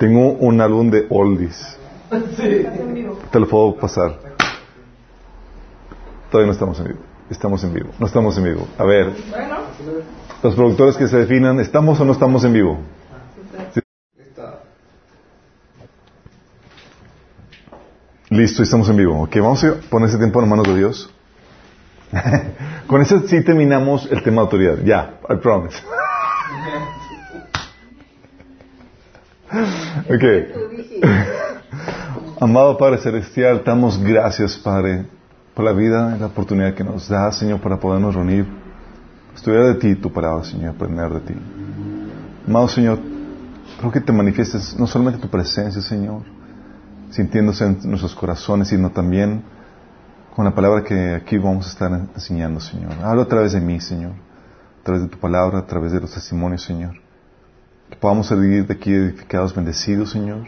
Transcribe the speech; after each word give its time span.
Tengo 0.00 0.32
un 0.32 0.58
álbum 0.62 0.90
de 0.90 1.06
oldies. 1.10 1.76
Te 3.30 3.38
lo 3.38 3.46
puedo 3.46 3.76
pasar. 3.76 4.18
Todavía 6.30 6.46
no 6.46 6.52
estamos 6.52 6.78
en 6.78 6.86
vivo. 6.86 6.98
Estamos 7.28 7.62
en 7.64 7.74
vivo. 7.74 7.90
No 7.98 8.06
estamos 8.06 8.38
en 8.38 8.44
vivo. 8.44 8.66
A 8.78 8.84
ver. 8.84 9.12
Los 10.42 10.54
productores 10.54 10.96
que 10.96 11.06
se 11.06 11.18
definan, 11.18 11.60
¿estamos 11.60 12.00
o 12.00 12.06
no 12.06 12.12
estamos 12.12 12.42
en 12.44 12.52
vivo? 12.54 12.78
Listo, 18.30 18.62
estamos 18.62 18.88
en 18.88 18.96
vivo. 18.96 19.22
Ok, 19.24 19.36
vamos 19.36 19.62
a 19.64 19.74
poner 19.90 20.08
ese 20.08 20.16
tiempo 20.16 20.42
en 20.42 20.48
manos 20.48 20.66
de 20.66 20.76
Dios. 20.78 21.12
Con 22.86 23.02
eso 23.02 23.20
sí 23.28 23.44
terminamos 23.44 24.10
el 24.10 24.22
tema 24.22 24.36
de 24.36 24.40
autoridad. 24.40 24.78
Ya, 24.82 25.20
I 25.28 25.36
promise. 25.36 25.76
ok. 30.08 30.24
Amado 32.40 32.78
Padre 32.78 32.98
Celestial, 32.98 33.62
damos 33.64 33.98
gracias, 34.02 34.56
Padre, 34.56 35.06
por 35.54 35.64
la 35.64 35.72
vida 35.72 36.14
y 36.16 36.20
la 36.20 36.26
oportunidad 36.26 36.74
que 36.74 36.84
nos 36.84 37.08
da, 37.08 37.30
Señor, 37.32 37.60
para 37.60 37.78
podernos 37.78 38.14
reunir, 38.14 38.46
estudiar 39.34 39.64
de 39.64 39.74
ti 39.74 39.96
tu 39.96 40.12
palabra, 40.12 40.44
Señor, 40.44 40.74
aprender 40.74 41.10
de 41.10 41.20
ti. 41.20 41.34
Amado 42.46 42.68
Señor, 42.68 43.00
creo 43.78 43.90
que 43.92 44.00
te 44.00 44.12
manifiestes 44.12 44.78
no 44.78 44.86
solamente 44.86 45.20
tu 45.20 45.28
presencia, 45.28 45.82
Señor, 45.82 46.22
sintiéndose 47.10 47.66
en 47.66 47.78
nuestros 47.84 48.14
corazones, 48.14 48.68
sino 48.68 48.90
también 48.90 49.42
con 50.34 50.44
la 50.44 50.54
palabra 50.54 50.84
que 50.84 51.14
aquí 51.14 51.36
vamos 51.38 51.66
a 51.66 51.70
estar 51.70 51.92
enseñando, 52.14 52.60
Señor. 52.60 52.92
Habla 53.02 53.24
a 53.24 53.28
través 53.28 53.52
de 53.52 53.60
mí, 53.60 53.80
Señor, 53.80 54.12
a 54.12 54.84
través 54.84 55.02
de 55.02 55.08
tu 55.08 55.18
palabra, 55.18 55.58
a 55.58 55.66
través 55.66 55.92
de 55.92 56.00
los 56.00 56.12
testimonios, 56.12 56.62
Señor. 56.62 57.09
Que 57.90 57.96
podamos 57.96 58.28
salir 58.28 58.66
de 58.66 58.74
aquí 58.74 58.92
edificados, 58.92 59.54
bendecidos, 59.54 60.10
Señor. 60.10 60.46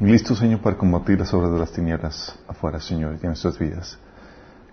Listos, 0.00 0.38
Señor, 0.38 0.60
para 0.60 0.76
combatir 0.76 1.18
las 1.18 1.32
obras 1.32 1.52
de 1.52 1.58
las 1.58 1.72
tinieblas 1.72 2.38
afuera, 2.46 2.80
Señor, 2.80 3.14
y 3.14 3.20
en 3.22 3.28
nuestras 3.28 3.58
vidas. 3.58 3.98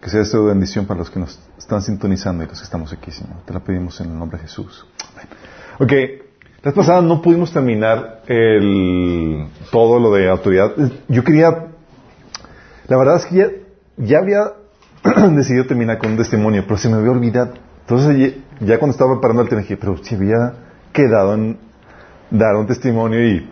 Que 0.01 0.09
sea 0.09 0.21
esto 0.21 0.45
bendición 0.45 0.85
para 0.85 0.99
los 0.99 1.09
que 1.09 1.19
nos 1.19 1.39
están 1.57 1.81
sintonizando 1.81 2.43
y 2.43 2.47
los 2.47 2.59
que 2.59 2.63
estamos 2.63 2.91
aquí, 2.91 3.11
Señor. 3.11 3.37
Te 3.45 3.53
la 3.53 3.59
pedimos 3.59 3.99
en 4.01 4.11
el 4.11 4.19
nombre 4.19 4.37
de 4.37 4.43
Jesús. 4.43 4.85
Amén. 5.13 5.27
Ok, 5.79 5.93
la 6.63 6.73
pasada 6.73 7.01
no 7.01 7.21
pudimos 7.21 7.53
terminar 7.53 8.23
el, 8.27 9.47
todo 9.71 9.99
lo 9.99 10.11
de 10.13 10.29
autoridad. 10.29 10.73
Yo 11.07 11.23
quería, 11.23 11.67
la 12.87 12.97
verdad 12.97 13.17
es 13.17 13.25
que 13.25 13.35
ya, 13.35 13.47
ya 13.97 14.17
había 14.19 14.53
decidido 15.35 15.65
terminar 15.65 15.97
con 15.97 16.11
un 16.11 16.17
testimonio, 16.17 16.63
pero 16.63 16.77
se 16.77 16.89
me 16.89 16.95
había 16.95 17.11
olvidado. 17.11 17.53
Entonces 17.81 18.35
ya, 18.59 18.77
cuando 18.77 18.91
estaba 18.91 19.13
preparando 19.13 19.43
el 19.43 19.49
tema 19.49 19.61
dije, 19.61 19.77
pero 19.77 19.97
si 20.03 20.15
había 20.15 20.53
quedado 20.91 21.33
en 21.33 21.68
dar 22.31 22.55
un 22.55 22.67
testimonio 22.67 23.23
y, 23.25 23.49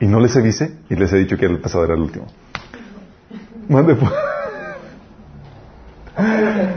y 0.00 0.06
no 0.06 0.20
les 0.20 0.36
avisé 0.36 0.76
y 0.90 0.96
les 0.96 1.12
he 1.12 1.18
dicho 1.18 1.36
que 1.36 1.46
el 1.46 1.58
pasado 1.58 1.84
era 1.84 1.94
el 1.94 2.00
último. 2.00 2.26
Mande 3.68 3.94
pues. 3.94 4.10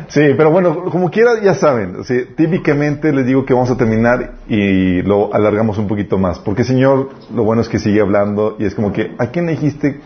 Sí, 0.07 0.21
pero 0.37 0.49
bueno, 0.51 0.85
como 0.85 1.09
quiera, 1.11 1.41
ya 1.41 1.53
saben. 1.55 1.97
típicamente 2.37 3.11
les 3.11 3.25
digo 3.25 3.45
que 3.45 3.53
vamos 3.53 3.69
a 3.69 3.77
terminar 3.77 4.35
y 4.47 5.01
lo 5.01 5.33
alargamos 5.33 5.77
un 5.77 5.87
poquito 5.87 6.17
más. 6.17 6.39
Porque, 6.39 6.63
Señor, 6.63 7.09
lo 7.33 7.43
bueno 7.43 7.61
es 7.61 7.69
que 7.69 7.79
sigue 7.79 8.01
hablando 8.01 8.55
y 8.59 8.65
es 8.65 8.75
como 8.75 8.93
que, 8.93 9.13
¿a 9.17 9.27
quién 9.27 9.47
le 9.47 9.53
dijiste 9.53 9.99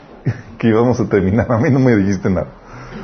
que 0.57 0.67
íbamos 0.67 0.99
a 0.99 1.07
terminar? 1.07 1.51
A 1.51 1.57
mí 1.59 1.69
no 1.69 1.79
me 1.79 1.95
dijiste 1.95 2.29
nada. 2.29 2.47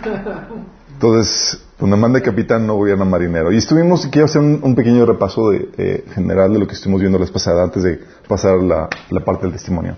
Entonces, 0.96 1.62
donde 1.78 1.98
manda 1.98 2.22
capitán 2.22 2.66
no 2.66 2.76
gobierna 2.76 3.04
marinero. 3.04 3.52
Y 3.52 3.58
estuvimos, 3.58 4.08
quiero 4.08 4.26
hacer 4.26 4.42
un, 4.42 4.76
pequeño 4.76 5.06
repaso 5.06 5.50
de, 5.50 5.70
eh, 5.78 6.06
general 6.14 6.54
de 6.54 6.60
lo 6.60 6.68
que 6.68 6.74
estuvimos 6.74 7.02
viendo 7.02 7.20
la 7.20 7.26
pasada 7.28 7.64
antes 7.64 7.84
de 7.84 8.00
pasar 8.30 8.58
la, 8.62 8.90
la 9.10 9.20
parte 9.20 9.44
del 9.44 9.52
testimonio. 9.52 9.98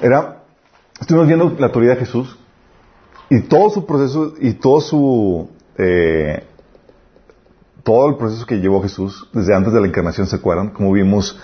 Era, 0.00 0.42
estuvimos 1.00 1.28
viendo 1.28 1.54
la 1.56 1.66
autoridad 1.66 1.94
de 1.94 2.00
Jesús 2.00 2.36
y 3.30 3.42
todo 3.42 3.70
su 3.70 3.86
proceso 3.86 4.34
y 4.40 4.54
todo 4.54 4.80
su 4.80 5.50
eh, 5.76 6.42
todo 7.84 8.08
el 8.08 8.16
proceso 8.16 8.44
que 8.44 8.56
llevó 8.56 8.82
Jesús 8.82 9.28
desde 9.32 9.54
antes 9.54 9.72
de 9.72 9.80
la 9.80 9.86
encarnación, 9.86 10.26
¿se 10.26 10.36
acuerdan? 10.36 10.70
Como 10.70 10.92
vimos 10.92 11.38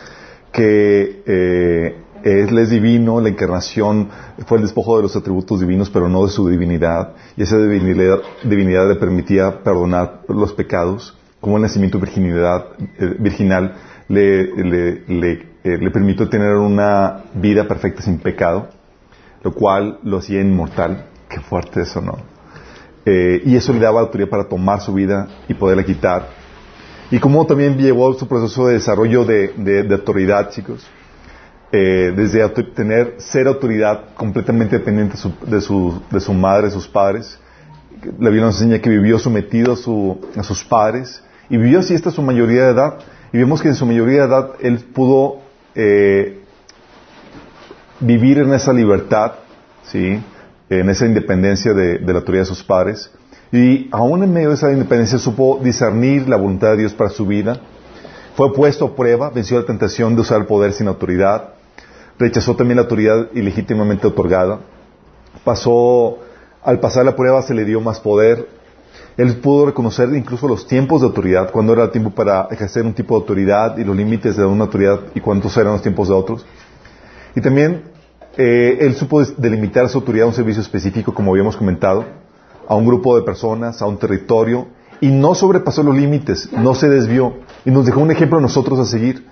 que 0.52 1.22
eh, 1.26 2.03
Él 2.24 2.58
es 2.58 2.70
divino, 2.70 3.20
la 3.20 3.28
encarnación 3.28 4.08
fue 4.46 4.58
el 4.58 4.64
despojo 4.64 4.96
de 4.96 5.02
los 5.02 5.14
atributos 5.14 5.60
divinos, 5.60 5.90
pero 5.90 6.08
no 6.08 6.24
de 6.24 6.32
su 6.32 6.48
divinidad, 6.48 7.12
y 7.36 7.42
esa 7.42 7.58
divinidad, 7.58 8.18
divinidad 8.42 8.88
le 8.88 8.96
permitía 8.96 9.62
perdonar 9.62 10.22
los 10.28 10.52
pecados, 10.54 11.16
como 11.40 11.56
el 11.56 11.62
nacimiento 11.62 12.00
virginidad, 12.00 12.66
eh, 12.98 13.16
virginal 13.18 13.74
le, 14.08 14.46
le, 14.56 15.32
eh, 15.64 15.78
le 15.78 15.90
permitió 15.90 16.28
tener 16.28 16.54
una 16.56 17.24
vida 17.34 17.68
perfecta 17.68 18.02
sin 18.02 18.18
pecado, 18.18 18.68
lo 19.42 19.52
cual 19.52 19.98
lo 20.02 20.18
hacía 20.18 20.40
inmortal 20.40 21.08
Qué 21.34 21.40
fuerte 21.40 21.82
eso, 21.82 22.00
¿no? 22.00 22.16
Eh, 23.04 23.42
y 23.44 23.56
eso 23.56 23.72
le 23.72 23.80
daba 23.80 24.00
autoridad 24.00 24.28
para 24.28 24.44
tomar 24.44 24.80
su 24.80 24.94
vida 24.94 25.26
y 25.48 25.54
poderla 25.54 25.84
quitar. 25.84 26.28
Y 27.10 27.18
como 27.18 27.44
también 27.44 27.76
llevó 27.76 28.14
su 28.14 28.28
proceso 28.28 28.68
de 28.68 28.74
desarrollo 28.74 29.24
de, 29.24 29.86
autoridad, 29.90 30.50
chicos. 30.50 30.86
Eh, 31.76 32.12
desde 32.14 32.48
tener 32.62 33.16
ser 33.18 33.48
autoridad 33.48 34.14
completamente 34.14 34.78
dependiente 34.78 35.16
de 35.44 35.60
su, 35.60 36.00
de 36.08 36.20
su 36.20 36.32
madre, 36.32 36.66
de 36.66 36.70
sus 36.70 36.86
padres. 36.86 37.36
La 38.20 38.30
Biblia 38.30 38.44
nos 38.44 38.62
enseña 38.62 38.80
que 38.80 38.88
vivió 38.88 39.18
sometido 39.18 39.72
a, 39.72 40.42
sus 40.44 40.62
padres 40.62 41.20
y 41.50 41.56
vivió 41.56 41.80
así 41.80 41.96
hasta 41.96 42.12
su 42.12 42.22
mayoría 42.22 42.66
de 42.66 42.70
edad. 42.70 42.98
Y 43.32 43.38
vemos 43.38 43.60
que 43.60 43.66
en 43.66 43.74
su 43.74 43.86
mayoría 43.86 44.20
de 44.20 44.28
edad 44.28 44.50
él 44.60 44.78
pudo 44.94 45.40
eh, 45.74 46.44
vivir 47.98 48.38
en 48.38 48.54
esa 48.54 48.72
libertad, 48.72 49.32
¿sí? 49.82 50.22
en 50.70 50.88
esa 50.88 51.06
independencia 51.06 51.74
de, 51.74 51.98
la 51.98 52.12
autoridad 52.12 52.42
de 52.42 52.50
sus 52.50 52.62
padres. 52.62 53.10
Y 53.50 53.88
aún 53.90 54.22
en 54.22 54.32
medio 54.32 54.50
de 54.50 54.54
esa 54.54 54.70
independencia 54.70 55.18
supo 55.18 55.58
discernir 55.60 56.28
la 56.28 56.36
voluntad 56.36 56.70
de 56.70 56.76
Dios 56.76 56.94
para 56.94 57.10
su 57.10 57.26
vida. 57.26 57.58
Fue 58.36 58.52
puesto 58.52 58.84
a 58.84 58.94
prueba, 58.94 59.30
venció 59.30 59.58
la 59.58 59.66
tentación 59.66 60.14
de 60.14 60.20
usar 60.20 60.40
el 60.40 60.46
poder 60.46 60.72
sin 60.72 60.86
autoridad. 60.86 61.54
Rechazó 62.18 62.54
también 62.54 62.76
la 62.76 62.82
autoridad 62.82 63.28
ilegítimamente 63.34 64.06
otorgada. 64.06 64.60
Pasó, 65.42 66.18
al 66.62 66.80
pasar 66.80 67.04
la 67.04 67.16
prueba 67.16 67.42
se 67.42 67.54
le 67.54 67.64
dio 67.64 67.80
más 67.80 68.00
poder. 68.00 68.48
Él 69.16 69.36
pudo 69.36 69.66
reconocer 69.66 70.08
incluso 70.14 70.48
los 70.48 70.66
tiempos 70.66 71.00
de 71.00 71.06
autoridad, 71.06 71.50
cuando 71.50 71.72
era 71.72 71.84
el 71.84 71.90
tiempo 71.90 72.10
para 72.10 72.48
ejercer 72.50 72.84
un 72.84 72.94
tipo 72.94 73.14
de 73.14 73.20
autoridad 73.20 73.76
y 73.78 73.84
los 73.84 73.96
límites 73.96 74.36
de 74.36 74.44
una 74.44 74.64
autoridad 74.64 75.00
y 75.14 75.20
cuántos 75.20 75.56
eran 75.56 75.74
los 75.74 75.82
tiempos 75.82 76.08
de 76.08 76.14
otros. 76.14 76.46
Y 77.36 77.40
también 77.40 77.94
eh, 78.36 78.78
él 78.80 78.94
supo 78.94 79.22
delimitar 79.22 79.88
su 79.88 79.98
autoridad 79.98 80.24
a 80.24 80.28
un 80.28 80.34
servicio 80.34 80.62
específico, 80.62 81.14
como 81.14 81.30
habíamos 81.32 81.56
comentado, 81.56 82.04
a 82.66 82.74
un 82.74 82.86
grupo 82.86 83.16
de 83.16 83.22
personas, 83.22 83.80
a 83.80 83.86
un 83.86 83.98
territorio, 83.98 84.66
y 85.00 85.08
no 85.08 85.34
sobrepasó 85.34 85.82
los 85.82 85.96
límites, 85.96 86.50
no 86.52 86.74
se 86.74 86.88
desvió, 86.88 87.34
y 87.64 87.70
nos 87.70 87.86
dejó 87.86 88.00
un 88.00 88.10
ejemplo 88.10 88.38
a 88.38 88.40
nosotros 88.40 88.78
a 88.78 88.84
seguir. 88.84 89.26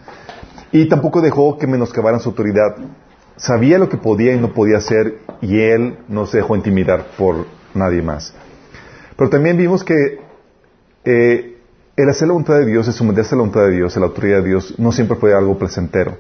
Y 0.73 0.89
tampoco 0.89 1.21
dejó 1.21 1.59
que 1.59 1.67
menoscabaran 1.67 2.21
su 2.21 2.31
autoridad. 2.31 2.77
Sabía 3.37 3.79
lo 3.79 3.89
que 3.89 3.99
podía 3.99 4.35
y 4.35 4.41
no 4.41 4.53
podía 4.53 4.79
hacer, 4.79 5.19
y 5.41 5.61
él 5.61 5.99
no 6.09 6.27
se 6.27 6.39
dejó 6.39 6.57
intimidar 6.57 7.07
por 7.17 7.47
nadie 7.75 8.03
más. 8.03 8.35
Pero 9.17 9.31
también 9.31 9.57
vimos 9.57 9.85
que 9.85 10.21
eh, 11.05 11.59
el 11.97 12.09
hacer 12.09 12.29
la 12.29 12.33
voluntad 12.33 12.59
de 12.59 12.67
Dios, 12.67 12.89
el 12.89 12.95
someterse 12.95 13.35
a 13.35 13.37
la 13.37 13.43
voluntad 13.43 13.63
de 13.63 13.77
Dios, 13.77 13.97
a 13.97 14.01
la 14.01 14.07
autoridad 14.07 14.39
de 14.43 14.49
Dios, 14.49 14.75
no 14.79 14.93
siempre 14.93 15.17
fue 15.17 15.35
algo 15.35 15.59
placentero. 15.59 16.17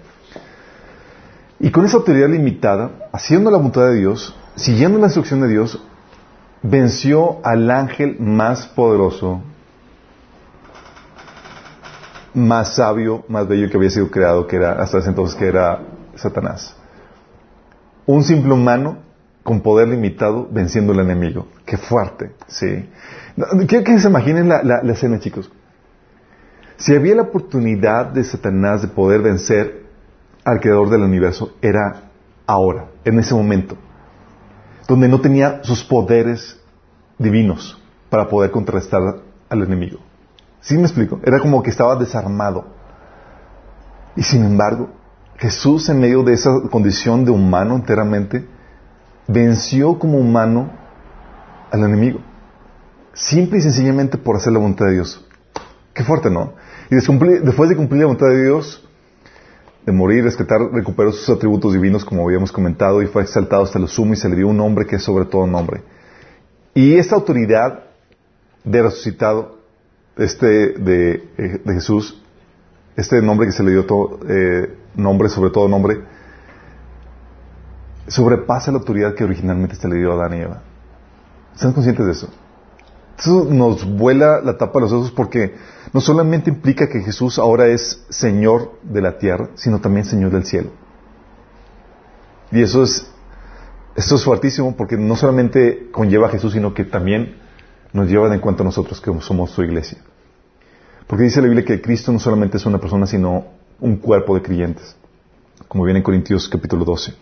Y 1.59 1.71
con 1.71 1.85
esa 1.87 1.97
autoridad 1.99 2.29
limitada, 2.29 3.09
haciendo 3.13 3.51
la 3.51 3.57
voluntad 3.57 3.87
de 3.87 3.95
Dios, 3.95 4.37
siguiendo 4.57 4.99
la 4.99 5.07
instrucción 5.07 5.41
de 5.41 5.49
Dios, 5.49 5.83
venció 6.63 7.39
al 7.45 7.71
ángel 7.71 8.17
más 8.21 8.67
poderoso, 8.67 9.43
más 12.35 12.77
sabio, 12.77 13.25
más 13.29 13.47
bello 13.47 13.69
que 13.71 13.77
había 13.77 13.91
sido 13.91 14.11
creado, 14.11 14.47
que 14.47 14.57
era 14.57 14.73
hasta 14.73 14.99
ese 14.99 15.11
entonces 15.11 15.37
que 15.37 15.47
era 15.47 15.81
Satanás. 16.15 16.75
Un 18.07 18.25
simple 18.25 18.53
humano 18.53 18.99
con 19.43 19.61
poder 19.61 19.89
limitado 19.89 20.49
venciendo 20.51 20.93
al 20.93 21.01
enemigo. 21.01 21.49
Qué 21.65 21.77
fuerte, 21.77 22.33
sí. 22.47 22.89
Quiero 23.67 23.85
que 23.85 23.99
se 23.99 24.09
imaginen 24.09 24.49
la, 24.49 24.81
escena, 24.91 25.19
chicos. 25.19 25.51
Si 26.77 26.95
había 26.95 27.15
la 27.15 27.23
oportunidad 27.23 28.07
de 28.07 28.25
Satanás 28.25 28.83
de 28.83 28.89
poder 28.89 29.23
vencer 29.23 29.83
al 30.45 30.61
creador 30.61 30.91
del 30.91 31.03
universo 31.03 31.55
era 31.61 32.11
ahora, 32.47 32.89
en 33.05 33.19
ese 33.19 33.35
momento, 33.35 33.77
donde 34.89 35.09
no 35.09 35.21
tenía 35.21 35.61
sus 35.63 35.85
poderes 35.85 36.61
divinos 37.19 37.81
para 38.11 38.29
poder 38.29 38.51
contrarrestar 38.51 39.01
al 39.49 39.63
enemigo. 39.63 40.01
¿Sí 40.63 40.77
me 40.77 40.85
explico? 40.85 41.21
Era 41.25 41.39
como 41.41 41.63
que 41.63 41.71
estaba 41.71 41.97
desarmado. 41.97 42.65
Y 44.17 44.23
sin 44.23 44.45
embargo, 44.45 44.91
Jesús 45.37 45.89
en 45.89 46.01
medio 46.01 46.23
de 46.23 46.35
esa 46.35 46.51
condición 46.71 47.25
de 47.25 47.33
humano 47.33 47.77
enteramente, 47.77 48.47
venció 49.27 49.99
como 49.99 50.19
humano 50.19 50.71
al 51.71 51.83
enemigo. 51.83 52.21
Simple 53.13 53.59
y 53.59 53.63
sencillamente 53.63 54.19
por 54.19 54.37
hacer 54.37 54.53
la 54.53 54.61
voluntad 54.61 54.87
de 54.87 54.93
Dios. 54.93 55.27
Qué 55.93 56.05
fuerte, 56.05 56.31
¿no? 56.31 56.55
Y 56.91 56.95
después 56.95 57.69
de 57.69 57.77
cumplir 57.77 58.01
la 58.01 58.07
voluntad 58.07 58.29
de 58.29 58.45
Dios, 58.45 58.89
de 59.85 59.93
morir, 59.93 60.23
rescatar, 60.25 60.61
recuperó 60.73 61.11
sus 61.13 61.29
atributos 61.29 61.73
divinos, 61.73 62.05
como 62.05 62.25
habíamos 62.25 62.53
comentado, 62.53 63.03
y 63.03 63.07
fue 63.07 63.23
exaltado 63.23 63.65
hasta 63.65 63.79
lo 63.79 63.89
sumo 63.89 64.13
y 64.13 64.17
se 64.17 64.29
le 64.29 64.37
dio 64.37 64.49
un 64.49 64.57
nombre 64.57 64.87
que 64.87 64.97
es 64.97 65.03
sobre 65.03 65.25
todo 65.25 65.47
nombre. 65.47 65.83
Y 66.73 66.95
esta 66.95 67.17
autoridad 67.17 67.85
de 68.65 68.83
resucitado, 68.83 69.59
este 70.17 70.47
de, 70.47 71.29
eh, 71.39 71.61
de 71.65 71.75
Jesús, 71.75 72.23
este 72.97 73.23
nombre 73.23 73.47
que 73.47 73.53
se 73.53 73.63
le 73.63 73.71
dio 73.71 73.87
todo, 73.87 74.21
eh, 74.29 74.77
nombre 74.95 75.29
sobre 75.29 75.51
todo 75.51 75.69
nombre, 75.69 76.01
sobrepasa 78.07 78.73
la 78.73 78.79
autoridad 78.79 79.15
que 79.15 79.25
originalmente 79.25 79.77
se 79.77 79.89
le 79.89 79.97
dio 79.97 80.13
a 80.13 80.15
Adán 80.17 80.39
y 80.39 80.43
Eva. 80.43 80.63
¿Están 81.55 81.73
conscientes 81.73 82.07
de 82.07 82.13
eso? 82.13 82.29
Eso 83.19 83.47
nos 83.49 83.85
vuela 83.85 84.41
la 84.41 84.59
tapa 84.59 84.79
de 84.79 84.81
los 84.83 84.93
osos 84.93 85.11
porque 85.13 85.55
no 85.93 86.01
solamente 86.01 86.51
implica 86.51 86.89
que 86.89 87.01
Jesús 87.01 87.39
ahora 87.39 87.69
es 87.69 88.05
Señor 88.09 88.73
de 88.83 89.01
la 89.01 89.19
tierra, 89.19 89.51
sino 89.55 89.81
también 89.81 90.05
Señor 90.05 90.31
del 90.31 90.45
cielo. 90.45 90.71
Y 92.51 92.63
eso 92.63 92.83
es, 92.83 93.07
esto 93.97 94.17
es 94.17 94.25
fuertísimo 94.25 94.77
porque 94.77 94.97
no 94.97 95.17
solamente 95.17 95.91
conlleva 95.91 96.29
a 96.29 96.31
Jesús, 96.31 96.53
sino 96.53 96.75
que 96.75 96.85
también 96.85 97.37
nos 97.93 98.09
lleva 98.09 98.33
en 98.33 98.41
cuenta 98.41 98.63
a 98.63 98.67
nosotros 98.67 99.01
que 99.01 99.13
somos 99.21 99.51
su 99.51 99.63
iglesia. 99.63 99.99
Porque 101.07 101.25
dice 101.25 101.41
la 101.41 101.49
Biblia 101.49 101.65
que 101.65 101.81
Cristo 101.81 102.13
no 102.13 102.19
solamente 102.19 102.57
es 102.57 102.67
una 102.67 102.79
persona, 102.79 103.07
sino 103.07 103.45
un 103.81 103.97
cuerpo 103.97 104.35
de 104.35 104.43
creyentes, 104.43 104.97
como 105.69 105.85
viene 105.85 105.99
en 105.99 106.05
Corintios 106.05 106.49
capítulo 106.49 106.85
12. 106.85 107.15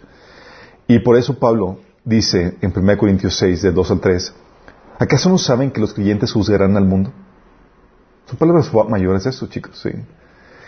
Y 0.87 0.99
por 1.01 1.17
eso 1.17 1.39
Pablo 1.39 1.79
dice 2.05 2.57
en 2.61 2.73
1 2.77 2.99
Corintios 2.99 3.37
6, 3.37 3.63
de 3.63 3.73
2 3.73 3.91
al 3.91 4.01
3, 4.01 4.35
¿acaso 4.99 5.29
no 5.29 5.39
saben 5.39 5.71
que 5.71 5.81
los 5.81 5.95
creyentes 5.95 6.33
juzgarán 6.33 6.77
al 6.77 6.85
mundo? 6.85 7.13
Son 8.27 8.37
palabras 8.39 8.71
mayores 8.89 9.27
eso, 9.27 9.47
chicos, 9.49 9.81
sí. 9.81 9.91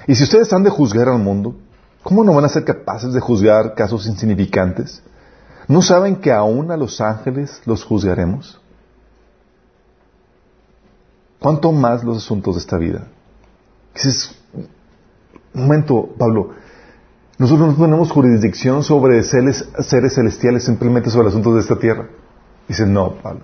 Y 0.07 0.15
si 0.15 0.25
ustedes 0.25 0.53
han 0.53 0.65
de 0.65 0.71
juzgar 0.71 1.09
al 1.09 1.19
mundo, 1.19 1.57
¿cómo 2.03 2.25
no 2.25 2.35
van 2.35 2.45
a 2.45 2.49
ser 2.49 2.65
capaces 2.65 3.13
de 3.13 3.21
juzgar 3.21 3.75
casos 3.75 4.07
insignificantes? 4.07 5.03
¿No 5.69 5.81
saben 5.83 6.17
que 6.17 6.33
aún 6.33 6.73
a 6.73 6.77
los 6.77 7.01
ángeles 7.01 7.63
los 7.67 7.85
juzgaremos? 7.85 8.62
¿Cuánto 11.43 11.73
más 11.73 12.05
los 12.05 12.19
asuntos 12.19 12.55
de 12.55 12.61
esta 12.61 12.79
vida? 12.79 13.09
Dices, 13.95 14.39
un 14.55 15.63
momento, 15.63 16.15
Pablo, 16.17 16.51
nosotros 17.37 17.77
no 17.77 17.85
tenemos 17.85 18.13
jurisdicción 18.13 18.85
sobre 18.85 19.23
seres, 19.25 19.69
seres 19.81 20.15
celestiales, 20.15 20.65
simplemente 20.65 21.11
sobre 21.11 21.29
asuntos 21.29 21.55
de 21.55 21.61
esta 21.61 21.77
tierra. 21.77 22.09
Dice, 22.69 22.87
no, 22.87 23.15
Pablo. 23.15 23.41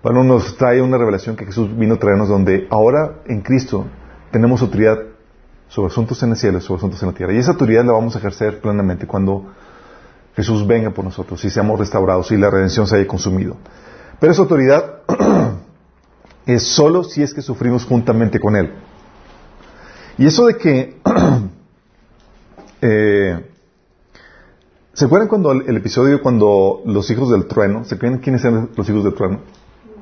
Pablo 0.00 0.24
nos 0.24 0.56
trae 0.56 0.80
una 0.80 0.96
revelación 0.96 1.36
que 1.36 1.44
Jesús 1.44 1.76
vino 1.76 1.94
a 1.94 1.98
traernos 1.98 2.28
donde 2.28 2.66
ahora 2.70 3.16
en 3.26 3.42
Cristo 3.42 3.84
tenemos 4.30 4.62
autoridad 4.62 4.98
sobre 5.68 5.92
asuntos 5.92 6.22
en 6.22 6.30
el 6.30 6.36
cielo 6.36 6.60
sobre 6.60 6.78
asuntos 6.78 7.02
en 7.02 7.08
la 7.08 7.14
tierra. 7.14 7.34
Y 7.34 7.38
esa 7.38 7.50
autoridad 7.50 7.84
la 7.84 7.92
vamos 7.92 8.16
a 8.16 8.20
ejercer 8.20 8.60
plenamente 8.60 9.06
cuando 9.06 9.48
Jesús 10.34 10.66
venga 10.66 10.90
por 10.90 11.04
nosotros 11.04 11.44
y 11.44 11.50
seamos 11.50 11.78
restaurados 11.78 12.30
y 12.30 12.38
la 12.38 12.48
redención 12.48 12.86
se 12.86 12.96
haya 12.96 13.06
consumido. 13.06 13.56
Pero 14.18 14.32
esa 14.32 14.42
autoridad 14.42 15.02
es 16.48 16.62
solo 16.62 17.04
si 17.04 17.22
es 17.22 17.34
que 17.34 17.42
sufrimos 17.42 17.84
juntamente 17.84 18.40
con 18.40 18.56
Él. 18.56 18.72
Y 20.16 20.26
eso 20.26 20.46
de 20.46 20.56
que... 20.56 20.98
eh, 22.80 23.50
¿Se 24.94 25.04
acuerdan 25.04 25.28
cuando 25.28 25.52
el, 25.52 25.68
el, 25.68 25.76
episodio 25.76 26.22
cuando 26.22 26.80
los 26.86 27.10
hijos 27.10 27.30
del 27.30 27.46
trueno, 27.46 27.84
¿se 27.84 27.96
acuerdan 27.96 28.20
quiénes 28.20 28.42
eran 28.44 28.70
los 28.74 28.88
hijos 28.88 29.04
del 29.04 29.14
trueno? 29.14 29.40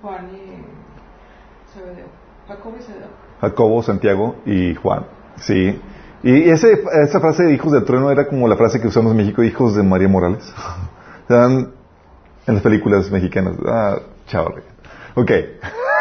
Juan 0.00 0.28
y 0.30 1.74
Zebedeo. 1.74 2.06
Jacobo 2.46 2.76
y 2.78 2.82
Zebedeo. 2.82 3.08
Jacobo, 3.40 3.82
Santiago 3.82 4.36
y 4.46 4.74
Juan. 4.76 5.06
Sí. 5.38 5.80
Y 6.22 6.48
ese, 6.48 6.80
esa 7.02 7.20
frase 7.20 7.42
de 7.42 7.54
hijos 7.54 7.72
del 7.72 7.84
trueno 7.84 8.10
era 8.10 8.28
como 8.28 8.46
la 8.46 8.56
frase 8.56 8.80
que 8.80 8.86
usamos 8.86 9.10
en 9.10 9.18
México, 9.18 9.42
hijos 9.42 9.74
de 9.74 9.82
María 9.82 10.08
Morales. 10.08 10.44
En 11.28 12.54
las 12.54 12.62
películas 12.62 13.10
mexicanas. 13.10 13.56
Ah, 13.66 13.98
chaval. 14.28 14.62
Ok. 15.16 15.30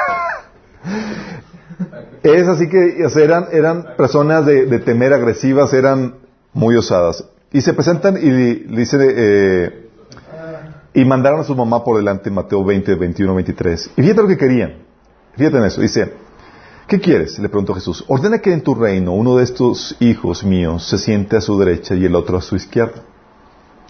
es 2.24 2.48
así 2.48 2.70
que 2.70 3.06
eran, 3.16 3.96
personas 3.98 4.46
de, 4.46 4.80
temer 4.80 5.14
agresivas, 5.14 5.74
eran 5.74 6.16
muy 6.54 6.76
osadas. 6.76 7.26
Y 7.52 7.62
se 7.62 7.74
presentan 7.74 8.18
y 8.18 8.30
le 8.30 8.78
dice, 8.80 8.98
eh, 9.02 9.90
y 10.94 11.06
mandaron 11.06 11.42
a 11.42 11.44
su 11.44 11.56
mamá 11.56 11.84
por 11.84 11.98
delante 11.98 12.32
Mateo 12.32 12.64
20, 12.64 12.96
21, 12.96 13.36
23. 13.36 13.92
Y 13.98 14.02
fíjate 14.02 14.22
lo 14.22 14.28
que 14.28 14.38
querían. 14.38 14.76
Fíjate 15.36 15.58
en 15.58 15.64
eso. 15.66 15.82
Dice, 15.82 16.14
¿qué 16.88 17.00
quieres? 17.00 17.38
Le 17.40 17.50
preguntó 17.50 17.74
Jesús. 17.74 18.04
Ordena 18.08 18.40
que 18.40 18.54
en 18.54 18.62
tu 18.62 18.74
reino 18.74 19.14
uno 19.14 19.38
de 19.38 19.44
estos 19.44 19.96
hijos 20.00 20.44
míos 20.44 20.88
se 20.88 20.98
siente 20.98 21.36
a 21.36 21.42
su 21.42 21.60
derecha 21.60 21.96
y 21.96 22.06
el 22.06 22.16
otro 22.16 22.38
a 22.38 22.42
su 22.42 22.56
izquierda. 22.56 23.04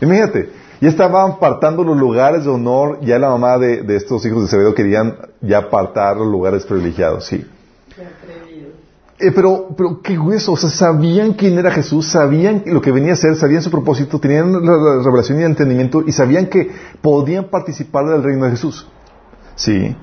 Imagínate, 0.01 0.49
ya 0.81 0.89
estaban 0.89 1.31
apartando 1.31 1.83
los 1.83 1.97
lugares 1.97 2.43
de 2.43 2.49
honor, 2.49 2.99
ya 3.01 3.19
la 3.19 3.29
mamá 3.29 3.57
de, 3.57 3.83
de 3.83 3.95
estos 3.95 4.25
hijos 4.25 4.43
de 4.43 4.49
Zebedeo 4.49 4.75
querían 4.75 5.17
ya 5.41 5.59
apartar 5.59 6.17
los 6.17 6.27
lugares 6.27 6.65
privilegiados, 6.65 7.25
sí. 7.25 7.45
Eh, 9.17 9.31
pero, 9.33 9.69
pero 9.77 10.01
qué 10.01 10.19
hueso, 10.19 10.51
o 10.51 10.57
sea, 10.57 10.69
sabían 10.69 11.33
quién 11.33 11.57
era 11.57 11.71
Jesús, 11.71 12.07
sabían 12.07 12.63
lo 12.65 12.81
que 12.81 12.91
venía 12.91 13.13
a 13.13 13.15
ser, 13.15 13.37
sabían 13.37 13.61
su 13.61 13.71
propósito, 13.71 14.19
tenían 14.19 14.51
la, 14.51 14.73
la 14.73 15.03
revelación 15.03 15.39
y 15.39 15.43
el 15.43 15.51
entendimiento 15.51 16.03
y 16.05 16.11
sabían 16.11 16.47
que 16.47 16.69
podían 17.01 17.45
participar 17.45 18.05
del 18.07 18.23
reino 18.23 18.43
de 18.43 18.51
Jesús. 18.51 18.87
Sí. 19.55 19.95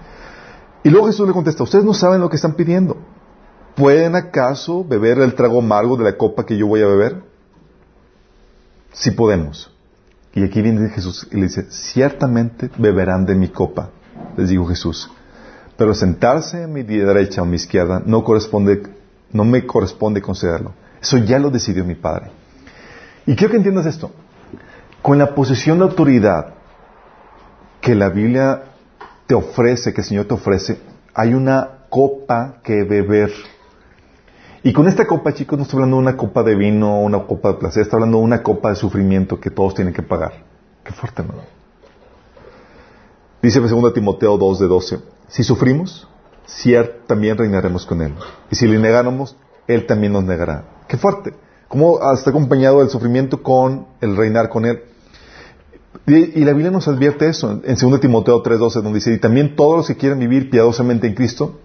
Y 0.82 0.88
luego 0.88 1.06
Jesús 1.08 1.26
le 1.26 1.34
contesta, 1.34 1.62
ustedes 1.62 1.84
no 1.84 1.92
saben 1.92 2.22
lo 2.22 2.30
que 2.30 2.36
están 2.36 2.54
pidiendo. 2.54 2.96
¿Pueden 3.76 4.16
acaso 4.16 4.84
beber 4.84 5.18
el 5.18 5.34
trago 5.34 5.58
amargo 5.58 5.96
de 5.96 6.04
la 6.04 6.16
copa 6.16 6.44
que 6.46 6.56
yo 6.56 6.66
voy 6.66 6.82
a 6.82 6.86
beber? 6.86 7.22
Sí 8.92 9.10
podemos. 9.10 9.71
Y 10.34 10.44
aquí 10.44 10.62
viene 10.62 10.88
Jesús 10.88 11.28
y 11.30 11.36
le 11.36 11.42
dice, 11.42 11.66
ciertamente 11.70 12.70
beberán 12.78 13.26
de 13.26 13.34
mi 13.34 13.48
copa, 13.48 13.90
les 14.36 14.48
dijo 14.48 14.66
Jesús. 14.66 15.10
Pero 15.76 15.94
sentarse 15.94 16.64
a 16.64 16.66
mi 16.66 16.82
derecha 16.82 17.42
o 17.42 17.44
a 17.44 17.48
mi 17.48 17.56
izquierda 17.56 18.02
no 18.04 18.24
corresponde, 18.24 18.82
no 19.32 19.44
me 19.44 19.66
corresponde 19.66 20.22
concederlo. 20.22 20.72
Eso 21.00 21.18
ya 21.18 21.38
lo 21.38 21.50
decidió 21.50 21.84
mi 21.84 21.94
Padre. 21.94 22.30
Y 23.26 23.36
quiero 23.36 23.50
que 23.50 23.56
entiendas 23.56 23.86
esto. 23.86 24.10
Con 25.02 25.18
la 25.18 25.34
posición 25.34 25.78
de 25.78 25.84
autoridad 25.84 26.54
que 27.80 27.94
la 27.94 28.08
Biblia 28.08 28.62
te 29.26 29.34
ofrece, 29.34 29.92
que 29.92 30.00
el 30.00 30.06
Señor 30.06 30.26
te 30.26 30.34
ofrece, 30.34 30.78
hay 31.12 31.34
una 31.34 31.68
copa 31.88 32.60
que 32.62 32.84
beber. 32.84 33.32
Y 34.64 34.72
con 34.72 34.86
esta 34.86 35.06
copa, 35.06 35.34
chicos, 35.34 35.58
no 35.58 35.64
estoy 35.64 35.78
hablando 35.78 35.96
de 35.96 36.02
una 36.02 36.16
copa 36.16 36.44
de 36.44 36.54
vino, 36.54 37.00
una 37.00 37.24
copa 37.24 37.48
de 37.48 37.54
placer, 37.54 37.82
estoy 37.82 37.96
hablando 37.96 38.18
de 38.18 38.24
una 38.24 38.42
copa 38.42 38.70
de 38.70 38.76
sufrimiento 38.76 39.40
que 39.40 39.50
todos 39.50 39.74
tienen 39.74 39.92
que 39.92 40.02
pagar. 40.02 40.44
Qué 40.84 40.92
fuerte, 40.92 41.24
¿no? 41.24 41.34
Dice 43.42 43.58
en 43.58 43.68
2 43.68 43.92
Timoteo 43.92 44.38
2 44.38 44.60
de 44.60 44.66
12, 44.68 44.98
si 45.26 45.42
sufrimos, 45.42 46.08
cierto, 46.46 47.06
también 47.08 47.36
reinaremos 47.36 47.86
con 47.86 48.02
Él. 48.02 48.14
Y 48.52 48.56
si 48.56 48.68
le 48.68 48.78
negáramos, 48.78 49.36
Él 49.66 49.84
también 49.86 50.12
nos 50.12 50.22
negará. 50.22 50.64
Qué 50.86 50.96
fuerte. 50.96 51.34
¿Cómo 51.66 51.98
está 52.12 52.30
acompañado 52.30 52.82
el 52.82 52.88
sufrimiento 52.88 53.42
con 53.42 53.86
el 54.00 54.16
reinar 54.16 54.48
con 54.48 54.64
Él? 54.64 54.84
Y, 56.06 56.44
la 56.44 56.52
Biblia 56.52 56.70
nos 56.70 56.86
advierte 56.86 57.28
eso 57.28 57.60
en 57.64 57.74
2 57.74 58.00
Timoteo 58.00 58.42
3, 58.42 58.58
12, 58.58 58.80
donde 58.80 58.98
dice, 58.98 59.12
y 59.12 59.18
también 59.18 59.56
todos 59.56 59.78
los 59.78 59.86
que 59.88 59.96
quieren 59.96 60.20
vivir 60.20 60.48
piadosamente 60.50 61.08
en 61.08 61.14
Cristo 61.14 61.58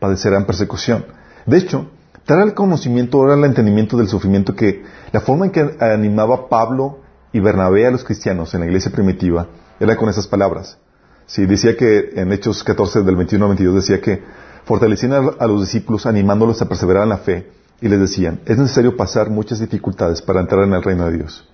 padecerán 0.00 0.46
persecución. 0.46 1.04
De 1.46 1.58
hecho, 1.58 1.90
trae 2.24 2.44
el 2.44 2.54
conocimiento, 2.54 3.18
ahora 3.18 3.34
el 3.34 3.44
entendimiento 3.44 3.96
del 3.96 4.08
sufrimiento 4.08 4.54
que 4.54 4.82
la 5.12 5.20
forma 5.20 5.46
en 5.46 5.52
que 5.52 5.76
animaba 5.80 6.48
Pablo 6.48 7.00
y 7.32 7.40
Bernabé 7.40 7.86
a 7.86 7.90
los 7.90 8.04
cristianos 8.04 8.54
en 8.54 8.60
la 8.60 8.66
iglesia 8.66 8.90
primitiva 8.90 9.48
era 9.80 9.96
con 9.96 10.08
esas 10.08 10.26
palabras. 10.26 10.78
Sí, 11.26 11.46
decía 11.46 11.76
que 11.76 12.10
en 12.14 12.32
Hechos 12.32 12.64
14 12.64 13.02
del 13.02 13.16
21 13.16 13.44
al 13.44 13.50
22 13.50 13.74
decía 13.76 14.00
que 14.00 14.22
fortalecían 14.64 15.12
a, 15.12 15.18
a 15.38 15.46
los 15.46 15.60
discípulos 15.62 16.06
animándolos 16.06 16.60
a 16.62 16.68
perseverar 16.68 17.04
en 17.04 17.10
la 17.10 17.18
fe 17.18 17.50
y 17.80 17.88
les 17.88 18.00
decían, 18.00 18.40
es 18.46 18.58
necesario 18.58 18.96
pasar 18.96 19.30
muchas 19.30 19.60
dificultades 19.60 20.22
para 20.22 20.40
entrar 20.40 20.64
en 20.64 20.72
el 20.72 20.82
reino 20.82 21.06
de 21.06 21.18
Dios. 21.18 21.48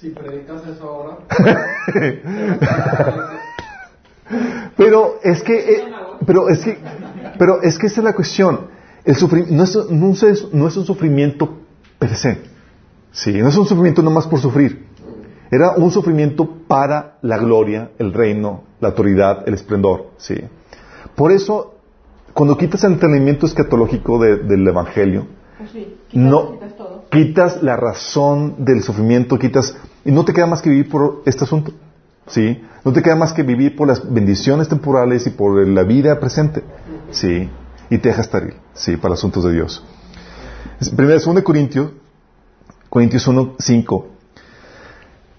Si 0.00 0.10
predicas 0.10 0.62
eso 0.66 0.88
ahora. 0.88 1.18
pero 4.76 5.18
es 5.22 5.42
que, 5.42 5.58
eh, 5.58 5.84
pero 6.26 6.48
es 6.48 6.60
que, 6.60 6.78
pero 7.38 7.60
es 7.60 7.78
que 7.78 7.88
esa 7.88 8.00
es 8.00 8.04
la 8.04 8.14
cuestión. 8.14 8.79
El 9.04 9.16
sufrimiento 9.16 9.54
no 9.56 9.64
es, 9.64 9.76
no, 9.90 10.28
es, 10.28 10.52
no 10.52 10.68
es 10.68 10.76
un 10.76 10.84
sufrimiento 10.84 11.48
per 11.98 12.14
se. 12.14 12.38
Sí, 13.12 13.32
no 13.32 13.48
es 13.48 13.56
un 13.56 13.66
sufrimiento 13.66 14.02
nomás 14.02 14.26
por 14.26 14.40
sufrir. 14.40 14.86
Era 15.50 15.72
un 15.72 15.90
sufrimiento 15.90 16.48
para 16.68 17.18
la 17.22 17.38
gloria, 17.38 17.90
el 17.98 18.12
reino, 18.12 18.62
la 18.80 18.88
autoridad, 18.88 19.48
el 19.48 19.54
esplendor. 19.54 20.10
Sí. 20.16 20.36
Por 21.16 21.32
eso, 21.32 21.74
cuando 22.34 22.56
quitas 22.56 22.84
el 22.84 22.92
entendimiento 22.92 23.46
escatológico 23.46 24.18
de, 24.20 24.36
del 24.36 24.66
Evangelio, 24.68 25.26
Pues 25.58 25.70
sí, 25.70 25.96
quitas, 26.08 26.24
no 26.30 26.52
quitas 26.52 26.76
todo. 26.76 27.04
quitas 27.10 27.62
la 27.64 27.76
razón 27.76 28.56
del 28.64 28.82
sufrimiento, 28.82 29.38
quitas 29.38 29.76
y 30.04 30.12
no 30.12 30.24
te 30.24 30.32
queda 30.32 30.46
más 30.46 30.62
que 30.62 30.70
vivir 30.70 30.88
por 30.88 31.22
este 31.26 31.44
asunto. 31.44 31.72
¿Sí? 32.28 32.62
No 32.84 32.92
te 32.92 33.02
queda 33.02 33.16
más 33.16 33.32
que 33.32 33.42
vivir 33.42 33.74
por 33.74 33.88
las 33.88 34.08
bendiciones 34.12 34.68
temporales 34.68 35.26
y 35.26 35.30
por 35.30 35.66
la 35.66 35.82
vida 35.82 36.20
presente. 36.20 36.62
¿Sí? 37.10 37.48
Y 37.90 37.98
te 37.98 38.08
deja 38.08 38.22
estéril, 38.22 38.54
¿sí? 38.72 38.96
Para 38.96 39.14
asuntos 39.14 39.44
de 39.44 39.52
Dios. 39.52 39.84
Primero, 40.96 41.20
2 41.20 41.42
Corintios 41.42 41.90
Corintios 42.90 43.28
1, 43.28 43.54
5. 43.60 44.08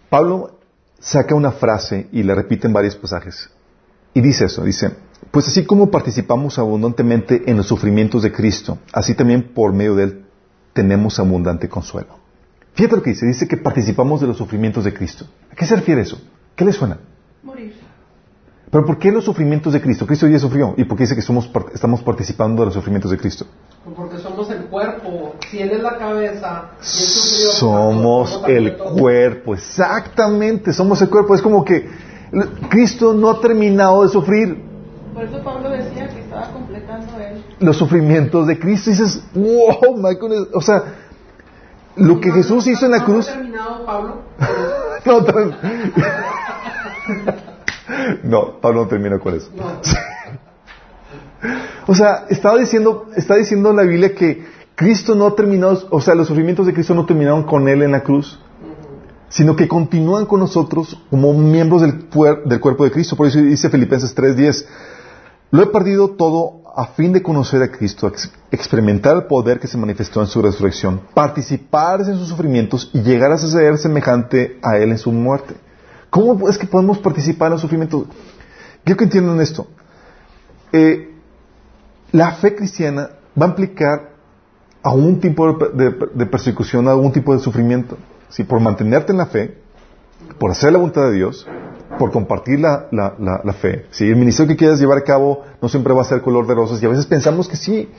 Pablo 0.10 0.60
saca 1.00 1.36
una 1.36 1.51
frase 1.51 2.08
y 2.13 2.24
la 2.24 2.34
repite 2.34 2.65
en 2.65 2.74
varios 2.74 2.96
pasajes. 2.96 3.50
Y 4.13 4.22
dice 4.22 4.46
eso, 4.46 4.63
dice, 4.63 4.91
pues 5.31 5.50
así 5.50 5.65
como 5.65 5.91
participamos 5.91 6.58
abundantemente 6.58 7.43
en 7.48 7.58
los 7.58 7.67
sufrimientos 7.67 8.24
de 8.24 8.31
Cristo, 8.31 8.79
así 8.93 9.15
también 9.15 9.53
por 9.53 9.74
medio 9.74 9.96
de 9.96 10.03
Él 10.03 10.25
tenemos 10.72 11.20
abundante 11.20 11.67
consuelo. 11.67 12.20
Fíjate 12.74 12.96
lo 12.96 13.03
que 13.03 13.10
dice, 13.10 13.25
dice 13.25 13.50
que 13.50 13.58
participamos 13.58 14.22
de 14.22 14.27
los 14.27 14.38
sufrimientos 14.38 14.86
de 14.86 14.93
Cristo. 14.93 15.25
¿A 15.51 15.55
qué 15.55 15.65
se 15.65 15.75
refiere 15.75 16.01
eso? 16.01 16.22
¿Qué 16.55 16.63
le 16.63 16.72
suena? 16.72 17.00
Morir. 17.43 17.75
Pero 18.72 18.86
¿por 18.86 18.98
qué 18.98 19.12
los 19.12 19.25
sufrimientos 19.25 19.74
de 19.74 19.82
Cristo? 19.82 20.08
Cristo 20.08 20.28
ya 20.28 20.40
sufrió. 20.40 20.74
¿Y 20.78 20.86
por 20.86 20.98
qué 20.98 21.04
dice 21.04 21.13
que 21.13 21.22
somos, 21.22 21.51
estamos 21.74 22.01
participando 22.04 22.62
de 22.62 22.68
los 22.68 22.74
sufrimientos 22.74 23.12
de 23.12 23.18
Cristo? 23.18 23.46
Porque 23.96 24.18
somos 24.18 24.50
el 24.50 24.63
cuerpo. 24.66 25.36
Si 25.50 25.60
Él 25.60 25.72
es 25.72 25.84
la 25.84 25.98
cabeza, 25.98 26.70
y 26.80 26.84
Él 26.84 27.10
sufrió, 27.10 27.51
Somos 27.51 28.42
también 28.42 28.66
el 28.68 28.78
cuerpo, 28.78 29.54
exactamente, 29.56 30.72
somos 30.72 31.01
el 31.01 31.10
cuerpo. 31.10 31.36
Es 31.36 31.42
como 31.42 31.66
que 31.66 31.90
Cristo 32.70 33.13
no 33.13 33.30
ha 33.30 33.42
terminado 33.42 34.04
de 34.04 34.10
sufrir 34.10 34.63
Por 35.13 35.25
eso 35.25 35.44
Pablo 35.44 35.70
decía 35.70 36.08
que 36.08 36.22
estaba 36.22 36.50
completando 36.54 37.20
él. 37.20 37.44
los 37.60 37.75
sufrimientos 37.75 38.48
de 38.48 38.58
Cristo. 38.58 38.90
Y 38.90 38.94
dices, 38.94 39.22
wow, 39.34 39.98
goodness. 40.18 40.48
O 40.54 40.62
sea, 40.62 40.82
lo 41.98 42.22
que 42.22 42.32
Jesús 42.32 42.66
hizo 42.68 42.86
en 42.86 42.92
la 42.92 43.00
¿No 43.00 43.06
cruz. 43.06 43.28
ha 43.28 43.34
terminado, 43.34 43.86
Pablo? 43.86 44.22
No, 45.04 45.18
no, 48.24 48.60
Pablo 48.62 48.81
no 48.83 48.88
termina 48.88 49.19
con 49.19 49.36
eso. 49.36 49.50
O 51.88 51.95
sea, 51.95 52.25
estaba 52.29 52.57
diciendo, 52.60 53.07
está 53.15 53.36
diciendo 53.36 53.74
la 53.74 53.81
Biblia 53.81 54.13
que 54.13 54.45
Cristo 54.75 55.15
no 55.15 55.25
ha 55.27 55.36
terminado, 55.36 55.88
o 55.89 56.00
sea, 56.00 56.13
los 56.13 56.27
sufrimientos 56.27 56.65
de 56.67 56.74
Cristo 56.74 56.93
no 56.93 57.05
terminaron 57.05 57.43
con 57.43 57.67
Él 57.67 57.81
en 57.81 57.91
la 57.91 58.01
cruz, 58.03 58.39
sino 59.29 59.55
que 59.55 59.67
continúan 59.67 60.25
con 60.27 60.39
nosotros 60.39 61.01
como 61.10 61.33
miembros 61.33 61.81
del, 61.81 62.07
del 62.45 62.60
cuerpo 62.60 62.83
de 62.83 62.91
Cristo. 62.91 63.15
Por 63.15 63.27
eso 63.27 63.39
dice 63.39 63.69
Filipenses 63.69 64.15
3:10, 64.15 64.65
lo 65.50 65.63
he 65.63 65.67
perdido 65.67 66.12
todo 66.12 66.62
a 66.75 66.86
fin 66.86 67.12
de 67.12 67.21
conocer 67.24 67.62
a 67.63 67.71
Cristo, 67.71 68.07
ex- 68.07 68.31
experimentar 68.51 69.15
el 69.15 69.24
poder 69.24 69.60
que 69.60 69.67
se 69.67 69.77
manifestó 69.77 70.21
en 70.21 70.27
su 70.27 70.41
resurrección, 70.41 71.01
participar 71.13 72.01
en 72.01 72.15
sus 72.15 72.27
sufrimientos 72.29 72.89
y 72.93 73.01
llegar 73.01 73.31
a 73.31 73.38
ser 73.38 73.77
semejante 73.79 74.60
a 74.62 74.77
Él 74.77 74.91
en 74.91 74.98
su 75.00 75.12
muerte. 75.12 75.55
¿Cómo 76.12 76.48
es 76.50 76.58
que 76.60 76.68
podemos 76.68 77.00
participar 77.00 77.48
en 77.48 77.53
los 77.53 77.62
sufrimientos? 77.62 78.03
Quiero 78.84 78.98
que 78.98 79.06
entiendan 79.06 79.41
esto. 79.41 79.65
Eh, 80.74 81.15
la 82.12 82.34
fe 82.34 82.53
cristiana 82.56 83.10
va 83.41 83.46
a 83.48 83.50
implicar 83.50 84.12
algún 84.84 85.20
tipo 85.20 85.53
de, 85.53 85.70
de- 85.89 86.08
de 86.13 86.25
persecución, 86.25 86.88
algún 86.88 87.12
tipo 87.12 87.34
de 87.34 87.39
sufrimiento. 87.39 87.98
¿sí? 88.30 88.44
Por 88.44 88.60
mantenerte 88.60 89.12
en 89.13 89.18
la 89.20 89.25
fe, 89.27 89.58
por 90.38 90.51
hacer 90.51 90.72
la 90.74 90.80
voluntad 90.80 91.03
de 91.03 91.13
Dios, 91.13 91.48
por 91.98 92.12
compartir 92.12 92.60
la, 92.60 92.88
fe. 93.62 93.86
¿sí? 93.91 94.06
El 94.10 94.15
ministerio 94.18 94.50
que 94.50 94.58
quieras 94.58 94.80
llevar 94.80 94.98
a 94.98 95.03
cabo 95.03 95.44
no 95.62 95.70
siempre 95.70 95.94
va 95.94 96.01
a 96.01 96.06
ser 96.06 96.22
color 96.22 96.46
de 96.48 96.56
rosas 96.56 96.82
y 96.84 96.86
a 96.86 96.89
veces 96.89 97.06
pensamos 97.06 97.48
que 97.48 97.56
sí. 97.56 97.89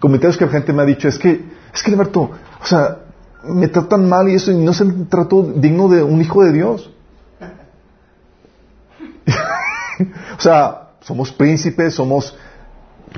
Comentarios 0.00 0.36
que 0.36 0.44
la 0.44 0.50
gente 0.50 0.72
me 0.72 0.82
ha 0.82 0.86
dicho 0.86 1.08
es 1.08 1.18
que, 1.18 1.42
es 1.72 1.82
que 1.82 1.92
Alberto, 1.92 2.30
o 2.60 2.66
sea, 2.66 2.98
me 3.44 3.68
tratan 3.68 4.06
mal 4.08 4.28
y 4.28 4.34
eso 4.34 4.50
y 4.52 4.56
no 4.56 4.72
es 4.72 4.80
el 4.82 5.08
trato 5.08 5.42
digno 5.42 5.88
de 5.88 6.02
un 6.02 6.20
hijo 6.20 6.42
de 6.44 6.52
Dios. 6.52 6.90
o 10.38 10.40
sea, 10.40 10.88
somos 11.00 11.32
príncipes, 11.32 11.94
somos 11.94 12.36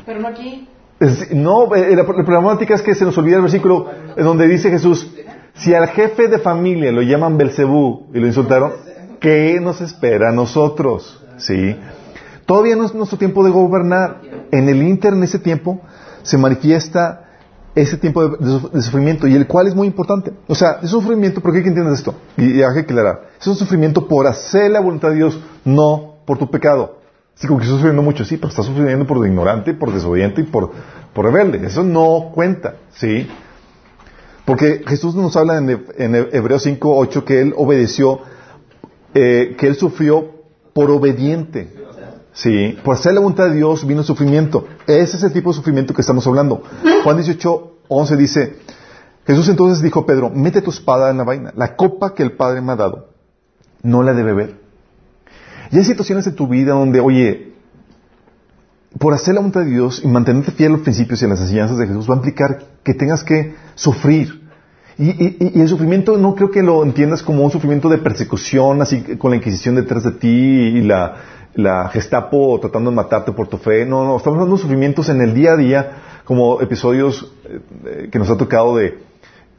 Pero 0.05 0.21
no 0.21 0.29
aquí. 0.29 0.69
es- 1.01 1.33
no, 1.33 1.75
eh, 1.75 1.95
la, 1.97 2.03
la 2.03 2.25
problemática 2.25 2.75
es 2.75 2.83
que 2.83 2.95
se 2.95 3.05
nos 3.05 3.17
olvida 3.19 3.37
el 3.37 3.43
versículo 3.43 3.91
en 4.17 4.25
donde 4.25 4.47
dice 4.49 4.71
Jesús, 4.71 5.11
si 5.55 5.75
al 5.75 5.89
jefe 5.89 6.29
de 6.29 6.39
familia 6.39 6.93
lo 6.93 7.03
llaman 7.03 7.37
Belcebú 7.39 8.09
y 8.13 8.19
lo 8.21 8.27
insultaron, 8.27 8.73
¿qué 9.21 9.59
nos 9.61 9.81
espera 9.81 10.29
a 10.31 10.33
nosotros? 10.33 11.25
¿Sí? 11.39 11.77
Todavía 12.45 12.77
no 12.77 12.85
es 12.85 12.95
nuestro 12.95 13.19
tiempo 13.19 13.43
de 13.45 13.51
gobernar. 13.51 14.21
En 14.53 14.69
el 14.69 14.83
inter, 14.83 15.13
en 15.15 15.23
ese 15.25 15.39
tiempo, 15.39 15.81
se 16.23 16.39
manifiesta 16.39 17.25
ese 17.76 17.97
tiempo 17.99 18.26
de, 18.28 18.37
de 18.45 18.52
suf- 18.52 18.71
de 18.73 18.83
sufrimiento 18.83 19.28
y 19.28 19.35
el 19.37 19.47
cual 19.47 19.68
es 19.68 19.75
muy 19.76 19.87
importante. 19.87 20.33
O 20.49 20.54
sea, 20.56 20.78
es 20.83 20.92
un 20.92 21.02
sufrimiento, 21.02 21.40
¿por 21.40 21.52
qué 21.52 21.59
hay 21.59 21.62
que 21.62 21.68
entiendas 21.68 21.99
esto? 22.00 22.14
Y, 22.37 22.59
y 22.59 22.62
hay 22.62 22.75
que 22.75 22.80
aclarar. 22.80 23.28
Es 23.40 23.47
un 23.47 23.54
sufrimiento 23.54 24.09
por 24.09 24.26
hacer 24.26 24.71
la 24.73 24.80
voluntad 24.80 25.11
de 25.11 25.16
Dios, 25.16 25.38
no 25.64 26.14
por 26.26 26.38
tu 26.38 26.50
pecado. 26.50 26.99
Sí, 27.35 27.47
como 27.47 27.59
que 27.61 27.64
estás 27.66 27.76
sufriendo 27.78 28.02
mucho, 28.02 28.25
sí, 28.25 28.37
pero 28.38 28.49
estás 28.49 28.66
sufriendo 28.66 29.06
por 29.06 29.25
ignorante, 29.26 29.75
por 29.75 29.92
desobediente 29.92 30.40
y 30.40 30.45
por, 30.45 30.71
por 31.12 31.26
rebelde. 31.26 31.66
Eso 31.66 31.83
no 31.85 32.30
cuenta, 32.35 32.76
¿sí? 32.95 33.28
Porque 34.47 34.83
Jesús 34.87 35.14
nos 35.14 35.37
habla 35.37 35.59
en, 35.59 35.85
en 35.99 36.14
Hebreos 36.33 36.62
5, 36.62 36.97
8 36.97 37.25
que 37.25 37.40
Él 37.42 37.52
obedeció, 37.56 38.21
eh, 39.12 39.54
que 39.59 39.66
Él 39.66 39.75
sufrió 39.75 40.30
por 40.73 40.90
obediente. 40.90 41.75
Sí, 42.37 42.76
por 42.85 42.97
hacer 42.97 43.14
la 43.14 43.21
voluntad 43.21 43.49
de 43.49 43.57
Dios 43.57 43.87
vino 43.87 44.00
el 44.00 44.07
sufrimiento. 44.07 44.69
Ese 44.87 45.16
es 45.16 45.23
el 45.23 45.33
tipo 45.33 45.49
de 45.50 45.57
sufrimiento 45.57 45.95
que 45.95 46.02
estamos 46.02 46.26
hablando. 46.26 46.62
Juan 47.02 47.16
18, 47.16 47.73
11 47.88 48.16
dice, 48.19 48.57
Jesús 49.26 49.49
entonces 49.49 49.83
dijo 49.83 50.00
a 50.00 50.07
Pedro, 50.07 50.28
mete 50.28 50.61
tu 50.61 50.69
espada 50.71 51.11
en 51.11 51.16
la 51.16 51.25
vaina, 51.25 51.55
la 51.57 51.76
copa 51.76 52.14
que 52.14 52.23
el 52.23 52.33
Padre 52.33 52.61
me 52.61 52.73
ha 52.73 52.76
dado, 52.76 53.09
no 53.83 54.02
la 54.02 54.12
de 54.12 54.23
beber. 54.23 54.61
Y 55.71 55.78
hay 55.78 55.85
situaciones 55.85 56.26
en 56.26 56.35
tu 56.35 56.47
vida 56.47 56.73
donde, 56.75 57.00
oye, 57.00 57.55
por 58.99 59.14
hacer 59.14 59.33
la 59.35 59.40
voluntad 59.40 59.62
de 59.62 59.71
Dios 59.71 60.02
y 60.05 60.09
mantenerte 60.09 60.52
fiel 60.52 60.73
a 60.73 60.76
los 60.76 60.83
principios 60.83 61.23
y 61.23 61.25
a 61.25 61.28
las 61.28 61.40
enseñanzas 61.40 61.78
de 61.78 61.87
Jesús 61.87 62.09
va 62.09 62.14
a 62.14 62.16
implicar 62.19 62.64
que 62.85 62.93
tengas 62.93 63.25
que 63.25 63.55
sufrir. 63.76 64.43
Y, 64.99 65.09
y- 65.11 65.52
y 65.55 65.61
el 65.62 65.69
sufrimiento 65.69 66.19
no 66.19 66.35
creo 66.35 66.50
que 66.50 66.62
lo 66.62 66.83
entiendas 66.83 67.23
como 67.23 67.43
un 67.45 67.50
sufrimiento 67.50 67.88
de 67.88 67.99
persecución, 67.99 68.83
así 68.83 69.02
con 69.19 69.31
la 69.31 69.37
Inquisición 69.38 69.75
detrás 69.75 70.05
de 70.05 70.12
ti 70.12 70.28
y 70.28 70.83
la, 70.83 71.16
la 71.57 71.89
Gestapo 71.89 72.59
tratando 72.61 72.91
de 72.91 72.97
matarte 72.97 73.33
por 73.33 73.49
tu 73.49 73.57
fe. 73.57 73.85
No, 73.85 74.05
no, 74.05 74.17
estamos 74.19 74.37
hablando 74.37 74.57
de 74.57 74.63
sufrimientos 74.63 75.09
en 75.09 75.21
el 75.21 75.35
día 75.35 75.53
a 75.53 75.57
día, 75.57 75.93
como 76.25 76.61
episodios 76.61 77.33
eh, 77.45 77.61
eh, 77.85 78.09
que 78.13 78.19
nos 78.19 78.31
ha 78.31 78.37
tocado 78.37 78.77
de 78.77 78.99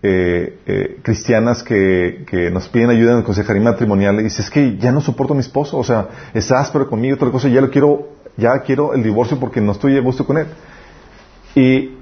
eh, 0.03 0.99
cristianas 1.01 1.63
que, 1.63 2.23
que 2.29 2.51
nos 2.51 2.69
piden 2.69 2.91
ayuda 2.91 3.13
en 3.13 3.17
el 3.19 3.23
consejería 3.23 3.63
matrimonial 3.63 4.19
y 4.19 4.23
dices, 4.23 4.45
es 4.45 4.51
que 4.51 4.77
ya 4.77 4.91
no 4.91 5.01
soporto 5.01 5.33
a 5.33 5.35
mi 5.35 5.41
esposo, 5.41 5.77
o 5.77 5.83
sea, 5.83 6.07
es 6.33 6.51
áspero 6.51 6.87
conmigo, 6.87 7.15
otra 7.15 7.31
cosa, 7.31 7.49
ya 7.49 7.61
lo 7.61 7.71
quiero, 7.71 8.09
ya 8.37 8.59
quiero 8.59 8.93
el 8.93 9.01
divorcio 9.01 9.39
porque 9.39 9.59
no 9.59 9.71
estoy 9.71 9.97
a 9.97 10.01
gusto 10.01 10.25
con 10.25 10.37
él. 10.37 10.47
Y, 11.55 11.97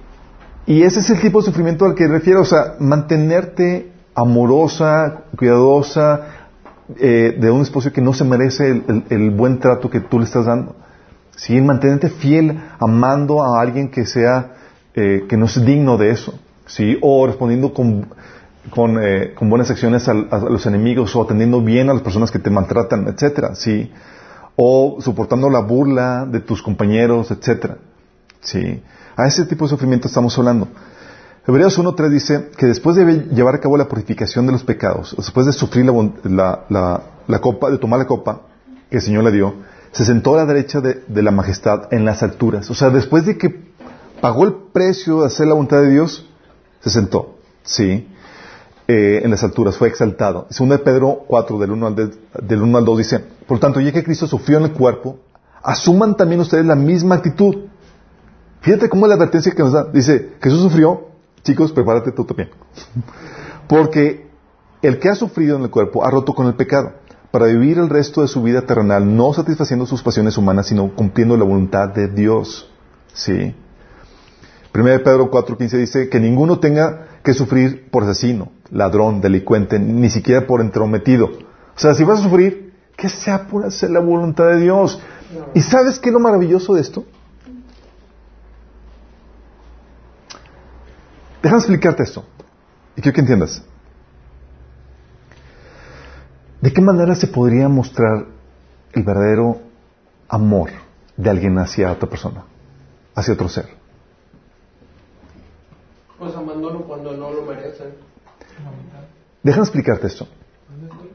y 0.68 0.84
ese 0.84 1.00
es 1.00 1.10
el 1.10 1.22
tipo 1.22 1.40
de 1.40 1.46
sufrimiento 1.46 1.86
al 1.86 1.96
que 1.96 2.06
refiero, 2.08 2.42
o 2.42 2.46
sea, 2.46 2.76
mantenerte 2.80 3.92
amorosa, 4.14 5.24
cuidadosa, 5.38 6.45
eh, 7.00 7.36
de 7.40 7.52
un 7.52 7.62
esposo 7.62 7.92
que 7.92 8.02
no 8.02 8.14
se 8.14 8.24
merece 8.24 8.70
el, 8.70 9.04
el- 9.10 9.32
buen 9.32 9.60
trato 9.60 9.90
que 9.90 10.00
tú 10.00 10.20
le 10.20 10.26
estás 10.26 10.46
dando. 10.46 10.76
Sí, 11.36 11.60
mantenerte 11.60 12.10
fiel, 12.10 12.60
amando 12.80 13.44
a 13.44 13.62
alguien 13.62 13.90
que 13.90 14.06
sea, 14.06 14.54
eh, 14.94 15.26
que 15.28 15.36
no 15.38 15.46
es 15.46 15.64
digno 15.66 15.98
de 15.98 16.12
eso. 16.12 16.34
Sí, 16.66 16.98
o 17.02 17.28
respondiendo 17.28 17.74
con, 17.74 18.08
con, 18.70 18.98
eh, 19.04 19.34
con 19.36 19.50
buenas 19.50 19.70
acciones 19.70 20.08
al- 20.08 20.28
a, 20.32 20.38
los 20.40 20.66
enemigos, 20.66 21.16
o 21.16 21.24
atendiendo 21.24 21.62
bien 21.62 21.90
a 21.90 21.94
las 21.94 22.02
personas 22.04 22.32
que 22.32 22.40
te 22.40 22.50
maltratan, 22.50 23.08
etcétera. 23.08 23.56
Sí, 23.56 23.92
o 24.56 24.98
soportando 25.02 25.50
la 25.50 25.60
burla 25.60 26.26
de 26.26 26.40
tus 26.40 26.62
compañeros, 26.62 27.32
etcétera. 27.32 27.78
Sí, 28.42 28.82
a 29.18 29.28
ese 29.28 29.46
tipo 29.46 29.66
de 29.66 29.70
sufrimiento 29.70 30.08
estamos 30.08 30.38
hablando. 30.38 30.68
Hebreos 31.48 31.78
1.3 31.78 32.10
dice 32.10 32.50
que 32.58 32.66
después 32.66 32.96
de 32.96 33.06
llevar 33.32 33.56
a 33.56 33.60
cabo 33.60 33.78
la 33.78 33.88
purificación 33.88 34.48
de 34.48 34.52
los 34.52 34.64
pecados, 34.64 35.14
después 35.16 35.46
de 35.46 35.54
sufrir 35.54 35.86
la, 35.86 37.40
copa, 37.40 37.70
de 37.70 37.78
tomar 37.78 38.00
la 38.00 38.08
copa 38.08 38.42
que 38.90 38.98
el 38.98 39.04
Señor 39.04 39.24
le 39.24 39.32
dio, 39.32 39.54
se 39.92 40.06
sentó 40.06 40.34
a 40.34 40.38
la 40.38 40.46
derecha 40.46 40.82
de, 40.82 41.04
la 41.22 41.32
majestad 41.32 41.94
en 41.94 42.04
las 42.04 42.24
alturas. 42.24 42.70
O 42.72 42.74
sea, 42.74 42.90
después 42.90 43.26
de 43.26 43.38
que 43.38 43.64
pagó 44.22 44.44
el 44.46 44.54
precio 44.74 45.22
de 45.22 45.28
hacer 45.28 45.46
la 45.48 45.54
voluntad 45.54 45.82
de 45.82 45.92
Dios, 45.92 46.28
se 46.82 46.90
sentó, 46.90 47.36
sí, 47.64 48.08
eh, 48.88 49.22
en 49.24 49.30
las 49.30 49.44
alturas, 49.44 49.78
fue 49.78 49.88
exaltado. 49.88 50.48
Segunda 50.50 50.78
de 50.78 50.84
Pedro 50.84 51.26
4, 51.28 51.60
del 51.60 51.72
1 51.72 51.88
al, 51.88 51.96
de- 51.96 52.12
del 52.42 52.62
1 52.64 52.78
al 52.80 52.86
2 52.86 52.98
dice, 52.98 53.24
por 53.48 53.60
tanto, 53.60 53.80
ya 53.82 53.92
que 53.92 54.04
Cristo 54.04 54.26
sufrió 54.26 54.58
en 54.58 54.66
el 54.66 54.74
cuerpo, 54.74 55.20
asuman 55.62 56.18
también 56.18 56.42
ustedes 56.42 56.66
la 56.66 56.76
misma 56.76 57.16
actitud. 57.16 57.56
Fíjate 58.62 58.90
cómo 58.90 59.06
es 59.06 59.10
la 59.10 59.16
advertencia 59.16 59.52
que 59.52 59.62
nos 59.62 59.74
da. 59.74 59.86
Dice, 59.86 60.34
Jesús 60.42 60.62
sufrió, 60.62 61.15
chicos, 61.46 61.72
prepárate 61.72 62.12
tú 62.12 62.26
también. 62.26 62.50
Porque 63.70 64.28
el 64.82 65.00
que 65.00 65.10
ha 65.10 65.16
sufrido 65.16 65.56
en 65.56 65.64
el 65.64 65.70
cuerpo 65.70 66.04
ha 66.04 66.12
roto 66.12 66.34
con 66.34 66.48
el 66.48 66.56
pecado, 66.56 66.94
para 67.32 67.46
vivir 67.48 67.78
el 67.78 67.90
resto 67.90 68.22
de 68.22 68.28
su 68.28 68.42
vida 68.44 68.62
terrenal, 68.62 69.16
no 69.16 69.34
satisfaciendo 69.34 69.86
sus 69.86 70.04
pasiones 70.04 70.38
humanas, 70.38 70.68
sino 70.68 70.94
cumpliendo 70.94 71.38
la 71.38 71.46
voluntad 71.46 71.90
de 71.90 72.08
Dios. 72.08 72.70
¿Sí? 73.14 73.56
1 74.74 74.84
Pedro 75.04 75.32
4.15 75.32 75.78
dice 75.78 76.10
que 76.10 76.20
ninguno 76.20 76.60
tenga 76.60 77.08
que 77.24 77.34
sufrir 77.34 77.90
por 77.90 78.04
asesino, 78.04 78.52
ladrón, 78.72 79.22
delincuente, 79.22 79.80
ni 79.80 80.10
siquiera 80.10 80.46
por 80.48 80.62
entrometido. 80.62 81.28
O 81.28 81.80
sea, 81.80 81.94
si 81.94 82.04
vas 82.04 82.20
a 82.20 82.24
sufrir, 82.24 82.74
que 82.96 83.10
sea 83.10 83.48
por 83.48 83.66
hacer 83.66 83.90
la 83.90 84.00
voluntad 84.00 84.48
de 84.48 84.62
Dios. 84.62 85.02
¿Y 85.54 85.62
sabes 85.62 86.00
qué 86.00 86.10
es 86.10 86.14
lo 86.14 86.20
maravilloso 86.20 86.74
de 86.74 86.82
esto? 86.82 87.06
Déjame 91.46 91.60
explicarte 91.60 92.02
esto. 92.02 92.26
Y 92.96 93.04
quiero 93.04 93.14
que 93.14 93.22
entiendas. 93.22 93.64
¿De 96.60 96.74
qué 96.74 96.82
manera 96.82 97.14
se 97.14 97.28
podría 97.28 97.70
mostrar 97.70 98.26
el 98.94 99.04
verdadero 99.04 99.60
amor 100.28 100.72
de 101.16 101.30
alguien 101.30 101.60
hacia 101.60 101.92
otra 101.92 102.10
persona, 102.10 102.46
hacia 103.14 103.36
otro 103.36 103.48
ser? 103.48 103.68
Pues 106.18 106.36
amándolo 106.36 106.82
cuando 106.82 107.16
no 107.16 107.30
lo 107.30 107.44
merecen. 107.44 107.94
Déjame 109.44 109.66
explicarte 109.66 110.08
esto. 110.08 110.28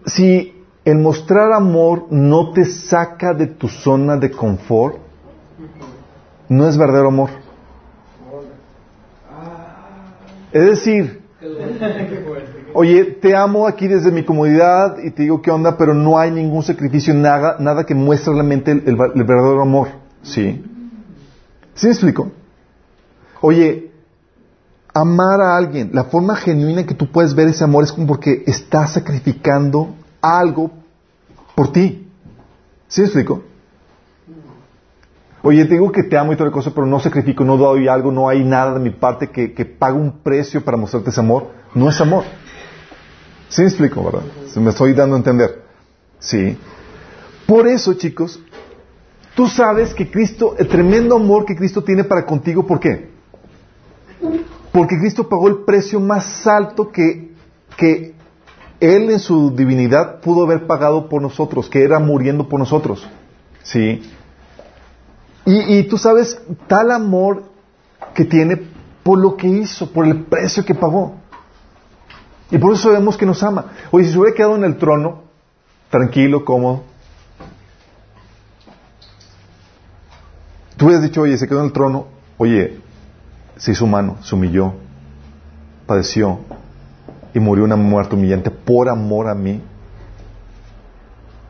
Si 0.06 0.62
el 0.84 0.98
mostrar 0.98 1.52
amor 1.52 2.06
no 2.10 2.52
te 2.52 2.66
saca 2.66 3.34
de 3.34 3.48
tu 3.48 3.66
zona 3.66 4.16
de 4.16 4.30
confort, 4.30 4.96
no 6.48 6.68
es 6.68 6.78
verdadero 6.78 7.08
amor. 7.08 7.30
Es 10.52 10.66
decir, 10.66 11.22
oye, 12.74 13.04
te 13.04 13.36
amo 13.36 13.66
aquí 13.66 13.86
desde 13.86 14.10
mi 14.10 14.24
comodidad 14.24 14.98
y 15.02 15.10
te 15.10 15.22
digo 15.22 15.40
qué 15.40 15.50
onda, 15.50 15.76
pero 15.76 15.94
no 15.94 16.18
hay 16.18 16.30
ningún 16.30 16.62
sacrificio, 16.62 17.14
nada, 17.14 17.56
nada 17.60 17.84
que 17.84 17.94
muestre 17.94 18.32
realmente 18.32 18.72
el, 18.72 18.82
el 18.86 19.24
verdadero 19.24 19.62
amor. 19.62 19.88
¿Sí? 20.22 20.62
¿Sí 21.74 21.86
me 21.86 21.92
explico? 21.92 22.30
Oye, 23.40 23.90
amar 24.92 25.40
a 25.40 25.56
alguien, 25.56 25.90
la 25.92 26.04
forma 26.04 26.36
genuina 26.36 26.84
que 26.84 26.94
tú 26.94 27.10
puedes 27.10 27.34
ver 27.34 27.48
ese 27.48 27.64
amor 27.64 27.84
es 27.84 27.92
como 27.92 28.06
porque 28.06 28.42
estás 28.46 28.92
sacrificando 28.92 29.94
algo 30.20 30.70
por 31.54 31.72
ti. 31.72 32.08
¿Sí 32.88 33.00
me 33.00 33.06
explico? 33.06 33.44
Oye, 35.42 35.64
te 35.64 35.74
digo 35.74 35.90
que 35.90 36.02
te 36.02 36.18
amo 36.18 36.32
y 36.32 36.36
toda 36.36 36.50
cosa, 36.50 36.70
pero 36.74 36.86
no 36.86 37.00
sacrifico, 37.00 37.44
no 37.44 37.56
doy 37.56 37.88
algo, 37.88 38.12
no 38.12 38.28
hay 38.28 38.44
nada 38.44 38.74
de 38.74 38.80
mi 38.80 38.90
parte 38.90 39.28
que, 39.28 39.54
que 39.54 39.64
pague 39.64 39.96
un 39.96 40.18
precio 40.18 40.62
para 40.62 40.76
mostrarte 40.76 41.10
ese 41.10 41.20
amor. 41.20 41.48
No 41.74 41.88
es 41.88 42.00
amor. 42.00 42.24
¿Sí 43.48 43.62
me 43.62 43.68
explico, 43.68 44.04
verdad? 44.04 44.22
Se 44.48 44.60
me 44.60 44.70
estoy 44.70 44.92
dando 44.92 45.16
a 45.16 45.18
entender. 45.18 45.62
Sí. 46.18 46.56
Por 47.46 47.66
eso, 47.66 47.94
chicos, 47.94 48.40
tú 49.34 49.48
sabes 49.48 49.94
que 49.94 50.10
Cristo, 50.10 50.56
el 50.58 50.68
tremendo 50.68 51.16
amor 51.16 51.46
que 51.46 51.56
Cristo 51.56 51.82
tiene 51.82 52.04
para 52.04 52.26
contigo, 52.26 52.66
¿por 52.66 52.78
qué? 52.78 53.10
Porque 54.72 54.98
Cristo 54.98 55.28
pagó 55.28 55.48
el 55.48 55.64
precio 55.64 55.98
más 56.00 56.46
alto 56.46 56.92
que, 56.92 57.32
que 57.76 58.14
Él 58.78 59.10
en 59.10 59.18
su 59.18 59.50
divinidad 59.50 60.20
pudo 60.20 60.44
haber 60.44 60.66
pagado 60.66 61.08
por 61.08 61.22
nosotros, 61.22 61.68
que 61.68 61.82
era 61.82 61.98
muriendo 61.98 62.48
por 62.48 62.60
nosotros. 62.60 63.08
¿Sí? 63.62 64.02
Y, 65.44 65.78
y, 65.78 65.82
tú 65.84 65.96
sabes 65.96 66.40
tal 66.66 66.90
amor 66.90 67.44
que 68.14 68.24
tiene 68.24 68.60
por 69.02 69.18
lo 69.18 69.36
que 69.36 69.48
hizo, 69.48 69.90
por 69.90 70.06
el 70.06 70.24
precio 70.24 70.64
que 70.64 70.74
pagó. 70.74 71.14
Y 72.50 72.58
por 72.58 72.74
eso 72.74 72.84
sabemos 72.84 73.16
que 73.16 73.26
nos 73.26 73.42
ama. 73.42 73.66
Oye, 73.90 74.04
si 74.06 74.12
se 74.12 74.18
hubiera 74.18 74.36
quedado 74.36 74.56
en 74.56 74.64
el 74.64 74.76
trono, 74.76 75.22
tranquilo, 75.88 76.44
cómodo, 76.44 76.82
tú 80.76 80.86
hubieras 80.86 81.04
dicho, 81.04 81.22
oye, 81.22 81.38
se 81.38 81.46
quedó 81.46 81.60
en 81.60 81.66
el 81.66 81.72
trono, 81.72 82.06
oye, 82.38 82.80
se 83.56 83.72
hizo 83.72 83.84
humano, 83.84 84.16
se 84.22 84.34
humilló, 84.34 84.74
padeció 85.86 86.40
y 87.34 87.38
murió 87.38 87.64
una 87.64 87.76
muerte 87.76 88.14
humillante 88.14 88.50
por 88.50 88.88
amor 88.88 89.28
a 89.28 89.34
mí, 89.34 89.62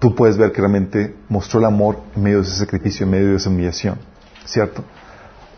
tú 0.01 0.15
puedes 0.15 0.37
ver 0.37 0.51
que 0.51 0.61
realmente 0.61 1.15
mostró 1.29 1.61
el 1.61 1.67
amor 1.67 2.01
en 2.17 2.23
medio 2.23 2.39
de 2.39 2.45
ese 2.45 2.57
sacrificio, 2.57 3.05
en 3.05 3.11
medio 3.11 3.29
de 3.29 3.37
esa 3.37 3.51
humillación. 3.51 3.99
¿Cierto? 4.45 4.83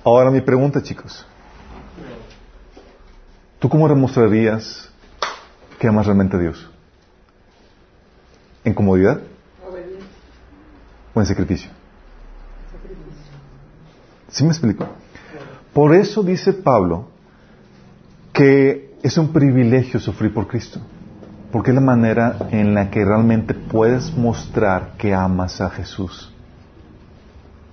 Ahora 0.04 0.30
mi 0.30 0.40
pregunta, 0.40 0.82
chicos. 0.82 1.24
¿Tú 3.60 3.68
cómo 3.68 3.88
demostrarías 3.88 4.90
que 5.78 5.86
amas 5.86 6.06
realmente 6.06 6.36
a 6.36 6.40
Dios? 6.40 6.68
¿En 8.64 8.74
comodidad? 8.74 9.20
¿O 11.14 11.20
en 11.20 11.26
sacrificio? 11.26 11.70
¿Sí 14.28 14.42
me 14.42 14.50
explico? 14.50 14.88
Por 15.72 15.94
eso 15.94 16.22
dice 16.22 16.52
Pablo 16.52 17.08
que 18.32 18.96
es 19.02 19.18
un 19.18 19.32
privilegio 19.32 20.00
sufrir 20.00 20.32
por 20.32 20.48
Cristo. 20.48 20.80
Porque 21.52 21.70
es 21.70 21.74
la 21.74 21.82
manera 21.82 22.36
en 22.50 22.74
la 22.74 22.90
que 22.90 23.04
realmente 23.04 23.52
puedes 23.52 24.16
mostrar 24.16 24.94
que 24.96 25.12
amas 25.12 25.60
a 25.60 25.68
Jesús 25.68 26.32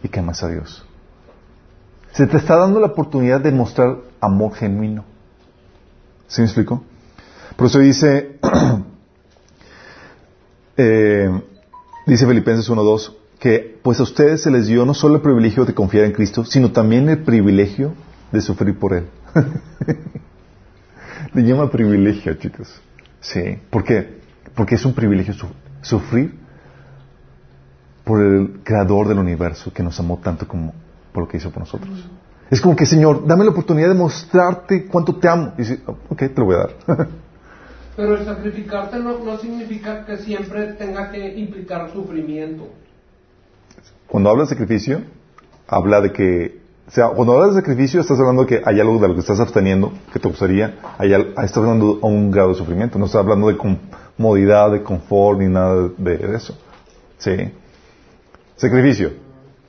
y 0.04 0.10
que 0.10 0.20
amas 0.20 0.44
a 0.44 0.50
Dios. 0.50 0.86
Se 2.12 2.28
te 2.28 2.38
está 2.38 2.58
dando 2.58 2.82
la 2.82 2.88
oportunidad 2.88 3.40
de 3.40 3.52
mostrar 3.52 3.96
amor 4.20 4.54
genuino. 4.54 5.06
¿Sí 6.28 6.42
me 6.42 6.48
explico? 6.48 6.84
Por 7.56 7.68
eso 7.68 7.80
dice, 7.80 8.38
eh, 10.78 11.42
dice 12.06 12.28
Filipenses 12.28 12.70
1.2, 12.70 13.14
que 13.40 13.80
pues 13.82 14.02
a 14.02 14.04
ustedes 14.04 14.44
se 14.44 14.52
les 14.52 14.68
dio 14.68 14.86
no 14.86 14.94
solo 14.94 15.16
el 15.16 15.22
privilegio 15.22 15.64
de 15.64 15.74
confiar 15.74 16.04
en 16.04 16.12
Cristo, 16.12 16.44
sino 16.44 16.72
también 16.72 17.08
el 17.08 17.24
privilegio 17.24 17.94
de 18.32 18.42
sufrir 18.42 18.78
por 18.78 18.94
Él. 18.94 19.08
Le 21.34 21.44
llama 21.44 21.72
privilegio, 21.72 22.34
chicos. 22.34 22.82
Sí. 23.22 23.60
¿Por 23.70 23.84
qué? 23.84 24.20
Porque 24.56 24.76
es 24.76 24.86
un 24.86 24.94
privilegio 24.94 25.34
sufrir 25.82 26.38
por 28.04 28.22
el 28.22 28.62
creador 28.64 29.08
del 29.08 29.20
universo 29.20 29.72
que 29.72 29.84
nos 29.84 30.00
amó 30.00 30.18
tanto 30.18 30.48
como 30.48 30.74
por 31.14 31.24
lo 31.24 31.30
que 31.30 31.38
hizo 31.38 31.52
por 31.52 31.60
nosotros. 31.60 32.10
Es 32.50 32.60
como 32.62 32.76
que, 32.76 32.86
Señor, 32.86 33.28
dame 33.28 33.44
la 33.44 33.52
oportunidad 33.52 33.90
de 33.90 33.96
mostrarte 33.96 34.86
cuánto 34.86 35.16
te 35.18 35.28
amo. 35.28 35.54
Y 35.58 35.62
dice, 35.62 35.82
ok, 35.86 36.18
te 36.18 36.34
lo 36.38 36.46
voy 36.46 36.56
a 36.56 36.60
dar. 36.60 37.08
Pero 37.96 38.16
el 38.16 38.26
sacrificarte 38.26 38.98
no, 38.98 39.20
no 39.20 39.38
significa 39.38 40.06
que 40.06 40.18
siempre 40.18 40.74
tenga 40.74 41.12
que 41.12 41.38
implicar 41.38 41.92
sufrimiento. 41.92 42.70
Cuando 44.08 44.30
habla 44.30 44.44
de 44.44 44.50
sacrificio, 44.50 45.02
habla 45.68 46.02
de 46.02 46.12
que, 46.14 46.59
o 46.90 46.92
sea, 46.92 47.10
cuando 47.10 47.34
hablas 47.34 47.54
de 47.54 47.62
sacrificio 47.62 48.02
estás 48.02 48.20
hablando 48.20 48.48
que 48.48 48.64
hay 48.66 48.80
algo 48.80 48.98
de 48.98 49.08
lo 49.08 49.14
que 49.14 49.20
estás 49.20 49.40
absteniendo, 49.40 49.94
que 50.12 50.18
te 50.18 50.28
gustaría, 50.28 50.80
hay, 50.98 51.14
estás 51.14 51.58
hablando 51.58 52.00
a 52.02 52.08
un 52.08 52.32
grado 52.32 52.50
de 52.50 52.56
sufrimiento, 52.56 52.98
no 52.98 53.06
estás 53.06 53.22
hablando 53.22 53.48
de 53.48 53.58
comodidad, 53.58 54.72
de 54.72 54.82
confort, 54.82 55.40
ni 55.40 55.48
nada 55.50 55.88
de 55.96 56.36
eso. 56.36 56.58
¿Sí? 57.20 57.54
Sacrificio. 58.56 59.12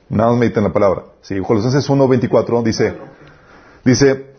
Nada 0.09 0.31
más 0.31 0.39
mediten 0.39 0.63
la 0.63 0.73
palabra. 0.73 1.03
¿Sí? 1.21 1.39
Colosenses 1.41 1.87
1.24 1.87 2.63
dice, 2.63 2.97
dice, 3.85 4.30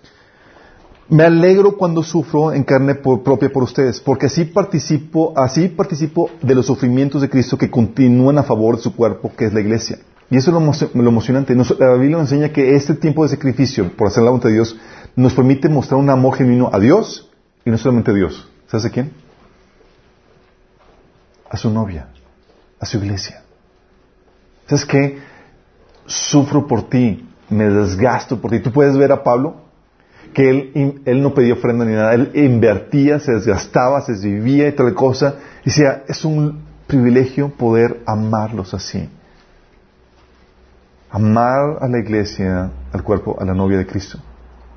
me 1.09 1.25
alegro 1.25 1.77
cuando 1.77 2.03
sufro 2.03 2.53
en 2.53 2.65
carne 2.65 2.95
propia 2.95 3.51
por 3.51 3.65
ustedes, 3.65 4.01
porque 4.01 4.27
así 4.27 4.45
participo, 4.45 5.33
así 5.37 5.69
participo 5.69 6.31
de 6.41 6.55
los 6.55 6.67
sufrimientos 6.67 7.21
de 7.21 7.29
Cristo 7.29 7.59
que 7.59 7.71
continúan 7.71 8.39
a 8.39 8.43
favor 8.43 8.77
de 8.77 8.83
su 8.83 8.95
cuerpo, 8.95 9.33
que 9.37 9.47
es 9.47 9.53
la 9.53 9.61
iglesia. 9.61 9.99
Y 10.31 10.37
eso 10.39 10.51
es 10.51 10.95
lo, 10.95 11.09
emocionante. 11.09 11.55
la 11.55 11.93
Biblia 11.95 12.17
nos 12.17 12.33
enseña 12.33 12.53
que 12.53 12.75
este 12.75 12.95
tiempo 12.95 13.23
de 13.23 13.29
sacrificio, 13.29 13.95
por 13.95 14.09
hacer 14.09 14.23
la 14.23 14.31
voluntad 14.31 14.49
de 14.49 14.55
Dios, 14.55 14.79
nos 15.15 15.35
permite 15.35 15.69
mostrar 15.69 16.01
un 16.01 16.09
amor 16.09 16.37
genuino 16.37 16.71
a 16.73 16.79
Dios 16.79 17.31
y 17.67 17.71
no 17.71 17.77
solamente 17.77 18.13
a 18.13 18.15
Dios. 18.15 18.49
¿Sabes 18.67 18.87
a 18.87 18.91
quién? 18.91 19.13
A 21.51 21.57
su 21.59 21.69
novia, 21.69 22.09
a 22.81 22.87
su 22.87 22.97
iglesia. 22.97 23.43
¿Sabes 24.67 24.87
qué? 24.87 25.19
Sufro 26.07 26.67
por 26.67 26.89
ti, 26.89 27.29
me 27.51 27.69
desgasto 27.69 28.41
por 28.41 28.51
ti. 28.51 28.61
Tú 28.61 28.73
puedes 28.73 28.97
ver 28.97 29.13
a 29.13 29.23
Pablo 29.23 29.57
que 30.33 30.51
él, 30.51 31.03
él 31.05 31.23
no 31.23 31.35
pedía 31.35 31.55
ofrenda 31.55 31.85
ni 31.85 31.93
nada, 31.93 32.15
él 32.15 32.31
invertía, 32.35 33.21
se 33.21 33.33
desgastaba, 33.33 34.01
se 34.03 34.13
desvivía 34.13 34.69
y 34.69 34.73
tal 34.73 34.95
cosa. 34.95 35.37
Y 35.63 35.67
decía, 35.67 36.05
es 36.09 36.25
un 36.25 36.63
privilegio 36.87 37.51
poder 37.51 38.03
amarlos 38.07 38.75
así. 38.75 39.09
Amar 41.11 41.79
a 41.81 41.89
la 41.89 41.99
iglesia, 41.99 42.71
al 42.93 43.03
cuerpo, 43.03 43.37
a 43.39 43.45
la 43.45 43.55
novia 43.55 43.79
de 43.79 43.87
Cristo. 43.87 44.19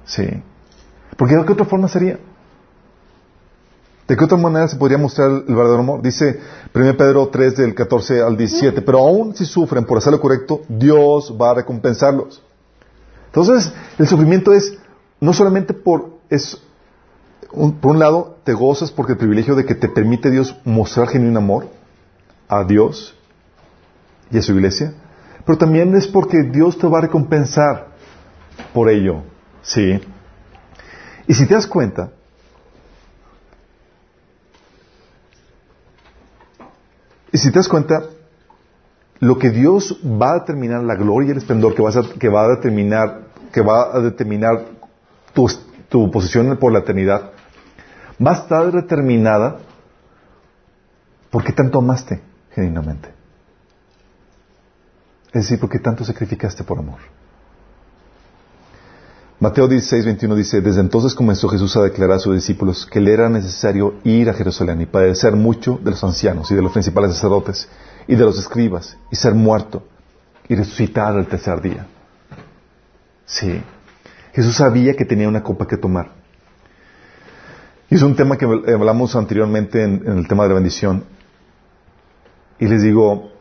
Sí. 0.05 0.27
Porque 1.17 1.35
de 1.35 1.45
qué 1.45 1.53
otra 1.53 1.65
forma 1.65 1.87
sería? 1.87 2.19
¿De 4.07 4.15
qué 4.15 4.23
otra 4.23 4.37
manera 4.37 4.67
se 4.67 4.75
podría 4.75 4.97
mostrar 4.97 5.31
el 5.31 5.55
verdadero 5.55 5.79
amor? 5.79 6.01
Dice 6.01 6.39
1 6.73 6.95
Pedro 6.95 7.27
3 7.29 7.57
del 7.57 7.73
14 7.73 8.21
al 8.21 8.37
17, 8.37 8.81
pero 8.83 8.99
aún 8.99 9.35
si 9.35 9.45
sufren 9.45 9.85
por 9.85 9.97
hacer 9.97 10.11
lo 10.11 10.19
correcto, 10.19 10.61
Dios 10.69 11.35
va 11.41 11.51
a 11.51 11.53
recompensarlos. 11.55 12.43
Entonces, 13.27 13.73
el 13.97 14.07
sufrimiento 14.07 14.53
es 14.53 14.77
no 15.25 15.33
solamente 15.33 15.73
por, 15.73 16.19
es, 16.29 16.61
por 17.49 17.91
un 17.91 17.99
lado, 17.99 18.37
te 18.43 18.53
gozas 18.53 18.91
porque 18.91 19.13
el 19.13 19.17
privilegio 19.17 19.55
de 19.55 19.65
que 19.65 19.73
te 19.73 19.89
permite 19.89 20.29
Dios 20.29 20.55
mostrar 20.65 21.07
genuino 21.07 21.39
amor 21.39 21.67
a 22.47 22.63
Dios 22.63 23.15
y 24.29 24.37
a 24.37 24.41
su 24.43 24.53
iglesia, 24.53 24.93
pero 25.43 25.57
también 25.57 25.95
es 25.95 26.07
porque 26.07 26.43
Dios 26.43 26.77
te 26.77 26.85
va 26.85 26.99
a 26.99 27.01
recompensar 27.01 27.87
por 28.71 28.87
ello. 28.87 29.23
¿Sí? 29.63 29.99
Y 31.25 31.33
si 31.33 31.47
te 31.47 31.55
das 31.55 31.65
cuenta, 31.65 32.11
y 37.31 37.37
si 37.39 37.49
te 37.49 37.57
das 37.57 37.67
cuenta, 37.67 38.03
lo 39.19 39.39
que 39.39 39.49
Dios 39.49 39.99
va 40.03 40.33
a 40.33 40.39
determinar, 40.41 40.83
la 40.83 40.93
gloria 40.93 41.29
y 41.29 41.31
el 41.31 41.37
esplendor 41.37 41.73
que, 41.73 41.83
que 42.19 42.29
va 42.29 42.43
a 42.43 42.47
determinar, 42.49 43.21
que 43.51 43.61
va 43.61 43.95
a 43.95 43.99
determinar 44.01 44.74
tu, 45.35 46.11
posición 46.11 46.57
por 46.57 46.71
la 46.71 46.79
eternidad 46.79 47.31
va 48.25 48.31
a 48.31 48.35
estar 48.35 48.71
determinada 48.71 49.59
¿Por 51.35 51.43
qué 51.43 51.51
tanto 51.51 51.79
amaste 51.79 52.21
genuinamente? 52.53 53.09
Es 55.33 55.43
decir, 55.43 55.59
¿por 55.59 55.69
qué 55.69 55.79
tanto 55.79 56.05
sacrificaste 56.05 56.63
por 56.63 56.79
amor? 56.79 56.99
Mateo 59.41 59.67
16, 59.67 60.05
21 60.05 60.33
dice, 60.33 60.61
desde 60.61 60.79
entonces 60.79 61.13
comenzó 61.13 61.49
Jesús 61.49 61.75
a 61.75 61.81
declarar 61.81 62.15
a 62.15 62.19
sus 62.19 62.35
discípulos 62.35 62.85
que 62.85 63.01
le 63.01 63.11
era 63.11 63.27
necesario 63.27 63.95
ir 64.05 64.29
a 64.29 64.33
Jerusalén 64.33 64.79
y 64.79 64.85
padecer 64.85 65.35
mucho 65.35 65.77
de 65.83 65.91
los 65.91 66.01
ancianos 66.05 66.49
y 66.51 66.55
de 66.55 66.61
los 66.61 66.71
principales 66.71 67.15
sacerdotes 67.15 67.67
y 68.07 68.15
de 68.15 68.23
los 68.23 68.39
escribas 68.39 68.97
y 69.11 69.17
ser 69.17 69.33
muerto 69.33 69.83
y 70.47 70.55
resucitar 70.55 71.17
al 71.17 71.27
tercer 71.27 71.61
día. 71.61 71.85
Sí. 73.25 73.61
Jesús 74.35 74.57
sabía 74.57 74.97
que 74.97 75.05
tenía 75.05 75.29
una 75.29 75.41
copa 75.41 75.65
que 75.65 75.77
tomar. 75.77 76.09
Y 77.89 77.95
es 77.95 78.01
un 78.01 78.17
tema 78.17 78.37
que 78.37 78.45
hablamos 78.45 79.15
anteriormente 79.15 79.81
en, 79.81 80.05
el 80.05 80.27
tema 80.27 80.43
de 80.43 80.49
la 80.49 80.55
bendición. 80.55 81.05
Y 82.59 82.67
les 82.67 82.81
digo, 82.81 83.31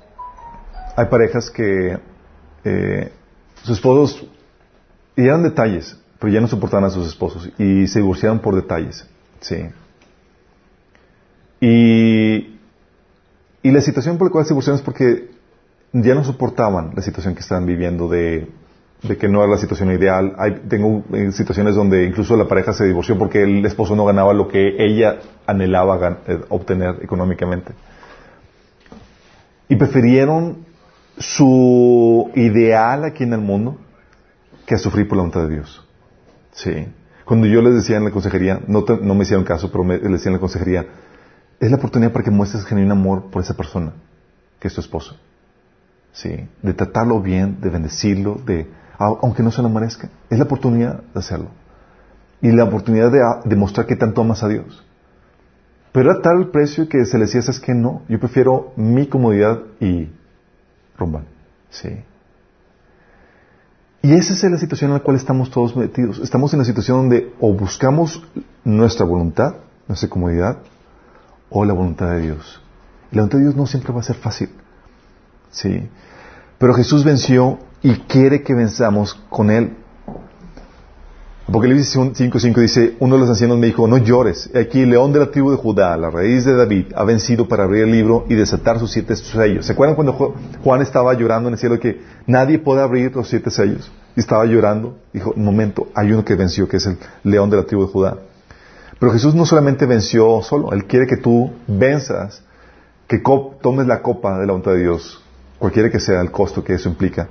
hay 0.96 1.06
parejas 1.06 1.50
que 1.50 1.98
eh, 2.62 3.12
sus 3.62 3.78
esposos 3.78 4.24
y 5.16 5.22
eran 5.22 5.42
detalles, 5.42 5.98
pero 6.20 6.32
ya 6.32 6.40
no 6.40 6.46
soportaban 6.46 6.84
a 6.84 6.90
sus 6.90 7.08
esposos 7.08 7.50
y 7.58 7.88
se 7.88 7.98
divorciaron 7.98 8.38
por 8.38 8.54
detalles. 8.54 9.04
Sí. 9.40 9.66
Y, 11.60 12.56
y 13.62 13.70
la 13.72 13.80
situación 13.80 14.16
por 14.16 14.28
la 14.28 14.32
cual 14.32 14.44
se 14.44 14.50
divorciaron 14.50 14.78
es 14.78 14.84
porque 14.84 15.28
ya 15.92 16.14
no 16.14 16.22
soportaban 16.22 16.92
la 16.94 17.02
situación 17.02 17.34
que 17.34 17.40
estaban 17.40 17.66
viviendo 17.66 18.08
de, 18.08 18.48
de 19.06 19.18
que 19.18 19.28
no 19.28 19.42
era 19.42 19.52
la 19.52 19.58
situación 19.58 19.92
ideal. 19.92 20.34
Tengo 20.68 21.04
eh, 21.12 21.30
situaciones 21.32 21.74
donde 21.74 22.04
incluso 22.04 22.36
la 22.36 22.48
pareja 22.48 22.72
se 22.72 22.84
divorció 22.84 23.18
porque 23.18 23.42
el 23.42 23.64
esposo 23.64 23.94
no 23.94 24.04
ganaba 24.04 24.32
lo 24.32 24.48
que 24.48 24.76
ella 24.78 25.18
anhelaba 25.46 26.20
eh, 26.26 26.40
obtener 26.48 26.96
económicamente. 27.02 27.72
Y 29.68 29.76
prefirieron 29.76 30.64
su 31.18 32.30
ideal 32.34 33.04
aquí 33.04 33.24
en 33.24 33.34
el 33.34 33.40
mundo 33.40 33.78
que 34.66 34.74
a 34.74 34.78
sufrir 34.78 35.06
por 35.06 35.18
la 35.18 35.22
voluntad 35.22 35.48
de 35.48 35.54
Dios. 35.54 35.86
Sí. 36.52 36.88
Cuando 37.24 37.46
yo 37.46 37.60
les 37.62 37.74
decía 37.74 37.96
en 37.96 38.04
la 38.04 38.10
consejería, 38.10 38.60
no, 38.66 38.84
no 39.02 39.14
me 39.14 39.22
hicieron 39.22 39.44
caso, 39.44 39.70
pero 39.70 39.84
me, 39.84 39.98
les 39.98 40.12
decía 40.12 40.30
en 40.30 40.34
la 40.34 40.40
consejería, 40.40 40.86
es 41.60 41.70
la 41.70 41.76
oportunidad 41.76 42.12
para 42.12 42.24
que 42.24 42.30
muestres 42.30 42.64
genuino 42.64 42.92
amor 42.92 43.30
por 43.30 43.42
esa 43.42 43.54
persona, 43.54 43.92
que 44.58 44.68
es 44.68 44.74
tu 44.74 44.80
esposo. 44.80 45.16
Sí. 46.12 46.48
De 46.62 46.74
tratarlo 46.74 47.20
bien, 47.20 47.60
de 47.60 47.70
bendecirlo, 47.70 48.40
de, 48.44 48.66
aunque 48.98 49.42
no 49.42 49.50
se 49.50 49.62
lo 49.62 49.68
merezca. 49.68 50.08
Es 50.30 50.38
la 50.38 50.44
oportunidad 50.44 51.02
de 51.02 51.18
hacerlo. 51.18 51.48
Y 52.40 52.52
la 52.52 52.64
oportunidad 52.64 53.10
de 53.10 53.20
demostrar 53.44 53.86
que 53.86 53.96
tanto 53.96 54.20
amas 54.20 54.42
a 54.42 54.48
Dios. 54.48 54.84
Pero 55.92 56.10
era 56.10 56.20
tal 56.20 56.38
el 56.38 56.48
precio 56.48 56.88
que 56.88 57.04
se 57.04 57.18
le 57.18 57.26
decía, 57.26 57.40
es 57.40 57.60
que 57.60 57.72
no, 57.72 58.02
yo 58.08 58.18
prefiero 58.18 58.72
mi 58.76 59.06
comodidad 59.06 59.60
y 59.80 60.10
rumba. 60.98 61.22
Sí. 61.70 61.88
Y 64.02 64.12
esa 64.12 64.34
es 64.34 64.42
la 64.42 64.58
situación 64.58 64.90
en 64.90 64.98
la 64.98 65.02
cual 65.02 65.16
estamos 65.16 65.50
todos 65.50 65.74
metidos. 65.76 66.18
Estamos 66.18 66.52
en 66.52 66.58
la 66.58 66.64
situación 66.64 66.98
donde 66.98 67.32
o 67.40 67.54
buscamos 67.54 68.22
nuestra 68.64 69.06
voluntad, 69.06 69.54
nuestra 69.88 70.10
comodidad, 70.10 70.58
o 71.48 71.64
la 71.64 71.72
voluntad 71.72 72.10
de 72.10 72.20
Dios. 72.22 72.60
Y 73.10 73.16
la 73.16 73.22
voluntad 73.22 73.38
de 73.38 73.44
Dios 73.44 73.56
no 73.56 73.66
siempre 73.66 73.92
va 73.92 74.00
a 74.00 74.02
ser 74.02 74.16
fácil. 74.16 74.50
Sí. 75.50 75.88
Pero 76.58 76.74
Jesús 76.74 77.04
venció 77.04 77.60
y 77.84 77.96
quiere 78.08 78.42
que 78.42 78.54
venzamos 78.54 79.14
con 79.28 79.50
Él. 79.50 79.76
Apocalipsis 81.46 81.94
5.5 81.94 82.54
dice, 82.54 82.96
uno 82.98 83.16
de 83.16 83.20
los 83.20 83.28
ancianos 83.28 83.58
me 83.58 83.66
dijo, 83.66 83.86
no 83.86 83.98
llores, 83.98 84.50
aquí 84.56 84.80
el 84.80 84.90
león 84.90 85.12
de 85.12 85.18
la 85.18 85.30
tribu 85.30 85.50
de 85.50 85.58
Judá, 85.58 85.94
la 85.98 86.08
raíz 86.08 86.46
de 86.46 86.56
David, 86.56 86.94
ha 86.96 87.04
vencido 87.04 87.46
para 87.46 87.64
abrir 87.64 87.82
el 87.82 87.92
libro 87.92 88.24
y 88.30 88.34
desatar 88.36 88.78
sus 88.78 88.90
siete 88.90 89.14
sellos. 89.14 89.66
¿Se 89.66 89.72
acuerdan 89.72 89.96
cuando 89.96 90.14
Juan 90.64 90.80
estaba 90.80 91.12
llorando 91.12 91.50
en 91.50 91.54
el 91.54 91.60
cielo 91.60 91.78
que 91.78 92.00
nadie 92.26 92.58
puede 92.58 92.80
abrir 92.80 93.14
los 93.14 93.28
siete 93.28 93.50
sellos? 93.50 93.92
Y 94.16 94.20
estaba 94.20 94.46
llorando. 94.46 94.96
Dijo, 95.12 95.34
un 95.36 95.44
momento, 95.44 95.88
hay 95.94 96.10
uno 96.10 96.24
que 96.24 96.36
venció, 96.36 96.66
que 96.66 96.78
es 96.78 96.86
el 96.86 96.96
león 97.22 97.50
de 97.50 97.58
la 97.58 97.64
tribu 97.64 97.84
de 97.84 97.92
Judá. 97.92 98.16
Pero 98.98 99.12
Jesús 99.12 99.34
no 99.34 99.44
solamente 99.44 99.84
venció 99.84 100.40
solo, 100.40 100.72
Él 100.72 100.86
quiere 100.86 101.06
que 101.06 101.18
tú 101.18 101.50
venzas, 101.66 102.42
que 103.06 103.20
tomes 103.60 103.86
la 103.86 104.00
copa 104.00 104.38
de 104.38 104.46
la 104.46 104.52
voluntad 104.54 104.72
de 104.72 104.80
Dios, 104.80 105.22
cualquiera 105.58 105.90
que 105.90 106.00
sea 106.00 106.22
el 106.22 106.30
costo 106.30 106.64
que 106.64 106.72
eso 106.72 106.88
implica, 106.88 107.28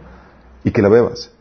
y 0.64 0.72
que 0.72 0.82
la 0.82 0.90
bebas. 0.90 1.32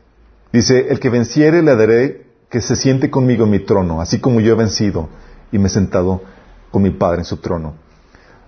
Dice, 0.52 0.88
el 0.90 1.00
que 1.00 1.08
venciere 1.08 1.62
le 1.62 1.76
daré 1.76 2.26
que 2.50 2.60
se 2.60 2.76
siente 2.76 3.10
conmigo 3.10 3.44
en 3.44 3.50
mi 3.50 3.60
trono, 3.60 4.00
así 4.00 4.20
como 4.20 4.40
yo 4.40 4.52
he 4.52 4.56
vencido 4.56 5.08
y 5.50 5.58
me 5.58 5.68
he 5.68 5.70
sentado 5.70 6.22
con 6.70 6.82
mi 6.82 6.90
Padre 6.90 7.20
en 7.20 7.24
su 7.24 7.38
trono. 7.38 7.74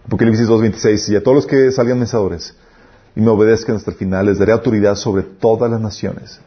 Apocalipsis 0.07 0.47
2.26, 0.47 1.13
y 1.13 1.17
a 1.17 1.23
todos 1.23 1.35
los 1.35 1.47
que 1.47 1.73
salgan 1.73 1.99
mensadores 1.99 2.55
y 3.17 3.21
me 3.21 3.31
obedezcan 3.31 3.77
hasta 3.77 3.93
el 3.93 3.97
final, 3.97 4.27
les 4.27 4.39
daré 4.39 4.53
autoridad 4.53 4.97
sobre 4.97 5.23
todas 5.23 5.71
las 5.71 5.81
naciones. 5.81 6.41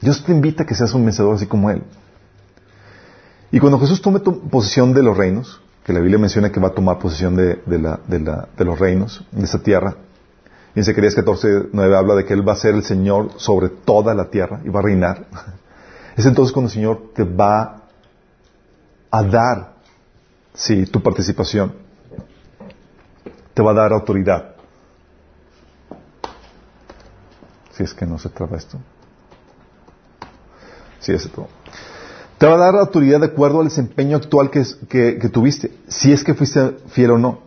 Dios 0.00 0.22
te 0.24 0.30
invita 0.30 0.62
a 0.62 0.66
que 0.66 0.74
seas 0.74 0.94
un 0.94 1.04
mensador 1.04 1.34
así 1.34 1.46
como 1.46 1.70
Él. 1.70 1.82
Y 3.50 3.58
cuando 3.58 3.78
Jesús 3.80 4.00
tome 4.02 4.20
posesión 4.20 4.92
de 4.92 5.02
los 5.02 5.16
reinos, 5.16 5.60
que 5.84 5.92
la 5.92 6.00
Biblia 6.00 6.18
menciona 6.18 6.52
que 6.52 6.60
va 6.60 6.68
a 6.68 6.74
tomar 6.74 6.98
posesión 6.98 7.34
de, 7.34 7.60
de 7.66 8.64
los 8.64 8.78
reinos, 8.78 9.24
de 9.32 9.44
esa 9.44 9.62
tierra, 9.62 9.96
y 10.76 10.80
en 10.80 10.84
Zacarías 10.84 11.16
14.9 11.16 11.96
habla 11.96 12.16
de 12.16 12.26
que 12.26 12.34
Él 12.34 12.46
va 12.46 12.52
a 12.52 12.56
ser 12.56 12.74
el 12.74 12.84
Señor 12.84 13.30
sobre 13.38 13.70
toda 13.70 14.14
la 14.14 14.26
tierra 14.28 14.60
y 14.62 14.68
va 14.68 14.80
a 14.80 14.82
reinar. 14.82 15.24
Es 16.16 16.24
entonces 16.24 16.52
cuando 16.52 16.68
el 16.68 16.74
Señor 16.74 17.12
te 17.14 17.24
va 17.24 17.82
a 19.10 19.22
dar, 19.22 19.74
sí, 20.54 20.86
tu 20.86 21.02
participación. 21.02 21.74
Te 23.52 23.62
va 23.62 23.72
a 23.72 23.74
dar 23.74 23.92
autoridad. 23.92 24.54
Si 27.72 27.82
es 27.82 27.92
que 27.92 28.06
no 28.06 28.18
se 28.18 28.30
traba 28.30 28.56
esto. 28.56 28.78
Sí, 31.00 31.12
es 31.12 31.30
todo. 31.30 31.48
Te 32.38 32.46
va 32.46 32.54
a 32.54 32.58
dar 32.58 32.76
autoridad 32.76 33.20
de 33.20 33.26
acuerdo 33.26 33.60
al 33.60 33.68
desempeño 33.68 34.16
actual 34.16 34.50
que, 34.50 34.62
que, 34.88 35.28
tuviste, 35.28 35.70
si 35.88 36.12
es 36.12 36.24
que 36.24 36.34
fuiste 36.34 36.78
fiel 36.88 37.10
o 37.10 37.18
no. 37.18 37.40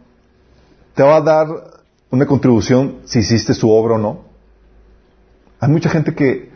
Te 0.94 1.02
va 1.02 1.16
a 1.16 1.22
dar 1.22 1.79
una 2.12 2.26
contribución 2.26 3.00
si 3.06 3.20
hiciste 3.20 3.54
su 3.54 3.70
obra 3.70 3.96
o 3.96 3.98
no. 3.98 4.22
Hay 5.60 5.70
mucha 5.70 5.90
gente 5.90 6.14
que 6.16 6.50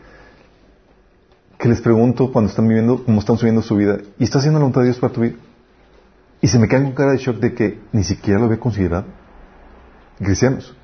que 1.63 1.69
les 1.69 1.79
pregunto 1.79 2.29
cuando 2.29 2.49
están 2.49 2.67
viviendo, 2.67 3.05
cómo 3.05 3.21
están 3.21 3.37
subiendo 3.37 3.61
su 3.61 3.77
vida, 3.77 3.99
y 4.19 4.25
está 4.25 4.39
haciendo 4.39 4.59
la 4.59 4.63
voluntad 4.63 4.81
de 4.81 4.87
Dios 4.87 4.99
para 4.99 5.13
tu 5.13 5.21
vida. 5.21 5.35
Y 6.41 6.49
se 6.49 6.59
me 6.59 6.67
cae 6.67 6.83
con 6.83 6.91
cara 6.91 7.13
de 7.13 7.19
shock 7.19 7.37
de 7.37 7.53
que 7.53 7.79
ni 7.93 8.03
siquiera 8.03 8.37
lo 8.37 8.47
había 8.47 8.59
considerado. 8.59 9.05
Cristianos. 10.19 10.75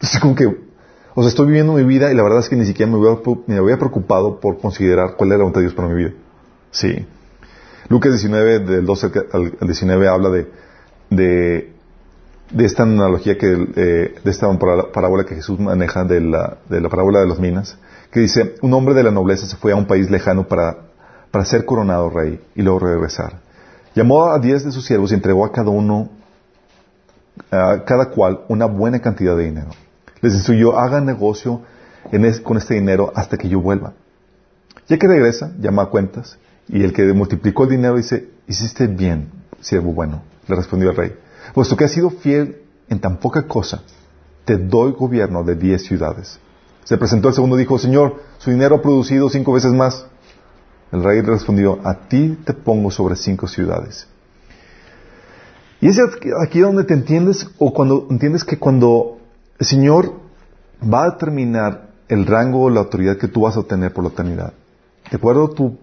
Es 0.00 0.20
como 0.20 0.36
que, 0.36 0.46
o 0.46 1.22
sea, 1.22 1.28
estoy 1.30 1.46
viviendo 1.46 1.72
mi 1.72 1.82
vida 1.82 2.12
y 2.12 2.14
la 2.14 2.22
verdad 2.22 2.38
es 2.38 2.48
que 2.48 2.54
ni 2.54 2.64
siquiera 2.64 2.92
me 2.92 3.56
había, 3.58 3.76
preocupado 3.76 4.38
por 4.38 4.58
considerar 4.58 5.16
cuál 5.16 5.30
era 5.30 5.38
la 5.38 5.42
voluntad 5.42 5.58
de 5.58 5.66
Dios 5.66 5.74
para 5.74 5.88
mi 5.88 5.96
vida. 5.96 6.12
Sí. 6.70 7.06
Lucas 7.88 8.12
19, 8.12 8.60
del 8.60 8.86
12 8.86 9.12
al 9.32 9.66
19, 9.66 10.06
habla 10.08 10.30
de, 11.10 11.73
de 12.50 12.64
esta 12.64 12.84
analogía 12.84 13.38
que, 13.38 13.52
eh, 13.52 14.14
de 14.22 14.30
esta 14.30 14.48
parábola 14.92 15.24
que 15.24 15.34
Jesús 15.34 15.58
maneja 15.58 16.04
de 16.04 16.20
la, 16.20 16.58
de 16.68 16.80
la 16.80 16.88
parábola 16.88 17.20
de 17.20 17.26
las 17.26 17.38
minas 17.38 17.78
que 18.14 18.20
dice, 18.20 18.54
un 18.62 18.72
hombre 18.74 18.94
de 18.94 19.02
la 19.02 19.10
nobleza 19.10 19.44
se 19.44 19.56
fue 19.56 19.72
a 19.72 19.76
un 19.76 19.86
país 19.86 20.08
lejano 20.08 20.46
para, 20.46 20.76
para 21.32 21.44
ser 21.44 21.64
coronado 21.64 22.10
rey 22.10 22.40
y 22.54 22.62
luego 22.62 22.78
regresar. 22.78 23.40
Llamó 23.92 24.26
a 24.26 24.38
diez 24.38 24.64
de 24.64 24.70
sus 24.70 24.86
siervos 24.86 25.10
y 25.10 25.16
entregó 25.16 25.44
a 25.44 25.50
cada 25.50 25.70
uno, 25.70 26.10
a 27.50 27.82
cada 27.84 28.10
cual, 28.10 28.42
una 28.46 28.66
buena 28.66 29.00
cantidad 29.00 29.36
de 29.36 29.46
dinero. 29.46 29.70
Les 30.20 30.32
instruyó, 30.32 30.78
hagan 30.78 31.06
negocio 31.06 31.62
con 32.44 32.56
este 32.56 32.74
dinero 32.74 33.12
hasta 33.16 33.36
que 33.36 33.48
yo 33.48 33.60
vuelva. 33.60 33.94
Ya 34.86 34.96
que 34.96 35.08
regresa, 35.08 35.52
llama 35.58 35.82
a 35.82 35.86
cuentas 35.86 36.38
y 36.68 36.84
el 36.84 36.92
que 36.92 37.02
multiplicó 37.14 37.64
el 37.64 37.70
dinero 37.70 37.96
dice, 37.96 38.28
hiciste 38.46 38.86
bien, 38.86 39.28
siervo 39.60 39.92
bueno, 39.92 40.22
le 40.46 40.54
respondió 40.54 40.90
el 40.90 40.96
rey. 40.96 41.16
Puesto 41.52 41.76
que 41.76 41.84
has 41.84 41.92
sido 41.92 42.10
fiel 42.10 42.62
en 42.88 43.00
tan 43.00 43.18
poca 43.18 43.46
cosa, 43.46 43.82
te 44.44 44.56
doy 44.56 44.92
gobierno 44.92 45.44
de 45.44 45.54
diez 45.54 45.84
ciudades. 45.84 46.38
Se 46.84 46.98
presentó 46.98 47.28
el 47.28 47.34
segundo 47.34 47.56
y 47.56 47.60
dijo, 47.60 47.78
Señor, 47.78 48.20
su 48.38 48.50
dinero 48.50 48.76
ha 48.76 48.82
producido 48.82 49.28
cinco 49.28 49.52
veces 49.52 49.72
más. 49.72 50.06
El 50.92 51.02
rey 51.02 51.20
respondió, 51.22 51.80
a 51.84 52.08
ti 52.08 52.38
te 52.44 52.52
pongo 52.52 52.90
sobre 52.90 53.16
cinco 53.16 53.48
ciudades. 53.48 54.06
Y 55.80 55.88
es 55.88 55.98
aquí 56.42 56.60
donde 56.60 56.84
te 56.84 56.94
entiendes, 56.94 57.48
o 57.58 57.72
cuando 57.72 58.06
entiendes 58.10 58.44
que 58.44 58.58
cuando 58.58 59.18
el 59.58 59.66
Señor 59.66 60.14
va 60.82 61.04
a 61.04 61.10
determinar 61.10 61.90
el 62.08 62.26
rango 62.26 62.62
o 62.62 62.70
la 62.70 62.80
autoridad 62.80 63.16
que 63.16 63.28
tú 63.28 63.42
vas 63.42 63.56
a 63.56 63.60
obtener 63.60 63.92
por 63.92 64.04
la 64.04 64.10
eternidad, 64.10 64.52
de 65.10 65.16
acuerdo 65.16 65.46
a 65.46 65.54
tu 65.54 65.76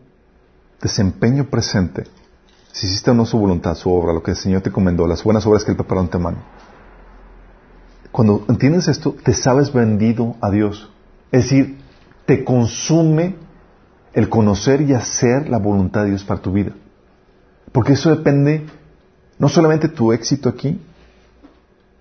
desempeño 0.82 1.50
presente, 1.50 2.06
si 2.71 2.88
hiciste 2.88 3.12
o 3.12 3.13
no 3.13 3.25
su 3.25 3.38
voluntad, 3.38 3.75
su 3.75 3.91
obra, 3.91 4.13
lo 4.13 4.23
que 4.23 4.31
el 4.31 4.38
Señor 4.38 4.62
te 4.62 4.71
comendó, 4.71 5.07
las 5.07 5.23
buenas 5.23 5.45
obras 5.45 5.63
que 5.63 5.71
Él 5.71 5.77
preparó 5.77 6.07
mano. 6.19 6.38
Cuando 8.12 8.45
entiendes 8.49 8.88
esto, 8.88 9.15
te 9.23 9.34
sabes 9.34 9.71
vendido 9.71 10.36
a 10.41 10.49
Dios. 10.49 10.89
Es 11.31 11.43
decir, 11.43 11.79
te 12.25 12.43
consume 12.43 13.36
el 14.13 14.29
conocer 14.29 14.81
y 14.81 14.93
hacer 14.93 15.49
la 15.49 15.57
voluntad 15.57 16.03
de 16.03 16.10
Dios 16.10 16.23
para 16.23 16.41
tu 16.41 16.51
vida. 16.51 16.73
Porque 17.71 17.93
eso 17.93 18.10
depende 18.10 18.65
no 19.39 19.47
solamente 19.47 19.88
tu 19.88 20.12
éxito 20.12 20.49
aquí, 20.49 20.79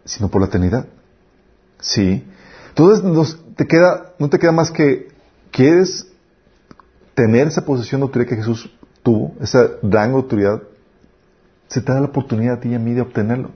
sino 0.04 0.28
por 0.28 0.40
la 0.40 0.48
eternidad. 0.48 0.86
Sí. 1.80 2.26
Entonces 2.70 3.38
te 3.56 3.66
queda, 3.66 4.12
no 4.18 4.28
te 4.28 4.38
queda 4.38 4.52
más 4.52 4.70
que 4.70 5.08
quieres 5.50 6.06
tener 7.14 7.48
esa 7.48 7.64
posición 7.64 8.00
de 8.00 8.06
autoridad 8.06 8.28
que 8.28 8.36
Jesús 8.36 8.70
tuvo, 9.02 9.34
esa 9.40 9.66
gran 9.82 10.12
autoridad, 10.12 10.62
se 11.68 11.80
te 11.80 11.92
da 11.92 12.00
la 12.00 12.06
oportunidad 12.06 12.54
a 12.54 12.60
ti 12.60 12.70
y 12.70 12.74
a 12.74 12.78
mí 12.78 12.92
de 12.92 13.02
obtenerlo. 13.02 13.50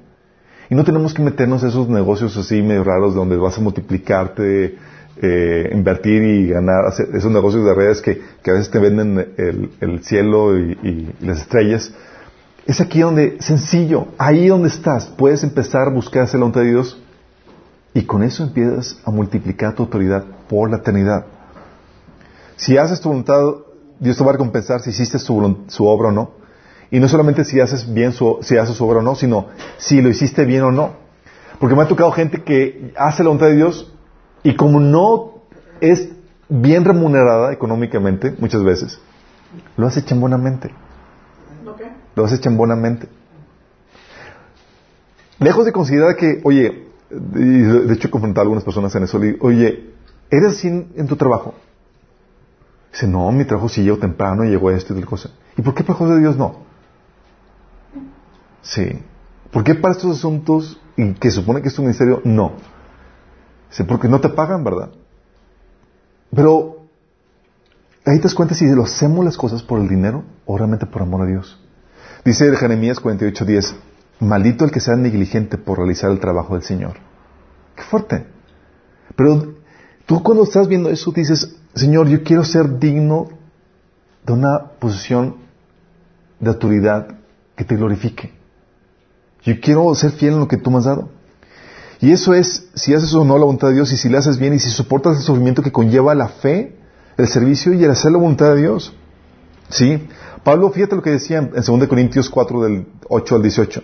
Y 0.70 0.74
no 0.74 0.85
tenemos 0.85 1.12
que 1.12 1.22
meternos 1.22 1.62
en 1.62 1.68
esos 1.68 1.88
negocios 1.88 2.37
así 2.37 2.62
medio 2.62 2.85
raros 2.85 3.14
donde 3.14 3.37
vas 3.37 3.59
a 3.59 3.61
multiplicarte, 3.61 4.78
eh, 5.20 5.70
invertir 5.72 6.22
y 6.22 6.48
ganar, 6.48 6.87
esos 7.12 7.30
negocios 7.30 7.64
de 7.64 7.74
redes 7.74 8.00
que, 8.00 8.22
a 8.46 8.52
veces 8.52 8.70
te 8.70 8.78
venden 8.78 9.35
el, 9.80 10.04
cielo 10.04 10.59
y, 10.59 11.14
las 11.20 11.40
estrellas. 11.40 11.92
Es 12.66 12.80
aquí 12.80 13.00
donde, 13.00 13.37
sencillo, 13.40 14.09
ahí 14.16 14.48
donde 14.48 14.68
estás, 14.68 15.07
puedes 15.07 15.44
empezar 15.44 15.88
a 15.88 15.90
buscar 15.90 16.22
hacer 16.22 16.40
la 16.40 16.46
voluntad 16.46 16.62
de 16.62 16.70
Dios 16.70 17.00
y 17.92 18.02
con 18.02 18.22
eso 18.22 18.42
empiezas 18.42 18.98
a 19.04 19.11
multiplicar 19.11 19.74
tu 19.74 19.83
autoridad 19.83 20.24
por 20.48 20.70
la 20.70 20.78
eternidad. 20.78 21.26
Si 22.57 22.78
haces 22.78 23.00
tu 23.00 23.09
voluntad, 23.09 23.42
Dios 23.98 24.16
te 24.16 24.24
va 24.24 24.30
a 24.30 24.33
recompensar 24.33 24.80
si 24.80 24.90
hiciste 24.90 25.18
su, 25.18 25.64
su 25.68 25.87
obra 25.87 26.09
o 26.09 26.12
no. 26.12 26.33
Y 26.90 27.00
no 27.00 27.09
solamente 27.09 27.44
si 27.44 27.61
haces 27.61 27.92
bien 27.92 28.12
su, 28.12 28.38
si 28.42 28.57
haces 28.57 28.76
su 28.76 28.87
obra 28.87 29.00
o 29.00 29.02
no, 29.02 29.14
sino 29.14 29.46
si 29.78 30.00
lo 30.00 30.09
hiciste 30.09 30.44
bien 30.44 30.62
o 30.62 30.70
no. 30.70 30.92
Porque 31.59 31.74
me 31.74 31.83
ha 31.83 31.88
tocado 31.88 32.12
gente 32.12 32.42
que 32.42 32.92
hace 32.96 33.22
la 33.22 33.28
voluntad 33.28 33.46
de 33.46 33.57
Dios 33.57 33.92
y 34.42 34.57
como 34.57 34.80
no 34.80 35.42
es 35.80 36.11
bien 36.48 36.85
remunerada 36.85 37.52
económicamente, 37.52 38.35
muchas 38.38 38.62
veces, 38.62 39.00
lo 39.76 39.87
hace 39.87 40.04
chambonamente. 40.04 40.70
Lo 42.14 42.24
hace 42.24 42.38
chambonamente. 42.38 43.09
Lejos 45.38 45.64
de 45.64 45.72
considerar 45.72 46.16
que, 46.16 46.40
oye, 46.44 46.88
de 47.11 47.94
hecho 47.94 48.09
he 48.09 48.11
confrontado 48.11 48.42
a 48.42 48.44
algunas 48.44 48.64
personas 48.64 48.94
en 48.94 49.04
eso, 49.04 49.20
oye, 49.40 49.90
¿eres 50.30 50.52
así 50.52 50.68
en, 50.68 51.07
tu 51.07 51.16
trabajo? 51.16 51.54
Dice, 52.94 53.09
no, 53.09 53.33
mi 53.33 53.44
trabajo 53.44 53.68
sí 53.68 53.83
llego 53.83 53.98
temprano, 53.98 54.44
y 54.44 54.50
llego 54.50 54.68
a 54.68 54.74
esto 54.74 54.92
y 54.92 54.96
tal 54.96 55.07
cosa. 55.07 55.30
¿Y 55.57 55.62
por 55.62 55.74
qué 55.74 55.83
para 55.83 55.98
de 55.98 56.20
Dios 56.20 56.37
no? 56.37 56.61
Sí. 58.62 59.02
¿Por 59.50 59.64
qué 59.64 59.74
para 59.74 59.94
estos 59.94 60.16
asuntos, 60.16 60.80
y 60.96 61.12
que 61.14 61.33
supone 61.33 61.61
que 61.61 61.68
es 61.68 61.74
tu 61.74 61.83
ministerio, 61.83 62.20
no? 62.22 62.52
Dice, 63.68 63.83
porque 63.83 64.07
no 64.07 64.20
te 64.20 64.28
pagan, 64.28 64.62
¿verdad? 64.62 64.90
Pero 66.33 66.87
ahí 68.04 68.18
te 68.18 68.22
das 68.22 68.35
cuenta 68.35 68.54
si 68.54 68.64
lo 68.66 68.85
hacemos 68.85 69.24
las 69.24 69.37
cosas 69.37 69.64
por 69.64 69.80
el 69.80 69.88
dinero 69.88 70.22
o 70.46 70.57
realmente 70.57 70.87
por 70.87 71.02
amor 71.02 71.22
a 71.22 71.26
Dios. 71.26 71.61
Dice 72.24 72.54
Jeremías 72.57 73.02
48:10, 73.02 73.74
maldito 74.20 74.64
el 74.64 74.70
que 74.70 74.78
sea 74.78 74.94
negligente 74.94 75.59
por 75.59 75.78
realizar 75.78 76.12
el 76.12 76.20
trabajo 76.20 76.54
del 76.54 76.62
Señor. 76.62 76.94
Qué 77.74 77.83
fuerte. 77.83 78.24
Pero 79.16 79.54
tú 80.07 80.22
cuando 80.22 80.44
estás 80.44 80.68
viendo 80.68 80.90
eso 80.90 81.11
dices, 81.11 81.57
Señor, 81.74 82.08
yo 82.08 82.22
quiero 82.22 82.44
ser 82.44 82.78
digno 82.78 83.28
de 84.24 84.32
una 84.32 84.72
posición 84.78 85.37
de 86.38 86.50
autoridad 86.50 87.08
que 87.56 87.64
te 87.64 87.76
glorifique. 87.76 88.32
Yo 89.42 89.60
quiero 89.60 89.94
ser 89.94 90.12
fiel 90.12 90.34
en 90.34 90.40
lo 90.40 90.48
que 90.48 90.56
tú 90.56 90.70
me 90.70 90.78
has 90.78 90.84
dado. 90.84 91.08
Y 92.00 92.12
eso 92.12 92.34
es 92.34 92.68
si 92.74 92.94
haces 92.94 93.14
o 93.14 93.24
no 93.24 93.38
la 93.38 93.44
voluntad 93.44 93.68
de 93.68 93.74
Dios 93.74 93.92
y 93.92 93.96
si 93.96 94.08
le 94.08 94.18
haces 94.18 94.38
bien 94.38 94.54
y 94.54 94.58
si 94.58 94.70
soportas 94.70 95.16
el 95.16 95.22
sufrimiento 95.22 95.62
que 95.62 95.72
conlleva 95.72 96.14
la 96.14 96.28
fe, 96.28 96.76
el 97.16 97.28
servicio 97.28 97.72
y 97.72 97.82
el 97.82 97.90
hacer 97.90 98.12
la 98.12 98.18
voluntad 98.18 98.54
de 98.54 98.62
Dios. 98.62 98.92
¿Sí? 99.68 100.06
Pablo, 100.42 100.70
fíjate 100.70 100.96
lo 100.96 101.02
que 101.02 101.10
decía 101.10 101.38
en 101.38 101.50
2 101.50 101.88
Corintios 101.88 102.28
4 102.28 102.62
del 102.62 102.87
8 103.08 103.37
al 103.37 103.42
18. 103.42 103.82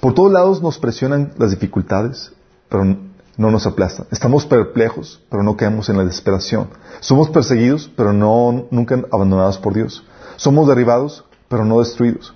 Por 0.00 0.14
todos 0.14 0.32
lados 0.32 0.62
nos 0.62 0.78
presionan 0.78 1.32
las 1.38 1.50
dificultades, 1.50 2.32
pero 2.68 2.96
no 3.36 3.50
nos 3.50 3.66
aplastan. 3.66 4.06
Estamos 4.10 4.46
perplejos, 4.46 5.22
pero 5.30 5.42
no 5.42 5.56
caemos 5.56 5.88
en 5.88 5.96
la 5.96 6.04
desesperación. 6.04 6.68
Somos 7.00 7.30
perseguidos, 7.30 7.90
pero 7.96 8.12
no 8.12 8.66
nunca 8.70 9.02
abandonados 9.12 9.58
por 9.58 9.74
Dios. 9.74 10.04
Somos 10.36 10.68
derribados, 10.68 11.24
pero 11.48 11.64
no 11.64 11.80
destruidos. 11.80 12.34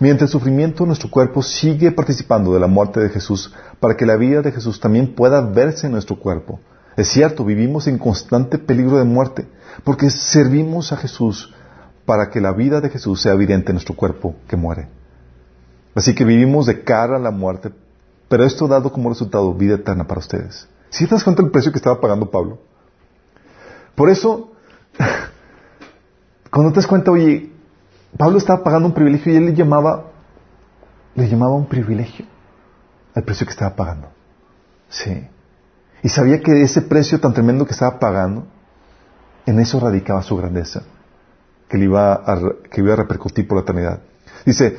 Mediante 0.00 0.24
el 0.24 0.30
sufrimiento, 0.30 0.86
nuestro 0.86 1.10
cuerpo 1.10 1.42
sigue 1.42 1.92
participando 1.92 2.52
de 2.52 2.60
la 2.60 2.66
muerte 2.66 3.00
de 3.00 3.10
Jesús 3.10 3.54
para 3.78 3.96
que 3.96 4.06
la 4.06 4.16
vida 4.16 4.42
de 4.42 4.50
Jesús 4.50 4.80
también 4.80 5.14
pueda 5.14 5.40
verse 5.40 5.86
en 5.86 5.92
nuestro 5.92 6.18
cuerpo. 6.18 6.58
Es 6.96 7.08
cierto, 7.08 7.44
vivimos 7.44 7.86
en 7.86 7.98
constante 7.98 8.58
peligro 8.58 8.98
de 8.98 9.04
muerte 9.04 9.46
porque 9.84 10.10
servimos 10.10 10.92
a 10.92 10.96
Jesús 10.96 11.52
para 12.06 12.30
que 12.30 12.40
la 12.40 12.52
vida 12.52 12.80
de 12.80 12.90
Jesús 12.90 13.22
sea 13.22 13.32
evidente 13.32 13.70
en 13.70 13.76
nuestro 13.76 13.94
cuerpo 13.94 14.34
que 14.48 14.56
muere. 14.56 14.88
Así 15.94 16.14
que 16.14 16.24
vivimos 16.24 16.66
de 16.66 16.82
cara 16.82 17.16
a 17.16 17.20
la 17.20 17.30
muerte, 17.30 17.70
pero 18.34 18.46
esto 18.46 18.64
ha 18.64 18.68
dado 18.68 18.90
como 18.90 19.10
resultado 19.10 19.54
vida 19.54 19.76
eterna 19.76 20.08
para 20.08 20.18
ustedes. 20.18 20.66
¿Sí 20.90 21.06
te 21.06 21.14
das 21.14 21.22
cuenta 21.22 21.40
del 21.40 21.52
precio 21.52 21.70
que 21.70 21.78
estaba 21.78 22.00
pagando 22.00 22.32
Pablo? 22.32 22.58
Por 23.94 24.10
eso, 24.10 24.50
cuando 26.50 26.72
te 26.72 26.80
das 26.80 26.88
cuenta, 26.88 27.12
oye, 27.12 27.52
Pablo 28.18 28.38
estaba 28.38 28.64
pagando 28.64 28.88
un 28.88 28.92
privilegio 28.92 29.32
y 29.32 29.36
él 29.36 29.46
le 29.46 29.54
llamaba, 29.54 30.06
le 31.14 31.28
llamaba 31.28 31.54
un 31.54 31.66
privilegio 31.66 32.26
al 33.14 33.22
precio 33.22 33.46
que 33.46 33.52
estaba 33.52 33.76
pagando. 33.76 34.08
Sí. 34.88 35.28
Y 36.02 36.08
sabía 36.08 36.40
que 36.40 36.60
ese 36.60 36.82
precio 36.82 37.20
tan 37.20 37.34
tremendo 37.34 37.64
que 37.64 37.72
estaba 37.72 38.00
pagando, 38.00 38.48
en 39.46 39.60
eso 39.60 39.78
radicaba 39.78 40.24
su 40.24 40.36
grandeza, 40.36 40.82
que 41.68 41.78
le 41.78 41.84
iba 41.84 42.14
a, 42.14 42.40
que 42.68 42.80
iba 42.80 42.94
a 42.94 42.96
repercutir 42.96 43.46
por 43.46 43.58
la 43.58 43.62
eternidad. 43.62 44.00
Dice, 44.44 44.76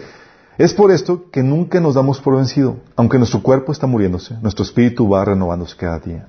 es 0.57 0.73
por 0.73 0.91
esto 0.91 1.29
que 1.31 1.43
nunca 1.43 1.81
nos 1.81 1.95
damos 1.95 2.21
por 2.21 2.37
vencido, 2.37 2.77
aunque 2.95 3.17
nuestro 3.17 3.43
cuerpo 3.43 3.73
está 3.73 3.87
muriéndose, 3.87 4.35
nuestro 4.41 4.63
espíritu 4.63 5.09
va 5.09 5.25
renovándose 5.25 5.75
cada 5.75 5.99
día. 5.99 6.27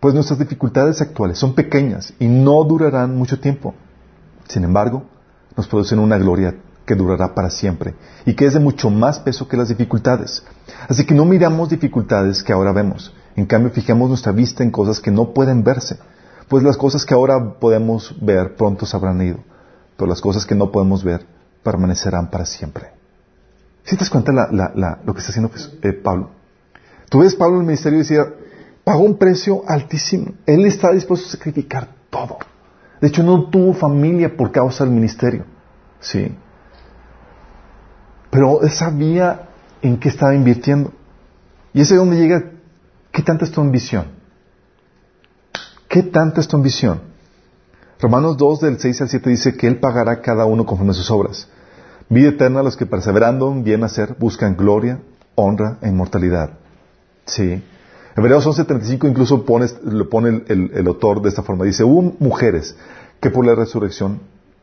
Pues 0.00 0.14
nuestras 0.14 0.38
dificultades 0.38 1.00
actuales 1.00 1.38
son 1.38 1.54
pequeñas 1.54 2.12
y 2.18 2.26
no 2.26 2.64
durarán 2.64 3.16
mucho 3.16 3.38
tiempo. 3.38 3.74
Sin 4.48 4.64
embargo, 4.64 5.04
nos 5.56 5.68
producen 5.68 6.00
una 6.00 6.18
gloria 6.18 6.56
que 6.84 6.96
durará 6.96 7.34
para 7.34 7.50
siempre 7.50 7.94
y 8.24 8.34
que 8.34 8.46
es 8.46 8.54
de 8.54 8.60
mucho 8.60 8.90
más 8.90 9.20
peso 9.20 9.46
que 9.46 9.56
las 9.56 9.68
dificultades. 9.68 10.44
Así 10.88 11.04
que 11.06 11.14
no 11.14 11.24
miramos 11.24 11.68
dificultades 11.68 12.42
que 12.42 12.52
ahora 12.52 12.72
vemos. 12.72 13.14
En 13.36 13.46
cambio, 13.46 13.70
fijamos 13.70 14.08
nuestra 14.08 14.32
vista 14.32 14.64
en 14.64 14.72
cosas 14.72 14.98
que 14.98 15.12
no 15.12 15.32
pueden 15.32 15.62
verse, 15.62 15.98
pues 16.48 16.64
las 16.64 16.76
cosas 16.76 17.04
que 17.04 17.14
ahora 17.14 17.54
podemos 17.60 18.16
ver 18.20 18.56
pronto 18.56 18.86
se 18.86 18.96
habrán 18.96 19.22
ido, 19.22 19.38
pero 19.96 20.08
las 20.08 20.20
cosas 20.20 20.46
que 20.46 20.56
no 20.56 20.72
podemos 20.72 21.04
ver 21.04 21.26
permanecerán 21.62 22.30
para 22.30 22.46
siempre. 22.46 22.97
Si 23.88 23.96
te 23.96 24.00
das 24.00 24.10
cuenta 24.10 24.32
lo 24.32 25.14
que 25.14 25.20
está 25.20 25.30
haciendo 25.30 25.50
eh, 25.82 25.94
Pablo? 25.94 26.28
Tú 27.08 27.20
ves 27.20 27.34
Pablo 27.34 27.54
en 27.54 27.60
el 27.62 27.66
ministerio 27.68 27.96
y 27.96 28.02
decía, 28.02 28.26
pagó 28.84 29.00
un 29.00 29.16
precio 29.16 29.62
altísimo. 29.66 30.34
Él 30.44 30.66
está 30.66 30.92
dispuesto 30.92 31.26
a 31.26 31.30
sacrificar 31.30 31.88
todo. 32.10 32.36
De 33.00 33.08
hecho, 33.08 33.22
no 33.22 33.48
tuvo 33.48 33.72
familia 33.72 34.36
por 34.36 34.52
causa 34.52 34.84
del 34.84 34.92
ministerio. 34.92 35.46
Sí. 36.00 36.36
Pero 38.30 38.60
él 38.60 38.70
sabía 38.70 39.48
en 39.80 39.98
qué 39.98 40.10
estaba 40.10 40.34
invirtiendo. 40.34 40.92
Y 41.72 41.80
ese 41.80 41.94
es 41.94 41.98
donde 41.98 42.18
llega, 42.18 42.44
¿qué 43.10 43.22
tanta 43.22 43.46
es 43.46 43.50
tu 43.50 43.62
ambición? 43.62 44.08
¿Qué 45.88 46.02
tanta 46.02 46.42
es 46.42 46.48
tu 46.48 46.58
ambición? 46.58 47.00
Romanos 47.98 48.36
2 48.36 48.60
del 48.60 48.78
6 48.78 49.00
al 49.00 49.08
7 49.08 49.30
dice 49.30 49.56
que 49.56 49.66
Él 49.66 49.80
pagará 49.80 50.20
cada 50.20 50.44
uno 50.44 50.66
conforme 50.66 50.90
a 50.90 50.94
sus 50.94 51.10
obras. 51.10 51.48
Vida 52.10 52.30
eterna 52.30 52.60
a 52.60 52.62
los 52.62 52.76
que 52.76 52.86
perseverando 52.86 53.52
en 53.52 53.64
bien 53.64 53.84
hacer 53.84 54.16
buscan 54.18 54.56
gloria, 54.56 55.00
honra 55.34 55.78
e 55.82 55.88
inmortalidad. 55.88 56.50
Sí. 57.26 57.62
Hebreos 58.16 58.46
11:35 58.46 59.08
incluso 59.08 59.44
lo 59.84 60.08
pone 60.08 60.42
el, 60.48 60.86
autor 60.86 61.20
de 61.20 61.28
esta 61.28 61.42
forma. 61.42 61.64
Dice, 61.64 61.84
hubo 61.84 62.16
mujeres 62.18 62.76
que 63.20 63.30
por 63.30 63.44
la 63.44 63.54
resurrección 63.54 64.20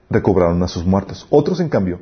recobraron 0.09 0.61
a 0.63 0.67
sus 0.67 0.85
muertos. 0.85 1.27
Otros, 1.29 1.59
en 1.59 1.69
cambio, 1.69 1.99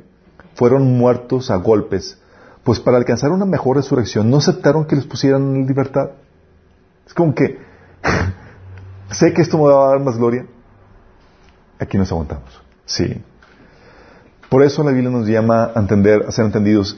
fueron 0.54 0.96
muertos 0.96 1.50
a 1.50 1.56
golpes, 1.56 2.18
pues 2.64 2.80
para 2.80 2.96
alcanzar 2.96 3.30
una 3.30 3.44
mejor 3.44 3.76
resurrección 3.76 4.30
no 4.30 4.38
aceptaron 4.38 4.86
que 4.86 4.96
les 4.96 5.04
pusieran 5.04 5.54
en 5.54 5.66
libertad. 5.66 6.10
Es 7.06 7.12
como 7.12 7.34
que, 7.34 7.58
sé 9.10 9.34
que 9.34 9.42
esto 9.42 9.58
me 9.58 9.64
va 9.64 9.88
a 9.88 9.90
dar 9.90 10.00
más 10.00 10.16
gloria. 10.16 10.46
Aquí 11.78 11.98
nos 11.98 12.10
aguantamos. 12.10 12.62
Sí. 12.86 13.22
Por 14.54 14.62
eso 14.62 14.84
la 14.84 14.92
Biblia 14.92 15.10
nos 15.10 15.26
llama 15.26 15.72
a 15.74 15.80
entender, 15.80 16.26
a 16.28 16.30
ser 16.30 16.44
entendidos 16.44 16.96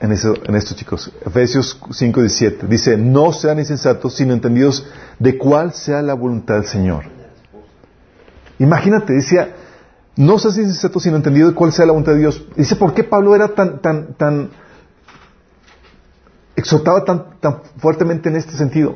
en, 0.00 0.12
eso, 0.12 0.32
en 0.44 0.54
esto, 0.54 0.74
chicos. 0.74 1.12
Efesios 1.26 1.78
5, 1.90 2.20
17. 2.20 2.66
Dice, 2.68 2.96
no 2.96 3.34
sean 3.34 3.58
insensatos, 3.58 4.16
sino 4.16 4.32
entendidos 4.32 4.86
de 5.18 5.36
cuál 5.36 5.74
sea 5.74 6.00
la 6.00 6.14
voluntad 6.14 6.54
del 6.54 6.64
Señor. 6.64 7.04
Imagínate, 8.58 9.12
decía, 9.12 9.56
no 10.16 10.38
seas 10.38 10.56
insensato, 10.56 10.98
sino 10.98 11.16
entendido 11.16 11.50
de 11.50 11.54
cuál 11.54 11.70
sea 11.70 11.84
la 11.84 11.92
voluntad 11.92 12.12
de 12.12 12.20
Dios. 12.20 12.42
Dice, 12.56 12.76
¿por 12.76 12.94
qué 12.94 13.04
Pablo 13.04 13.36
era 13.36 13.48
tan, 13.48 13.82
tan, 13.82 14.14
tan, 14.14 14.48
tan 17.42 17.62
fuertemente 17.76 18.30
en 18.30 18.36
este 18.36 18.52
sentido? 18.52 18.94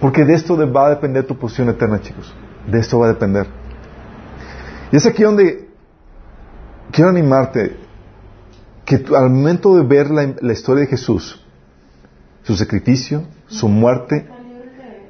Porque 0.00 0.24
de 0.24 0.32
esto 0.32 0.56
va 0.72 0.86
a 0.86 0.88
depender 0.88 1.26
tu 1.26 1.36
posición 1.36 1.68
eterna, 1.68 2.00
chicos. 2.00 2.32
De 2.66 2.78
esto 2.78 2.98
va 2.98 3.08
a 3.08 3.08
depender. 3.10 3.46
Y 4.90 4.96
es 4.96 5.04
aquí 5.04 5.22
donde 5.22 5.63
quiero 6.94 7.10
animarte 7.10 7.76
que 8.84 9.04
al 9.16 9.30
momento 9.30 9.74
de 9.74 9.82
ver 9.82 10.10
la, 10.10 10.52
historia 10.52 10.82
de 10.82 10.90
Jesús, 10.90 11.44
su 12.44 12.54
sacrificio, 12.54 13.24
su 13.48 13.68
muerte, 13.68 14.28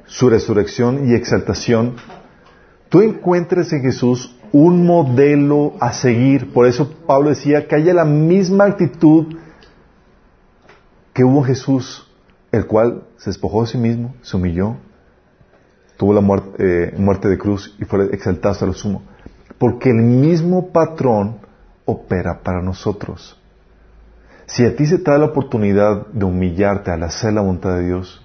su 0.07 0.31
resurrección 0.31 1.11
y 1.11 1.15
exaltación, 1.15 1.97
tú 2.89 3.03
encuentres 3.03 3.73
en 3.73 3.83
Jesús 3.83 4.35
un 4.53 4.87
modelo 4.87 5.75
a 5.81 5.93
seguir. 5.93 6.53
Por 6.53 6.67
eso 6.67 6.91
Pablo 7.07 7.31
decía 7.31 7.67
que 7.69 7.75
haya 7.75 7.93
la 7.93 8.05
misma 8.05 8.65
actitud 8.65 9.37
que 11.13 11.25
hubo 11.25 11.43
Jesús, 11.43 12.11
el 12.51 12.67
cual 12.67 13.05
se 13.19 13.31
despojó 13.31 13.63
de 13.63 13.69
sí 13.69 13.79
mismo, 13.79 14.15
se 14.23 14.37
humilló, 14.37 14.77
tuvo 15.97 16.15
la 16.15 16.21
muerte, 16.21 16.51
eh, 16.59 16.95
muerte 16.97 17.29
de 17.29 17.37
cruz 17.37 17.77
y 17.79 17.85
fue 17.85 18.07
exaltado 18.07 18.53
hasta 18.53 18.67
lo 18.67 18.73
sumo. 18.73 19.03
Porque 19.59 19.91
el 19.91 19.97
mismo 19.97 20.71
patrón 20.71 21.44
opera 21.85 22.41
para 22.43 22.63
nosotros. 22.63 23.39
Si 24.47 24.65
a 24.65 24.77
ti 24.77 24.87
se 24.87 24.99
te 24.99 25.11
da 25.11 25.19
la 25.19 25.27
oportunidad 25.27 26.07
de 26.09 26.25
humillarte 26.25 26.91
al 26.91 27.03
hacer 27.03 27.33
la 27.33 27.41
voluntad 27.41 27.77
de 27.77 27.87
Dios, 27.87 28.23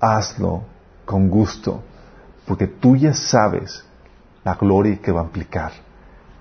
hazlo 0.00 0.62
con 1.04 1.28
gusto, 1.28 1.82
porque 2.46 2.66
tú 2.66 2.96
ya 2.96 3.12
sabes 3.12 3.84
la 4.44 4.54
gloria 4.54 4.98
que 5.02 5.12
va 5.12 5.20
a 5.20 5.24
implicar. 5.24 5.72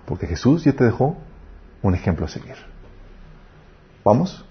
Porque 0.05 0.25
Jesús 0.25 0.63
ya 0.63 0.71
te 0.71 0.85
dejó 0.85 1.17
un 1.81 1.93
ejemplo 1.93 2.25
a 2.25 2.29
seguir. 2.29 2.55
¿Vamos? 4.05 4.45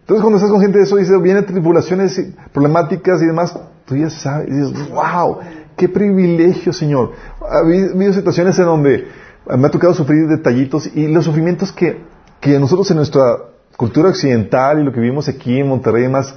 Entonces 0.00 0.22
cuando 0.22 0.36
estás 0.36 0.52
con 0.52 0.60
gente 0.60 0.78
de 0.78 0.84
eso, 0.84 0.96
dice, 0.96 1.18
vienen 1.18 1.44
tribulaciones, 1.44 2.16
y 2.18 2.32
problemáticas 2.52 3.20
y 3.20 3.26
demás, 3.26 3.58
tú 3.84 3.96
ya 3.96 4.08
sabes, 4.08 4.46
dices, 4.46 4.88
wow, 4.90 5.38
qué 5.76 5.88
privilegio, 5.88 6.72
Señor. 6.72 7.12
Ha 7.40 7.58
habido 7.58 8.12
situaciones 8.12 8.56
en 8.60 8.66
donde 8.66 9.08
me 9.48 9.66
ha 9.66 9.70
tocado 9.70 9.94
sufrir 9.94 10.26
detallitos 10.28 10.90
y 10.94 11.06
los 11.06 11.24
sufrimientos 11.24 11.72
que, 11.72 12.04
que 12.40 12.58
nosotros 12.58 12.90
en 12.90 12.96
nuestra 12.96 13.22
cultura 13.76 14.08
occidental 14.08 14.80
y 14.80 14.84
lo 14.84 14.92
que 14.92 15.00
vivimos 15.00 15.28
aquí 15.28 15.60
en 15.60 15.68
Monterrey 15.68 16.02
y 16.02 16.06
demás, 16.06 16.34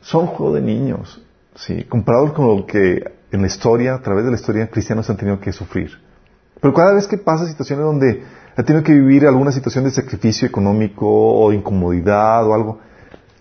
son 0.00 0.26
juego 0.26 0.54
de 0.54 0.60
niños, 0.60 1.22
¿sí? 1.54 1.84
Comparados 1.84 2.32
con 2.32 2.46
lo 2.46 2.66
que 2.66 3.02
en 3.30 3.40
la 3.40 3.46
historia, 3.46 3.94
a 3.94 4.02
través 4.02 4.24
de 4.24 4.30
la 4.30 4.36
historia, 4.36 4.68
cristianos 4.68 5.08
han 5.10 5.16
tenido 5.16 5.40
que 5.40 5.52
sufrir. 5.52 5.90
Pero 6.60 6.74
cada 6.74 6.94
vez 6.94 7.06
que 7.06 7.18
pasa 7.18 7.46
situaciones 7.46 7.84
donde 7.84 8.22
ha 8.56 8.62
tenido 8.62 8.84
que 8.84 8.92
vivir 8.92 9.26
alguna 9.26 9.52
situación 9.52 9.84
de 9.84 9.90
sacrificio 9.90 10.46
económico 10.46 11.06
o 11.06 11.52
incomodidad 11.52 12.46
o 12.46 12.54
algo, 12.54 12.78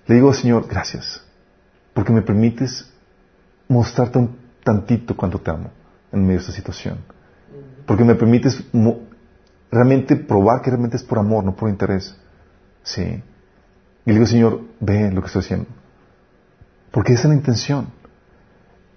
le 0.08 0.16
digo, 0.16 0.34
Señor, 0.34 0.68
gracias, 0.68 1.24
porque 1.94 2.12
me 2.12 2.22
permites 2.22 2.92
mostrarte 3.68 4.20
un 4.20 4.38
tantito 4.64 5.16
cuánto 5.16 5.40
te 5.40 5.52
amo 5.52 5.72
en 6.12 6.22
medio 6.22 6.36
de 6.36 6.42
esta 6.42 6.52
situación. 6.52 7.15
Porque 7.86 8.04
me 8.04 8.16
permites 8.16 8.64
realmente 9.72 10.16
probar 10.16 10.62
que 10.62 10.70
realmente 10.70 10.98
es 10.98 11.04
por 11.04 11.20
amor, 11.20 11.44
no 11.44 11.56
por 11.56 11.70
interés. 11.70 12.16
Sí. 12.84 13.02
Y 14.06 14.10
le 14.10 14.14
digo, 14.14 14.26
Señor, 14.26 14.62
ve 14.80 15.12
lo 15.12 15.22
que 15.22 15.28
estoy 15.28 15.42
haciendo. 15.42 15.68
Porque 16.92 17.14
esa 17.14 17.24
es 17.24 17.30
la 17.30 17.36
intención. 17.36 17.88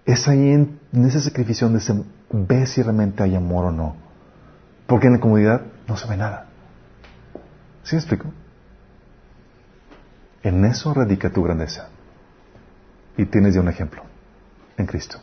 Es 0.04 0.28
ahí 0.28 0.50
en, 0.50 0.78
ese 0.92 1.20
sacrificio 1.20 1.66
donde 1.66 1.80
se 1.80 1.94
ve 2.30 2.66
si 2.66 2.82
realmente 2.82 3.22
hay 3.22 3.34
amor 3.34 3.66
o 3.66 3.72
no. 3.72 3.96
Porque 4.86 5.06
en 5.06 5.14
la 5.14 5.20
comunidad 5.20 5.62
no 5.86 5.96
se 5.96 6.08
ve 6.08 6.16
nada. 6.16 6.46
¿Sí 7.82 7.96
me 7.96 8.00
explico? 8.00 8.32
En 10.42 10.64
eso 10.64 10.94
radica 10.94 11.30
tu 11.30 11.42
grandeza. 11.42 11.88
Y 13.16 13.26
tienes 13.26 13.54
ya 13.54 13.60
un 13.60 13.68
ejemplo 13.68 14.02
en 14.76 14.86
Cristo. 14.86 15.18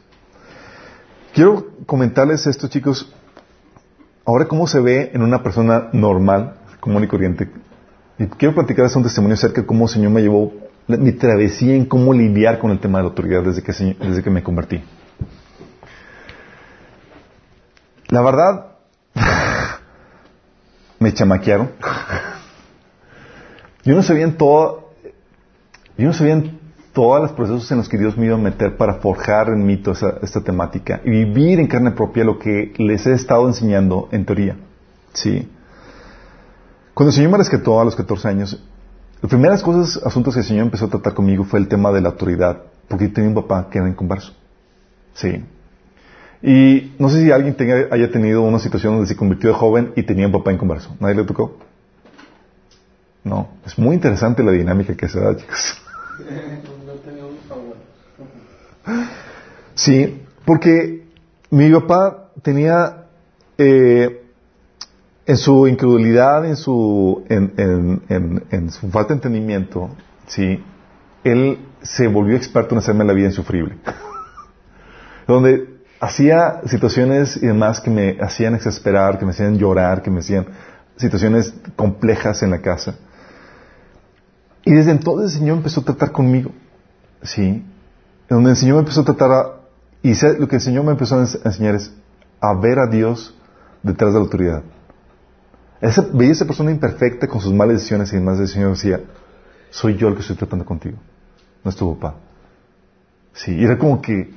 Quiero 1.33 1.71
comentarles 1.85 2.45
esto, 2.45 2.67
chicos. 2.67 3.13
Ahora, 4.25 4.47
¿cómo 4.47 4.65
se 4.65 4.79
ve 4.79 5.11
en 5.13 5.21
una 5.21 5.43
persona 5.43 5.89
normal, 5.93 6.55
común 6.79 7.03
y 7.03 7.07
corriente? 7.07 7.47
Y 8.17 8.25
quiero 8.25 8.55
platicarles 8.55 8.95
un 8.95 9.03
testimonio 9.03 9.35
acerca 9.35 9.61
de 9.61 9.67
cómo 9.67 9.85
el 9.85 9.91
Señor 9.91 10.11
me 10.11 10.21
llevó 10.21 10.51
mi 10.87 11.11
travesía 11.11 11.75
en 11.75 11.85
cómo 11.85 12.11
lidiar 12.11 12.57
con 12.57 12.71
el 12.71 12.79
tema 12.79 12.97
de 12.97 13.03
la 13.03 13.09
autoridad 13.09 13.43
desde 13.43 13.61
que, 13.61 13.71
desde 13.71 14.23
que 14.23 14.29
me 14.31 14.41
convertí. 14.41 14.83
La 18.07 18.21
verdad, 18.21 18.65
me 20.99 21.13
chamaquearon. 21.13 21.71
Yo 23.83 23.95
no 23.95 24.01
sabía 24.01 24.23
en 24.23 24.37
todo, 24.37 24.91
yo 25.97 26.07
no 26.07 26.13
sabía 26.13 26.33
en 26.33 26.54
todos 26.95 27.21
los 27.21 27.33
procesos 27.33 27.69
en 27.71 27.77
los 27.79 27.89
que 27.89 27.97
Dios 27.97 28.17
me 28.17 28.25
iba 28.25 28.35
a 28.35 28.39
meter 28.39 28.77
para 28.77 28.95
forjar 28.95 29.49
en 29.49 29.65
mí 29.65 29.77
toda 29.77 30.17
esta 30.23 30.41
temática 30.41 31.01
y 31.03 31.09
vivir 31.09 31.59
en 31.59 31.67
carne 31.67 31.91
propia 31.91 32.23
lo 32.23 32.39
que 32.39 32.73
les 32.77 33.05
he 33.05 33.11
estado 33.11 33.47
enseñando 33.47 34.07
en 34.11 34.25
teoría. 34.25 34.55
Sí. 35.13 35.47
Cuando 36.93 37.09
el 37.09 37.15
Señor 37.15 37.31
me 37.31 37.37
rescató 37.37 37.81
a 37.81 37.85
los 37.85 37.95
14 37.95 38.27
años, 38.29 38.63
las 39.21 39.29
primeras 39.29 39.61
cosas, 39.61 40.01
asuntos 40.05 40.33
que 40.33 40.39
el 40.39 40.45
Señor 40.45 40.63
empezó 40.63 40.85
a 40.85 40.89
tratar 40.89 41.13
conmigo 41.13 41.43
fue 41.43 41.59
el 41.59 41.67
tema 41.67 41.91
de 41.91 41.99
la 41.99 42.09
autoridad, 42.09 42.63
porque 42.87 43.09
yo 43.09 43.13
tenía 43.13 43.29
un 43.29 43.35
papá 43.35 43.67
que 43.69 43.77
era 43.77 43.89
inconverso. 43.89 44.33
Sí. 45.13 45.43
Y 46.41 46.93
no 46.97 47.09
sé 47.09 47.23
si 47.23 47.31
alguien 47.31 47.57
haya 47.91 48.09
tenido 48.09 48.41
una 48.43 48.59
situación 48.59 48.93
donde 48.93 49.07
se 49.07 49.17
convirtió 49.17 49.49
de 49.49 49.55
joven 49.55 49.91
y 49.97 50.03
tenía 50.03 50.27
un 50.27 50.31
papá 50.31 50.53
inconverso. 50.53 50.95
¿Nadie 51.01 51.15
le 51.15 51.23
tocó? 51.25 51.57
No. 53.25 53.49
Es 53.65 53.77
muy 53.77 53.95
interesante 53.95 54.43
la 54.43 54.51
dinámica 54.51 54.95
que 54.95 55.09
se 55.09 55.19
da, 55.19 55.35
chicos. 55.35 55.81
No 56.85 56.93
tenía 57.01 57.25
un 57.25 57.37
favor. 57.49 57.75
Sí, 59.73 60.21
porque 60.45 61.05
mi 61.49 61.71
papá 61.71 62.29
tenía 62.41 63.05
eh, 63.57 64.25
en 65.25 65.37
su 65.37 65.67
incredulidad, 65.67 66.45
en 66.45 66.55
su, 66.55 67.23
en, 67.29 68.69
su 68.71 68.89
falta 68.89 69.09
de 69.09 69.15
entendimiento, 69.15 69.89
sí, 70.27 70.63
él 71.23 71.59
se 71.81 72.07
volvió 72.07 72.35
experto 72.37 72.75
en 72.75 72.79
hacerme 72.79 73.05
la 73.05 73.13
vida 73.13 73.27
insufrible. 73.27 73.77
Donde 75.27 75.79
hacía 75.99 76.61
situaciones 76.67 77.37
y 77.37 77.47
demás 77.47 77.81
que 77.81 77.89
me 77.89 78.17
hacían 78.21 78.53
exasperar, 78.53 79.17
que 79.17 79.25
me 79.25 79.31
hacían 79.31 79.57
llorar, 79.57 80.03
que 80.03 80.11
me 80.11 80.19
hacían 80.19 80.45
situaciones 80.97 81.53
complejas 81.75 82.43
en 82.43 82.51
la 82.51 82.61
casa. 82.61 82.95
Y 84.63 84.73
desde 84.73 84.91
entonces 84.91 85.33
el 85.33 85.39
Señor 85.39 85.57
empezó 85.57 85.81
a 85.81 85.85
tratar 85.85 86.11
conmigo, 86.11 86.51
sí, 87.23 87.63
donde 88.29 88.51
el 88.51 88.55
Señor 88.55 88.75
me 88.75 88.79
empezó 88.81 89.01
a 89.01 89.05
tratar 89.05 89.31
a, 89.31 89.51
y 90.01 90.13
lo 90.39 90.47
que 90.47 90.55
el 90.57 90.61
Señor 90.61 90.83
me 90.85 90.91
empezó 90.91 91.15
a 91.15 91.23
ens- 91.23 91.39
a 91.43 91.47
enseñar 91.49 91.75
es 91.75 91.93
a 92.41 92.53
ver 92.53 92.79
a 92.79 92.87
Dios 92.87 93.35
detrás 93.83 94.13
de 94.13 94.19
la 94.19 94.25
autoridad. 94.25 94.63
Esa, 95.81 96.05
veía 96.13 96.31
esa 96.31 96.45
persona 96.45 96.71
imperfecta 96.71 97.27
con 97.27 97.41
sus 97.41 97.53
malas 97.53 97.75
decisiones 97.75 98.11
y 98.13 98.15
demás, 98.15 98.39
el 98.39 98.47
Señor 98.47 98.71
decía, 98.71 99.01
soy 99.69 99.95
yo 99.97 100.07
el 100.07 100.15
que 100.15 100.21
estoy 100.21 100.35
tratando 100.35 100.65
contigo, 100.65 100.97
no 101.63 101.69
es 101.69 101.75
tu 101.75 101.97
papá. 101.97 102.17
Sí, 103.33 103.53
y 103.55 103.65
era 103.65 103.77
como 103.77 104.01
que, 104.01 104.33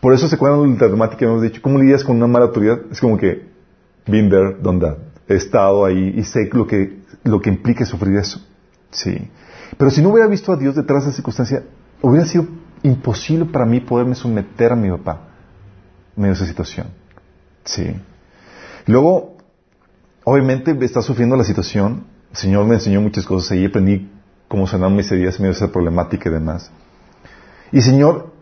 por 0.00 0.14
eso 0.14 0.28
se 0.28 0.36
acuerdan 0.36 0.76
de 0.76 0.84
la 0.86 0.90
temática 0.90 1.18
que 1.18 1.24
hemos 1.26 1.42
dicho, 1.42 1.60
¿cómo 1.62 1.78
lidias 1.78 2.02
con 2.02 2.16
una 2.16 2.26
mala 2.26 2.46
autoridad? 2.46 2.80
Es 2.90 3.00
como 3.00 3.18
que, 3.18 3.46
been 4.06 4.30
there, 4.30 4.56
done. 4.60 4.96
He 5.28 5.34
estado 5.34 5.84
ahí 5.84 6.14
y 6.16 6.24
sé 6.24 6.48
lo 6.52 6.66
que, 6.66 7.02
lo 7.24 7.40
que 7.40 7.50
implica 7.50 7.84
sufrir 7.84 8.16
eso. 8.16 8.40
Sí. 8.90 9.30
Pero 9.76 9.90
si 9.90 10.00
no 10.00 10.08
hubiera 10.08 10.26
visto 10.26 10.50
a 10.52 10.56
Dios 10.56 10.74
detrás 10.74 11.04
de 11.04 11.10
esa 11.10 11.16
circunstancia, 11.16 11.64
hubiera 12.00 12.24
sido 12.26 12.46
imposible 12.82 13.46
para 13.46 13.64
mí 13.64 13.80
poderme 13.80 14.14
someter 14.14 14.72
a 14.72 14.76
mi 14.76 14.90
papá 14.90 15.28
medio 16.18 16.34
de 16.34 16.38
esa 16.38 16.46
situación. 16.46 16.88
Sí. 17.64 17.94
Luego, 18.86 19.36
obviamente, 20.24 20.76
está 20.80 21.00
sufriendo 21.02 21.36
la 21.36 21.44
situación. 21.44 22.06
El 22.30 22.36
Señor 22.36 22.66
me 22.66 22.74
enseñó 22.74 23.00
muchas 23.00 23.24
cosas 23.24 23.52
ahí. 23.52 23.66
Aprendí 23.66 24.10
cómo 24.48 24.66
sanar 24.66 24.90
mis 24.90 25.10
heridas 25.12 25.36
en 25.36 25.42
medio 25.42 25.52
de 25.52 25.58
esa 25.58 25.72
problemática 25.72 26.28
y 26.28 26.32
demás. 26.32 26.70
Y 27.70 27.82
Señor, 27.82 28.32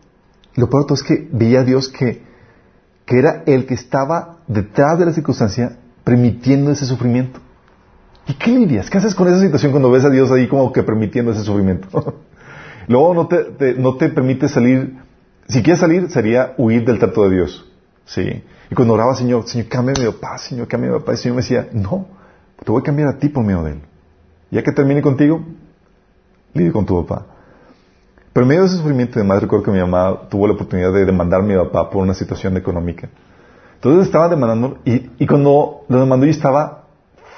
lo 0.55 0.69
peor 0.69 0.83
de 0.83 0.87
todo 0.87 0.95
es 0.95 1.03
que 1.03 1.29
veía 1.31 1.59
a 1.59 1.63
Dios 1.63 1.89
que, 1.89 2.23
que 3.05 3.19
era 3.19 3.43
el 3.45 3.65
que 3.65 3.75
estaba 3.75 4.37
detrás 4.47 4.97
de 4.97 5.05
la 5.05 5.13
circunstancia 5.13 5.77
permitiendo 6.03 6.71
ese 6.71 6.85
sufrimiento. 6.85 7.39
¿Y 8.25 8.33
qué 8.33 8.51
lidias? 8.51 8.89
¿Qué 8.89 8.97
haces 8.97 9.15
con 9.15 9.27
esa 9.27 9.39
situación 9.39 9.71
cuando 9.71 9.91
ves 9.91 10.03
a 10.03 10.09
Dios 10.09 10.31
ahí 10.31 10.47
como 10.47 10.71
que 10.73 10.83
permitiendo 10.83 11.31
ese 11.31 11.43
sufrimiento? 11.43 12.15
Luego 12.87 13.13
no 13.13 13.27
te, 13.27 13.73
no 13.75 13.95
te 13.97 14.09
permite 14.09 14.47
salir. 14.47 14.97
Si 15.47 15.61
quieres 15.61 15.79
salir, 15.79 16.09
sería 16.09 16.53
huir 16.57 16.85
del 16.85 16.99
trato 16.99 17.23
de 17.23 17.35
Dios. 17.35 17.65
Sí. 18.05 18.43
Y 18.69 18.75
cuando 18.75 18.93
oraba, 18.93 19.13
Señor, 19.15 19.47
Señor, 19.47 19.67
cámbiame 19.67 20.05
de 20.05 20.11
papá, 20.11 20.37
Señor, 20.37 20.67
cámbiame 20.67 20.97
de. 20.97 21.03
Y 21.05 21.11
el 21.11 21.17
Señor 21.17 21.35
me 21.35 21.41
decía, 21.41 21.67
no, 21.73 22.07
te 22.63 22.71
voy 22.71 22.81
a 22.81 22.83
cambiar 22.83 23.09
a 23.09 23.17
ti 23.17 23.29
por 23.29 23.43
medio. 23.43 23.81
Ya 24.49 24.63
que 24.63 24.71
termine 24.71 25.01
contigo, 25.01 25.41
lidio 26.53 26.73
con 26.73 26.85
tu 26.85 27.05
papá. 27.05 27.25
Pero 28.31 28.43
en 28.43 28.49
medio 28.49 28.61
de 28.61 28.67
ese 28.67 28.77
sufrimiento, 28.77 29.19
además 29.19 29.41
recuerdo 29.41 29.65
que 29.65 29.71
mi 29.71 29.79
mamá 29.79 30.29
tuvo 30.29 30.47
la 30.47 30.53
oportunidad 30.53 30.93
de 30.93 31.05
demandar 31.05 31.41
a 31.41 31.43
mi 31.43 31.55
papá 31.55 31.89
por 31.89 32.03
una 32.03 32.13
situación 32.13 32.55
económica. 32.55 33.09
Entonces 33.75 34.05
estaba 34.05 34.29
demandando, 34.29 34.79
y, 34.85 35.09
y 35.17 35.27
cuando 35.27 35.85
lo 35.87 35.99
demandó 35.99 36.25
yo 36.25 36.31
estaba 36.31 36.83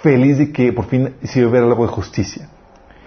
feliz 0.01 0.37
de 0.37 0.51
que 0.51 0.71
por 0.73 0.85
fin 0.85 1.15
se 1.23 1.39
iba 1.39 1.49
a 1.49 1.51
ver 1.51 1.63
algo 1.63 1.85
de 1.85 1.91
justicia. 1.91 2.49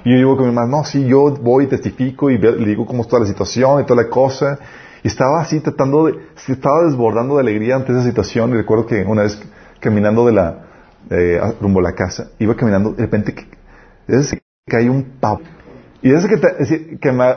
Y 0.05 0.11
yo 0.11 0.17
digo 0.17 0.37
con 0.37 0.49
mi 0.49 0.55
mamá, 0.55 0.69
no, 0.69 0.85
sí, 0.85 1.07
yo 1.07 1.31
voy 1.31 1.65
y 1.65 1.67
testifico 1.69 2.31
y 2.31 2.39
le 2.39 2.67
digo 2.67 2.87
cómo 2.87 3.03
está 3.03 3.19
la 3.19 3.27
situación 3.27 3.81
y 3.81 3.87
toda 3.87 4.03
la 4.03 4.09
cosa. 4.09 4.59
Y 5.03 5.09
estaba 5.09 5.41
así 5.41 5.61
tratando 5.61 6.07
de, 6.07 6.15
estaba 6.49 6.85
desbordando 6.85 7.37
de 7.37 7.41
alegría 7.41 7.77
ante 7.77 7.93
esa 7.93 8.03
situación. 8.03 8.51
Y 8.51 8.55
recuerdo 8.55 8.87
que 8.87 9.03
una 9.03 9.23
vez 9.23 9.41
caminando 9.81 10.27
de 10.27 10.33
la, 10.33 10.59
eh, 11.11 11.41
rumbo 11.61 11.81
a 11.81 11.83
la 11.83 11.93
casa, 11.93 12.31
iba 12.39 12.55
caminando, 12.55 12.93
de 12.93 13.03
repente 13.03 13.35
desde 14.07 14.39
que 14.39 14.43
cae 14.67 14.89
un 14.89 15.19
pavo. 15.21 15.41
Y 16.01 16.11
desde 16.11 16.29
que, 16.29 16.37
te, 16.37 16.99
que 16.99 17.13
me, 17.13 17.35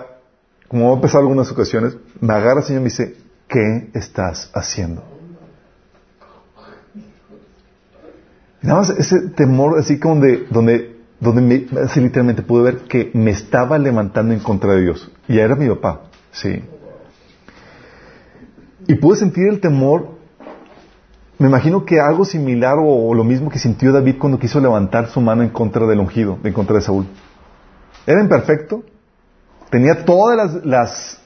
como 0.68 0.96
ha 0.96 1.02
pasado 1.02 1.22
algunas 1.22 1.52
ocasiones, 1.52 1.98
me 2.20 2.34
agarra 2.34 2.60
el 2.60 2.66
Señor 2.66 2.82
y 2.82 2.84
me 2.84 2.90
dice, 2.90 3.16
¿qué 3.48 3.90
estás 3.94 4.50
haciendo? 4.54 5.04
Y 8.62 8.68
nada 8.68 8.80
más 8.80 8.90
ese 8.90 9.30
temor 9.30 9.78
así 9.78 10.00
como 10.00 10.22
de, 10.22 10.48
donde, 10.50 10.95
donde 11.20 11.42
me, 11.42 11.66
literalmente 11.96 12.42
pude 12.42 12.64
ver 12.64 12.78
que 12.88 13.12
me 13.14 13.32
estaba 13.32 13.78
levantando 13.78 14.34
en 14.34 14.40
contra 14.40 14.74
de 14.74 14.82
Dios. 14.82 15.12
Y 15.28 15.40
era 15.40 15.56
mi 15.56 15.68
papá, 15.70 16.02
sí. 16.32 16.64
Y 18.88 18.96
pude 18.96 19.18
sentir 19.18 19.48
el 19.48 19.60
temor 19.60 20.16
me 21.38 21.48
imagino 21.48 21.84
que 21.86 22.00
algo 22.00 22.24
similar 22.24 22.78
o, 22.80 23.14
lo 23.14 23.24
mismo 23.24 23.50
que 23.50 23.60
sintió 23.60 23.92
David 23.92 24.16
cuando 24.18 24.40
quiso 24.40 24.62
levantar 24.62 25.10
su 25.10 25.20
mano 25.20 25.44
en 25.44 25.50
contra 25.50 25.86
del 25.86 26.00
ungido, 26.00 26.38
en 26.44 26.54
contra 26.54 26.76
de 26.76 26.82
Saúl. 26.82 27.08
Era 28.08 28.22
imperfecto, 28.22 28.84
tenía 29.70 30.06
todas 30.06 30.38
las, 30.38 30.66
las 30.66 31.22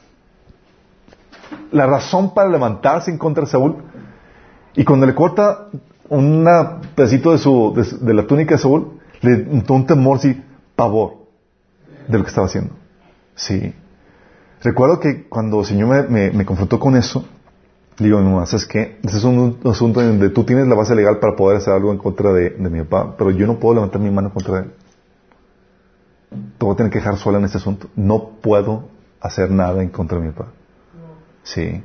la 1.71 1.85
razón 1.85 2.33
para 2.33 2.49
levantarse 2.49 3.11
en 3.11 3.19
contra 3.19 3.43
de 3.43 3.51
Saúl, 3.51 3.77
y 4.75 4.83
cuando 4.83 5.05
le 5.05 5.13
corta 5.13 5.67
un 6.07 6.47
pedacito 6.95 7.31
de, 7.31 7.37
su, 7.37 7.99
de, 8.01 8.13
la 8.13 8.25
túnica 8.25 8.55
de 8.55 8.61
Saúl, 8.61 8.98
le 9.21 9.33
entró 9.33 9.75
un 9.75 9.85
temor, 9.85 10.19
sí, 10.19 10.41
pavor 10.75 11.17
de 12.07 12.17
lo 12.17 12.23
que 12.23 12.29
estaba 12.29 12.47
haciendo. 12.47 12.73
Sí. 13.35 13.73
Recuerdo 14.61 14.99
que 14.99 15.27
cuando 15.27 15.59
el 15.61 15.65
Señor 15.65 16.09
me 16.09 16.45
confrontó 16.45 16.79
con 16.79 16.95
eso, 16.95 17.25
digo, 17.99 18.21
no, 18.21 18.45
¿sabes 18.45 18.65
qué? 18.65 18.97
Ese 19.03 19.17
es 19.17 19.23
un, 19.23 19.59
asunto 19.65 20.01
donde 20.01 20.29
tú 20.29 20.43
tienes 20.43 20.67
la 20.67 20.75
base 20.75 20.95
legal 20.95 21.19
para 21.19 21.35
poder 21.35 21.57
hacer 21.57 21.73
algo 21.73 21.91
en 21.91 21.97
contra 21.97 22.31
de, 22.33 22.51
mi 22.51 22.81
papá, 22.83 23.15
pero 23.17 23.31
yo 23.31 23.45
no 23.45 23.59
puedo 23.59 23.75
levantar 23.75 24.01
mi 24.01 24.09
mano 24.09 24.33
contra 24.33 24.59
él. 24.59 24.71
Te 26.29 26.65
voy 26.65 26.75
tener 26.75 26.91
que 26.91 26.99
dejar 26.99 27.17
sola 27.17 27.39
en 27.39 27.45
este 27.45 27.57
asunto. 27.57 27.87
No 27.95 28.29
puedo 28.41 28.89
hacer 29.19 29.49
nada 29.51 29.81
en 29.81 29.89
contra 29.89 30.19
de 30.19 30.27
mi 30.27 30.31
papá. 30.31 30.51
Sí. 31.43 31.83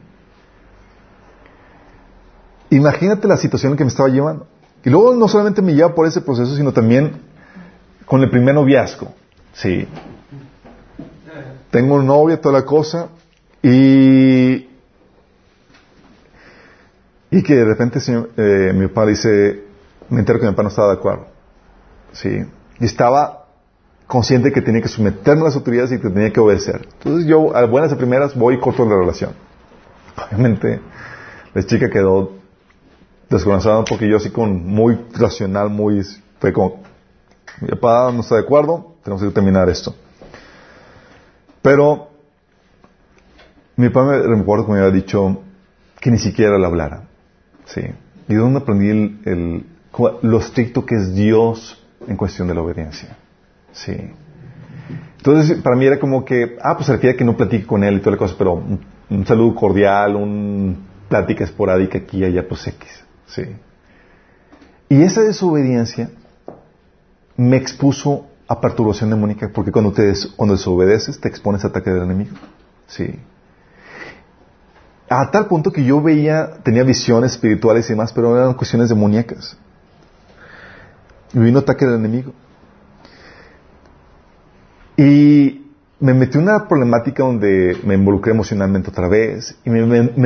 Imagínate 2.70 3.26
la 3.26 3.36
situación 3.36 3.72
en 3.72 3.78
que 3.78 3.84
me 3.84 3.88
estaba 3.88 4.08
llevando. 4.08 4.46
Y 4.84 4.90
luego 4.90 5.14
no 5.14 5.28
solamente 5.28 5.62
me 5.62 5.74
lleva 5.74 5.94
por 5.94 6.06
ese 6.06 6.20
proceso, 6.20 6.54
sino 6.54 6.72
también 6.72 7.22
con 8.04 8.22
el 8.22 8.30
primer 8.30 8.54
noviazgo. 8.54 9.14
Sí. 9.54 9.88
Tengo 11.70 11.94
un 11.94 12.06
novio, 12.06 12.38
toda 12.38 12.60
la 12.60 12.64
cosa, 12.64 13.08
y 13.62 14.68
y 17.34 17.42
que 17.42 17.56
de 17.56 17.64
repente 17.64 17.98
eh, 18.36 18.72
mi 18.74 18.86
papá 18.86 19.06
dice, 19.06 19.64
me 20.08 20.20
entero 20.20 20.38
que 20.38 20.46
mi 20.46 20.52
papá 20.52 20.62
no 20.62 20.68
estaba 20.68 20.88
de 20.92 20.94
acuerdo. 20.94 21.26
¿Sí? 22.12 22.44
Y 22.78 22.84
estaba 22.84 23.46
consciente 24.06 24.52
que 24.52 24.60
tenía 24.60 24.80
que 24.80 24.88
someterme 24.88 25.42
a 25.42 25.44
las 25.46 25.56
autoridades 25.56 25.90
y 25.90 25.98
que 25.98 26.10
tenía 26.10 26.32
que 26.32 26.38
obedecer. 26.38 26.86
Entonces 26.98 27.26
yo, 27.26 27.56
a 27.56 27.64
buenas 27.66 27.90
y 27.90 27.96
primeras, 27.96 28.36
voy 28.36 28.54
y 28.54 28.60
corto 28.60 28.84
la 28.84 28.96
relación. 28.96 29.32
Obviamente, 30.28 30.80
la 31.54 31.62
chica 31.64 31.90
quedó 31.90 32.34
desconocida 33.36 33.84
porque 33.84 34.08
yo 34.08 34.16
así 34.16 34.30
con 34.30 34.66
muy 34.66 34.98
racional, 35.12 35.70
muy... 35.70 36.02
Fue 36.38 36.52
como, 36.52 36.82
mi 37.60 37.68
papá 37.68 38.10
no 38.12 38.20
está 38.20 38.36
de 38.36 38.42
acuerdo, 38.42 38.94
tenemos 39.02 39.22
que 39.22 39.30
terminar 39.30 39.68
esto. 39.68 39.94
Pero 41.62 42.10
mi 43.76 43.88
papá 43.88 44.06
me 44.06 44.18
recuerdo 44.18 44.66
que 44.66 44.72
me 44.72 44.78
había 44.78 44.90
dicho 44.90 45.40
que 46.00 46.10
ni 46.10 46.18
siquiera 46.18 46.58
le 46.58 46.66
hablara. 46.66 47.04
Sí. 47.66 47.80
¿Y 48.28 48.34
de 48.34 48.40
dónde 48.40 48.60
aprendí 48.60 48.88
el, 48.88 49.66
lo 50.22 50.38
estricto 50.38 50.84
que 50.84 50.96
es 50.96 51.14
Dios 51.14 51.82
en 52.06 52.16
cuestión 52.16 52.48
de 52.48 52.54
la 52.54 52.62
obediencia? 52.62 53.16
Sí. 53.72 53.96
Entonces, 55.16 55.62
para 55.62 55.76
mí 55.76 55.86
era 55.86 55.98
como 55.98 56.24
que, 56.24 56.58
ah, 56.62 56.74
pues 56.74 56.86
se 56.86 56.92
refiere 56.92 57.14
a 57.14 57.18
que 57.18 57.24
no 57.24 57.36
platique 57.36 57.66
con 57.66 57.82
él 57.82 57.96
y 57.96 58.00
toda 58.00 58.12
la 58.12 58.18
cosa, 58.18 58.34
pero 58.36 58.62
un, 59.08 59.26
saludo 59.26 59.54
cordial, 59.54 60.16
una 60.16 60.76
plática 61.08 61.44
esporádica 61.44 61.98
aquí 61.98 62.18
y 62.18 62.24
allá, 62.24 62.46
pues 62.46 62.66
X. 62.66 63.03
Sí. 63.26 63.56
Y 64.88 65.02
esa 65.02 65.22
desobediencia 65.22 66.10
me 67.36 67.56
expuso 67.56 68.26
a 68.46 68.60
perturbación 68.60 69.10
demónica, 69.10 69.50
porque 69.52 69.72
cuando, 69.72 69.92
te 69.92 70.12
cuando 70.36 70.54
desobedeces 70.54 71.20
te 71.20 71.28
expones 71.28 71.64
a 71.64 71.68
ataque 71.68 71.90
del 71.90 72.02
enemigo. 72.02 72.36
Sí. 72.86 73.18
A 75.08 75.30
tal 75.30 75.46
punto 75.46 75.72
que 75.72 75.84
yo 75.84 76.00
veía, 76.02 76.58
tenía 76.62 76.82
visiones 76.82 77.32
espirituales 77.32 77.86
y 77.86 77.94
demás, 77.94 78.12
pero 78.12 78.36
eran 78.36 78.54
cuestiones 78.54 78.88
demoníacas. 78.88 79.56
Y 81.32 81.38
vino 81.38 81.58
ataque 81.58 81.86
del 81.86 81.96
enemigo. 81.96 82.32
Y 84.96 85.63
me 86.04 86.12
metí 86.12 86.36
en 86.36 86.42
una 86.42 86.68
problemática 86.68 87.22
donde 87.22 87.78
me 87.82 87.94
involucré 87.94 88.32
emocionalmente 88.32 88.90
otra 88.90 89.08
vez. 89.08 89.56
Y 89.64 89.70
me, 89.70 89.78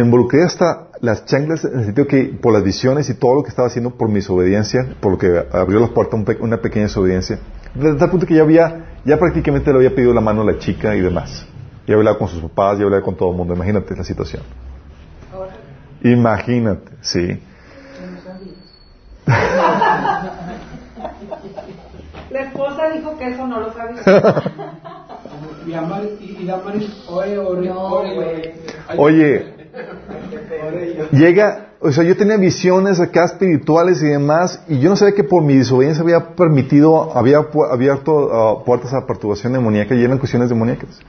involucré 0.02 0.42
hasta 0.42 0.88
las 1.00 1.24
chanclas 1.24 1.64
en 1.64 1.78
el 1.78 1.84
sentido 1.84 2.08
que 2.08 2.24
por 2.24 2.52
las 2.52 2.64
visiones 2.64 3.08
y 3.10 3.14
todo 3.14 3.36
lo 3.36 3.42
que 3.44 3.50
estaba 3.50 3.68
haciendo 3.68 3.90
por 3.90 4.08
mi 4.08 4.16
desobediencia, 4.16 4.96
por 4.98 5.12
lo 5.12 5.18
que 5.18 5.46
abrió 5.52 5.78
la 5.78 5.86
puerta 5.86 6.16
una 6.40 6.56
pequeña 6.56 6.86
desobediencia. 6.86 7.38
De 7.76 7.94
tal 7.94 8.10
punto 8.10 8.26
que 8.26 8.34
ya 8.34 8.42
había, 8.42 8.98
ya 9.04 9.20
prácticamente 9.20 9.70
le 9.70 9.76
había 9.76 9.94
pedido 9.94 10.12
la 10.12 10.20
mano 10.20 10.42
a 10.42 10.46
la 10.46 10.58
chica 10.58 10.96
y 10.96 11.00
demás. 11.00 11.46
Ya 11.86 11.94
hablaba 11.94 12.18
con 12.18 12.26
sus 12.26 12.42
papás, 12.42 12.78
ya 12.78 12.84
hablaba 12.84 13.04
con 13.04 13.16
todo 13.16 13.30
el 13.30 13.36
mundo. 13.36 13.54
Imagínate 13.54 13.94
la 13.94 14.02
situación. 14.02 14.42
Imagínate, 16.02 16.90
sí. 17.02 17.40
La 22.30 22.40
esposa 22.40 22.90
dijo 22.90 23.16
que 23.16 23.28
eso 23.28 23.46
no 23.46 23.60
lo 23.60 23.72
sabía. 23.72 24.02
Oye, 28.96 29.54
llega, 31.12 31.68
o 31.80 31.92
sea, 31.92 32.04
yo 32.04 32.16
tenía 32.16 32.36
visiones 32.36 33.00
acá 33.00 33.24
espirituales 33.24 34.02
y 34.02 34.06
demás, 34.06 34.62
y 34.68 34.78
yo 34.80 34.90
no 34.90 34.96
sabía 34.96 35.14
que 35.14 35.24
por 35.24 35.42
mi 35.42 35.56
desobediencia 35.56 36.02
había 36.02 36.34
permitido, 36.34 37.16
había 37.16 37.46
abierto 37.70 38.30
ah, 38.32 38.64
puertas 38.64 38.92
a 38.94 39.06
perturbación 39.06 39.52
demoníaca 39.52 39.94
y 39.94 40.02
eran 40.02 40.18
cuestiones 40.18 40.48
demoníacas. 40.48 41.00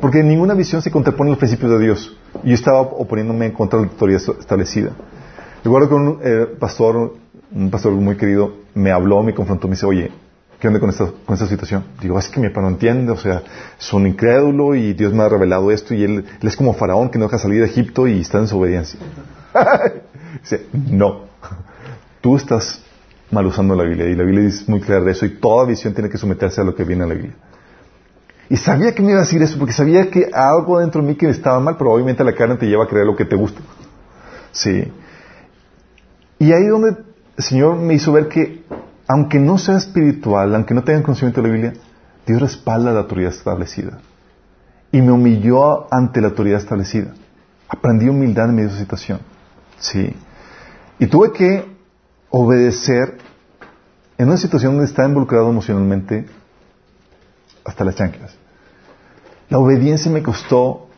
Porque 0.00 0.22
ninguna 0.22 0.54
visión 0.54 0.82
se 0.82 0.90
contrapone 0.90 1.30
a 1.30 1.32
los 1.32 1.38
principios 1.38 1.70
de 1.72 1.78
Dios. 1.78 2.16
Y 2.44 2.50
yo 2.50 2.54
estaba 2.54 2.80
oponiéndome 2.80 3.46
en 3.46 3.52
contra 3.52 3.78
de 3.78 3.86
la 3.86 3.92
autoridad 3.92 4.20
establecida. 4.38 4.90
Recuerdo 5.64 5.88
que 5.88 5.94
un 5.94 6.20
eh, 6.22 6.46
pastor, 6.58 7.14
un 7.52 7.70
pastor 7.70 7.92
muy 7.92 8.16
querido, 8.16 8.52
me 8.74 8.92
habló, 8.92 9.22
me 9.22 9.34
confrontó, 9.34 9.68
me 9.68 9.74
dice, 9.74 9.86
oye, 9.86 10.10
¿qué 10.60 10.68
onda 10.68 10.80
con 10.80 10.90
esta, 10.90 11.46
situación? 11.46 11.84
Digo, 12.00 12.18
es 12.18 12.28
que 12.28 12.40
mi 12.40 12.48
papá 12.48 12.62
no 12.62 12.68
entiende, 12.68 13.12
o 13.12 13.16
sea, 13.16 13.42
es 13.78 13.92
un 13.92 14.06
incrédulo 14.06 14.74
y 14.74 14.94
Dios 14.94 15.12
me 15.12 15.22
ha 15.22 15.28
revelado 15.28 15.70
esto 15.70 15.94
y 15.94 16.04
él, 16.04 16.24
es 16.40 16.56
como 16.56 16.74
faraón 16.74 17.10
que 17.10 17.18
no 17.18 17.26
deja 17.26 17.38
salir 17.38 17.60
de 17.60 17.66
Egipto 17.66 18.06
y 18.06 18.20
está 18.20 18.38
en 18.38 18.44
desobediencia. 18.44 18.98
dice, 20.42 20.66
no, 20.72 21.24
tú 22.20 22.36
estás 22.36 22.82
mal 23.30 23.46
usando 23.46 23.74
la 23.74 23.84
Biblia 23.84 24.06
y 24.06 24.14
la 24.14 24.24
Biblia 24.24 24.44
dice 24.44 24.64
muy 24.68 24.80
clara 24.80 25.04
de 25.04 25.12
eso 25.12 25.26
y 25.26 25.36
toda 25.36 25.66
visión 25.66 25.94
tiene 25.94 26.08
que 26.08 26.18
someterse 26.18 26.60
a 26.60 26.64
lo 26.64 26.74
que 26.74 26.84
viene 26.84 27.02
en 27.04 27.08
la 27.08 27.14
Biblia. 27.14 27.36
Y 28.48 28.56
sabía 28.56 28.94
que 28.94 29.02
me 29.02 29.10
iba 29.10 29.20
a 29.20 29.24
decir 29.24 29.42
eso, 29.42 29.58
porque 29.58 29.72
sabía 29.72 30.08
que 30.08 30.30
algo 30.32 30.78
dentro 30.78 31.02
de 31.02 31.08
mí 31.08 31.16
que 31.16 31.28
estaba 31.28 31.58
mal, 31.58 31.76
pero 31.76 31.92
obviamente 31.92 32.22
la 32.22 32.32
carne 32.32 32.56
te 32.56 32.66
lleva 32.66 32.84
a 32.84 32.86
creer 32.86 33.06
lo 33.06 33.16
que 33.16 33.24
te 33.24 33.34
gusta. 33.34 33.60
Sí. 34.52 34.92
Y 36.38 36.52
ahí 36.52 36.66
donde 36.66 36.96
el 37.36 37.44
Señor 37.44 37.76
me 37.76 37.94
hizo 37.94 38.12
ver 38.12 38.28
que, 38.28 38.62
aunque 39.06 39.38
no 39.38 39.58
sea 39.58 39.76
espiritual, 39.76 40.54
aunque 40.54 40.74
no 40.74 40.82
tenga 40.82 41.02
conocimiento 41.02 41.40
de 41.40 41.48
la 41.48 41.54
Biblia, 41.54 41.72
Dios 42.26 42.40
respalda 42.40 42.92
la 42.92 43.00
autoridad 43.00 43.32
establecida. 43.32 43.98
Y 44.90 45.00
me 45.00 45.12
humilló 45.12 45.92
ante 45.92 46.20
la 46.20 46.28
autoridad 46.28 46.58
establecida. 46.58 47.14
Aprendí 47.68 48.08
humildad 48.08 48.48
en 48.48 48.56
medio 48.56 48.68
de 48.68 48.74
esa 48.74 48.82
situación. 48.82 49.20
Sí. 49.78 50.14
Y 50.98 51.06
tuve 51.06 51.32
que 51.32 51.64
obedecer 52.30 53.18
en 54.18 54.28
una 54.28 54.36
situación 54.36 54.72
donde 54.72 54.86
estaba 54.86 55.08
involucrado 55.08 55.50
emocionalmente 55.50 56.26
hasta 57.64 57.84
las 57.84 57.96
chanclas. 57.96 58.34
La 59.48 59.58
obediencia 59.58 60.10
me 60.10 60.22
costó 60.22 60.88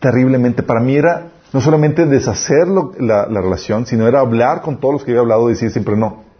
terriblemente. 0.00 0.62
Para 0.62 0.80
mí 0.80 0.96
era 0.96 1.28
no 1.52 1.60
solamente 1.60 2.06
deshacer 2.06 2.68
la, 2.68 3.26
relación, 3.26 3.86
sino 3.86 4.06
era 4.06 4.20
hablar 4.20 4.62
con 4.62 4.78
todos 4.78 4.94
los 4.94 5.04
que 5.04 5.12
había 5.12 5.20
hablado 5.20 5.48
y 5.48 5.54
decir 5.54 5.70
siempre 5.70 5.96
no. 5.96 6.31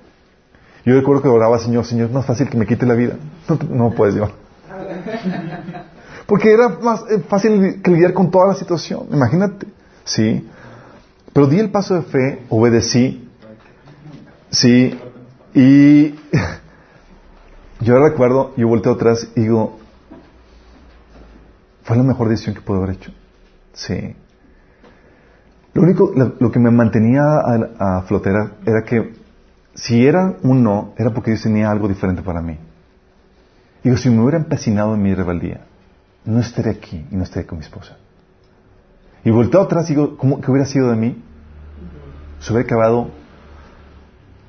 Yo 0.84 0.94
recuerdo 0.94 1.22
que 1.22 1.28
oraba, 1.28 1.58
Señor, 1.58 1.84
Señor, 1.84 2.08
es 2.08 2.12
más 2.12 2.26
fácil 2.26 2.48
que 2.48 2.56
me 2.56 2.66
quite 2.66 2.86
la 2.86 2.94
vida. 2.94 3.16
No, 3.70 3.90
puedes, 3.90 4.14
Dios. 4.14 4.30
Porque 6.26 6.52
era 6.52 6.68
más 6.68 7.02
eh, 7.10 7.22
fácil 7.28 7.80
que 7.82 7.90
lidiar 7.90 8.12
con 8.12 8.30
toda 8.30 8.48
la 8.48 8.54
situación. 8.54 9.06
Imagínate. 9.12 9.66
Sí. 10.04 10.48
Pero 11.32 11.46
di 11.46 11.58
el 11.58 11.70
paso 11.70 11.94
de 11.94 12.02
fe, 12.02 12.42
obedecí. 12.48 13.28
Sí. 14.50 14.98
Y 15.54 16.14
Yo 17.82 17.98
recuerdo, 17.98 18.52
yo 18.56 18.68
volteo 18.68 18.92
atrás 18.92 19.28
y 19.34 19.40
digo, 19.40 19.76
fue 21.82 21.96
la 21.96 22.04
mejor 22.04 22.28
decisión 22.28 22.54
que 22.54 22.60
puedo 22.60 22.80
haber 22.80 22.94
hecho. 22.94 23.10
Sí. 23.72 24.14
Lo 25.74 25.82
único, 25.82 26.12
lo, 26.14 26.52
que 26.52 26.60
me 26.60 26.70
mantenía 26.70 27.22
a, 27.22 27.98
a 27.98 28.02
flotera 28.02 28.52
era 28.64 28.82
que 28.84 29.14
si 29.74 30.06
era 30.06 30.36
un 30.42 30.62
no, 30.62 30.94
era 30.98 31.10
porque 31.10 31.30
Dios 31.30 31.42
tenía 31.42 31.70
algo 31.70 31.88
diferente 31.88 32.22
para 32.22 32.42
mí. 32.42 32.58
Digo, 33.82 33.96
si 33.96 34.10
me 34.10 34.20
hubiera 34.20 34.38
empecinado 34.38 34.94
en 34.94 35.02
mi 35.02 35.14
rebeldía, 35.14 35.62
no 36.24 36.40
estaría 36.40 36.72
aquí 36.72 37.06
y 37.10 37.16
no 37.16 37.24
estaría 37.24 37.46
con 37.46 37.58
mi 37.58 37.64
esposa. 37.64 37.96
Y 39.24 39.30
volteo 39.30 39.62
atrás 39.62 39.88
digo, 39.88 40.16
¿cómo, 40.16 40.40
¿qué 40.40 40.50
hubiera 40.50 40.66
sido 40.66 40.90
de 40.90 40.96
mí? 40.96 41.22
Se 42.40 42.52
hubiera 42.52 42.66
acabado, 42.66 43.10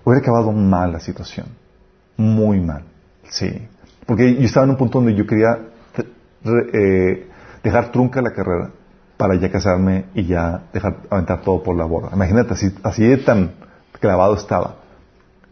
hubiera 0.03 0.21
acabado 0.21 0.51
mal 0.51 0.91
la 0.91 0.99
situación. 0.99 1.47
Muy 2.17 2.59
mal. 2.59 2.83
Sí. 3.29 3.67
Porque 4.05 4.35
yo 4.35 4.41
estaba 4.41 4.65
en 4.65 4.71
un 4.71 4.77
punto 4.77 4.99
donde 4.99 5.15
yo 5.15 5.25
quería 5.25 5.59
eh, 6.73 7.27
dejar 7.63 7.91
trunca 7.91 8.21
la 8.21 8.33
carrera 8.33 8.71
para 9.17 9.35
ya 9.35 9.49
casarme 9.49 10.05
y 10.13 10.25
ya 10.25 10.63
dejar 10.73 10.97
aventar 11.09 11.41
todo 11.41 11.63
por 11.63 11.77
la 11.77 11.85
borda. 11.85 12.09
Imagínate, 12.13 12.53
así, 12.53 12.75
así 12.83 13.03
de 13.05 13.17
tan 13.17 13.53
clavado 13.99 14.35
estaba. 14.35 14.82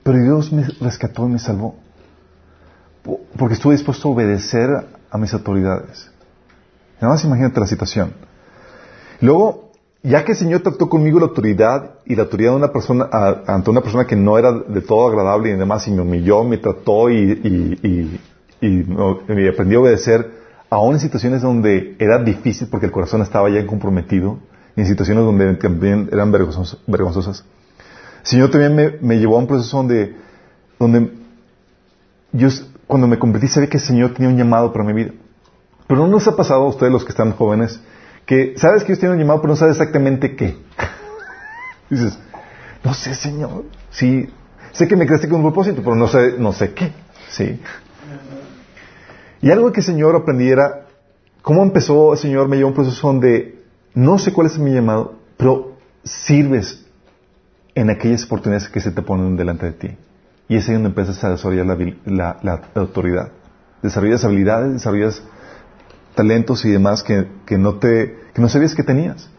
Pero 0.04 0.18
Dios 0.22 0.52
me 0.52 0.64
rescató 0.80 1.28
y 1.28 1.32
me 1.32 1.40
salvó. 1.40 1.76
Porque 3.38 3.56
estuve 3.56 3.74
dispuesto 3.74 4.10
a 4.10 4.12
obedecer 4.12 4.70
a 5.10 5.18
mis 5.18 5.34
autoridades. 5.34 6.10
Nada 7.00 7.14
más 7.14 7.24
imagínate 7.24 7.60
la 7.60 7.68
situación. 7.68 8.14
Luego, 9.20 9.72
ya 10.04 10.24
que 10.24 10.32
el 10.34 10.38
Señor 10.38 10.62
trató 10.62 10.90
conmigo 10.90 11.20
la 11.20 11.28
autoridad 11.28 11.96
y 12.06 12.16
la 12.16 12.24
autoridad 12.24 12.52
de 12.52 12.58
una 12.58 12.72
persona, 12.72 13.08
ante 13.48 13.70
una 13.70 13.82
persona 13.82 14.06
que 14.06 14.16
no 14.16 14.38
era 14.38 14.52
de 14.52 14.82
todo 14.82 15.08
agradable 15.08 15.52
y 15.52 15.56
demás, 15.56 15.88
y 15.88 15.92
me 15.92 16.02
humilló, 16.02 16.44
me 16.44 16.58
trató 16.58 17.10
y, 17.10 18.20
y, 18.62 19.48
aprendí 19.48 19.76
a 19.76 19.80
obedecer, 19.80 20.32
aún 20.70 20.96
en 20.96 21.00
situaciones 21.00 21.42
donde 21.42 21.96
era 22.00 22.24
difícil 22.24 22.68
porque 22.70 22.88
el 22.88 22.92
corazón 22.92 23.22
estaba 23.22 23.50
ya 23.50 23.66
comprometido, 23.66 24.40
y 24.76 24.82
en 24.82 24.88
situaciones 24.88 25.24
donde 25.24 25.56
también 25.56 26.10
eran 26.12 26.32
vergonzosas. 26.32 27.44
Señor 28.24 28.52
también 28.52 29.00
me, 29.02 29.18
llevó 29.18 29.36
a 29.36 29.40
un 29.40 29.48
proceso 29.48 29.78
donde, 29.78 30.16
donde 30.80 31.12
yo, 32.34 32.50
cuando 32.88 33.08
me 33.08 33.18
convertí, 33.18 33.48
sabía 33.48 33.70
que 33.70 33.78
el 33.78 33.84
Señor 33.84 34.14
tenía 34.14 34.30
un 34.30 34.38
llamado 34.38 34.72
para 34.72 34.86
mi 34.86 34.94
vida. 34.94 35.12
Pero 35.88 36.02
no 36.02 36.08
nos 36.08 36.28
ha 36.28 36.36
pasado 36.36 36.64
a 36.64 36.68
ustedes, 36.68 36.92
los 36.92 37.04
que 37.04 37.10
están 37.10 37.32
jóvenes, 37.32 37.82
que 38.26 38.54
sabes 38.58 38.84
que 38.84 38.88
Dios 38.88 39.00
tiene 39.00 39.16
un 39.16 39.20
llamado, 39.20 39.42
pero 39.42 39.54
no 39.54 39.58
sabes 39.58 39.76
exactamente 39.76 40.36
qué. 40.36 40.58
Dices, 41.90 42.18
no 42.84 42.94
sé, 42.94 43.16
Señor. 43.16 43.66
Sí, 43.90 44.30
sé 44.72 44.88
que 44.88 44.96
me 44.96 45.06
creaste 45.06 45.28
con 45.28 45.38
un 45.38 45.52
propósito, 45.52 45.82
pero 45.84 45.96
no 45.96 46.08
sé, 46.08 46.36
no 46.38 46.54
sé 46.54 46.74
qué. 46.74 46.94
Sí. 47.30 47.60
Y 49.42 49.50
algo 49.50 49.72
que 49.72 49.80
el 49.80 49.86
Señor 49.86 50.16
aprendiera, 50.16 50.86
cómo 51.42 51.64
empezó 51.64 52.14
el 52.14 52.20
Señor, 52.20 52.48
me 52.48 52.58
llevó 52.58 52.68
a 52.68 52.72
un 52.72 52.76
proceso 52.76 53.08
donde 53.08 53.64
no 53.96 54.20
sé 54.20 54.32
cuál 54.32 54.48
es 54.48 54.60
mi 54.60 54.72
llamado, 54.72 55.16
pero 55.38 55.72
sirves 56.04 56.81
en 57.76 57.90
aquellas 57.90 58.26
oportunidades 58.26 58.70
que 58.70 58.82
se 58.82 58.92
te 58.92 59.02
ponen 59.02 59.38
delante 59.38 59.66
de 59.66 59.72
ti. 59.72 59.98
Y 60.48 60.58
es 60.58 60.68
ahí 60.68 60.74
donde 60.74 60.90
empiezas 60.90 61.24
a 61.24 61.30
desarrollar 61.30 61.66
la, 62.06 62.38
la, 62.44 62.62
autoridad. 62.76 63.30
Desarrollas 63.82 64.24
habilidades, 64.26 64.74
desarrollas 64.74 65.24
talentos 66.16 66.66
y 66.66 66.72
demás 66.72 67.04
que, 67.04 67.26
no 67.58 67.76
te, 67.76 68.18
que 68.34 68.42
no 68.42 68.50
sabías 68.50 68.76
que 68.76 68.84
tenías. 68.84 69.30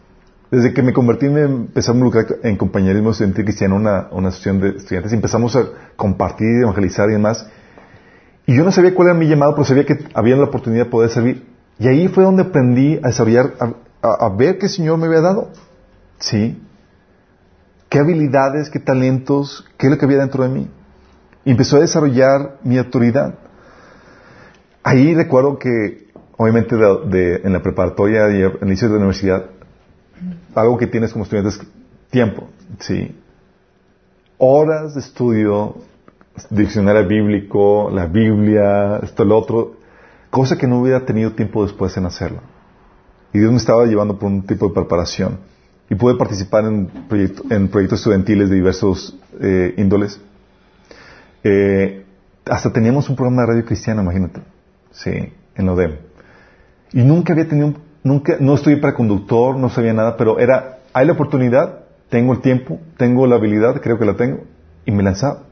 Desde 0.49 0.73
que 0.73 0.81
me 0.81 0.93
convertí 0.93 1.29
me 1.29 1.41
empecé 1.41 1.91
a 1.91 1.93
involucrar 1.93 2.25
en 2.43 2.57
compañerismo 2.57 3.11
estudiantil 3.11 3.45
cristiano, 3.45 3.75
una, 3.75 4.07
una 4.11 4.29
asociación 4.29 4.59
de 4.59 4.69
estudiantes, 4.77 5.11
y 5.11 5.15
empezamos 5.15 5.55
a 5.55 5.65
compartir, 5.95 6.63
evangelizar 6.63 7.09
y 7.09 7.13
demás. 7.13 7.47
Y 8.45 8.55
yo 8.55 8.63
no 8.63 8.71
sabía 8.71 8.93
cuál 8.93 9.09
era 9.09 9.17
mi 9.17 9.27
llamado, 9.27 9.53
pero 9.53 9.65
sabía 9.65 9.85
que 9.85 9.97
había 10.13 10.35
la 10.35 10.45
oportunidad 10.45 10.85
de 10.85 10.89
poder 10.89 11.09
servir. 11.09 11.45
Y 11.79 11.87
ahí 11.87 12.07
fue 12.07 12.23
donde 12.23 12.43
aprendí 12.43 12.99
a 13.03 13.07
desarrollar, 13.07 13.53
a, 13.59 14.25
a 14.25 14.29
ver 14.29 14.57
qué 14.57 14.67
Señor 14.67 14.97
me 14.97 15.07
había 15.07 15.21
dado. 15.21 15.49
Sí. 16.19 16.59
Qué 17.93 17.99
habilidades, 17.99 18.71
qué 18.71 18.79
talentos, 18.79 19.63
qué 19.77 19.85
es 19.85 19.91
lo 19.91 19.99
que 19.99 20.05
había 20.05 20.17
dentro 20.17 20.41
de 20.41 20.49
mí. 20.49 20.67
Y 21.45 21.51
empezó 21.51 21.77
a 21.77 21.81
desarrollar 21.81 22.57
mi 22.63 22.79
autoridad. 22.79 23.35
Ahí 24.81 25.13
recuerdo 25.13 25.59
que, 25.59 26.07
obviamente, 26.35 26.73
en 26.73 27.53
la 27.53 27.61
preparatoria 27.61 28.31
y 28.31 28.41
el 28.41 28.57
inicio 28.63 28.87
de 28.87 28.93
la 28.95 28.97
universidad, 28.97 29.45
algo 30.55 30.75
que 30.79 30.87
tienes 30.87 31.13
como 31.13 31.25
estudiante 31.25 31.49
es 31.51 31.61
tiempo, 32.09 32.49
¿sí? 32.79 33.15
Horas 34.39 34.95
de 34.95 34.99
estudio, 34.99 35.75
diccionario 36.49 37.07
bíblico, 37.07 37.91
la 37.91 38.07
Biblia, 38.07 39.01
esto, 39.03 39.23
lo 39.23 39.37
otro, 39.37 39.75
cosa 40.31 40.57
que 40.57 40.65
no 40.65 40.79
hubiera 40.79 41.05
tenido 41.05 41.33
tiempo 41.33 41.63
después 41.63 41.95
en 41.95 42.07
hacerlo. 42.07 42.39
Y 43.33 43.37
Dios 43.37 43.51
me 43.51 43.57
estaba 43.57 43.85
llevando 43.85 44.17
por 44.17 44.31
un 44.31 44.47
tipo 44.47 44.69
de 44.69 44.73
preparación. 44.73 45.52
Y 45.89 45.95
pude 45.95 46.15
participar 46.15 46.65
en, 46.65 46.89
en 47.49 47.67
proyectos 47.67 47.99
estudiantiles 47.99 48.49
de 48.49 48.55
diversos 48.55 49.17
eh, 49.39 49.73
índoles. 49.77 50.19
Eh, 51.43 52.05
hasta 52.45 52.71
teníamos 52.71 53.09
un 53.09 53.15
programa 53.15 53.41
de 53.43 53.47
radio 53.47 53.65
cristiana, 53.65 54.01
imagínate. 54.01 54.41
Sí, 54.91 55.11
en 55.55 55.69
ODEM. 55.69 55.97
Y 56.93 57.03
nunca 57.03 57.33
había 57.33 57.47
tenido, 57.47 57.73
nunca, 58.03 58.37
no 58.39 58.55
estuve 58.55 58.77
para 58.77 58.93
conductor, 58.93 59.57
no 59.57 59.69
sabía 59.69 59.93
nada, 59.93 60.15
pero 60.17 60.39
era, 60.39 60.79
hay 60.93 61.05
la 61.05 61.13
oportunidad, 61.13 61.79
tengo 62.09 62.33
el 62.33 62.41
tiempo, 62.41 62.79
tengo 62.97 63.25
la 63.25 63.35
habilidad, 63.35 63.81
creo 63.81 63.97
que 63.97 64.05
la 64.05 64.15
tengo, 64.15 64.43
y 64.85 64.91
me 64.91 65.03
lanzaba. 65.03 65.43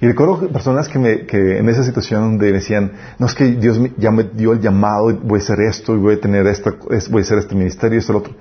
Y 0.00 0.06
recuerdo 0.06 0.48
personas 0.48 0.88
que, 0.88 0.98
me, 0.98 1.26
que 1.26 1.58
en 1.58 1.68
esa 1.68 1.84
situación 1.84 2.22
donde 2.22 2.52
decían, 2.52 2.92
no 3.18 3.26
es 3.26 3.34
que 3.34 3.44
Dios 3.52 3.78
ya 3.98 4.10
me 4.10 4.24
dio 4.24 4.52
el 4.52 4.60
llamado, 4.60 5.14
voy 5.22 5.40
a 5.40 5.42
hacer 5.42 5.60
esto, 5.60 5.96
voy 5.98 6.14
a 6.14 6.20
tener 6.20 6.46
esta, 6.46 6.70
voy 7.10 7.20
a 7.20 7.22
hacer 7.22 7.38
este 7.38 7.54
ministerio, 7.54 7.96
y 7.96 7.98
esto, 7.98 8.12
lo 8.14 8.20
otro. 8.20 8.34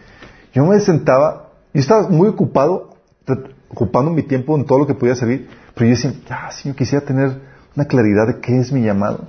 Yo 0.53 0.65
me 0.65 0.79
sentaba, 0.79 1.49
yo 1.73 1.79
estaba 1.79 2.09
muy 2.09 2.27
ocupado, 2.27 2.95
ocupando 3.69 4.11
mi 4.11 4.23
tiempo 4.23 4.55
en 4.57 4.65
todo 4.65 4.79
lo 4.79 4.87
que 4.87 4.95
podía 4.95 5.15
servir, 5.15 5.47
pero 5.75 5.85
yo 5.85 5.95
decía, 5.95 6.13
si 6.51 6.69
yo 6.69 6.75
quisiera 6.75 7.05
tener 7.05 7.39
una 7.75 7.85
claridad 7.85 8.27
de 8.27 8.39
qué 8.39 8.57
es 8.57 8.71
mi 8.71 8.81
llamado. 8.81 9.27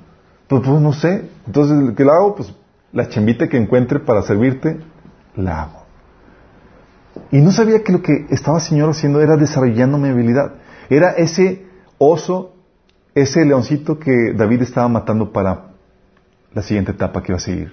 Pero 0.49 0.63
pues 0.63 0.81
no 0.81 0.93
sé. 0.93 1.29
Entonces, 1.47 1.95
¿qué 1.97 2.05
lo 2.05 2.13
hago? 2.13 2.35
Pues 2.37 2.53
la 2.93 3.09
chambita 3.09 3.49
que 3.49 3.57
encuentre 3.57 4.01
para 4.01 4.23
servirte, 4.23 4.81
la 5.37 5.63
hago. 5.63 5.81
Y 7.31 7.41
no 7.41 7.53
sabía 7.53 7.83
que 7.85 7.93
lo 7.93 8.03
que 8.03 8.27
estaba 8.31 8.59
el 8.59 8.65
Señor 8.65 8.91
haciendo 8.91 9.21
era 9.21 9.37
desarrollando 9.37 9.99
mi 9.99 10.09
habilidad. 10.09 10.55
Era 10.89 11.11
ese 11.11 11.67
oso, 11.99 12.55
ese 13.15 13.45
leoncito 13.45 13.99
que 13.99 14.33
David 14.33 14.63
estaba 14.63 14.89
matando 14.89 15.33
para 15.33 15.67
la 16.53 16.63
siguiente 16.63 16.93
etapa 16.93 17.23
que 17.23 17.33
iba 17.33 17.37
a 17.37 17.41
seguir. 17.41 17.73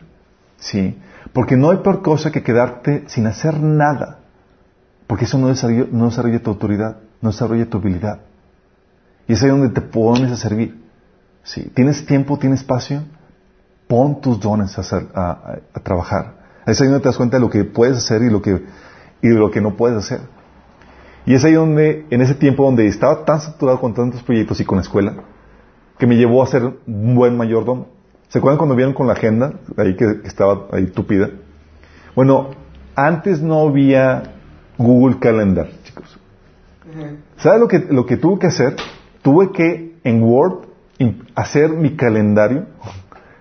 ¿Sí? 0.57 0.97
Porque 1.33 1.57
no 1.57 1.71
hay 1.71 1.77
peor 1.77 2.01
cosa 2.01 2.31
que 2.31 2.43
quedarte 2.43 3.03
sin 3.07 3.27
hacer 3.27 3.59
nada. 3.59 4.19
Porque 5.07 5.25
eso 5.25 5.37
no 5.37 5.47
desarrolla, 5.47 5.85
no 5.91 6.39
tu 6.39 6.49
autoridad, 6.49 6.97
no 7.21 7.29
desarrolla 7.29 7.69
tu 7.69 7.77
habilidad. 7.77 8.19
Y 9.27 9.33
es 9.33 9.43
ahí 9.43 9.49
donde 9.49 9.69
te 9.69 9.81
pones 9.81 10.31
a 10.31 10.35
servir. 10.35 10.83
¿Sí? 11.43 11.71
¿Tienes 11.73 12.05
tiempo, 12.05 12.37
tienes 12.37 12.61
espacio? 12.61 13.03
Pon 13.87 14.19
tus 14.19 14.39
dones 14.39 14.77
a, 14.77 14.81
a, 15.13 15.79
trabajar. 15.81 16.35
Es 16.65 16.81
ahí 16.81 16.87
donde 16.87 17.01
te 17.01 17.07
das 17.07 17.17
cuenta 17.17 17.37
de 17.37 17.41
lo 17.41 17.49
que 17.49 17.63
puedes 17.63 17.97
hacer 17.97 18.21
y, 18.21 18.29
lo 18.29 18.41
que, 18.41 18.65
y 19.21 19.27
de 19.29 19.35
lo 19.35 19.49
que 19.49 19.61
no 19.61 19.75
puedes 19.75 19.97
hacer. 19.97 20.19
Y 21.25 21.33
es 21.33 21.43
ahí 21.45 21.53
donde, 21.53 22.05
en 22.09 22.21
ese 22.21 22.35
tiempo 22.35 22.65
donde 22.65 22.87
estaba 22.87 23.23
tan 23.23 23.39
saturado 23.39 23.79
con 23.79 23.93
tantos 23.93 24.23
proyectos 24.23 24.59
y 24.59 24.65
con 24.65 24.77
la 24.77 24.81
escuela, 24.81 25.13
que 25.97 26.05
me 26.05 26.15
llevó 26.15 26.43
a 26.43 26.47
ser 26.47 26.63
un 26.63 27.15
buen 27.15 27.37
mayordomo. 27.37 27.87
¿Se 28.29 28.39
acuerdan 28.39 28.57
cuando 28.57 28.75
vieron 28.75 28.93
con 28.93 29.07
la 29.07 29.13
agenda, 29.13 29.53
ahí 29.77 29.95
que, 29.95 30.21
estaba 30.25 30.67
ahí 30.71 30.87
tupida? 30.87 31.29
Bueno, 32.15 32.49
antes 32.95 33.41
no 33.41 33.67
había 33.67 34.23
Google 34.77 35.17
Calendar, 35.19 35.69
chicos. 35.83 36.19
¿Sabes 37.37 37.59
lo 37.59 37.67
que, 37.67 37.79
lo 37.89 38.05
que 38.05 38.17
tuve 38.17 38.39
que 38.39 38.47
hacer? 38.47 38.75
Tuve 39.21 39.51
que 39.51 39.95
en 40.03 40.23
Word 40.23 40.67
hacer 41.35 41.69
mi 41.69 41.95
calendario, 41.95 42.65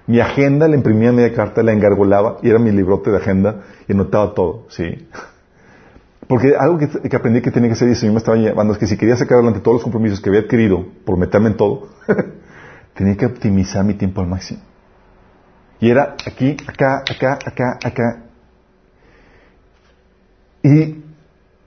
mi 0.06 0.20
agenda, 0.20 0.68
la 0.68 0.76
imprimía 0.76 1.10
media 1.10 1.34
carta, 1.34 1.62
la 1.62 1.72
engargolaba 1.72 2.38
y 2.42 2.50
era 2.50 2.58
mi 2.58 2.70
librote 2.70 3.10
de 3.10 3.16
agenda 3.16 3.62
y 3.88 3.92
anotaba 3.92 4.34
todo, 4.34 4.66
¿sí? 4.68 5.08
Porque 6.28 6.54
algo 6.58 6.78
que, 6.78 7.16
aprendí 7.16 7.40
que 7.40 7.50
tenía 7.50 7.68
que 7.68 7.74
hacer 7.74 7.88
y 7.88 7.94
Señor 7.94 8.14
me 8.14 8.18
estaba 8.18 8.36
llevando 8.36 8.72
es 8.72 8.78
que 8.78 8.86
si 8.86 8.96
quería 8.96 9.16
sacar 9.16 9.36
adelante 9.36 9.60
todos 9.60 9.76
los 9.76 9.82
compromisos 9.82 10.20
que 10.20 10.28
había 10.28 10.42
adquirido 10.42 10.84
por 11.04 11.16
meterme 11.16 11.50
en 11.50 11.56
todo, 11.56 11.88
tenía 12.94 13.16
que 13.16 13.26
optimizar 13.26 13.84
mi 13.84 13.94
tiempo 13.94 14.20
al 14.20 14.26
máximo. 14.26 14.60
Y 15.80 15.90
era 15.90 16.16
aquí, 16.26 16.56
acá, 16.66 17.02
acá, 17.08 17.38
acá, 17.44 17.78
acá. 17.84 18.22
Y 20.62 21.04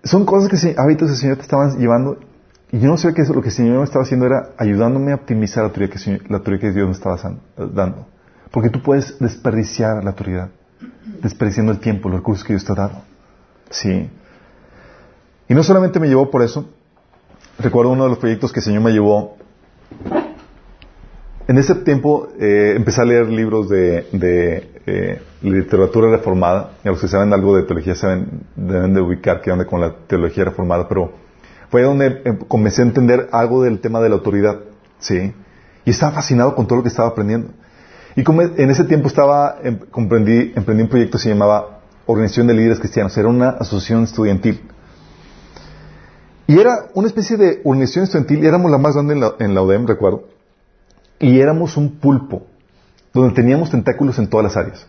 son 0.04 0.26
cosas 0.26 0.50
que 0.50 0.76
hábitos 0.78 1.10
el 1.12 1.16
Señor 1.16 1.38
te 1.38 1.44
estaban 1.44 1.78
llevando. 1.78 2.20
Y 2.72 2.80
yo 2.80 2.88
no 2.88 2.98
sé 2.98 3.14
qué 3.14 3.22
es 3.22 3.30
lo 3.30 3.42
que 3.42 3.50
el 3.50 3.54
Señor 3.54 3.78
me 3.78 3.84
estaba 3.84 4.04
haciendo 4.04 4.26
era 4.26 4.52
ayudándome 4.58 5.12
a 5.12 5.16
optimizar 5.16 5.64
la 5.64 5.70
autoridad 5.70 5.92
que, 5.92 6.22
la 6.30 6.38
autoridad 6.38 6.62
que 6.62 6.72
Dios 6.72 6.88
me 6.88 6.94
estaba 6.94 7.18
dando. 7.58 8.08
Porque 8.52 8.70
tú 8.70 8.82
puedes 8.82 9.18
desperdiciar 9.20 10.04
la 10.04 10.12
autoridad, 10.12 10.50
desperdiciando 11.22 11.72
el 11.72 11.80
tiempo, 11.80 12.10
los 12.10 12.20
recursos 12.20 12.44
que 12.44 12.54
Dios 12.54 12.66
te 12.66 12.72
ha 12.74 12.76
dado. 12.76 13.02
Sí. 13.70 14.10
Y 15.48 15.54
no 15.54 15.64
solamente 15.64 16.00
me 16.00 16.08
llevó 16.08 16.30
por 16.30 16.44
eso, 16.44 16.70
recuerdo 17.58 17.92
uno 17.92 18.04
de 18.04 18.10
los 18.10 18.20
proyectos 18.20 18.52
que 18.52 18.60
el 18.60 18.66
Señor 18.66 18.84
me 18.84 18.92
llevó. 18.92 19.38
En 21.50 21.58
ese 21.58 21.74
tiempo 21.74 22.28
eh, 22.40 22.74
empecé 22.76 23.02
a 23.02 23.06
leer 23.06 23.28
libros 23.28 23.70
de, 23.70 24.06
eh, 24.86 25.22
literatura 25.42 26.12
reformada. 26.12 26.74
Y 26.86 26.88
a 26.88 26.92
los 26.92 27.02
que 27.02 27.08
saben 27.08 27.34
algo 27.34 27.56
de 27.56 27.64
teología 27.64 27.96
saben, 27.96 28.44
deben 28.56 28.94
de 28.94 29.02
ubicar 29.02 29.42
que 29.42 29.50
anda 29.50 29.66
con 29.66 29.82
la 29.82 29.96
teología 30.06 30.46
reformada. 30.46 30.88
Pero 30.88 31.12
Fue 31.72 31.82
donde 31.82 32.22
eh, 32.24 32.38
comencé 32.48 32.84
a 32.84 32.86
entender 32.86 33.30
algo 33.32 33.64
del 33.64 33.80
tema 33.80 34.00
de 34.00 34.10
la 34.10 34.16
autoridad. 34.18 34.60
¿sí? 35.00 35.34
Y 35.86 35.90
estaba 35.90 36.12
fascinado 36.12 36.54
con 36.54 36.68
todo 36.68 36.78
lo 36.78 36.84
que 36.84 36.90
estaba 36.90 37.08
aprendiendo. 37.08 37.50
Y 38.16 38.24
como 38.24 38.44
en 38.44 38.70
ese 38.70 38.84
tiempo 38.84 39.08
estaba, 39.08 39.58
em, 39.64 39.80
comprendí, 39.90 40.54
emprendí 40.56 40.84
un 40.84 40.90
proyecto 40.90 41.18
que 41.18 41.24
se 41.24 41.30
llamaba 41.30 41.80
Organización 42.06 42.46
de 42.46 42.54
Líderes 42.54 42.78
Cristianos. 42.78 43.18
Era 43.18 43.28
una 43.28 43.50
asociación 43.50 44.04
estudiantil. 44.04 44.70
Y 46.46 46.60
era 46.60 46.90
una 46.94 47.08
especie 47.08 47.38
de 47.38 47.62
organización 47.64 48.04
estudiantil. 48.04 48.46
Éramos 48.46 48.70
la 48.70 48.78
más 48.78 48.94
grande 48.94 49.16
en 49.16 49.20
la, 49.20 49.34
en 49.40 49.56
la 49.56 49.64
UDEM, 49.64 49.88
recuerdo. 49.88 50.26
Y 51.20 51.40
éramos 51.40 51.78
un 51.78 52.00
pulpo, 52.00 52.48
donde 53.14 53.34
teníamos 53.34 53.70
tentáculos 53.70 54.18
en 54.20 54.30
todas 54.30 54.46
las 54.46 54.58
áreas. 54.58 54.88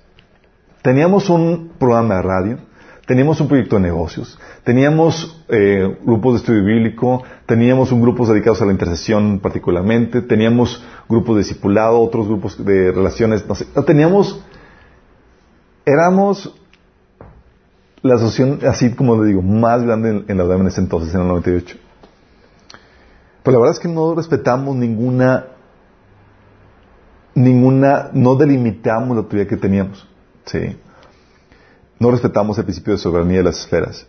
Teníamos 0.82 1.28
un 1.28 1.72
programa 1.78 2.16
de 2.16 2.22
radio, 2.22 2.58
teníamos 3.06 3.40
un 3.40 3.48
proyecto 3.48 3.76
de 3.76 3.82
negocios, 3.82 4.38
teníamos 4.64 5.44
eh, 5.48 5.98
grupos 6.04 6.34
de 6.34 6.38
estudio 6.38 6.64
bíblico, 6.64 7.22
teníamos 7.46 7.92
un 7.92 8.00
grupos 8.00 8.28
dedicados 8.28 8.62
a 8.62 8.66
la 8.66 8.72
intercesión 8.72 9.40
particularmente, 9.40 10.22
teníamos 10.22 10.82
grupos 11.08 11.36
de 11.36 11.42
discipulado, 11.42 12.00
otros 12.00 12.28
grupos 12.28 12.64
de 12.64 12.92
relaciones, 12.92 13.46
no 13.46 13.54
sé, 13.54 13.66
teníamos, 13.84 14.42
éramos 15.84 16.54
la 18.02 18.14
asociación, 18.14 18.60
así 18.66 18.94
como 18.94 19.22
le 19.22 19.28
digo, 19.28 19.42
más 19.42 19.82
grande 19.82 20.24
en, 20.26 20.38
la 20.38 20.44
UDEM 20.44 20.62
en 20.62 20.66
ese 20.68 20.80
entonces, 20.80 21.14
en 21.14 21.22
el 21.22 21.28
98. 21.28 21.76
Pero 23.42 23.52
la 23.52 23.58
verdad 23.60 23.76
es 23.76 23.80
que 23.80 23.88
no 23.88 24.14
respetamos 24.14 24.76
ninguna, 24.76 25.46
ninguna, 27.42 28.10
no 28.12 28.36
delimitamos 28.36 29.10
la 29.10 29.22
autoridad 29.22 29.46
que 29.46 29.56
teníamos. 29.56 30.08
Sí. 30.46 30.76
No 31.98 32.10
respetamos 32.10 32.58
el 32.58 32.64
principio 32.64 32.94
de 32.94 32.98
soberanía 32.98 33.38
de 33.38 33.44
las 33.44 33.60
esferas. 33.60 34.06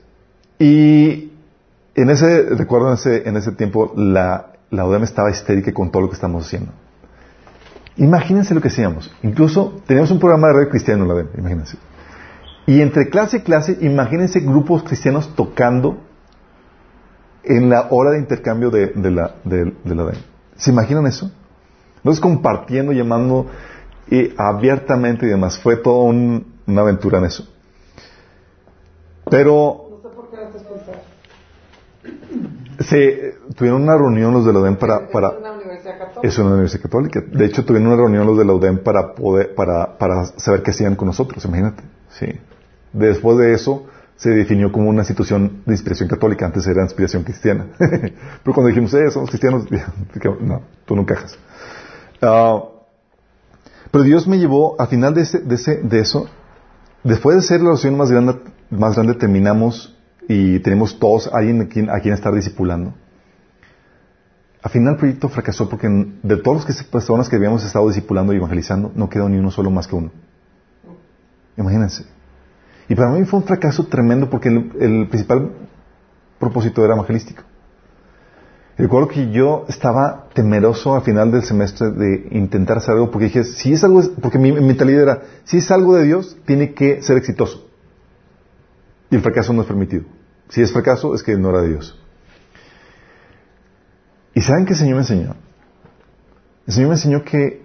Y 0.60 1.32
en 1.96 2.10
ese, 2.10 2.44
recuerdo 2.50 2.88
en 2.88 2.94
ese, 2.94 3.28
en 3.28 3.38
ese 3.38 3.52
tiempo, 3.52 3.94
la, 3.96 4.54
la 4.70 4.86
UDEM 4.86 5.04
estaba 5.04 5.30
histérica 5.30 5.74
con 5.74 5.92
todo 5.92 6.04
lo 6.04 6.10
que 6.10 6.16
estamos 6.16 6.46
haciendo. 6.46 6.72
Imagínense 7.98 8.56
lo 8.56 8.62
que 8.62 8.70
hacíamos. 8.70 9.12
Incluso 9.22 9.82
teníamos 9.86 10.12
un 10.12 10.20
programa 10.20 10.48
de 10.48 10.54
radio 10.54 10.70
cristiano 10.70 11.04
en 11.04 11.10
la 11.10 11.16
UDEM, 11.16 11.28
imagínense. 11.38 11.78
Y 12.66 12.82
entre 12.82 13.10
clase 13.10 13.38
y 13.38 13.42
clase, 13.42 13.78
imagínense 13.82 14.40
grupos 14.40 14.84
cristianos 14.84 15.36
tocando 15.36 15.98
en 17.44 17.70
la 17.70 17.88
hora 17.90 18.12
de 18.12 18.20
intercambio 18.20 18.70
de, 18.70 18.88
de 18.88 19.12
la, 19.12 19.36
de, 19.44 19.74
la. 19.84 20.12
¿Se 20.56 20.72
imaginan 20.72 21.08
eso? 21.08 21.32
Entonces 22.02 22.20
compartiendo, 22.20 22.92
llamando 22.94 23.48
y 24.10 24.34
abiertamente 24.38 25.26
y 25.26 25.30
demás. 25.30 25.60
Fue 25.60 25.78
toda 25.78 26.04
un, 26.04 26.54
una 26.68 26.82
aventura 26.82 27.20
en 27.20 27.26
eso. 27.26 27.48
Pero 29.30 29.88
No 29.90 30.10
sé 30.10 30.16
por 30.16 30.30
qué 30.30 30.38
escuchas. 30.58 30.98
se 32.80 33.36
tuvieron 33.56 33.84
una 33.84 33.96
reunión 33.96 34.34
los 34.34 34.46
de 34.46 34.54
la 34.54 34.60
UDEM 34.60 34.78
para, 34.78 35.08
para 35.10 35.30
Es 35.30 35.38
una 35.38 35.52
universidad 35.54 35.98
católica. 36.00 36.28
es 36.28 36.38
una 36.40 36.50
universidad 36.50 36.82
católica. 36.82 37.22
De 37.22 37.46
hecho, 37.46 37.66
tuvieron 37.66 37.88
una 37.88 37.98
reunión 37.98 38.26
los 38.26 38.38
de 38.38 38.46
la 38.46 38.54
UDEM 38.54 38.80
para 38.84 39.14
poder, 39.14 39.54
para, 39.56 39.98
para 39.98 40.26
saber 40.38 40.64
qué 40.64 40.72
hacían 40.72 40.96
con 40.96 41.08
nosotros, 41.08 41.46
imagínate. 41.46 41.84
Sí. 42.10 42.28
Después 42.94 43.38
de 43.38 43.54
eso, 43.54 43.86
se 44.18 44.32
definió 44.32 44.72
como 44.72 44.90
una 44.90 45.02
institución 45.02 45.62
de 45.66 45.74
inspiración 45.74 46.10
católica. 46.10 46.46
Antes 46.46 46.68
era 46.68 46.82
inspiración 46.84 47.24
cristiana. 47.24 47.68
Pero 47.78 48.54
cuando 48.54 48.68
dijimos, 48.68 48.94
eh, 48.96 49.10
somos 49.12 49.30
cristianos, 49.30 49.66
no, 50.42 50.62
tú 50.86 50.96
no 50.96 51.04
encajas. 51.04 51.38
Ah, 52.22 52.64
pero 53.92 54.04
Dios 54.04 54.28
me 54.28 54.38
llevó, 54.38 54.80
al 54.80 54.88
final 54.88 55.14
de, 55.14 55.22
ese, 55.22 55.40
de, 55.40 55.56
ese, 55.56 55.78
de 55.78 56.00
eso, 56.00 56.28
después 57.04 57.36
de 57.36 57.42
ser 57.42 57.62
la 57.62 57.70
oración 57.70 57.98
más 57.98 58.12
grande, 58.12 58.40
más 58.70 58.96
grande, 58.96 59.16
terminamos 59.16 59.98
y 60.28 60.60
tenemos 60.60 60.98
todos 61.00 61.30
alguien 61.34 61.62
a 61.62 61.68
quien, 61.68 61.90
a 61.90 62.00
quien 62.00 62.14
estar 62.14 62.34
discipulando. 62.34 62.94
Al 64.62 64.72
final 64.72 64.94
el 64.94 65.00
proyecto 65.00 65.28
fracasó 65.28 65.68
porque 65.68 65.90
de 65.90 66.38
todas 66.38 66.68
las 66.68 66.84
personas 66.84 67.28
que 67.28 67.36
habíamos 67.36 67.66
estado 67.66 67.88
discipulando 67.88 68.32
y 68.32 68.38
evangelizando, 68.38 68.92
no 68.96 69.10
quedó 69.10 69.28
ni 69.28 69.38
uno 69.38 69.50
solo 69.50 69.72
más 69.72 69.88
que 69.88 69.96
uno. 69.96 70.12
Imagínense. 71.58 72.06
Y 72.88 72.96
para 72.96 73.10
mí 73.10 73.26
fue 73.26 73.40
un 73.40 73.46
fracaso 73.46 73.88
tremendo 73.88 74.30
porque 74.30 74.50
el 74.50 75.08
principal 75.10 75.52
propósito 76.40 76.86
era 76.86 76.94
evangelístico. 76.94 77.44
Recuerdo 78.82 79.10
que 79.10 79.30
yo 79.30 79.66
estaba 79.70 80.28
temeroso 80.34 80.96
al 80.96 81.04
final 81.04 81.32
del 81.32 81.44
semestre 81.44 81.92
de 81.92 82.30
intentar 82.32 82.80
hacer 82.80 82.96
algo 82.96 83.12
porque 83.12 83.26
dije, 83.26 83.44
si 83.44 83.74
es 83.74 83.84
algo, 83.84 84.02
porque 84.20 84.40
mi, 84.40 84.52
mentalidad 84.52 85.04
era, 85.04 85.22
si 85.44 85.58
es 85.58 85.70
algo 85.70 85.94
de 85.94 86.04
Dios, 86.04 86.36
tiene 86.48 86.74
que 86.74 87.04
ser 87.04 87.16
exitoso. 87.16 87.70
Y 89.12 89.16
el 89.16 89.22
fracaso 89.22 89.54
no 89.54 89.62
es 89.62 89.68
permitido. 89.68 90.06
Si 90.50 90.64
es 90.64 90.74
fracaso, 90.74 91.14
es 91.14 91.22
que 91.22 91.38
no 91.38 91.52
era 91.52 91.62
de 91.62 91.70
Dios. 91.70 92.04
¿Y 94.34 94.42
saben 94.42 94.66
qué 94.66 94.74
el 94.74 94.80
Señor 94.80 94.96
me 94.96 95.02
enseñó? 95.02 95.36
El 96.66 96.74
Señor 96.74 96.90
me 96.90 96.96
enseñó 96.96 97.24
que 97.24 97.62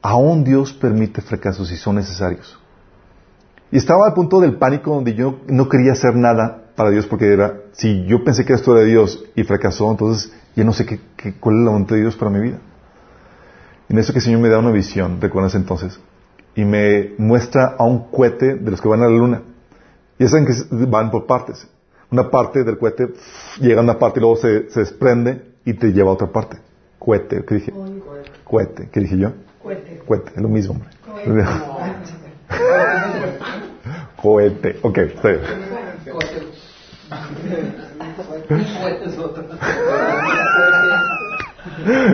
aún 0.00 0.44
Dios 0.44 0.72
permite 0.72 1.20
fracasos 1.20 1.68
si 1.68 1.76
son 1.76 1.96
necesarios. 1.96 2.60
Y 3.72 3.76
estaba 3.76 4.06
al 4.06 4.14
punto 4.14 4.38
del 4.38 4.56
pánico 4.56 4.94
donde 4.94 5.14
yo 5.14 5.40
no 5.48 5.68
quería 5.68 5.94
hacer 5.94 6.14
nada 6.14 6.70
para 6.76 6.90
Dios 6.90 7.06
porque 7.06 7.32
era, 7.32 7.58
si 7.72 8.04
yo 8.06 8.22
pensé 8.22 8.44
que 8.44 8.52
esto 8.52 8.72
era 8.72 8.82
de 8.82 8.90
Dios 8.90 9.24
y 9.34 9.42
fracasó, 9.42 9.90
entonces 9.90 10.32
ya 10.54 10.64
no 10.64 10.72
sé 10.72 10.86
qué, 10.86 11.00
qué, 11.16 11.34
cuál 11.34 11.56
es 11.56 11.64
la 11.64 11.70
voluntad 11.70 11.96
de 11.96 12.02
Dios 12.02 12.16
para 12.16 12.30
mi 12.30 12.40
vida. 12.40 12.58
En 13.88 13.98
eso 13.98 14.12
que 14.12 14.20
el 14.20 14.24
Señor 14.24 14.40
me 14.40 14.48
da 14.48 14.58
una 14.58 14.70
visión, 14.70 15.20
recuerdas 15.20 15.54
entonces, 15.54 15.98
y 16.54 16.64
me 16.64 17.14
muestra 17.18 17.74
a 17.78 17.84
un 17.84 18.10
cohete 18.10 18.54
de 18.54 18.70
los 18.70 18.80
que 18.80 18.88
van 18.88 19.02
a 19.02 19.06
la 19.06 19.16
luna. 19.16 19.42
Y 20.18 20.28
saben 20.28 20.46
que 20.46 20.52
van 20.86 21.10
por 21.10 21.26
partes. 21.26 21.66
Una 22.10 22.30
parte 22.30 22.64
del 22.64 22.76
cohete 22.78 23.06
pff, 23.08 23.58
llega 23.60 23.80
a 23.80 23.84
una 23.84 23.98
parte 23.98 24.18
y 24.18 24.22
luego 24.22 24.36
se, 24.36 24.68
se, 24.70 24.80
desprende 24.80 25.54
y 25.64 25.74
te 25.74 25.92
lleva 25.92 26.10
a 26.10 26.14
otra 26.14 26.28
parte. 26.28 26.58
Cohete, 26.98 27.44
¿qué 27.44 27.54
dije? 27.54 27.72
Cohete, 28.44 28.88
¿qué 28.92 29.00
dije 29.00 29.16
yo? 29.16 29.32
Cohete. 29.62 30.02
Cohete, 30.06 30.32
es 30.36 30.42
lo 30.42 30.48
mismo, 30.48 30.74
hombre. 30.74 30.88
Cohete. 31.06 31.44
Cohete, 34.22 34.78
ok, 34.82 34.98
está 34.98 35.28
bien. 35.28 35.40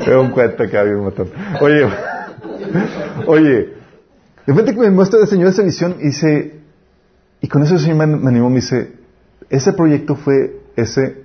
Es 0.01 0.09
un 0.09 0.31
cohete 0.31 0.69
que 0.69 0.79
había 0.79 0.97
un 0.97 1.05
montón. 1.05 1.31
Oye, 1.61 1.89
oye, 3.27 3.51
de 3.51 3.73
repente 4.47 4.75
que 4.75 4.81
me 4.81 4.91
muestra 4.91 5.21
el 5.21 5.27
Señor 5.27 5.49
esa 5.49 5.63
visión 5.63 5.97
y 6.01 6.07
dice, 6.07 6.61
y 7.41 7.49
con 7.49 7.63
eso 7.63 7.75
el 7.75 7.81
Señor 7.81 7.97
me, 7.97 8.07
me 8.07 8.29
animó, 8.29 8.49
me 8.49 8.57
dice, 8.57 8.93
ese 9.51 9.73
proyecto 9.73 10.17
fue 10.17 10.61
ese 10.77 11.25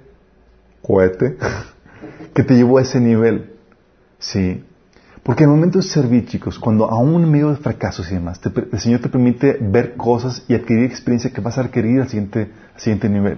cohete 0.82 1.38
que 2.34 2.44
te 2.44 2.56
llevó 2.56 2.78
a 2.78 2.82
ese 2.82 3.00
nivel. 3.00 3.54
Sí. 4.20 4.64
Porque 5.24 5.44
en 5.44 5.52
el 5.52 5.56
momento 5.56 5.80
de 5.80 5.84
servir, 5.84 6.26
chicos, 6.26 6.58
cuando 6.58 6.90
aún 6.90 7.24
en 7.24 7.32
medio 7.32 7.50
de 7.50 7.58
fracasos 7.58 8.10
y 8.12 8.16
demás, 8.16 8.40
te, 8.40 8.50
el 8.72 8.80
Señor 8.80 9.02
te 9.02 9.10
permite 9.10 9.58
ver 9.62 9.96
cosas 9.96 10.44
y 10.48 10.56
adquirir 10.56 10.86
experiencia 10.86 11.32
que 11.32 11.42
vas 11.42 11.58
a 11.58 11.64
requerir 11.64 12.02
al 12.02 12.10
siguiente, 12.10 12.52
al 12.74 12.80
siguiente 12.82 13.10
nivel. 13.10 13.38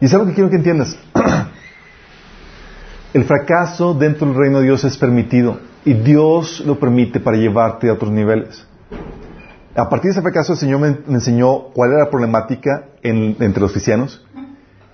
Y 0.00 0.06
es 0.06 0.14
algo 0.14 0.26
que 0.26 0.34
quiero 0.34 0.50
que 0.50 0.56
entiendas. 0.56 0.96
El 3.12 3.24
fracaso 3.24 3.94
dentro 3.94 4.28
del 4.28 4.36
reino 4.36 4.58
de 4.58 4.64
Dios 4.64 4.84
es 4.84 4.96
permitido 4.96 5.58
y 5.84 5.94
Dios 5.94 6.60
lo 6.60 6.78
permite 6.78 7.20
para 7.20 7.36
llevarte 7.36 7.88
a 7.88 7.94
otros 7.94 8.12
niveles. 8.12 8.66
A 9.74 9.88
partir 9.88 10.10
de 10.10 10.12
ese 10.12 10.22
fracaso 10.22 10.52
el 10.52 10.58
Señor 10.58 10.80
me, 10.80 10.90
me 11.06 11.14
enseñó 11.14 11.70
cuál 11.72 11.90
era 11.90 12.04
la 12.04 12.10
problemática 12.10 12.86
en, 13.02 13.36
entre 13.40 13.60
los 13.60 13.72
cristianos 13.72 14.24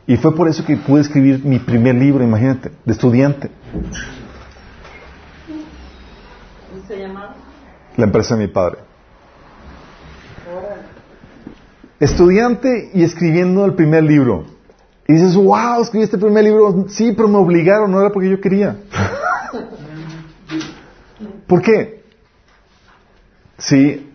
y 0.07 0.17
fue 0.17 0.35
por 0.35 0.49
eso 0.49 0.65
que 0.65 0.77
pude 0.77 1.01
escribir 1.01 1.45
mi 1.45 1.59
primer 1.59 1.97
libro, 1.97 2.23
imagínate, 2.23 2.71
de 2.85 2.93
estudiante. 2.93 3.51
¿Se 6.87 6.99
llama? 6.99 7.35
La 7.97 8.05
empresa 8.05 8.37
de 8.37 8.47
mi 8.47 8.53
padre. 8.53 8.79
Estudiante 11.99 12.91
y 12.95 13.03
escribiendo 13.03 13.65
el 13.65 13.75
primer 13.75 14.05
libro. 14.05 14.56
Y 15.09 15.13
dices, 15.13 15.37
wow, 15.37 15.83
escribí 15.83 16.05
este 16.05 16.19
primer 16.19 16.45
libro. 16.45 16.87
Sí, 16.89 17.13
pero 17.13 17.29
me 17.29 17.39
obligaron, 17.39 17.91
no 17.91 18.01
era 18.01 18.11
porque 18.11 18.29
yo 18.29 18.41
quería. 18.41 18.77
¿Por 21.47 21.63
qué? 21.63 22.05
Sí, 23.59 24.13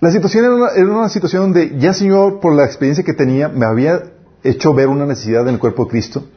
la 0.00 0.10
situación 0.10 0.44
era 0.44 0.54
una, 0.54 0.68
era 0.70 0.86
una, 0.86 1.08
situación 1.08 1.42
donde 1.42 1.78
ya 1.78 1.88
el 1.88 1.94
Señor, 1.94 2.40
por 2.40 2.54
la 2.54 2.64
experiencia 2.64 3.02
que 3.02 3.14
tenía, 3.14 3.48
me 3.48 3.64
había 3.64 4.02
hecho 4.42 4.74
ver 4.74 4.88
una 4.88 5.06
necesidad 5.06 5.42
en 5.48 5.54
el 5.54 5.58
cuerpo 5.58 5.84
de 5.84 5.90
Cristo 5.90 6.28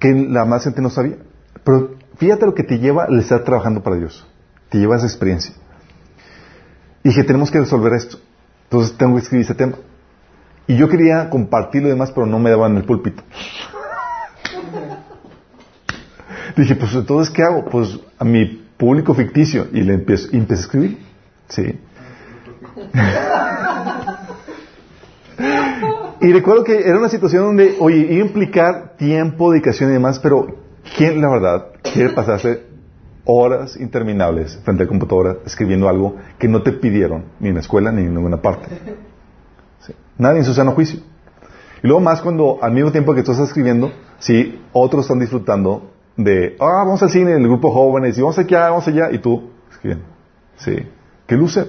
que 0.00 0.12
la 0.12 0.44
más 0.44 0.64
gente 0.64 0.82
no 0.82 0.90
sabía. 0.90 1.16
Pero 1.64 1.94
fíjate 2.18 2.44
lo 2.44 2.54
que 2.54 2.64
te 2.64 2.78
lleva 2.78 3.06
el 3.06 3.20
estar 3.20 3.44
trabajando 3.44 3.82
para 3.82 3.96
Dios. 3.96 4.26
Te 4.68 4.78
lleva 4.78 4.96
esa 4.96 5.06
experiencia. 5.06 5.54
Y 7.02 7.08
dije, 7.08 7.24
tenemos 7.24 7.50
que 7.50 7.60
resolver 7.60 7.94
esto. 7.94 8.18
Entonces 8.64 8.96
tengo 8.98 9.14
que 9.14 9.22
escribir 9.22 9.42
este 9.42 9.54
tema. 9.54 9.76
Y 10.66 10.76
yo 10.76 10.88
quería 10.88 11.28
compartir 11.30 11.82
lo 11.82 11.88
demás, 11.88 12.10
pero 12.12 12.26
no 12.26 12.38
me 12.38 12.50
daban 12.50 12.76
el 12.76 12.84
púlpito. 12.84 13.22
Dije, 16.56 16.76
pues 16.76 16.94
entonces, 16.94 17.34
¿qué 17.34 17.42
hago? 17.42 17.64
Pues 17.66 17.98
a 18.18 18.24
mi 18.24 18.46
público 18.76 19.14
ficticio. 19.14 19.66
Y 19.72 19.82
le 19.82 19.94
empiezo, 19.94 20.28
y 20.32 20.38
empecé 20.38 20.60
a 20.60 20.64
escribir. 20.64 20.98
Sí. 21.48 21.80
Y 26.20 26.32
recuerdo 26.32 26.64
que 26.64 26.88
era 26.88 26.98
una 26.98 27.10
situación 27.10 27.44
donde, 27.44 27.76
oye, 27.80 27.98
iba 28.10 28.24
a 28.24 28.26
implicar 28.26 28.96
tiempo, 28.96 29.52
dedicación 29.52 29.90
y 29.90 29.94
demás, 29.94 30.18
pero 30.20 30.46
¿quién, 30.96 31.20
la 31.20 31.28
verdad, 31.28 31.66
quiere 31.82 32.14
pasarse 32.14 32.62
horas 33.26 33.76
interminables 33.76 34.58
frente 34.64 34.82
a 34.82 34.86
la 34.86 34.88
computadora 34.88 35.36
escribiendo 35.44 35.88
algo 35.88 36.16
que 36.38 36.48
no 36.48 36.62
te 36.62 36.72
pidieron 36.72 37.24
ni 37.40 37.48
en 37.48 37.54
la 37.54 37.60
escuela 37.60 37.92
ni 37.92 38.02
en 38.02 38.14
ninguna 38.14 38.40
parte? 38.40 38.68
Sí. 39.86 39.94
Nadie 40.18 40.38
en 40.38 40.44
su 40.44 40.54
sano 40.54 40.72
juicio. 40.72 41.00
Y 41.82 41.86
luego 41.86 42.00
más 42.00 42.22
cuando 42.22 42.58
al 42.62 42.72
mismo 42.72 42.92
tiempo 42.92 43.14
que 43.14 43.22
tú 43.22 43.32
estás 43.32 43.48
escribiendo, 43.48 43.92
sí, 44.18 44.60
otros 44.72 45.04
están 45.04 45.18
disfrutando 45.18 45.90
de, 46.16 46.56
ah, 46.60 46.84
vamos 46.84 47.02
al 47.02 47.10
cine, 47.10 47.32
el 47.32 47.42
grupo 47.42 47.70
jóvenes, 47.70 48.16
y 48.16 48.22
vamos 48.22 48.38
aquí, 48.38 48.54
vamos 48.54 48.86
allá, 48.88 49.10
y 49.10 49.18
tú 49.18 49.50
escribiendo. 49.70 50.06
Sí. 50.56 50.76
¿Qué 51.26 51.36
luce? 51.36 51.66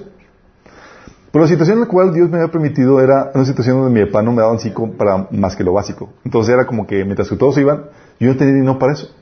Pero 1.32 1.44
la 1.44 1.50
situación 1.50 1.76
en 1.76 1.80
la 1.82 1.88
cual 1.88 2.14
Dios 2.14 2.30
me 2.30 2.38
había 2.38 2.50
permitido 2.50 2.98
era 2.98 3.30
una 3.34 3.44
situación 3.44 3.78
donde 3.78 4.00
mi 4.00 4.06
papá 4.06 4.22
no 4.22 4.32
me 4.32 4.40
daba 4.40 4.54
así 4.54 4.72
para 4.96 5.26
más 5.30 5.54
que 5.54 5.64
lo 5.64 5.74
básico. 5.74 6.08
Entonces 6.24 6.54
era 6.54 6.66
como 6.66 6.86
que 6.86 7.04
mientras 7.04 7.28
que 7.28 7.36
todos 7.36 7.58
iban, 7.58 7.84
yo 8.18 8.28
no 8.28 8.36
tenía 8.38 8.54
dinero 8.54 8.78
para 8.78 8.94
eso. 8.94 9.14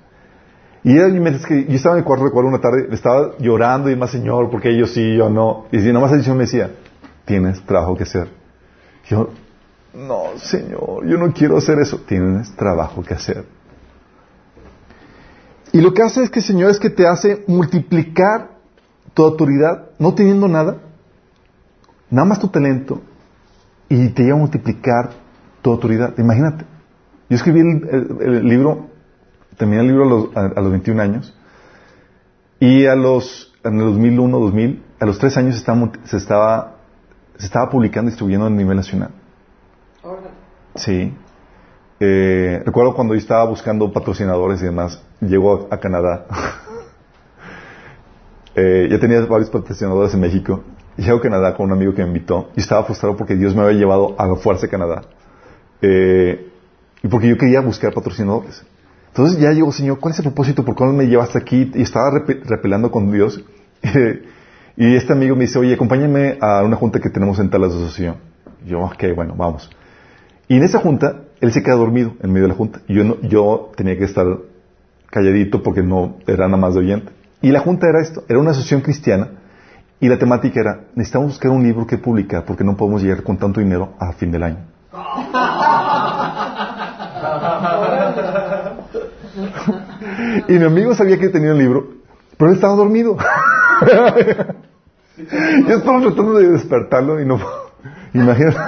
Y 0.85 0.97
era, 0.97 1.09
mientras 1.09 1.45
que 1.47 1.65
yo 1.65 1.75
estaba 1.75 1.97
en 1.97 2.01
el 2.01 2.05
cuarto, 2.05 2.25
recuerdo 2.27 2.51
una 2.51 2.61
tarde, 2.61 2.89
estaba 2.93 3.33
llorando 3.39 3.91
y 3.91 3.97
más, 3.97 4.11
Señor, 4.11 4.51
porque 4.51 4.71
ellos 4.71 4.91
sí, 4.93 5.17
yo 5.17 5.29
no. 5.31 5.65
Y 5.73 5.81
si 5.81 5.93
nomás 5.93 6.13
el 6.13 6.23
Señor 6.23 6.37
me 6.37 6.45
decía, 6.45 6.71
tienes 7.25 7.61
trabajo 7.65 7.97
que 7.97 8.05
hacer. 8.05 8.44
Yo, 9.09 9.31
no, 9.95 10.39
Señor, 10.39 11.07
yo 11.07 11.19
no 11.19 11.33
quiero 11.33 11.57
hacer 11.57 11.79
eso. 11.79 11.99
Tienes 12.07 12.55
trabajo 12.57 13.03
que 13.03 13.15
hacer. 13.15 13.45
Y 15.73 15.81
lo 15.81 15.93
que 15.93 16.03
hace 16.03 16.23
es 16.23 16.31
que, 16.31 16.41
Señor, 16.41 16.71
es 16.71 16.79
que 16.79 16.91
te 16.91 17.07
hace 17.07 17.45
multiplicar 17.49 18.51
tu 19.13 19.25
autoridad, 19.25 19.91
no 19.99 20.15
teniendo 20.15 20.49
nada, 20.49 20.79
nada 22.11 22.29
más 22.29 22.39
tu 22.39 22.49
talento, 22.49 23.03
y 23.89 24.09
te 24.11 24.23
lleva 24.23 24.37
a 24.37 24.41
multiplicar 24.41 25.11
tu 25.63 25.73
autoridad. 25.73 26.15
Imagínate. 26.19 26.65
Yo 27.29 27.37
escribí 27.37 27.61
el, 27.61 28.47
libro, 28.47 28.87
terminé 29.57 29.81
el 29.81 29.89
libro 29.89 30.05
a 30.05 30.07
los, 30.07 30.37
a, 30.37 30.61
los, 30.61 30.71
21 30.71 31.03
años, 31.03 31.35
y 32.61 32.87
a 32.87 32.95
los, 32.95 33.53
en 33.65 33.81
el 33.81 33.87
2001, 33.87 34.39
2000, 34.39 34.83
a 35.01 35.07
los 35.07 35.19
3 35.19 35.37
años 35.39 35.65
se, 36.05 36.17
estaba, 36.17 36.74
se 37.39 37.47
estaba 37.47 37.70
publicando 37.70 38.09
y 38.09 38.12
distribuyendo 38.12 38.47
a 38.47 38.51
nivel 38.51 38.76
nacional. 38.76 39.11
Sí. 40.76 41.14
Eh, 42.01 42.62
recuerdo 42.64 42.95
cuando 42.95 43.14
yo 43.14 43.20
estaba 43.20 43.45
buscando 43.45 43.93
patrocinadores 43.93 44.61
y 44.61 44.64
demás, 44.64 45.03
llego 45.20 45.68
a, 45.70 45.78
Canadá. 45.78 46.26
eh, 48.55 48.89
ya 48.91 48.99
tenía 48.99 49.20
varios 49.26 49.51
patrocinadores 49.51 50.14
en 50.14 50.20
México. 50.20 50.62
Llego 50.97 51.18
a 51.18 51.20
Canadá 51.20 51.57
con 51.57 51.66
un 51.66 51.72
amigo 51.72 51.95
que 51.95 52.03
me 52.03 52.09
invitó 52.09 52.51
y 52.57 52.61
estaba 52.61 52.85
frustrado 52.85 53.16
porque 53.16 53.35
Dios 53.35 53.55
me 53.55 53.62
había 53.62 53.78
llevado 53.78 54.14
a 54.18 54.26
la 54.26 54.37
fuerza 54.37 54.62
de 54.62 54.68
Canadá. 54.68 55.03
Eh, 55.82 56.51
y 57.03 57.09
porque 57.09 57.28
yo 57.28 57.37
quería 57.37 57.61
buscar 57.61 57.93
patrocinadores. 57.93 58.64
Entonces 59.09 59.39
ya 59.39 59.53
llegó, 59.53 59.70
Señor, 59.70 60.01
¿cuál 60.01 60.12
es 60.12 60.18
el 60.18 60.24
propósito? 60.24 60.64
¿Por 60.64 60.74
qué 60.74 60.85
me 60.85 61.07
llevaste 61.07 61.39
aquí? 61.39 61.70
Y 61.74 61.82
estaba 61.82 62.11
repelando 62.11 62.91
con 62.91 63.12
Dios. 63.12 63.45
y 64.77 64.97
este 64.97 65.12
amigo 65.12 65.37
me 65.37 65.43
dice, 65.43 65.59
oye, 65.59 65.75
acompáñame 65.75 66.39
a 66.41 66.62
una 66.64 66.77
junta 66.77 66.99
que 66.99 67.11
tenemos 67.11 67.39
en 67.39 67.51
tal 67.51 67.64
asociación. 67.64 68.16
Yo, 68.66 68.81
ok, 68.81 69.05
bueno, 69.14 69.35
vamos. 69.37 69.70
Y 70.49 70.57
en 70.57 70.64
esa 70.64 70.81
junta, 70.81 71.20
él 71.41 71.53
se 71.53 71.62
queda 71.62 71.77
dormido 71.77 72.14
en 72.22 72.33
medio 72.33 72.45
de 72.45 72.49
la 72.49 72.55
junta. 72.55 72.81
Yo, 72.89 73.20
yo 73.22 73.70
tenía 73.77 73.97
que 73.97 74.05
estar 74.05 74.27
calladito 75.11 75.62
porque 75.62 75.83
no 75.83 76.16
era 76.27 76.47
nada 76.47 76.57
más 76.57 76.75
de 76.75 76.81
oyente. 76.81 77.12
Y 77.41 77.53
la 77.53 77.61
junta 77.61 77.89
era 77.89 78.01
esto, 78.01 78.25
era 78.29 78.41
una 78.41 78.51
asociación 78.51 78.81
cristiana 78.81 79.29
y 80.01 80.09
la 80.09 80.18
temática 80.18 80.61
era, 80.61 80.81
necesitamos 80.95 81.29
buscar 81.29 81.51
un 81.51 81.62
libro 81.62 81.87
que 81.87 81.99
publicar 81.99 82.45
porque 82.45 82.64
no 82.64 82.77
podemos 82.77 83.03
llegar 83.03 83.22
con 83.22 83.37
tanto 83.37 83.61
dinero 83.61 83.95
a 83.99 84.12
fin 84.12 84.33
del 84.33 84.43
año. 84.43 84.59
y 90.49 90.53
mi 90.53 90.64
amigo 90.64 90.95
sabía 90.95 91.18
que 91.18 91.29
tenía 91.29 91.53
un 91.53 91.59
libro, 91.59 91.87
pero 92.37 92.51
él 92.51 92.57
estaba 92.57 92.75
dormido. 92.75 93.16
Yo 95.69 95.77
estaba 95.77 96.01
tratando 96.01 96.35
de 96.35 96.51
despertarlo 96.51 97.21
y 97.21 97.27
no... 97.27 97.39
Imagínate. 98.15 98.59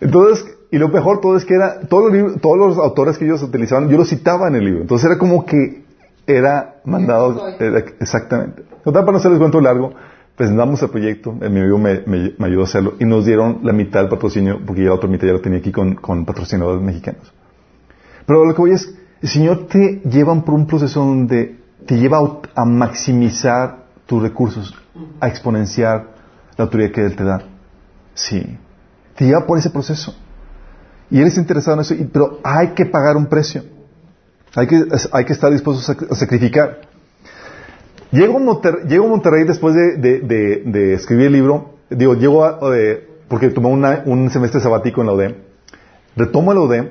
Entonces, 0.00 0.56
y 0.70 0.78
lo 0.78 0.88
mejor 0.88 1.20
todo 1.20 1.36
es 1.36 1.44
que 1.44 1.54
era, 1.54 1.80
todos 1.80 2.12
los, 2.12 2.40
todos 2.40 2.58
los 2.58 2.78
autores 2.78 3.16
que 3.16 3.24
ellos 3.24 3.42
utilizaban, 3.42 3.88
yo 3.88 3.96
los 3.96 4.08
citaba 4.08 4.48
en 4.48 4.56
el 4.56 4.64
libro. 4.64 4.80
Entonces 4.82 5.06
era 5.06 5.18
como 5.18 5.46
que 5.46 5.84
era 6.26 6.76
mandado, 6.84 7.40
exactamente. 8.00 8.64
Total, 8.82 9.02
para 9.02 9.12
no 9.12 9.18
hacerles 9.18 9.38
cuento 9.38 9.60
largo, 9.60 9.94
presentamos 10.36 10.82
el 10.82 10.90
proyecto, 10.90 11.32
mi 11.32 11.46
amigo 11.46 11.78
me, 11.78 12.02
me, 12.06 12.46
ayudó 12.46 12.62
a 12.62 12.64
hacerlo 12.64 12.94
y 12.98 13.04
nos 13.04 13.24
dieron 13.24 13.60
la 13.62 13.72
mitad 13.72 14.00
del 14.00 14.08
patrocinio, 14.08 14.60
porque 14.66 14.82
ya 14.82 14.88
la 14.88 14.94
otra 14.94 15.08
mitad 15.08 15.26
ya 15.26 15.32
lo 15.34 15.40
tenía 15.40 15.60
aquí 15.60 15.70
con, 15.70 15.94
con 15.94 16.24
patrocinadores 16.24 16.82
mexicanos. 16.82 17.32
Pero 18.26 18.44
lo 18.44 18.54
que 18.54 18.60
voy 18.60 18.72
es, 18.72 18.94
el 19.22 19.28
Señor 19.28 19.66
te 19.68 20.00
lleva 20.04 20.34
por 20.44 20.54
un 20.54 20.66
proceso 20.66 21.00
donde 21.00 21.63
te 21.86 21.96
lleva 21.96 22.18
a 22.54 22.64
maximizar 22.64 23.84
tus 24.06 24.22
recursos, 24.22 24.74
a 25.20 25.28
exponenciar 25.28 26.14
la 26.56 26.64
autoridad 26.64 26.92
que 26.92 27.04
Él 27.04 27.16
te 27.16 27.24
da. 27.24 27.42
Sí. 28.14 28.58
Te 29.16 29.26
lleva 29.26 29.46
por 29.46 29.58
ese 29.58 29.70
proceso. 29.70 30.14
Y 31.10 31.20
eres 31.20 31.36
interesado 31.36 31.76
en 31.76 31.80
eso, 31.82 31.94
pero 32.12 32.40
hay 32.42 32.68
que 32.68 32.86
pagar 32.86 33.16
un 33.16 33.26
precio. 33.26 33.62
Hay 34.54 34.66
que, 34.66 34.84
hay 35.12 35.24
que 35.24 35.32
estar 35.32 35.50
dispuesto 35.50 35.92
a 36.10 36.14
sacrificar. 36.14 36.80
Llego 38.10 38.36
a, 38.36 38.40
Monterrey, 38.40 39.44
después 39.44 39.74
de, 39.74 40.94
escribir 40.94 41.26
el 41.26 41.32
libro. 41.32 41.74
Digo, 41.90 42.14
llego 42.14 42.44
a, 42.44 42.60
porque 43.28 43.50
tomé 43.50 43.68
un 43.68 44.30
semestre 44.30 44.60
sabático 44.60 45.00
en 45.00 45.06
la 45.08 45.12
ODEM. 45.12 45.34
Retomo 46.16 46.54
la 46.54 46.60
ODEM 46.60 46.90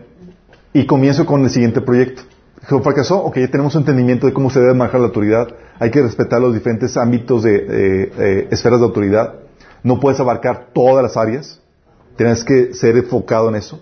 y 0.73 0.85
comienzo 0.85 1.25
con 1.25 1.43
el 1.43 1.49
siguiente 1.49 1.79
proyecto. 1.79 2.23
¿Fracasó? 2.63 3.23
Ok, 3.23 3.35
tenemos 3.51 3.75
un 3.75 3.81
entendimiento 3.81 4.25
de 4.25 4.33
cómo 4.33 4.49
se 4.49 4.59
debe 4.59 4.73
manejar 4.73 5.01
la 5.01 5.07
autoridad. 5.07 5.47
Hay 5.79 5.91
que 5.91 6.01
respetar 6.01 6.39
los 6.39 6.53
diferentes 6.53 6.95
ámbitos 6.95 7.43
de 7.43 7.65
eh, 7.69 8.47
esferas 8.51 8.79
de 8.79 8.85
autoridad. 8.85 9.33
No 9.83 9.99
puedes 9.99 10.19
abarcar 10.19 10.69
todas 10.73 11.03
las 11.03 11.17
áreas. 11.17 11.61
Tienes 12.15 12.43
que 12.43 12.73
ser 12.73 12.95
enfocado 12.95 13.49
en 13.49 13.55
eso. 13.55 13.81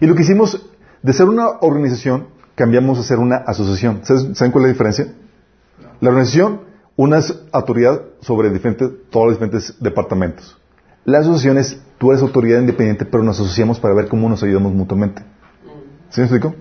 Y 0.00 0.06
lo 0.06 0.14
que 0.14 0.22
hicimos, 0.22 0.70
de 1.02 1.12
ser 1.12 1.28
una 1.28 1.48
organización, 1.60 2.26
cambiamos 2.54 2.98
a 2.98 3.04
ser 3.04 3.18
una 3.18 3.36
asociación. 3.36 4.00
¿Saben 4.04 4.52
cuál 4.52 4.64
es 4.64 4.68
la 4.68 4.72
diferencia? 4.72 5.06
La 6.00 6.10
organización, 6.10 6.60
una 6.96 7.18
es 7.18 7.34
autoridad 7.52 8.02
sobre 8.20 8.50
diferentes, 8.50 8.90
todos 9.10 9.26
los 9.26 9.34
diferentes 9.36 9.76
departamentos. 9.80 10.58
La 11.06 11.20
asociación 11.20 11.58
es, 11.58 11.80
tú 11.98 12.10
eres 12.10 12.22
autoridad 12.22 12.60
independiente, 12.60 13.06
pero 13.06 13.22
nos 13.22 13.40
asociamos 13.40 13.80
para 13.80 13.94
ver 13.94 14.08
cómo 14.08 14.28
nos 14.28 14.42
ayudamos 14.42 14.74
mutuamente. 14.74 15.22
¿Sí 16.10 16.20
me 16.20 16.26
explico? 16.26 16.54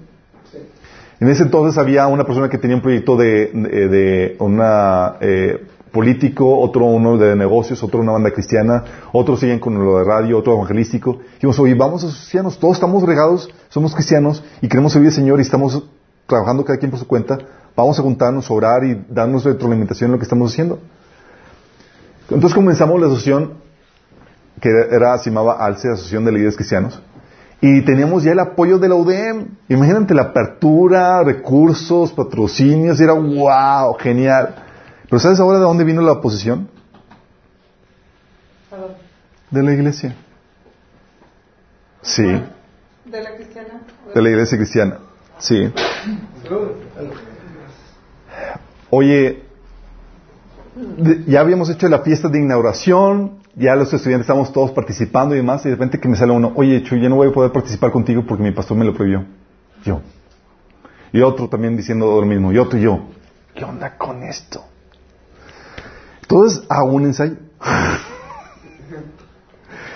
En 1.20 1.30
ese 1.30 1.44
entonces 1.44 1.78
había 1.78 2.08
una 2.08 2.24
persona 2.26 2.50
que 2.50 2.58
tenía 2.58 2.76
un 2.76 2.82
proyecto 2.82 3.16
de, 3.16 3.48
de, 3.54 4.36
una 4.40 5.16
eh, 5.22 5.66
político, 5.92 6.60
otro 6.60 6.86
uno 6.86 7.18
de 7.18 7.36
negocios, 7.36 7.84
otro 7.84 8.00
una 8.00 8.14
banda 8.14 8.32
cristiana, 8.32 8.84
otros 9.12 9.40
siguen 9.40 9.60
con 9.60 9.84
lo 9.84 10.00
de 10.00 10.04
radio, 10.04 10.40
otro 10.40 10.54
evangelístico. 10.54 11.20
Dijimos, 11.36 11.60
oye, 11.60 11.76
vamos 11.76 12.04
a 12.04 12.08
asociarnos, 12.08 12.58
todos 12.58 12.76
estamos 12.76 13.04
regados, 13.04 13.50
somos 13.70 13.94
cristianos 13.94 14.44
y 14.62 14.68
queremos 14.68 14.92
servir 14.92 15.10
al 15.10 15.16
Señor 15.16 15.40
y 15.40 15.44
estamos 15.44 15.84
trabajando 16.26 16.66
cada 16.66 16.80
quien 16.80 16.90
por 16.90 17.00
su 17.00 17.08
cuenta, 17.08 17.38
vamos 17.76 18.00
a 18.00 18.02
juntarnos, 18.02 18.50
orar 18.50 18.84
y 18.84 19.06
darnos 19.10 19.44
retroalimentación 19.44 20.10
en 20.10 20.12
lo 20.14 20.18
que 20.18 20.24
estamos 20.24 20.52
haciendo. 20.52 20.80
Entonces 22.24 22.56
comenzamos 22.56 23.00
la 23.00 23.08
asociación, 23.08 23.54
que 24.60 24.70
era, 24.70 25.18
se 25.18 25.30
llamaba 25.30 25.64
ALCE, 25.64 25.90
Asociación 25.90 26.26
de 26.26 26.32
Líderes 26.32 26.56
Cristianos, 26.56 27.02
y 27.66 27.82
teníamos 27.86 28.24
ya 28.24 28.34
el 28.34 28.40
apoyo 28.40 28.78
de 28.78 28.90
la 28.90 28.96
UDEM. 28.96 29.56
Imagínate 29.70 30.14
la 30.14 30.24
apertura, 30.24 31.24
recursos, 31.24 32.12
patrocinios, 32.12 33.00
y 33.00 33.04
era 33.06 33.14
wow, 33.14 33.94
genial. 33.94 34.54
Pero 35.06 35.18
¿sabes 35.18 35.40
ahora 35.40 35.60
de 35.60 35.64
dónde 35.64 35.86
vino 35.86 36.02
la 36.02 36.12
oposición? 36.12 36.68
De 39.50 39.64
la 39.64 39.72
iglesia. 39.72 40.14
Sí. 42.02 42.26
¿De 43.06 43.24
la 43.24 43.34
cristiana? 43.34 43.82
De 44.14 44.22
la 44.22 44.30
iglesia 44.30 44.58
cristiana. 44.58 44.98
Sí. 45.38 45.72
Oye, 48.90 49.42
ya 51.28 51.40
habíamos 51.40 51.70
hecho 51.70 51.88
la 51.88 52.00
fiesta 52.00 52.28
de 52.28 52.40
inauguración, 52.40 53.38
ya 53.56 53.76
los 53.76 53.94
estudiantes 53.94 54.26
estamos 54.26 54.52
todos 54.52 54.72
participando 54.72 55.36
y 55.36 55.38
demás, 55.38 55.66
y 55.66 55.70
de 55.70 55.76
repente 55.76 56.00
que 56.00 56.08
me 56.08 56.16
sale 56.16 56.32
uno, 56.32 56.54
oye, 56.56 56.82
Chuy, 56.84 57.02
ya 57.02 57.10
no 57.10 57.18
voy 57.18 57.30
a 57.30 57.32
poder 57.32 57.52
participar 57.52 57.92
contigo 57.92 58.24
porque 58.28 58.44
mi 58.44 58.52
pastor 58.52 58.78
me 58.78 58.86
lo 58.86 58.94
prohibió. 58.94 59.26
Yo. 59.84 60.02
Y 61.12 61.22
otro 61.22 61.48
también 61.48 61.78
diciendo 61.78 62.20
lo 62.20 62.26
mismo, 62.26 62.52
y 62.52 62.58
otro 62.58 62.80
y 62.80 62.84
yo. 62.84 63.00
¿Qué 63.54 63.64
onda 63.64 63.98
con 63.98 64.24
esto? 64.24 64.64
Entonces 66.22 66.64
hago 66.70 66.92
un 66.92 67.06
ensayo. 67.06 67.36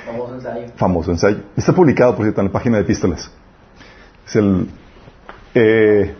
Famoso 0.06 0.36
ensayo. 0.36 0.68
Famoso 0.76 1.12
ensayo. 1.12 1.38
Está 1.56 1.74
publicado, 1.74 2.16
por 2.16 2.26
cierto, 2.26 2.42
en 2.42 2.48
la 2.48 2.54
página 2.54 2.78
de 2.78 2.84
epístolas. 2.84 3.32
Es 4.28 4.36
el... 4.36 4.70
Eh, 5.56 6.16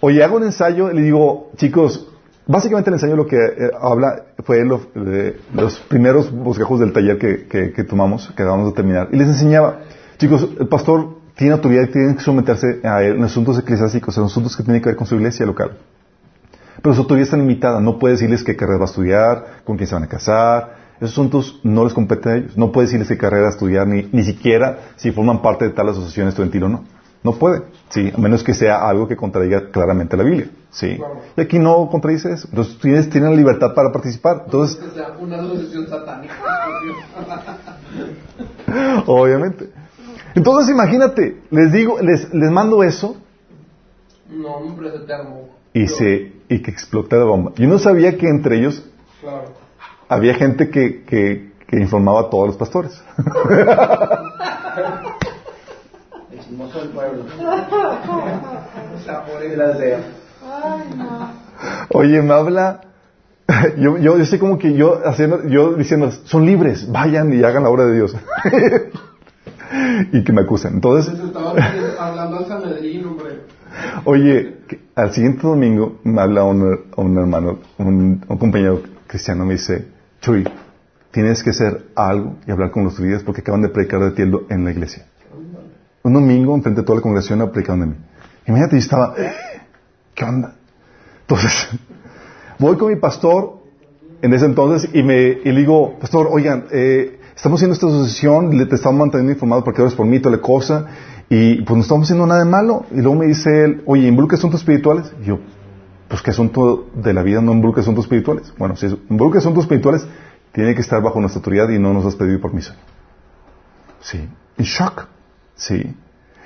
oye, 0.00 0.24
hago 0.24 0.36
un 0.36 0.44
ensayo 0.44 0.90
y 0.90 0.94
le 0.94 1.02
digo, 1.02 1.50
chicos, 1.56 2.13
básicamente 2.46 2.90
le 2.90 2.96
enseño 2.96 3.16
lo 3.16 3.26
que 3.26 3.36
eh, 3.36 3.70
habla, 3.80 4.24
fue 4.44 4.58
de 4.58 5.36
los 5.54 5.78
primeros 5.88 6.30
bosquejos 6.32 6.80
del 6.80 6.92
taller 6.92 7.18
que, 7.18 7.46
que- 7.46 7.72
que 7.72 7.84
tomamos, 7.84 8.26
que 8.36 8.42
acabamos 8.42 8.68
de 8.68 8.72
terminar. 8.74 9.08
Y 9.12 9.16
les 9.16 9.28
enseñaba, 9.28 9.80
chicos, 10.18 10.48
el 10.58 10.68
pastor 10.68 11.18
tiene 11.34 11.54
autoridad 11.54 11.82
y 11.84 11.86
tiene 11.92 12.14
que 12.14 12.22
someterse 12.22 12.80
a 12.84 13.02
él 13.02 13.16
en 13.16 13.24
asuntos 13.24 13.58
eclesiásticos, 13.58 14.16
en 14.18 14.24
asuntos 14.24 14.56
que 14.56 14.62
tienen 14.62 14.80
que 14.82 14.90
ver 14.90 14.96
con 14.96 15.06
su 15.06 15.16
iglesia 15.16 15.44
local. 15.46 15.78
Pero 16.82 16.94
su 16.94 17.00
autoridad 17.02 17.24
está 17.24 17.36
limitada. 17.36 17.80
No 17.80 17.98
puede 17.98 18.14
decirles 18.14 18.44
qué 18.44 18.54
carrera 18.56 18.78
va 18.78 18.84
a 18.84 18.88
estudiar, 18.88 19.44
con 19.64 19.76
quién 19.76 19.88
se 19.88 19.94
van 19.94 20.04
a 20.04 20.08
casar. 20.08 20.74
Esos 20.98 21.12
asuntos 21.12 21.60
no 21.64 21.82
les 21.84 21.94
competen 21.94 22.32
a 22.32 22.36
ellos. 22.36 22.56
No 22.56 22.70
puede 22.72 22.86
decirles 22.86 23.08
qué 23.08 23.16
carrera 23.16 23.48
estudiar, 23.48 23.86
ni, 23.88 24.08
ni 24.12 24.22
siquiera 24.22 24.78
si 24.96 25.10
forman 25.10 25.40
parte 25.42 25.64
de 25.64 25.70
tal 25.72 25.88
asociación 25.88 26.28
estudiantil 26.28 26.64
o 26.64 26.68
no. 26.68 26.84
No 27.24 27.32
puede, 27.32 27.62
¿sí? 27.88 28.12
A 28.14 28.18
menos 28.20 28.44
que 28.44 28.52
sea 28.54 28.86
algo 28.86 29.08
que 29.08 29.16
contradiga 29.16 29.70
claramente 29.70 30.14
la 30.16 30.24
Biblia, 30.24 30.50
¿sí? 30.70 30.98
Y 31.36 31.40
aquí 31.40 31.58
no 31.58 31.88
contradice 31.90 32.30
eso. 32.32 32.46
Entonces, 32.50 32.74
ustedes 32.74 33.08
tienen 33.08 33.30
la 33.30 33.36
libertad 33.36 33.72
para 33.74 33.90
participar. 33.90 34.42
Entonces, 34.44 34.78
sea 34.94 35.16
una 35.18 35.36
asociación 35.38 35.88
satánica. 35.88 36.34
obviamente. 39.06 39.70
Entonces, 40.34 40.70
imagínate, 40.74 41.40
les 41.50 41.72
digo, 41.72 41.98
les, 42.02 42.32
les 42.34 42.50
mando 42.50 42.82
eso 42.82 43.16
no, 44.30 44.48
hombre, 44.56 44.88
es 44.88 44.94
eterno. 44.96 45.40
y 45.72 45.86
se, 45.86 46.32
y 46.48 46.60
que 46.60 46.70
explota 46.70 47.16
la 47.16 47.24
bomba. 47.24 47.52
Yo 47.56 47.66
no 47.68 47.78
sabía 47.78 48.16
que 48.18 48.28
entre 48.28 48.58
ellos 48.58 48.84
Claro. 49.20 49.44
había 50.08 50.34
gente 50.34 50.68
que, 50.70 51.04
que, 51.04 51.52
que 51.66 51.80
informaba 51.80 52.20
a 52.22 52.30
todos 52.30 52.48
los 52.48 52.56
pastores. 52.56 53.02
Chismoso 56.54 56.80
del 56.80 56.88
pueblo. 56.90 57.24
Oye, 61.90 62.22
me 62.22 62.34
habla. 62.34 62.80
Yo, 63.78 63.98
yo, 63.98 64.16
yo 64.16 64.24
sé 64.24 64.38
como 64.38 64.58
que 64.58 64.72
yo 64.74 65.00
haciendo, 65.06 65.46
yo 65.46 65.74
diciendo, 65.74 66.10
son 66.10 66.46
libres, 66.46 66.90
vayan 66.90 67.30
y 67.32 67.42
hagan 67.44 67.62
la 67.64 67.68
obra 67.68 67.84
de 67.84 67.94
Dios. 67.96 68.16
y 70.12 70.24
que 70.24 70.32
me 70.32 70.40
acusen. 70.42 70.74
Entonces, 70.74 71.12
oye, 74.06 74.60
que 74.66 74.80
al 74.94 75.12
siguiente 75.12 75.46
domingo 75.46 75.98
me 76.04 76.22
habla 76.22 76.44
un, 76.44 76.84
un 76.96 77.18
hermano, 77.18 77.58
un, 77.78 78.24
un 78.26 78.38
compañero 78.38 78.80
cristiano, 79.06 79.44
me 79.44 79.54
dice, 79.54 79.88
Chuy, 80.22 80.48
tienes 81.10 81.42
que 81.42 81.50
hacer 81.50 81.88
algo 81.96 82.36
y 82.46 82.50
hablar 82.50 82.70
con 82.70 82.84
los 82.84 82.98
líderes 82.98 83.24
porque 83.24 83.42
acaban 83.42 83.60
de 83.60 83.68
predicar 83.68 84.00
de 84.00 84.12
ti 84.12 84.22
en 84.22 84.30
lo- 84.30 84.46
en 84.48 84.64
la 84.64 84.70
iglesia. 84.70 85.04
Un 86.04 86.12
domingo, 86.12 86.54
enfrente 86.54 86.82
de 86.82 86.86
toda 86.86 86.96
la 86.96 87.02
congregación, 87.02 87.50
predicaron 87.50 87.80
de 87.80 87.86
mí. 87.86 87.94
Imagínate, 88.46 88.76
yo 88.76 88.80
estaba, 88.80 89.14
"Eh, 89.16 89.32
¿qué 90.14 90.24
onda? 90.24 90.54
Entonces, 91.22 91.68
voy 92.58 92.76
con 92.76 92.90
mi 92.90 92.96
pastor 92.96 93.62
en 94.20 94.34
ese 94.34 94.44
entonces 94.44 94.90
y, 94.92 95.02
me, 95.02 95.36
le 95.36 95.60
digo, 95.60 95.98
pastor, 95.98 96.28
oigan, 96.30 96.66
eh, 96.72 97.20
estamos 97.34 97.58
haciendo 97.58 97.72
esta 97.72 97.86
asociación, 97.86 98.54
le 98.54 98.66
te 98.66 98.74
estamos 98.74 98.98
manteniendo 98.98 99.32
informado 99.32 99.64
porque 99.64 99.80
eres 99.80 99.94
por 99.94 100.04
mí, 100.04 100.20
toda 100.20 100.36
la 100.36 100.42
cosa, 100.42 100.86
y 101.30 101.62
pues 101.62 101.74
no 101.74 101.82
estamos 101.82 102.06
haciendo 102.06 102.26
nada 102.26 102.44
de 102.44 102.50
malo. 102.50 102.84
Y 102.90 102.96
luego 103.00 103.14
me 103.14 103.24
dice 103.24 103.64
él, 103.64 103.82
oye, 103.86 104.06
¿involucra 104.06 104.36
asuntos 104.36 104.60
espirituales? 104.60 105.10
Y 105.22 105.24
yo, 105.24 105.38
pues 106.08 106.20
¿qué 106.20 106.32
asunto 106.32 106.90
de 106.94 107.14
la 107.14 107.22
vida 107.22 107.40
no 107.40 107.52
involucra 107.52 107.80
asuntos 107.80 108.04
espirituales? 108.04 108.52
Bueno, 108.58 108.76
si 108.76 108.88
involucra 109.08 109.38
asuntos 109.38 109.64
espirituales, 109.64 110.06
tiene 110.52 110.74
que 110.74 110.82
estar 110.82 111.02
bajo 111.02 111.18
nuestra 111.18 111.38
autoridad 111.38 111.70
y 111.70 111.78
no 111.78 111.94
nos 111.94 112.04
has 112.04 112.14
pedido 112.14 112.42
permiso. 112.42 112.74
Sí. 114.00 114.28
En 114.58 114.64
shock. 114.66 115.13
Sí. 115.56 115.94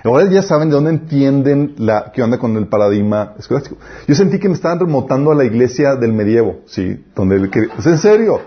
Ahora 0.05 0.31
ya 0.31 0.43
saben 0.43 0.69
de 0.69 0.75
dónde 0.77 0.91
entienden 0.91 1.75
la, 1.79 2.13
qué 2.15 2.23
onda 2.23 2.39
con 2.39 2.57
el 2.57 2.69
paradigma 2.69 3.35
escolástico. 3.39 3.77
Yo 4.07 4.15
sentí 4.15 4.39
que 4.39 4.49
me 4.49 4.55
estaban 4.55 4.79
remontando 4.79 5.33
a 5.33 5.35
la 5.35 5.45
iglesia 5.45 5.97
del 5.97 6.13
medievo, 6.13 6.61
sí, 6.67 7.05
donde 7.17 7.37
el 7.37 7.51
que, 7.51 7.67
¿es 7.79 7.87
en 7.87 7.99
serio? 7.99 8.41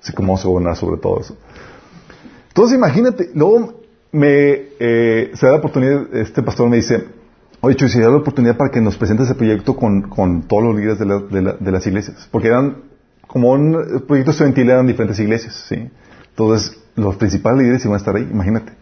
Sí, 0.00 0.12
cómo 0.12 0.28
vamos 0.28 0.44
a 0.44 0.48
gobernar 0.48 0.76
sobre 0.76 1.00
todo 1.00 1.20
eso. 1.20 1.36
Entonces 2.48 2.76
imagínate, 2.78 3.30
luego 3.34 3.82
me, 4.12 4.28
eh, 4.78 5.32
se 5.34 5.46
da 5.46 5.52
la 5.52 5.58
oportunidad, 5.58 6.14
este 6.14 6.42
pastor 6.42 6.68
me 6.70 6.76
dice, 6.76 7.04
oye 7.60 7.74
Chuy, 7.76 7.88
se 7.88 8.00
da 8.00 8.08
la 8.08 8.16
oportunidad 8.16 8.56
para 8.56 8.70
que 8.70 8.80
nos 8.80 8.96
presentes 8.96 9.26
ese 9.26 9.34
proyecto 9.34 9.76
con, 9.76 10.02
con 10.02 10.42
todos 10.42 10.62
los 10.62 10.76
líderes 10.76 10.98
de, 11.00 11.06
la- 11.06 11.18
de 11.20 11.42
la- 11.42 11.52
de 11.54 11.72
las 11.72 11.86
iglesias, 11.86 12.28
porque 12.30 12.48
eran, 12.48 12.76
como 13.26 13.50
un 13.52 14.04
proyecto 14.06 14.30
estudiantil 14.30 14.70
eran 14.70 14.86
diferentes 14.86 15.18
iglesias, 15.18 15.66
sí. 15.68 15.90
Entonces, 16.30 16.78
los 16.94 17.16
principales 17.16 17.60
líderes 17.62 17.84
iban 17.84 17.94
a 17.94 17.98
estar 17.98 18.14
ahí, 18.14 18.26
imagínate. 18.30 18.72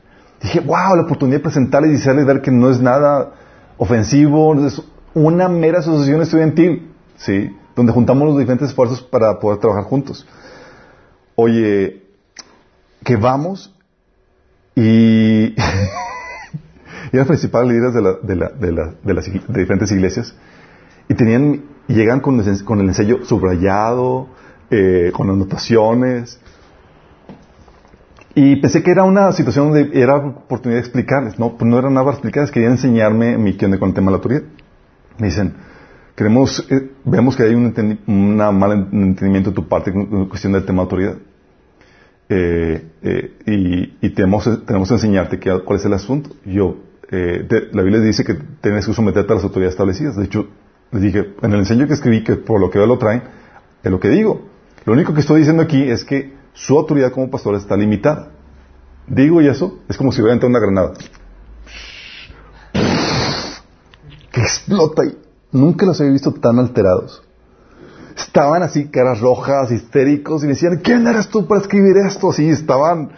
Dije, 0.45 0.61
wow, 0.61 0.95
la 0.95 1.03
oportunidad 1.05 1.38
de 1.38 1.42
presentarles 1.42 1.92
y 1.92 1.95
hacerles 2.03 2.26
ver 2.26 2.42
que 2.42 2.51
no 2.51 2.68
es 2.70 2.78
nada 2.78 3.32
ofensivo, 3.78 4.55
es 4.66 4.80
una 5.14 5.49
mera 5.49 5.78
asociación 5.78 6.20
estudiantil, 6.20 6.90
¿sí? 7.16 7.51
Donde 7.74 7.92
juntamos 7.92 8.28
los 8.28 8.38
diferentes 8.38 8.68
esfuerzos 8.68 9.01
para 9.03 9.40
poder 9.40 9.59
trabajar 9.59 9.84
juntos. 9.84 10.26
Oye, 11.34 12.03
que 13.05 13.16
vamos 13.16 13.74
y, 14.74 15.47
y 15.47 15.57
eran 17.12 17.26
principales 17.26 17.70
líderes 17.72 17.95
de, 17.95 18.03
la- 18.03 18.18
de, 18.22 18.36
la- 18.36 18.49
de 18.51 18.72
la- 18.72 18.95
de 19.03 19.14
las 19.14 19.24
de 19.32 19.61
diferentes 19.61 19.90
iglesias 19.92 20.34
y 21.09 21.14
tenían, 21.14 21.62
llegan 21.88 22.20
con, 22.20 22.38
el- 22.38 22.64
con 22.64 22.80
el 22.80 22.88
ensayo 22.88 23.24
subrayado, 23.24 24.28
eh, 24.70 25.11
con 25.14 25.30
anotaciones, 25.30 26.38
y 28.35 28.57
pensé 28.57 28.82
que 28.82 28.91
era 28.91 29.05
una 29.05 29.30
situación 29.32 29.70
donde 29.72 29.99
era 30.01 30.16
oportunidad 30.16 30.80
de 30.80 30.87
explicarles. 30.87 31.39
No, 31.39 31.57
pues 31.57 31.68
no 31.70 31.78
era 31.78 31.89
nada 31.91 32.05
para 32.05 32.14
explicarles, 32.16 32.51
querían 32.51 32.72
enseñarme 32.72 33.39
mi 33.39 33.57
onda 33.62 33.78
con 33.78 33.91
el 33.91 33.95
tema 33.95 34.07
de 34.07 34.11
la 34.12 34.16
autoridad. 34.16 34.43
Me 35.18 35.28
dicen, 35.28 35.55
queremos, 36.16 36.66
eh, 36.70 36.91
vemos 37.05 37.37
que 37.37 37.45
hay 37.45 37.55
un 37.55 37.72
una 38.07 38.51
mal 38.51 38.89
entendimiento 38.93 39.51
de 39.51 39.57
tu 39.57 39.68
parte 39.68 39.93
con 39.93 40.28
cuestión 40.28 40.53
del 40.53 40.64
tema 40.64 40.78
de 40.78 40.82
autoridad. 40.82 41.16
Eh, 42.28 42.87
eh, 43.03 43.93
y 44.01 44.11
tenemos, 44.11 44.49
tenemos 44.66 44.89
que 44.89 44.95
enseñarte 44.95 45.39
qué- 45.39 45.61
cuál 45.64 45.78
es 45.78 45.85
el 45.85 45.93
asunto. 45.93 46.30
Yo, 46.45 46.76
te- 47.09 47.68
la 47.72 47.82
Biblia 47.82 48.01
dice 48.01 48.24
que 48.24 48.35
tienes 48.61 48.87
que 48.87 48.93
someterte 48.95 49.32
a 49.32 49.37
las 49.37 49.45
autoridades 49.45 49.74
establecidas. 49.74 50.16
De 50.16 50.24
hecho, 50.24 50.49
les 50.91 51.03
dije, 51.03 51.35
en 51.43 51.53
el 51.53 51.61
enseño 51.61 51.87
que 51.87 51.95
escribí, 51.95 52.24
que 52.24 52.37
por 52.37 52.61
lo 52.61 52.70
que 52.70 52.78
veo 52.78 52.87
lo 52.87 52.99
traen, 52.99 53.22
es 53.82 53.91
lo 53.91 54.01
que 54.01 54.09
digo. 54.09 54.49
Lo 54.87 54.93
único 54.95 55.14
que 55.14 55.20
estoy 55.20 55.39
diciendo 55.41 55.62
aquí 55.62 55.82
es 55.82 56.05
que 56.05 56.32
su 56.55 56.79
autoridad 56.79 57.13
como 57.13 57.31
pastor 57.31 57.57
está 57.57 57.77
limitada. 57.77 58.31
Digo 59.07 59.43
y 59.43 59.49
eso, 59.49 59.81
es 59.89 59.99
como 59.99 60.13
si 60.13 60.23
hubiera 60.23 60.35
entrado 60.35 60.51
una 60.51 60.61
granada. 60.61 60.93
Que 64.33 64.41
explota 64.41 65.05
y 65.05 65.19
nunca 65.53 65.85
los 65.85 66.01
había 66.01 66.13
visto 66.13 66.33
tan 66.33 66.59
alterados. 66.59 67.23
Estaban 68.17 68.63
así, 68.63 68.89
caras 68.89 69.21
rojas, 69.21 69.71
histéricos, 69.73 70.45
y 70.45 70.47
decían, 70.47 70.81
¿quién 70.83 71.07
eres 71.07 71.29
tú 71.29 71.47
para 71.47 71.61
escribir 71.61 71.97
esto? 71.97 72.31
Así 72.31 72.49
estaban, 72.49 73.11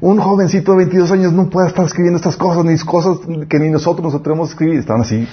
un 0.00 0.18
jovencito 0.18 0.72
de 0.72 0.78
22 0.78 1.10
años 1.12 1.32
no 1.32 1.50
puede 1.50 1.68
estar 1.68 1.84
escribiendo 1.84 2.16
estas 2.16 2.36
cosas, 2.36 2.64
ni 2.64 2.78
cosas 2.78 3.18
que 3.48 3.58
ni 3.58 3.68
nosotros 3.70 4.04
nos 4.04 4.14
atrevemos 4.14 4.48
a 4.48 4.52
escribir. 4.52 4.78
Estaban 4.78 5.02
así. 5.02 5.28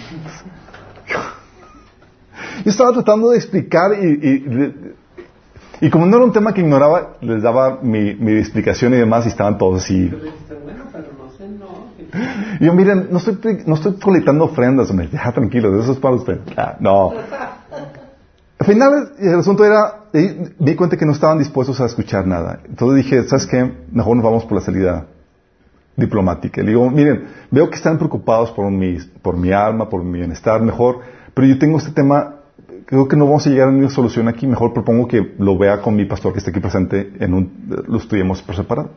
Yo 2.65 2.69
estaba 2.71 2.91
tratando 2.93 3.29
de 3.31 3.37
explicar 3.37 3.91
y, 4.01 4.95
y 5.83 5.89
como 5.89 6.05
no 6.05 6.15
era 6.15 6.25
un 6.25 6.31
tema 6.31 6.53
que 6.53 6.61
ignoraba, 6.61 7.17
les 7.19 7.41
daba 7.41 7.79
mi, 7.81 8.15
mi 8.15 8.37
explicación 8.37 8.93
y 8.93 8.97
demás 8.97 9.25
y 9.25 9.27
estaban 9.27 9.57
todos 9.57 9.83
así. 9.83 10.09
Yo 10.09 10.17
le 10.17 10.23
dije, 10.23 10.35
bueno, 10.63 10.85
pero 10.93 11.07
no 11.17 11.29
sé, 11.37 11.49
no. 11.49 12.61
Y 12.61 12.65
yo, 12.65 12.73
miren, 12.73 13.09
no 13.11 13.17
estoy, 13.17 13.63
no 13.65 13.75
estoy 13.75 13.95
colectando 13.99 14.45
ofrendas, 14.45 14.89
hombre, 14.89 15.09
ya 15.11 15.29
tranquilo, 15.33 15.77
eso 15.77 15.91
es 15.91 15.99
para 15.99 16.15
usted. 16.15 16.39
Ah, 16.55 16.77
no. 16.79 17.11
Al 18.59 18.65
final, 18.65 19.11
el 19.19 19.39
asunto 19.39 19.65
era, 19.65 20.05
me 20.13 20.53
di 20.57 20.75
cuenta 20.75 20.95
que 20.95 21.05
no 21.05 21.11
estaban 21.11 21.37
dispuestos 21.37 21.81
a 21.81 21.85
escuchar 21.85 22.25
nada. 22.25 22.61
Entonces 22.63 23.03
dije, 23.03 23.27
¿sabes 23.27 23.45
qué? 23.45 23.69
Mejor 23.91 24.15
nos 24.15 24.23
vamos 24.23 24.45
por 24.45 24.59
la 24.59 24.61
salida 24.61 25.05
diplomática. 25.97 26.61
Le 26.61 26.69
digo, 26.69 26.89
miren, 26.89 27.27
veo 27.51 27.69
que 27.69 27.75
están 27.75 27.97
preocupados 27.97 28.51
por 28.51 28.71
mi, 28.71 28.99
por 29.21 29.35
mi 29.35 29.51
alma, 29.51 29.89
por 29.89 30.01
mi 30.01 30.19
bienestar, 30.19 30.61
mejor, 30.61 30.99
pero 31.33 31.45
yo 31.45 31.59
tengo 31.59 31.77
este 31.77 31.91
tema, 31.91 32.35
creo 32.85 33.07
que 33.07 33.15
no 33.15 33.25
vamos 33.25 33.45
a 33.47 33.49
llegar 33.49 33.67
a 33.69 33.71
ninguna 33.71 33.89
solución 33.89 34.27
aquí, 34.27 34.45
mejor 34.47 34.73
propongo 34.73 35.07
que 35.07 35.33
lo 35.39 35.57
vea 35.57 35.81
con 35.81 35.95
mi 35.95 36.05
pastor 36.05 36.33
que 36.33 36.39
esté 36.39 36.51
aquí 36.51 36.59
presente, 36.59 37.11
en 37.19 37.33
un, 37.33 37.83
lo 37.87 37.97
estudiemos 37.97 38.41
por 38.41 38.55
separado. 38.55 38.91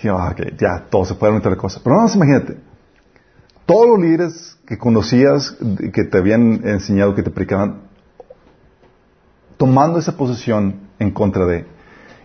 Y 0.00 0.06
yo, 0.06 0.18
ah, 0.18 0.30
ok, 0.32 0.56
ya, 0.58 0.86
todos 0.90 1.08
se 1.08 1.14
pueden 1.14 1.36
meter 1.36 1.56
cosas. 1.56 1.82
Pero 1.82 1.96
más 1.96 2.14
imagínate, 2.14 2.56
todos 3.66 3.88
los 3.88 3.98
líderes 4.00 4.58
que 4.66 4.76
conocías, 4.76 5.56
que 5.92 6.04
te 6.04 6.18
habían 6.18 6.60
enseñado, 6.66 7.14
que 7.14 7.22
te 7.22 7.30
predicaban, 7.30 7.82
tomando 9.56 9.98
esa 9.98 10.16
posición 10.16 10.74
en 10.98 11.10
contra 11.12 11.46
de, 11.46 11.64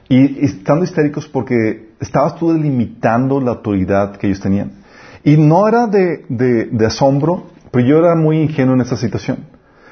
y, 0.10 0.43
estando 0.45 0.84
histéricos 0.84 1.28
porque 1.28 1.91
estabas 2.00 2.36
tú 2.36 2.52
delimitando 2.52 3.39
la 3.39 3.52
autoridad 3.52 4.18
que 4.18 4.28
ellos 4.28 4.39
tenían. 4.39 4.72
Y 5.24 5.38
no 5.38 5.68
era 5.68 5.88
de, 5.88 6.26
de- 6.30 6.66
de 6.66 6.86
asombro, 6.86 7.47
pero 7.72 7.86
yo 7.86 8.00
era 8.00 8.16
muy 8.16 8.41
ingenuo 8.41 8.74
en 8.76 8.82
esa 8.82 8.97
situación. 8.97 9.45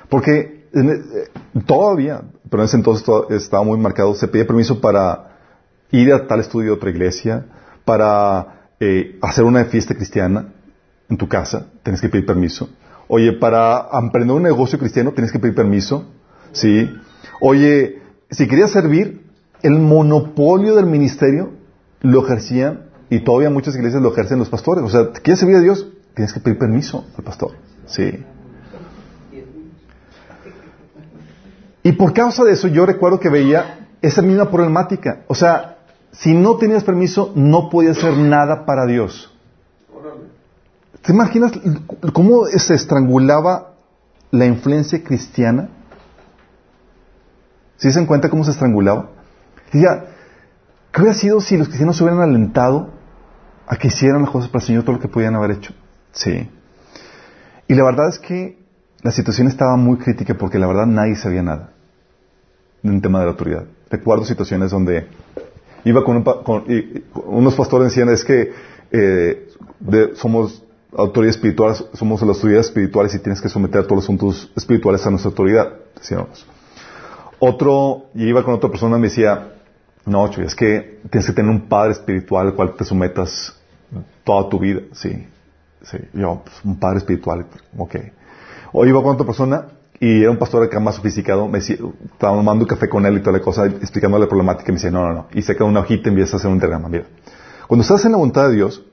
Porque 0.09 0.67
eh, 0.73 1.29
todavía, 1.65 2.21
pero 2.49 2.63
en 2.63 2.65
ese 2.67 2.77
entonces 2.77 3.03
to- 3.05 3.29
estaba 3.29 3.63
muy 3.63 3.77
marcado, 3.79 4.13
se 4.15 4.27
pedía 4.27 4.45
permiso 4.47 4.79
para 4.81 5.37
ir 5.91 6.13
a 6.13 6.27
tal 6.27 6.39
estudio 6.39 6.71
de 6.71 6.77
otra 6.77 6.89
iglesia, 6.89 7.45
para 7.85 8.69
eh, 8.79 9.17
hacer 9.21 9.43
una 9.43 9.65
fiesta 9.65 9.95
cristiana 9.95 10.53
en 11.09 11.17
tu 11.17 11.27
casa, 11.27 11.67
tienes 11.83 12.01
que 12.01 12.09
pedir 12.09 12.25
permiso. 12.25 12.69
Oye, 13.07 13.31
para 13.33 13.87
emprender 13.93 14.35
un 14.35 14.43
negocio 14.43 14.77
cristiano 14.77 15.11
tienes 15.13 15.31
que 15.31 15.39
pedir 15.39 15.55
permiso. 15.55 16.05
Sí. 16.51 16.89
Oye, 17.39 18.01
si 18.29 18.47
querías 18.47 18.71
servir, 18.71 19.21
el 19.61 19.79
monopolio 19.79 20.75
del 20.75 20.85
ministerio 20.85 21.51
lo 22.01 22.25
ejercían, 22.25 22.81
y 23.09 23.21
todavía 23.21 23.49
muchas 23.49 23.73
iglesias 23.75 24.01
lo 24.01 24.11
ejercen 24.11 24.37
los 24.39 24.49
pastores. 24.49 24.83
O 24.83 24.89
sea, 24.89 25.11
¿quieres 25.23 25.39
servir 25.39 25.55
a 25.55 25.61
Dios? 25.61 25.87
Tienes 26.13 26.33
que 26.33 26.41
pedir 26.41 26.57
permiso 26.59 27.05
al 27.17 27.23
pastor. 27.23 27.51
Sí. 27.85 28.23
Y 31.87 31.93
por 31.93 32.11
causa 32.11 32.43
de 32.43 32.51
eso 32.51 32.67
yo 32.67 32.85
recuerdo 32.85 33.17
que 33.17 33.29
veía 33.29 33.87
esa 34.01 34.21
misma 34.21 34.51
problemática. 34.51 35.23
O 35.29 35.35
sea, 35.35 35.77
si 36.11 36.33
no 36.33 36.57
tenías 36.57 36.83
permiso, 36.83 37.31
no 37.33 37.69
podías 37.69 37.97
hacer 37.97 38.17
nada 38.17 38.65
para 38.65 38.85
Dios. 38.85 39.33
¿Te 41.01 41.13
imaginas 41.13 41.53
cómo 42.11 42.45
se 42.47 42.73
estrangulaba 42.73 43.75
la 44.31 44.45
influencia 44.45 45.01
cristiana? 45.01 45.69
¿Sí 47.77 47.89
se 47.89 47.99
dan 47.99 48.05
cuenta 48.05 48.29
cómo 48.29 48.43
se 48.43 48.51
estrangulaba? 48.51 49.11
Diga, 49.71 50.07
¿qué 50.91 50.99
hubiera 50.99 51.17
sido 51.17 51.39
si 51.39 51.55
los 51.55 51.67
cristianos 51.69 51.95
se 51.95 52.03
hubieran 52.03 52.21
alentado 52.21 52.89
a 53.65 53.77
que 53.77 53.87
hicieran 53.87 54.23
las 54.23 54.31
cosas 54.31 54.49
para 54.49 54.61
el 54.61 54.67
Señor 54.67 54.83
todo 54.83 54.97
lo 54.97 55.01
que 55.01 55.07
podían 55.07 55.35
haber 55.35 55.51
hecho? 55.51 55.73
Sí. 56.11 56.51
Y 57.65 57.75
la 57.75 57.85
verdad 57.85 58.09
es 58.09 58.19
que 58.19 58.59
la 59.03 59.11
situación 59.11 59.47
estaba 59.47 59.77
muy 59.77 59.97
crítica 59.99 60.33
porque 60.33 60.59
la 60.59 60.67
verdad 60.67 60.85
nadie 60.85 61.15
sabía 61.15 61.41
nada 61.41 61.76
de 62.81 62.89
un 62.89 63.01
tema 63.01 63.19
de 63.19 63.25
la 63.25 63.31
autoridad. 63.31 63.65
Recuerdo 63.89 64.25
situaciones 64.25 64.71
donde 64.71 65.07
iba 65.83 66.03
con, 66.03 66.23
unos 67.25 67.55
pastores 67.55 67.89
decían 67.89 68.09
es 68.09 68.23
que 68.23 68.51
eh, 68.91 69.47
somos 70.15 70.63
autoridad 70.95 71.31
espiritual, 71.31 71.75
somos 71.93 72.21
las 72.21 72.37
autoridades 72.37 72.67
espirituales 72.67 73.13
y 73.15 73.19
tienes 73.19 73.41
que 73.41 73.49
someter 73.49 73.83
todos 73.83 73.97
los 73.97 74.05
asuntos 74.05 74.51
espirituales 74.55 75.05
a 75.05 75.09
nuestra 75.09 75.29
autoridad. 75.29 75.73
Decíamos. 75.95 76.45
Otro, 77.39 78.05
y 78.15 78.27
iba 78.27 78.43
con 78.43 78.55
otra 78.55 78.69
persona 78.69 78.97
y 78.97 79.01
me 79.01 79.07
decía, 79.07 79.53
no, 80.05 80.25
es 80.27 80.55
que 80.55 80.99
tienes 81.09 81.27
que 81.27 81.33
tener 81.33 81.51
un 81.51 81.67
padre 81.67 81.91
espiritual 81.91 82.47
al 82.47 82.55
cual 82.55 82.73
te 82.75 82.83
sometas 82.83 83.55
toda 84.23 84.49
tu 84.49 84.59
vida. 84.59 84.81
Sí, 84.93 85.27
sí. 85.83 85.97
Yo, 86.13 86.41
pues, 86.43 86.55
un 86.63 86.79
padre 86.79 86.99
espiritual, 86.99 87.45
ok. 87.77 87.95
O 88.73 88.85
iba 88.85 89.01
con 89.03 89.13
otra 89.13 89.25
persona 89.25 89.65
y 89.99 90.21
era 90.21 90.29
un 90.29 90.37
pastor 90.37 90.63
acá 90.63 90.79
más 90.79 90.95
sofisticado, 90.95 91.47
me 91.47 91.59
decía, 91.59 91.77
estaba 92.11 92.35
tomando 92.35 92.67
café 92.67 92.87
con 92.87 93.05
él 93.05 93.17
y 93.17 93.19
toda 93.21 93.37
la 93.37 93.43
cosa, 93.43 93.65
explicándole 93.65 94.25
la 94.25 94.29
problemática 94.29 94.69
y 94.69 94.73
me 94.73 94.75
decía, 94.75 94.91
no, 94.91 95.07
no, 95.07 95.13
no. 95.13 95.27
Y 95.33 95.41
saca 95.41 95.63
una 95.63 95.79
hojita 95.79 96.09
y 96.09 96.11
empieza 96.11 96.35
a 96.35 96.39
hacer 96.39 96.51
un 96.51 96.59
diagrama. 96.59 96.87
Mira, 96.87 97.05
cuando 97.67 97.81
estás 97.81 98.05
en 98.05 98.11
la 98.11 98.17
voluntad 98.17 98.49
de 98.49 98.55
Dios, 98.55 98.85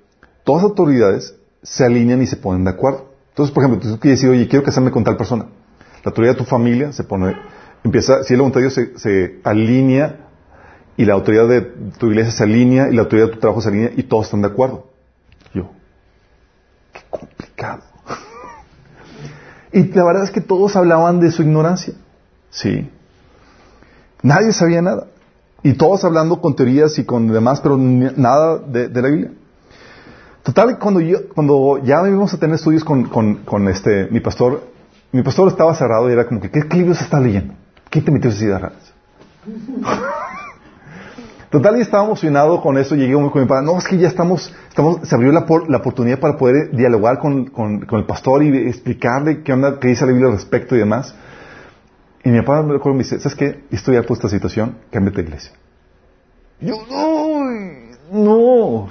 todas 0.44 0.62
las 0.62 0.70
autoridades 0.70 1.36
se 1.62 1.84
alinean 1.84 2.22
y 2.22 2.26
se 2.26 2.36
ponen 2.36 2.64
de 2.64 2.70
acuerdo. 2.70 3.12
Entonces, 3.30 3.54
por 3.54 3.64
ejemplo, 3.64 3.90
tú 3.90 3.98
quieres 3.98 4.20
decir, 4.20 4.30
oye, 4.30 4.48
quiero 4.48 4.64
casarme 4.64 4.90
con 4.90 5.04
tal 5.04 5.16
persona. 5.16 5.46
La 6.04 6.10
autoridad 6.10 6.32
de 6.32 6.38
tu 6.38 6.44
familia 6.44 6.92
se 6.92 7.04
pone, 7.04 7.36
empieza, 7.82 8.22
si 8.22 8.34
la 8.34 8.38
voluntad 8.40 8.60
de 8.60 8.68
Dios 8.68 8.74
se, 8.74 8.98
se 8.98 9.40
alinea 9.44 10.28
y 10.96 11.04
la 11.04 11.14
autoridad 11.14 11.48
de 11.48 11.60
tu 11.98 12.06
iglesia 12.06 12.32
se 12.32 12.44
alinea 12.44 12.88
y 12.88 12.94
la 12.94 13.02
autoridad 13.02 13.26
de 13.26 13.32
tu 13.32 13.40
trabajo 13.40 13.60
se 13.60 13.68
alinea 13.68 13.90
y 13.94 14.04
todos 14.04 14.26
están 14.26 14.42
de 14.42 14.48
acuerdo. 14.48 14.86
Yo, 15.52 15.70
qué 16.92 17.00
complicado. 17.10 17.93
Y 19.74 19.92
la 19.92 20.04
verdad 20.04 20.24
es 20.24 20.30
que 20.30 20.40
todos 20.40 20.76
hablaban 20.76 21.20
de 21.20 21.30
su 21.32 21.42
ignorancia. 21.42 21.94
Sí. 22.50 22.88
Nadie 24.22 24.52
sabía 24.52 24.80
nada. 24.80 25.08
Y 25.62 25.74
todos 25.74 26.04
hablando 26.04 26.40
con 26.40 26.54
teorías 26.54 26.98
y 26.98 27.04
con 27.04 27.26
demás, 27.28 27.60
pero 27.60 27.76
nada 27.76 28.58
de, 28.58 28.88
de 28.88 29.02
la 29.02 29.08
Biblia. 29.08 29.32
Total, 30.44 30.78
cuando 30.78 31.00
yo, 31.00 31.28
cuando 31.34 31.78
ya 31.82 32.06
íbamos 32.06 32.32
a 32.34 32.38
tener 32.38 32.56
estudios 32.56 32.84
con, 32.84 33.04
con, 33.04 33.36
con 33.44 33.66
este, 33.68 34.08
mi 34.10 34.20
pastor, 34.20 34.62
mi 35.10 35.22
pastor 35.22 35.48
estaba 35.48 35.74
cerrado 35.74 36.08
y 36.08 36.12
era 36.12 36.26
como 36.26 36.40
que, 36.40 36.50
¿qué, 36.50 36.68
qué 36.68 36.76
libros 36.76 37.00
está 37.00 37.18
leyendo? 37.18 37.54
¿Quién 37.90 38.04
te 38.04 38.12
metió 38.12 38.30
esas 38.30 38.42
ideas 38.42 38.60
raras? 38.60 38.92
Total, 41.54 41.78
y 41.78 41.82
estaba 41.82 42.02
emocionado 42.02 42.60
con 42.60 42.76
eso. 42.78 42.96
Llegué 42.96 43.14
con 43.14 43.30
mi 43.40 43.46
padre. 43.46 43.64
No, 43.64 43.78
es 43.78 43.86
que 43.86 43.96
ya 43.96 44.08
estamos, 44.08 44.52
estamos 44.68 45.08
se 45.08 45.14
abrió 45.14 45.30
la, 45.30 45.46
por- 45.46 45.70
la 45.70 45.76
oportunidad 45.76 46.18
para 46.18 46.36
poder 46.36 46.72
dialogar 46.72 47.20
con, 47.20 47.48
el 47.92 48.06
pastor 48.06 48.42
y 48.42 48.66
explicarle 48.66 49.44
qué 49.44 49.52
onda, 49.52 49.78
qué 49.78 49.86
dice 49.86 50.04
la 50.04 50.10
Biblia 50.10 50.30
al 50.30 50.34
respecto 50.34 50.74
y 50.74 50.80
demás. 50.80 51.14
Y 52.24 52.30
mi 52.30 52.40
papá 52.40 52.60
me 52.64 52.72
recuerdo 52.72 52.96
y 52.96 52.98
me 52.98 53.04
dice, 53.04 53.20
¿sabes 53.20 53.36
qué? 53.36 53.60
Estoy 53.70 53.94
harto 53.94 54.08
de 54.08 54.14
esta 54.14 54.28
situación, 54.28 54.78
cámbiate 54.90 55.18
de 55.18 55.22
iglesia. 55.28 55.52
Yo, 56.60 56.74
no, 56.90 57.44
no. 58.10 58.88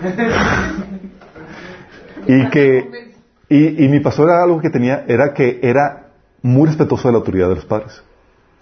y 2.26 2.48
que, 2.48 3.12
y, 3.50 3.86
mi 3.88 4.00
pastor 4.00 4.30
era 4.30 4.42
algo 4.44 4.62
que 4.62 4.70
tenía, 4.70 5.04
era 5.08 5.34
que 5.34 5.60
era 5.62 6.06
muy 6.40 6.68
respetuoso 6.68 7.08
de 7.08 7.12
la 7.12 7.18
autoridad 7.18 7.50
de 7.50 7.56
los 7.56 7.66
padres. 7.66 8.02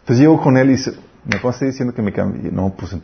Entonces 0.00 0.18
llego 0.18 0.42
con 0.42 0.56
él 0.56 0.70
y 0.70 0.72
dice, 0.72 0.94
me 1.24 1.36
papá 1.36 1.50
está 1.50 1.66
diciendo 1.66 1.94
que 1.94 2.02
me 2.02 2.12
cambie. 2.12 2.50
No, 2.50 2.74
pues, 2.76 2.96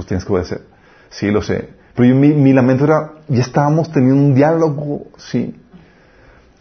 pues 0.00 0.08
tienes 0.08 0.24
que 0.24 0.32
obedecer. 0.32 0.62
Sí, 1.10 1.30
lo 1.30 1.42
sé. 1.42 1.68
Pero 1.94 2.08
yo, 2.08 2.14
mi, 2.14 2.28
mi 2.28 2.52
lamento 2.52 2.84
era, 2.84 3.12
ya 3.28 3.42
estábamos 3.42 3.90
teniendo 3.92 4.16
un 4.22 4.34
diálogo, 4.34 5.06
sí. 5.16 5.54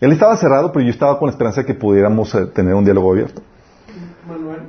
Él 0.02 0.12
estaba 0.12 0.36
cerrado, 0.38 0.72
pero 0.72 0.86
yo 0.86 0.92
estaba 0.92 1.18
con 1.20 1.28
la 1.28 1.32
esperanza 1.32 1.62
de 1.62 1.68
que 1.68 1.74
pudiéramos 1.74 2.34
eh, 2.36 2.46
tener 2.48 2.74
un 2.74 2.84
diálogo 2.86 3.12
abierto. 3.12 3.42
Manuel. 4.28 4.62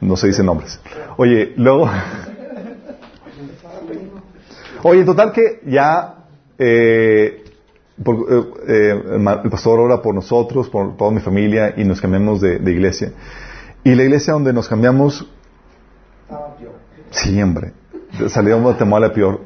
No 0.00 0.16
se 0.16 0.28
dicen 0.28 0.46
nombres. 0.46 0.80
Oye, 1.16 1.52
luego. 1.56 1.88
Oye, 4.82 5.00
en 5.00 5.06
total 5.06 5.32
que 5.32 5.60
ya. 5.66 6.14
eh, 6.58 7.44
por- 8.02 8.26
eh, 8.66 9.02
el 9.44 9.50
pastor 9.50 9.78
ora 9.78 10.00
por 10.00 10.14
nosotros, 10.14 10.68
por 10.70 10.96
toda 10.96 11.10
mi 11.10 11.20
familia, 11.20 11.74
y 11.76 11.84
nos 11.84 12.00
cambiamos 12.00 12.40
de, 12.40 12.58
de 12.58 12.72
iglesia. 12.72 13.12
Y 13.84 13.94
la 13.94 14.02
iglesia 14.04 14.32
donde 14.32 14.52
nos 14.54 14.68
cambiamos, 14.68 15.28
peor. 17.10 17.24
siempre. 17.24 17.72
Salíamos 18.28 18.62
de 18.64 18.70
Guatemala 18.70 19.12
peor. 19.12 19.40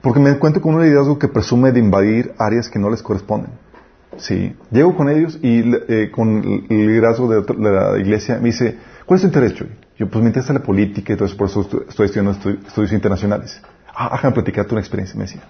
Porque 0.00 0.18
me 0.20 0.30
encuentro 0.30 0.60
con 0.60 0.74
un 0.74 0.82
liderazgo 0.82 1.18
que 1.18 1.28
presume 1.28 1.70
de 1.72 1.78
invadir 1.78 2.32
áreas 2.38 2.68
que 2.68 2.78
no 2.78 2.90
les 2.90 3.02
corresponden. 3.02 3.50
Sí. 4.16 4.54
Llego 4.70 4.96
con 4.96 5.08
ellos 5.08 5.38
y 5.42 5.62
eh, 5.88 6.10
con 6.10 6.42
el 6.68 6.86
liderazgo 6.86 7.28
de, 7.28 7.42
de 7.42 7.70
la 7.70 7.98
iglesia 7.98 8.36
me 8.38 8.46
dice, 8.46 8.76
¿cuál 9.06 9.16
es 9.16 9.22
tu 9.22 9.28
interés, 9.28 9.54
Chuy? 9.54 9.68
Yo, 9.96 10.08
pues 10.10 10.22
me 10.22 10.28
interesa 10.28 10.52
la 10.52 10.62
política 10.62 11.12
y 11.12 11.16
todo 11.16 11.26
eso, 11.26 11.36
por 11.36 11.48
eso 11.48 11.60
estoy, 11.88 12.06
estudiando 12.06 12.32
estu- 12.32 12.58
estudios 12.66 12.92
internacionales. 12.92 13.60
Ah, 13.94 14.10
déjame 14.12 14.34
platicarte 14.34 14.74
una 14.74 14.80
experiencia, 14.80 15.16
me 15.16 15.24
decía. 15.24 15.42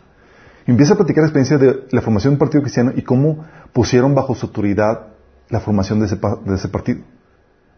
Y 0.66 0.70
empieza 0.70 0.92
a 0.94 0.96
platicar 0.96 1.22
la 1.22 1.28
experiencia 1.28 1.58
de 1.58 1.86
la 1.90 2.02
formación 2.02 2.32
de 2.32 2.34
un 2.34 2.38
partido 2.38 2.62
cristiano 2.62 2.92
y 2.94 3.02
cómo 3.02 3.44
pusieron 3.72 4.14
bajo 4.14 4.34
su 4.34 4.46
autoridad 4.46 5.08
la 5.48 5.60
formación 5.60 5.98
de 6.00 6.06
ese, 6.06 6.16
de 6.44 6.54
ese 6.54 6.68
partido. 6.68 7.00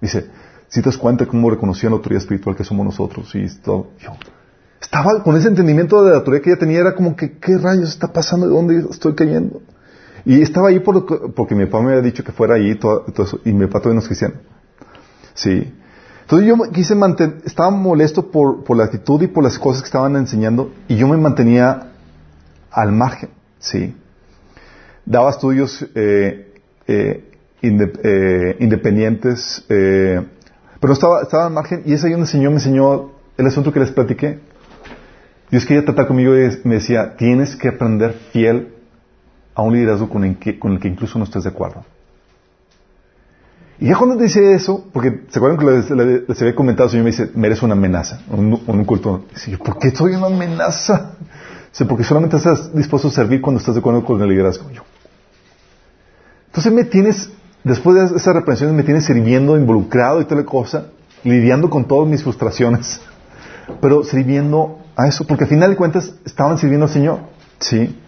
Dice, 0.00 0.26
si 0.74 0.82
te 0.82 0.88
das 0.88 0.98
cuenta 0.98 1.24
cómo 1.24 1.48
reconocían 1.50 1.92
la 1.92 1.98
autoridad 1.98 2.20
espiritual 2.20 2.56
que 2.56 2.64
somos 2.64 2.84
nosotros 2.84 3.32
y 3.36 3.46
todo. 3.62 3.90
Estaba 4.80 5.22
con 5.22 5.36
ese 5.36 5.46
entendimiento 5.46 6.02
de 6.02 6.10
la 6.10 6.16
autoridad 6.16 6.42
que 6.42 6.50
ella 6.50 6.58
tenía, 6.58 6.80
era 6.80 6.96
como 6.96 7.14
que, 7.14 7.38
¿qué 7.38 7.56
rayos 7.58 7.90
está 7.90 8.12
pasando? 8.12 8.48
¿De 8.48 8.52
dónde 8.52 8.84
estoy 8.90 9.14
cayendo? 9.14 9.62
Y 10.24 10.42
estaba 10.42 10.70
ahí 10.70 10.80
porque 10.80 11.54
mi 11.54 11.66
papá 11.66 11.80
me 11.80 11.90
había 11.90 12.02
dicho 12.02 12.24
que 12.24 12.32
fuera 12.32 12.56
ahí 12.56 12.74
todo, 12.74 13.02
todo 13.02 13.24
eso, 13.24 13.38
y 13.44 13.52
mi 13.52 13.66
papá 13.66 13.82
todavía 13.82 13.94
no 13.94 14.00
es 14.00 14.08
cristiano. 14.08 14.34
Sí. 15.34 15.72
Entonces 16.22 16.48
yo 16.48 16.56
quise 16.72 16.96
mantener, 16.96 17.36
estaba 17.44 17.70
molesto 17.70 18.32
por, 18.32 18.64
por 18.64 18.76
la 18.76 18.86
actitud 18.86 19.22
y 19.22 19.28
por 19.28 19.44
las 19.44 19.60
cosas 19.60 19.80
que 19.80 19.86
estaban 19.86 20.16
enseñando, 20.16 20.72
y 20.88 20.96
yo 20.96 21.06
me 21.06 21.16
mantenía 21.18 21.92
al 22.72 22.90
margen, 22.90 23.30
sí. 23.60 23.94
Daba 25.06 25.30
estudios 25.30 25.86
eh, 25.94 26.52
eh, 26.88 27.30
eh, 27.62 28.56
independientes, 28.58 29.64
pero 30.84 30.92
estaba, 30.92 31.22
estaba 31.22 31.46
al 31.46 31.52
margen, 31.54 31.82
y 31.86 31.94
es 31.94 32.04
ahí 32.04 32.10
donde 32.10 32.26
el 32.26 32.30
Señor 32.30 32.50
me 32.50 32.58
enseñó 32.58 33.12
el 33.38 33.46
asunto 33.46 33.72
que 33.72 33.80
les 33.80 33.90
platiqué. 33.90 34.38
Dios 35.50 35.64
quería 35.64 35.82
tratar 35.82 36.06
conmigo 36.06 36.36
y 36.36 36.60
me 36.64 36.74
decía, 36.74 37.16
tienes 37.16 37.56
que 37.56 37.68
aprender 37.68 38.12
fiel 38.32 38.74
a 39.54 39.62
un 39.62 39.72
liderazgo 39.72 40.10
con 40.10 40.24
el 40.24 40.36
que, 40.38 40.58
con 40.58 40.72
el 40.72 40.80
que 40.80 40.88
incluso 40.88 41.18
no 41.18 41.24
estés 41.24 41.44
de 41.44 41.48
acuerdo. 41.48 41.86
Y 43.80 43.86
ya 43.86 43.96
cuando 43.96 44.16
dice 44.16 44.52
eso, 44.52 44.84
porque 44.92 45.22
se 45.30 45.38
acuerdan 45.38 45.58
que 45.58 46.26
les, 46.28 46.42
había 46.42 46.54
comentado, 46.54 46.84
el 46.84 46.90
Señor 46.90 47.04
me 47.04 47.12
dice, 47.12 47.30
eres 47.34 47.62
una 47.62 47.72
amenaza, 47.72 48.20
un, 48.28 48.62
un 48.66 48.84
culto. 48.84 49.24
Dice, 49.32 49.52
yo, 49.52 49.58
¿por 49.60 49.78
qué 49.78 49.90
soy 49.90 50.16
una 50.16 50.26
amenaza? 50.26 51.12
Dice, 51.70 51.86
porque 51.86 52.04
solamente 52.04 52.36
estás 52.36 52.74
dispuesto 52.74 53.08
a 53.08 53.10
servir 53.10 53.40
cuando 53.40 53.58
estás 53.58 53.74
de 53.74 53.78
acuerdo 53.78 54.04
con 54.04 54.20
el 54.20 54.28
liderazgo. 54.28 54.70
Yo. 54.70 54.82
Entonces 56.48 56.70
me 56.70 56.84
tienes, 56.84 57.30
después 57.64 57.96
de 57.96 58.16
esas 58.16 58.34
reprensiones, 58.34 58.76
me 58.76 58.82
tienes 58.82 59.04
sirviendo, 59.04 59.56
involucrado 59.56 60.20
y 60.20 60.24
toda 60.24 60.42
la 60.42 60.46
cosa, 60.46 60.86
lidiando 61.24 61.70
con 61.70 61.86
todas 61.86 62.08
mis 62.08 62.22
frustraciones, 62.22 63.00
pero 63.80 64.04
sirviendo 64.04 64.78
a 64.94 65.08
eso, 65.08 65.26
porque 65.26 65.44
al 65.44 65.50
final 65.50 65.70
de 65.70 65.76
cuentas 65.76 66.14
estaban 66.24 66.58
sirviendo 66.58 66.86
al 66.86 66.92
Señor. 66.92 67.20
Sí. 67.58 67.98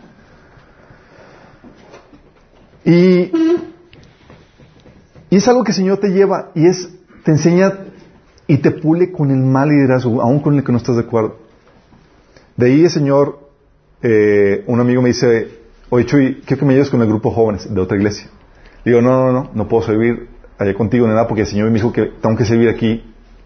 Y, 2.84 3.32
y 5.30 5.36
es 5.36 5.48
algo 5.48 5.64
que 5.64 5.72
el 5.72 5.76
Señor 5.76 5.98
te 5.98 6.10
lleva 6.10 6.50
y 6.54 6.66
es, 6.66 6.88
te 7.24 7.32
enseña 7.32 7.72
y 8.46 8.58
te 8.58 8.70
pule 8.70 9.10
con 9.10 9.30
el 9.30 9.38
mal 9.38 9.70
liderazgo, 9.70 10.22
aún 10.22 10.40
con 10.40 10.56
el 10.56 10.62
que 10.62 10.70
no 10.70 10.78
estás 10.78 10.96
de 10.96 11.02
acuerdo. 11.02 11.38
De 12.56 12.66
ahí 12.66 12.84
el 12.84 12.90
Señor, 12.90 13.40
eh, 14.02 14.62
un 14.66 14.80
amigo 14.80 15.02
me 15.02 15.08
dice, 15.08 15.48
oye 15.90 16.06
Chuy, 16.06 16.42
quiero 16.46 16.60
que 16.60 16.66
me 16.66 16.74
ayudes 16.74 16.90
con 16.90 17.00
el 17.02 17.08
grupo 17.08 17.30
jóvenes 17.30 17.72
de 17.72 17.80
otra 17.80 17.96
iglesia. 17.96 18.28
Digo, 18.86 19.02
no, 19.02 19.10
no, 19.10 19.32
no, 19.32 19.50
no 19.52 19.66
puedo 19.66 19.82
servir 19.82 20.28
allá 20.56 20.72
contigo, 20.74 21.08
nada, 21.08 21.26
porque 21.26 21.40
el 21.40 21.48
Señor 21.48 21.66
me 21.70 21.74
dijo 21.74 21.92
que 21.92 22.04
tengo 22.04 22.36
que 22.36 22.44
servir 22.44 22.68
aquí 22.68 23.02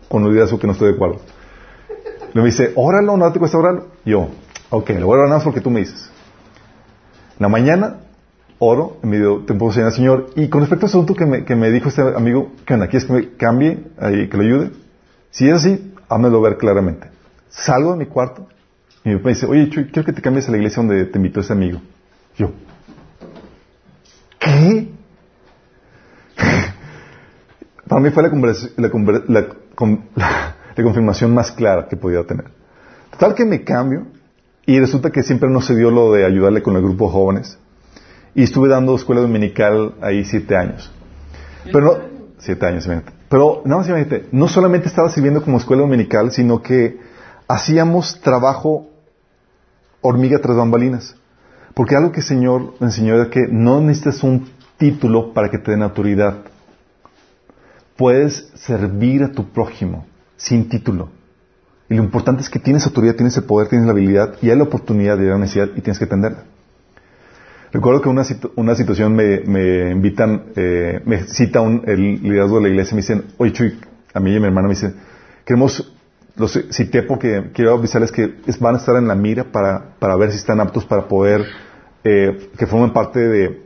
con 0.07 0.23
un 0.23 0.29
liderazgo 0.29 0.59
que 0.59 0.67
no 0.67 0.75
estoy 0.75 0.89
de 0.89 0.97
acuerdo. 0.97 1.21
Le 2.35 2.45
dice, 2.45 2.73
óralo, 2.77 3.17
no 3.17 3.33
te 3.33 3.39
cuesta 3.39 3.57
orarlo. 3.57 3.87
Yo, 4.05 4.29
ok, 4.69 4.91
lo 4.91 5.07
voy 5.07 5.15
a 5.15 5.21
orar 5.21 5.29
nada 5.31 5.43
porque 5.43 5.63
tú 5.63 5.71
me 5.71 5.81
dices. 5.81 6.11
En 7.39 7.39
la 7.39 7.49
mañana, 7.49 8.01
oro, 8.59 8.99
en 9.03 9.09
medio 9.09 9.47
puedo 9.47 9.83
al 9.83 9.93
Señor. 9.93 10.27
Y 10.37 10.51
con 10.51 10.61
respecto 10.61 10.85
al 10.85 10.91
asunto 10.91 11.15
que 11.15 11.25
me, 11.25 11.43
que 11.47 11.57
me 11.57 11.71
dijo 11.71 11.89
este 11.89 12.03
amigo, 12.03 12.53
¿qué 12.67 12.75
onda? 12.75 12.89
¿Quieres 12.89 13.07
que 13.07 13.13
me 13.15 13.31
cambie, 13.31 13.83
ahí, 13.99 14.29
que 14.29 14.37
lo 14.37 14.43
ayude? 14.43 14.73
Si 15.31 15.49
es 15.49 15.55
así, 15.55 15.95
hámelo 16.11 16.43
ver 16.43 16.59
claramente. 16.59 17.09
Salgo 17.49 17.93
de 17.93 17.97
mi 17.97 18.05
cuarto 18.05 18.47
y 19.05 19.09
mi 19.09 19.17
papá 19.17 19.31
dice, 19.31 19.47
oye, 19.47 19.71
quiero 19.71 20.05
que 20.05 20.13
te 20.13 20.21
cambies 20.21 20.49
a 20.49 20.51
la 20.51 20.59
iglesia 20.59 20.83
donde 20.83 21.07
te 21.07 21.17
invitó 21.17 21.41
ese 21.41 21.55
amigo. 21.55 21.81
Yo, 22.37 22.51
¿qué? 24.39 25.00
Para 27.91 28.01
mí 28.01 28.11
fue 28.11 28.23
la, 28.23 28.29
la 28.77 28.89
la 29.27 29.49
la 30.77 30.85
confirmación 30.85 31.35
más 31.35 31.51
clara 31.51 31.89
que 31.89 31.97
podía 31.97 32.25
tener. 32.25 32.47
Total 33.11 33.35
que 33.35 33.45
me 33.45 33.65
cambio 33.65 34.07
y 34.65 34.79
resulta 34.79 35.11
que 35.11 35.25
siempre 35.25 35.51
no 35.51 35.61
se 35.61 35.75
dio 35.75 35.91
lo 35.91 36.13
de 36.13 36.25
ayudarle 36.25 36.63
con 36.63 36.77
el 36.77 36.83
grupo 36.83 37.07
de 37.07 37.13
jóvenes. 37.13 37.59
Y 38.37 38.45
estuve 38.45 38.69
dando 38.69 38.95
escuela 38.95 39.23
dominical 39.23 39.97
ahí 40.03 40.25
siete 40.25 40.57
años. 40.57 40.89
Pero 41.65 41.81
no, 41.81 41.95
siete 42.39 42.65
años, 42.65 42.87
imagínate. 42.87 43.13
Pero 43.29 43.63
no, 43.65 43.85
imagínate, 43.85 44.29
no 44.31 44.47
solamente 44.47 44.87
estaba 44.87 45.11
sirviendo 45.11 45.43
como 45.43 45.59
escuela 45.59 45.83
dominical, 45.83 46.31
sino 46.31 46.63
que 46.63 47.01
hacíamos 47.49 48.21
trabajo 48.21 48.89
hormiga 50.01 50.39
tras 50.39 50.57
bambalinas. 50.57 51.17
Porque 51.75 51.97
algo 51.97 52.13
que 52.13 52.21
el 52.21 52.27
Señor 52.27 52.75
me 52.79 52.87
enseñó 52.87 53.17
era 53.17 53.31
que 53.31 53.49
no 53.51 53.81
necesitas 53.81 54.23
un 54.23 54.49
título 54.79 55.35
para 55.35 55.51
que 55.51 55.59
te 55.59 55.73
den 55.73 55.83
autoridad. 55.83 56.45
Puedes 58.01 58.35
servir 58.55 59.23
a 59.25 59.33
tu 59.33 59.43
prójimo 59.57 60.07
sin 60.39 60.71
título. 60.71 61.11
Y 61.91 61.95
lo 61.97 62.03
importante 62.03 62.41
es 62.41 62.49
que 62.49 62.59
tienes 62.59 62.87
autoridad, 62.87 63.15
tienes 63.15 63.37
el 63.37 63.45
poder, 63.45 63.69
tienes 63.69 63.85
la 63.87 63.93
habilidad 63.93 64.37
y 64.41 64.49
hay 64.49 64.57
la 64.57 64.63
oportunidad 64.65 65.19
de 65.19 65.27
la 65.27 65.37
necesidad 65.37 65.69
y 65.77 65.83
tienes 65.83 65.99
que 65.99 66.07
atenderla. 66.07 66.45
Recuerdo 67.73 68.01
que 68.01 68.09
una, 68.09 68.23
una 68.57 68.75
situación 68.75 69.15
me, 69.15 69.41
me 69.41 69.91
invitan, 69.91 70.45
eh, 70.57 71.03
me 71.05 71.25
cita 71.25 71.61
un, 71.61 71.83
liderazgo 71.87 72.57
de 72.57 72.63
la 72.63 72.69
iglesia 72.71 72.93
y 72.93 72.97
me 72.97 73.03
dicen, 73.03 73.25
oye 73.37 73.53
Chuy, 73.53 73.79
a 74.15 74.21
mí 74.21 74.33
y 74.33 74.37
a 74.37 74.41
mi 74.41 74.47
hermano 74.47 74.69
me 74.69 74.75
dicen, 74.75 74.95
queremos, 75.45 75.93
los 76.37 76.59
cité 76.71 77.03
porque 77.03 77.51
quiero 77.53 77.75
avisarles 77.75 78.11
que 78.13 78.35
van 78.61 78.77
a 78.77 78.79
estar 78.79 78.97
en 78.97 79.09
la 79.09 79.15
mira 79.15 79.45
para, 79.45 79.97
para 79.99 80.17
ver 80.17 80.31
si 80.33 80.39
están 80.39 80.59
aptos 80.61 80.87
para 80.87 81.07
poder, 81.07 81.45
eh, 82.05 82.49
que 82.57 82.67
formen 82.67 82.95
parte 82.95 83.21
de, 83.21 83.63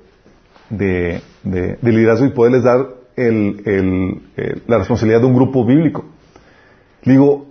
de, 0.71 1.21
de- 1.45 1.79
de 1.81 1.93
liderazgo 1.93 2.27
y 2.27 2.31
poderles 2.31 2.65
dar 2.65 3.04
eh, 3.17 4.63
la 4.67 4.79
responsabilidad 4.79 5.21
de 5.21 5.27
un 5.27 5.35
grupo 5.35 5.65
bíblico. 5.65 6.05
Le 7.03 7.13
digo, 7.13 7.47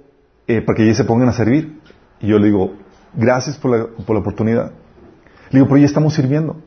eh, 0.47 0.61
para 0.61 0.75
que 0.75 0.83
ellos 0.83 0.97
se 0.97 1.05
pongan 1.05 1.29
a 1.29 1.33
servir. 1.33 1.79
Y 2.19 2.27
yo 2.27 2.39
le 2.39 2.47
digo, 2.47 2.73
gracias 3.13 3.57
por 3.57 3.71
la, 3.71 3.87
por 4.05 4.15
la 4.15 4.21
oportunidad. 4.21 4.71
Le 5.51 5.59
digo, 5.59 5.67
pero 5.67 5.77
ya 5.77 5.85
estamos 5.85 6.13
sirviendo. 6.13 6.57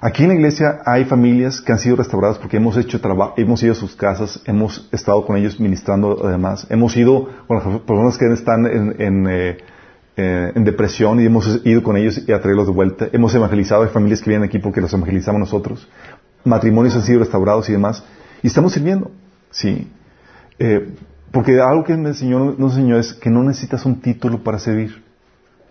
Aquí 0.00 0.24
en 0.24 0.28
la 0.28 0.34
iglesia 0.34 0.82
hay 0.84 1.06
familias 1.06 1.62
que 1.62 1.72
han 1.72 1.78
sido 1.78 1.96
restauradas 1.96 2.36
porque 2.38 2.58
hemos 2.58 2.76
hecho 2.76 3.00
trabajo, 3.00 3.32
hemos 3.38 3.62
ido 3.62 3.72
a 3.72 3.74
sus 3.74 3.96
casas, 3.96 4.38
hemos 4.44 4.86
estado 4.92 5.24
con 5.24 5.38
ellos 5.38 5.58
ministrando 5.58 6.26
además, 6.26 6.66
hemos 6.68 6.94
ido 6.94 7.30
con 7.46 7.56
las 7.56 7.80
personas 7.80 8.18
que 8.18 8.26
están 8.30 8.66
eh, 10.16 10.52
en 10.54 10.64
depresión 10.64 11.20
y 11.20 11.24
hemos 11.24 11.60
ido 11.64 11.82
con 11.82 11.96
ellos 11.96 12.20
y 12.28 12.32
a 12.32 12.40
traerlos 12.40 12.66
de 12.66 12.74
vuelta. 12.74 13.08
Hemos 13.12 13.34
evangelizado, 13.34 13.82
hay 13.82 13.88
familias 13.88 14.20
que 14.20 14.28
vienen 14.28 14.46
aquí 14.46 14.58
porque 14.58 14.82
los 14.82 14.92
evangelizamos 14.92 15.40
nosotros. 15.40 15.88
Matrimonios 16.44 16.94
han 16.94 17.02
sido 17.02 17.20
restaurados 17.20 17.68
y 17.68 17.72
demás. 17.72 18.04
Y 18.42 18.48
estamos 18.48 18.72
sirviendo, 18.72 19.10
sí. 19.50 19.90
Eh, 20.58 20.94
porque 21.32 21.60
algo 21.60 21.84
que 21.84 21.96
me 21.96 22.10
enseñó, 22.10 22.54
nos 22.56 22.72
enseñó 22.72 22.98
es 22.98 23.12
que 23.14 23.30
no 23.30 23.42
necesitas 23.42 23.84
un 23.86 24.00
título 24.00 24.44
para 24.44 24.58
servir. 24.58 25.02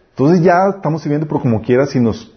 Entonces 0.09 0.43
ya 0.43 0.67
estamos 0.75 1.01
sirviendo, 1.01 1.27
pero 1.27 1.39
como 1.39 1.61
quieras, 1.61 1.91
si 1.91 1.99
nos 1.99 2.31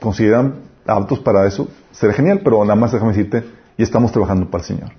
consideran 0.00 0.54
aptos 0.86 1.18
para 1.20 1.46
eso, 1.46 1.68
será 1.92 2.12
genial, 2.12 2.40
pero 2.42 2.62
nada 2.62 2.76
más 2.76 2.92
déjame 2.92 3.12
decirte, 3.12 3.44
ya 3.76 3.84
estamos 3.84 4.12
trabajando 4.12 4.50
para 4.50 4.62
el 4.62 4.68
Señor. 4.68 4.90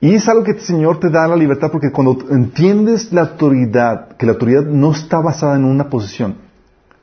Y 0.00 0.14
es 0.14 0.28
algo 0.28 0.44
que 0.44 0.52
el 0.52 0.60
Señor 0.60 0.98
te 0.98 1.10
da 1.10 1.28
la 1.28 1.36
libertad, 1.36 1.70
porque 1.70 1.92
cuando 1.92 2.16
entiendes 2.30 3.12
la 3.12 3.22
autoridad, 3.22 4.16
que 4.16 4.24
la 4.24 4.32
autoridad 4.32 4.62
no 4.62 4.92
está 4.92 5.20
basada 5.20 5.56
en 5.56 5.64
una 5.64 5.90
posición, 5.90 6.36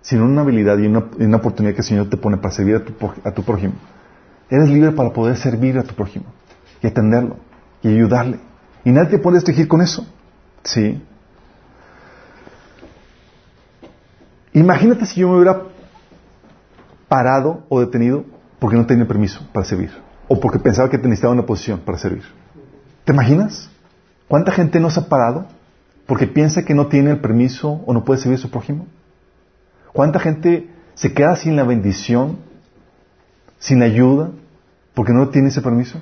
sino 0.08 0.24
una 0.24 0.40
habilidad 0.40 0.78
y 0.78 0.88
una, 0.88 1.36
oportunidad 1.36 1.74
que 1.74 1.82
el 1.82 1.88
Señor 1.88 2.10
te 2.10 2.16
pone 2.16 2.38
para 2.38 2.54
servir 2.54 2.78
a 2.78 2.80
tu, 2.80 2.94
a 3.26 3.32
tu 3.32 3.44
prójimo, 3.44 3.74
eres 4.50 4.70
libre 4.70 4.94
para 4.94 5.12
poder 5.12 5.36
servir 5.36 5.78
a 5.78 5.84
tu 5.84 5.94
prójimo 5.96 6.28
y 6.82 6.88
atenderlo 6.88 7.36
y 7.84 7.90
ayudarle. 7.90 8.40
Y 8.86 8.92
nadie 8.92 9.10
te 9.10 9.18
puede 9.20 9.36
restringir 9.36 9.68
con 9.68 9.82
eso. 9.82 10.08
¿Sí? 10.64 11.04
Imagínate 14.54 15.06
si 15.06 15.20
yo 15.20 15.28
me 15.28 15.36
hubiera 15.36 15.64
parado 17.10 17.66
o 17.68 17.82
detenido 17.82 18.24
porque 18.60 18.78
no 18.78 18.86
tenía 18.86 19.06
permiso 19.06 19.46
para 19.52 19.66
servir. 19.66 19.92
O 20.30 20.40
porque 20.40 20.58
pensaba 20.58 20.90
que 20.90 20.98
necesitaba 21.00 21.34
una 21.34 21.46
posición 21.46 21.82
para 21.82 21.98
servir. 21.98 22.24
¿Te 23.04 23.12
imaginas? 23.12 23.70
¿Cuánta 24.30 24.54
gente 24.54 24.80
no 24.80 24.90
se 24.90 25.02
ha 25.02 25.10
parado 25.10 25.48
porque 26.06 26.28
piensa 26.28 26.64
que 26.64 26.74
no 26.74 26.88
tiene 26.88 27.12
el 27.12 27.20
permiso 27.20 27.82
o 27.86 27.94
no 27.94 28.06
puede 28.06 28.22
servir 28.22 28.40
a 28.40 28.42
su 28.42 28.50
prójimo? 28.50 28.88
¿Cuánta 29.98 30.20
gente 30.20 30.70
se 30.94 31.12
queda 31.12 31.36
sin 31.38 31.56
la 31.56 31.64
bendición, 31.64 32.38
sin 33.58 33.82
ayuda, 33.82 34.30
porque 34.94 35.12
no 35.12 35.30
tiene 35.30 35.48
ese 35.48 35.64
permiso? 35.64 36.00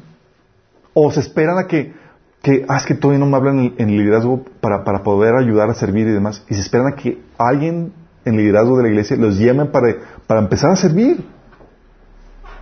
¿O 0.93 1.09
se 1.13 1.21
esperan 1.21 1.59
a 1.59 1.67
que, 1.67 1.93
que 2.41 2.65
ah, 2.67 2.75
es 2.75 2.85
que 2.85 2.95
todavía 2.95 3.23
no 3.23 3.25
me 3.25 3.37
hablan 3.37 3.73
en, 3.77 3.87
liderazgo 3.87 4.43
para, 4.59 4.83
para 4.83 5.01
poder 5.01 5.35
ayudar 5.35 5.69
a 5.69 5.75
servir 5.75 6.07
y 6.07 6.11
demás? 6.11 6.43
Y 6.49 6.55
se 6.55 6.59
esperan 6.59 6.87
a 6.87 6.95
que 6.97 7.21
alguien 7.37 7.93
en 8.25 8.35
liderazgo 8.35 8.75
de 8.75 8.83
la 8.83 8.89
iglesia 8.89 9.15
los 9.15 9.39
llame 9.39 9.63
para, 9.67 9.95
para 10.27 10.41
empezar 10.41 10.71
a 10.71 10.75
servir. 10.75 11.25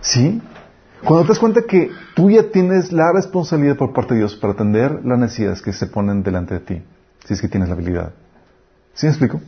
¿Sí? 0.02 0.40
Cuando 1.04 1.24
te 1.24 1.30
das 1.30 1.40
cuenta 1.40 1.62
que 1.62 1.90
tú 2.14 2.30
ya 2.30 2.44
tienes 2.52 2.92
la 2.92 3.10
responsabilidad 3.12 3.76
por 3.76 3.92
parte 3.92 4.14
de 4.14 4.20
Dios 4.20 4.36
para 4.36 4.52
atender 4.52 5.04
las 5.04 5.18
necesidades 5.18 5.62
que 5.62 5.72
se 5.72 5.88
ponen 5.88 6.22
delante 6.22 6.54
de 6.54 6.60
ti, 6.60 6.82
si 7.24 7.34
es 7.34 7.40
que 7.40 7.48
tienes 7.48 7.70
la 7.70 7.74
habilidad. 7.74 8.12
¿Sí 8.92 9.06
me 9.06 9.10
explico? 9.10 9.40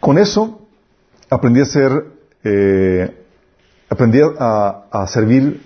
Con 0.00 0.18
eso 0.18 0.66
aprendí 1.28 1.60
a 1.60 1.64
ser, 1.64 1.90
eh, 2.44 3.24
aprendí 3.88 4.20
a, 4.38 5.06
servir 5.08 5.62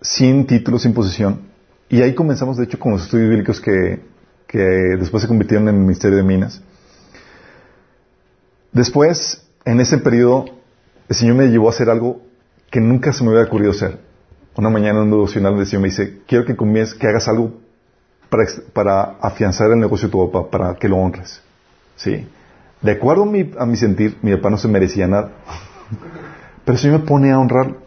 sin 0.00 0.46
título, 0.46 0.78
sin 0.78 0.94
posición. 0.94 1.42
Y 1.88 2.02
ahí 2.02 2.14
comenzamos, 2.14 2.56
de 2.56 2.64
hecho, 2.64 2.78
con 2.78 2.92
los 2.92 3.02
estudios 3.02 3.30
bíblicos 3.30 3.60
que, 3.60 4.00
que 4.46 4.58
después 4.58 5.22
se 5.22 5.28
convirtieron 5.28 5.68
en 5.68 5.74
el 5.74 5.80
Ministerio 5.80 6.16
de 6.16 6.22
Minas. 6.22 6.62
Después, 8.72 9.46
en 9.64 9.80
ese 9.80 9.98
periodo, 9.98 10.46
el 11.08 11.16
Señor 11.16 11.36
me 11.36 11.46
llevó 11.48 11.68
a 11.68 11.70
hacer 11.70 11.90
algo 11.90 12.22
que 12.70 12.80
nunca 12.80 13.12
se 13.12 13.22
me 13.22 13.30
hubiera 13.30 13.46
ocurrido 13.46 13.70
hacer. 13.70 14.00
Una 14.56 14.70
mañana 14.70 14.98
en 14.98 15.04
un 15.04 15.10
devocional 15.10 15.58
el 15.58 15.66
Señor 15.66 15.82
me 15.82 15.88
dice, 15.88 16.20
quiero 16.26 16.44
que 16.44 16.56
comiences, 16.56 16.94
que 16.94 17.06
hagas 17.06 17.28
algo 17.28 17.52
para 18.72 19.16
afianzar 19.20 19.70
el 19.70 19.78
negocio 19.78 20.08
de 20.08 20.12
tu 20.12 20.32
papá, 20.32 20.50
para 20.50 20.74
que 20.74 20.88
lo 20.88 20.96
honres. 20.96 21.40
¿Sí? 21.96 22.26
De 22.84 22.92
acuerdo 22.92 23.22
a 23.22 23.26
mi, 23.26 23.50
a 23.58 23.76
sentir, 23.76 24.18
mi 24.20 24.36
papá 24.36 24.50
no 24.50 24.58
se 24.58 24.68
merecía 24.68 25.08
nada. 25.08 25.30
Pero 26.64 26.74
el 26.76 26.78
Señor 26.78 27.00
me 27.00 27.06
pone 27.06 27.32
a 27.32 27.38
honrarlo. 27.38 27.78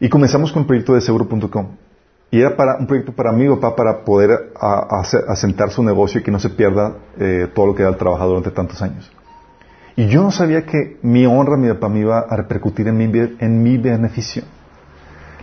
Y 0.00 0.08
comenzamos 0.08 0.52
con 0.52 0.62
el 0.62 0.66
proyecto 0.66 0.94
de 0.94 1.00
seguro.com. 1.00 1.68
Y 2.32 2.40
era 2.40 2.56
para, 2.56 2.76
un 2.76 2.88
proyecto 2.88 3.12
para 3.12 3.30
mi 3.30 3.48
papá 3.48 3.76
para 3.76 4.04
poder 4.04 4.52
a- 4.60 4.98
a- 4.98 5.32
asentar 5.32 5.70
su 5.70 5.84
negocio 5.84 6.20
y 6.20 6.24
que 6.24 6.32
no 6.32 6.40
se 6.40 6.50
pierda 6.50 6.96
eh, 7.18 7.48
todo 7.54 7.66
lo 7.68 7.74
que 7.76 7.82
era 7.82 7.90
el 7.92 7.96
trabajador 7.96 8.30
durante 8.38 8.50
tantos 8.50 8.82
años. 8.82 9.10
Y 9.94 10.08
yo 10.08 10.22
no 10.24 10.32
sabía 10.32 10.66
que 10.66 10.98
mi 11.02 11.24
honra, 11.24 11.56
mi 11.56 11.68
papá, 11.68 11.88
me 11.88 12.00
iba 12.00 12.18
a 12.18 12.36
repercutir 12.36 12.88
en 12.88 12.96
mi, 12.98 13.04
en 13.38 13.62
mi 13.62 13.78
beneficio. 13.78 14.42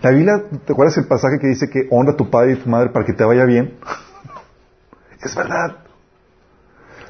La 0.01 0.09
Biblia, 0.11 0.43
¿te 0.65 0.73
acuerdas 0.73 0.97
el 0.97 1.07
pasaje 1.07 1.39
que 1.39 1.47
dice 1.47 1.69
que 1.69 1.87
honra 1.89 2.11
a 2.13 2.17
tu 2.17 2.29
padre 2.29 2.51
y 2.51 2.55
tu 2.57 2.69
madre 2.69 2.89
para 2.89 3.05
que 3.05 3.13
te 3.13 3.23
vaya 3.23 3.45
bien? 3.45 3.75
es 5.23 5.33
verdad. 5.33 5.82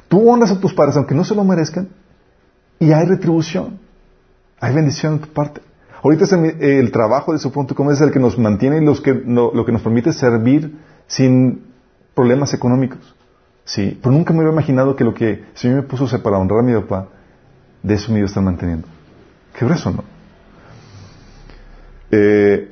Tú 0.08 0.30
honras 0.30 0.50
a 0.50 0.60
tus 0.60 0.74
padres 0.74 0.96
aunque 0.96 1.14
no 1.14 1.24
se 1.24 1.34
lo 1.34 1.44
merezcan 1.44 1.88
y 2.78 2.92
hay 2.92 3.06
retribución. 3.06 3.78
Hay 4.60 4.74
bendición 4.74 5.14
en 5.14 5.18
tu 5.20 5.28
parte. 5.28 5.60
Ahorita 6.02 6.26
el, 6.60 6.92
trabajo 6.92 7.32
de 7.32 7.38
Sopron.com 7.38 7.90
es 7.90 8.00
el 8.00 8.12
que 8.12 8.18
nos 8.18 8.38
mantiene 8.38 8.78
y 8.78 8.84
lo 8.84 9.64
que 9.64 9.72
nos 9.72 9.82
permite 9.82 10.12
servir 10.12 10.76
sin 11.06 11.62
problemas 12.14 12.52
económicos. 12.52 13.14
Sí, 13.64 13.98
pero 14.02 14.14
nunca 14.14 14.32
me 14.34 14.40
había 14.40 14.52
imaginado 14.52 14.94
que 14.94 15.04
lo 15.04 15.14
que 15.14 15.30
el 15.30 15.46
Señor 15.54 15.76
me 15.76 15.82
puso 15.84 16.06
para 16.22 16.38
honrar 16.38 16.60
a 16.60 16.62
mi 16.62 16.74
papá, 16.74 17.08
de 17.82 17.94
eso 17.94 18.12
me 18.12 18.18
iba 18.18 18.26
a 18.26 18.28
estar 18.28 18.42
manteniendo. 18.42 18.86
Qué 19.58 19.64
grueso, 19.64 19.90
¿no? 19.90 20.04
Eh, 22.10 22.70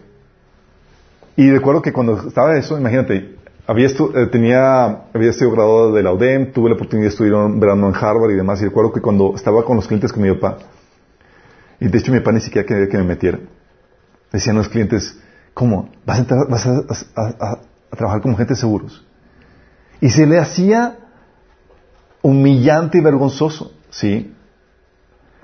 y 1.36 1.50
recuerdo 1.50 1.80
que 1.80 1.92
cuando 1.92 2.28
estaba 2.28 2.56
eso, 2.58 2.78
imagínate, 2.78 3.36
había, 3.66 3.86
estu- 3.86 4.12
eh, 4.16 4.26
tenía, 4.26 4.84
había 5.14 5.32
sido 5.32 5.50
graduado 5.52 5.92
de 5.92 6.02
la 6.02 6.12
UDEM, 6.12 6.52
tuve 6.52 6.68
la 6.70 6.74
oportunidad 6.76 7.06
de 7.08 7.12
estudiar 7.12 7.34
un 7.34 7.60
verano 7.60 7.88
en 7.88 7.94
Harvard 7.94 8.30
y 8.30 8.34
demás, 8.34 8.60
y 8.60 8.64
recuerdo 8.66 8.92
que 8.92 9.00
cuando 9.00 9.34
estaba 9.34 9.64
con 9.64 9.76
los 9.76 9.86
clientes 9.86 10.12
con 10.12 10.22
mi 10.22 10.32
papá, 10.32 10.58
y 11.80 11.88
de 11.88 11.98
hecho 11.98 12.12
mi 12.12 12.18
papá 12.20 12.32
ni 12.32 12.40
siquiera 12.40 12.66
quería 12.66 12.88
que 12.88 12.98
me 12.98 13.04
metiera, 13.04 13.38
Decían 14.32 14.56
los 14.56 14.68
clientes, 14.70 15.18
¿cómo? 15.52 15.90
¿Vas 16.06 16.18
a, 16.18 16.22
entrar- 16.22 16.48
vas 16.48 16.66
a- 16.66 16.84
a- 17.16 17.58
a 17.90 17.96
trabajar 17.96 18.22
como 18.22 18.34
gente 18.34 18.54
de 18.54 18.60
seguros? 18.60 19.04
Y 20.00 20.08
se 20.08 20.26
le 20.26 20.38
hacía 20.38 20.96
humillante 22.22 22.96
y 22.96 23.00
vergonzoso, 23.02 23.72
¿sí? 23.90 24.32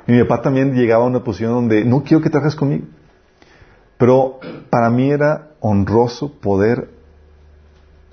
Y 0.07 0.13
mi 0.13 0.23
papá 0.25 0.41
también 0.41 0.75
llegaba 0.75 1.05
a 1.05 1.07
una 1.07 1.23
posición 1.23 1.53
donde 1.53 1.85
no 1.85 2.03
quiero 2.03 2.23
que 2.23 2.31
trabajes 2.31 2.57
conmigo. 2.57 2.87
Pero 3.99 4.41
para 4.71 4.89
mí 4.89 5.11
era 5.11 5.49
honroso 5.61 6.33
poder 6.41 6.89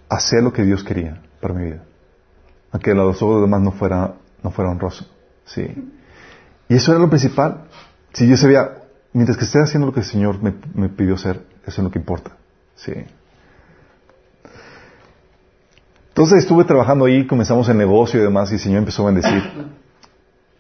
hacer 0.10 0.44
lo 0.44 0.53
que 0.53 0.64
Dios 0.64 0.84
quería 0.84 1.22
para 1.41 1.53
mi 1.53 1.65
vida. 1.65 1.84
Aunque 2.72 2.91
a 2.91 2.95
los 2.95 3.22
ojos 3.22 3.36
de 3.36 3.41
los 3.41 3.49
demás 3.49 3.61
no 3.61 3.72
fuera, 3.72 4.15
no 4.44 4.52
fuera 4.52 4.72
honroso. 4.72 5.06
Sí. 5.45 5.91
Y 6.68 6.76
eso 6.76 6.91
era 6.91 6.99
lo 6.99 7.10
principal. 7.10 7.65
Si 8.14 8.27
yo 8.27 8.38
sabía, 8.38 8.84
mientras 9.14 9.38
que 9.38 9.45
esté 9.45 9.61
haciendo 9.61 9.88
lo 9.88 9.94
que 9.94 10.02
el 10.02 10.06
Señor 10.06 10.41
me, 10.41 10.53
me 10.73 10.90
pidió 10.90 11.15
hacer, 11.15 11.41
eso 11.65 11.82
es 11.82 11.84
lo 11.84 11.91
que 11.91 11.99
importa. 11.99 12.32
Sí. 12.76 12.94
Entonces 16.10 16.40
estuve 16.40 16.64
trabajando 16.64 17.06
ahí, 17.06 17.27
comenzamos 17.27 17.68
el 17.68 17.77
negocio 17.77 18.19
y 18.19 18.23
demás, 18.23 18.49
y 18.52 18.56
el 18.56 18.60
Señor 18.61 18.80
empezó 18.80 19.03
a 19.03 19.11
bendecir. 19.11 19.44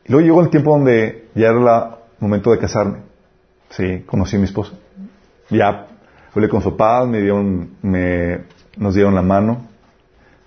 Y 0.03 0.11
luego 0.11 0.25
llegó 0.25 0.41
el 0.41 0.49
tiempo 0.49 0.71
donde 0.71 1.29
ya 1.33 1.47
era 1.47 1.57
el 1.57 1.95
momento 2.19 2.51
de 2.51 2.59
casarme. 2.59 2.99
Sí, 3.69 4.03
conocí 4.05 4.35
a 4.35 4.39
mi 4.39 4.45
esposa. 4.45 4.73
Ya 5.49 5.87
hablé 6.33 6.49
con 6.49 6.61
su 6.61 6.71
papá, 6.71 7.05
me 7.05 7.21
dieron, 7.21 7.69
me, 7.81 8.43
nos 8.77 8.93
dieron 8.95 9.15
la 9.15 9.21
mano. 9.21 9.67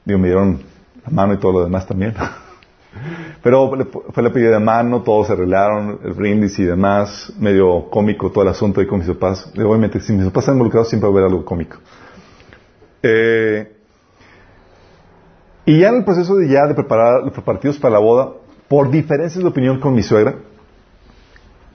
Digo, 0.04 0.18
me 0.18 0.28
dieron 0.28 0.60
la 1.04 1.10
mano 1.10 1.34
y 1.34 1.38
todo 1.38 1.52
lo 1.52 1.64
demás 1.64 1.86
también. 1.86 2.14
Pero 3.42 3.70
fue 4.12 4.22
la 4.22 4.32
pedida 4.32 4.50
de 4.50 4.58
mano, 4.60 5.02
todos 5.02 5.28
se 5.28 5.34
arreglaron, 5.34 6.00
el 6.04 6.12
brindis 6.14 6.58
y 6.58 6.64
demás, 6.64 7.32
medio 7.38 7.88
cómico 7.90 8.30
todo 8.32 8.42
el 8.42 8.48
asunto 8.50 8.80
ahí 8.80 8.86
con 8.86 8.98
mis 8.98 9.08
papás. 9.08 9.52
Digo, 9.54 9.70
Obviamente, 9.70 10.00
si 10.00 10.12
mis 10.12 10.24
papás 10.26 10.42
están 10.44 10.54
involucrados, 10.56 10.88
siempre 10.88 11.08
va 11.08 11.14
a 11.14 11.18
haber 11.18 11.30
algo 11.30 11.44
cómico. 11.44 11.76
Eh, 13.02 13.72
y 15.66 15.80
ya 15.80 15.90
en 15.90 15.96
el 15.96 16.04
proceso 16.04 16.34
de 16.36 16.48
ya 16.48 16.66
de 16.66 16.74
preparar 16.74 17.22
los 17.22 17.32
preparativos 17.32 17.78
para 17.78 17.92
la 17.94 17.98
boda, 18.00 18.32
por 18.68 18.90
diferencias 18.90 19.42
de 19.42 19.48
opinión 19.48 19.78
con 19.80 19.94
mi 19.94 20.02
suegra, 20.02 20.36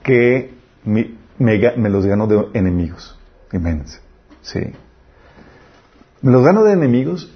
que 0.02 0.52
me, 0.84 1.10
ga- 1.38 1.76
me 1.76 1.88
los 1.88 2.04
gano 2.04 2.26
de 2.26 2.48
enemigos. 2.54 3.18
Imagínense. 3.52 4.00
Sí. 4.42 4.60
Los 6.24 6.42
gano 6.42 6.64
de 6.64 6.72
enemigos 6.72 7.30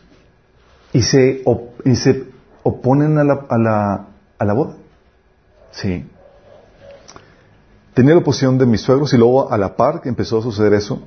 y 0.94 1.02
se, 1.02 1.42
op- 1.44 1.80
y 1.84 1.94
se 1.94 2.24
oponen 2.62 3.18
a 3.18 3.24
la, 3.24 3.46
a, 3.48 3.58
la, 3.58 4.06
a 4.38 4.44
la 4.44 4.52
boda. 4.54 4.76
Sí. 5.70 6.06
Tenía 7.92 8.14
la 8.14 8.20
oposición 8.20 8.56
de 8.56 8.64
mis 8.64 8.80
suegros 8.80 9.12
y 9.12 9.18
luego 9.18 9.52
a 9.52 9.58
la 9.58 9.76
par 9.76 10.00
que 10.00 10.08
empezó 10.08 10.38
a 10.38 10.42
suceder 10.42 10.72
eso, 10.72 11.02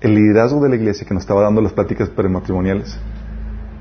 el 0.00 0.14
liderazgo 0.14 0.60
de 0.62 0.68
la 0.68 0.76
iglesia 0.76 1.04
que 1.06 1.14
nos 1.14 1.24
estaba 1.24 1.42
dando 1.42 1.60
las 1.60 1.72
pláticas 1.72 2.08
prematrimoniales, 2.10 2.96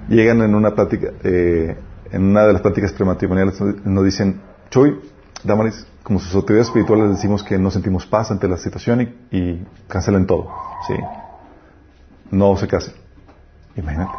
llegan 0.09 0.41
en 0.41 0.55
una 0.55 0.73
plática, 0.73 1.11
eh, 1.23 1.77
en 2.11 2.23
una 2.23 2.47
de 2.47 2.53
las 2.53 2.61
pláticas 2.63 2.93
prematrimoniales, 2.93 3.61
nos 3.85 4.03
dicen, 4.05 4.41
Choy, 4.71 4.99
Damaris, 5.43 5.85
como 6.01 6.19
sus 6.19 6.33
autoridades 6.33 6.67
espirituales 6.69 7.07
les 7.09 7.17
decimos 7.17 7.43
que 7.43 7.59
no 7.59 7.69
sentimos 7.69 8.07
paz 8.07 8.31
ante 8.31 8.47
la 8.47 8.57
situación 8.57 9.01
y, 9.01 9.37
y 9.37 9.67
cancelen 9.87 10.25
todo. 10.25 10.47
Sí. 10.87 10.95
No 12.31 12.55
se 12.57 12.67
casen. 12.67 12.93
Imagínate. 13.75 14.11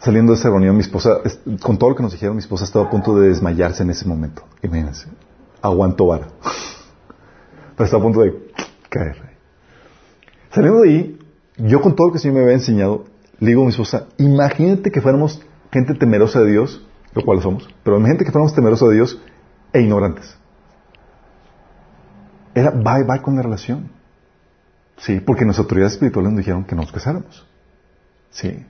Saliendo 0.00 0.32
de 0.32 0.38
esa 0.38 0.48
reunión, 0.50 0.76
mi 0.76 0.82
esposa, 0.82 1.18
es- 1.24 1.40
con 1.62 1.78
todo 1.78 1.90
lo 1.90 1.96
que 1.96 2.02
nos 2.02 2.12
dijeron, 2.12 2.36
mi 2.36 2.40
esposa 2.40 2.64
estaba 2.64 2.86
a 2.86 2.90
punto 2.90 3.18
de 3.18 3.28
desmayarse 3.28 3.82
en 3.82 3.90
ese 3.90 4.06
momento. 4.06 4.42
Imagínense. 4.62 5.08
Aguantó 5.62 6.06
vara. 6.08 6.26
Pero 7.76 7.84
estaba 7.84 8.02
a 8.02 8.04
punto 8.04 8.20
de 8.20 8.34
caer. 8.90 9.16
Saliendo 10.52 10.80
de 10.82 10.88
ahí, 10.88 11.18
yo 11.56 11.80
con 11.80 11.96
todo 11.96 12.08
lo 12.08 12.12
que 12.12 12.18
el 12.18 12.22
Señor 12.22 12.36
me 12.36 12.42
había 12.42 12.54
enseñado, 12.54 13.04
le 13.40 13.48
digo 13.48 13.62
a 13.62 13.64
mi 13.64 13.70
esposa, 13.70 14.06
imagínate 14.18 14.92
que 14.92 15.00
fuéramos 15.00 15.40
gente 15.72 15.94
temerosa 15.94 16.40
de 16.40 16.50
Dios, 16.52 16.86
lo 17.14 17.24
cual 17.24 17.40
somos, 17.42 17.68
pero 17.82 17.96
imagínate 17.96 18.24
que 18.24 18.30
fuéramos 18.30 18.54
temerosos 18.54 18.88
de 18.90 18.94
Dios 18.96 19.20
e 19.72 19.80
ignorantes. 19.80 20.36
Era 22.54 22.70
bye 22.70 23.02
bye 23.04 23.20
con 23.22 23.34
la 23.36 23.42
relación. 23.42 23.90
Sí, 24.98 25.20
porque 25.20 25.44
nuestras 25.44 25.64
autoridades 25.64 25.94
espirituales 25.94 26.32
nos 26.32 26.38
dijeron 26.38 26.64
que 26.64 26.74
nos 26.74 26.90
casáramos. 26.92 27.44
Sí. 28.30 28.64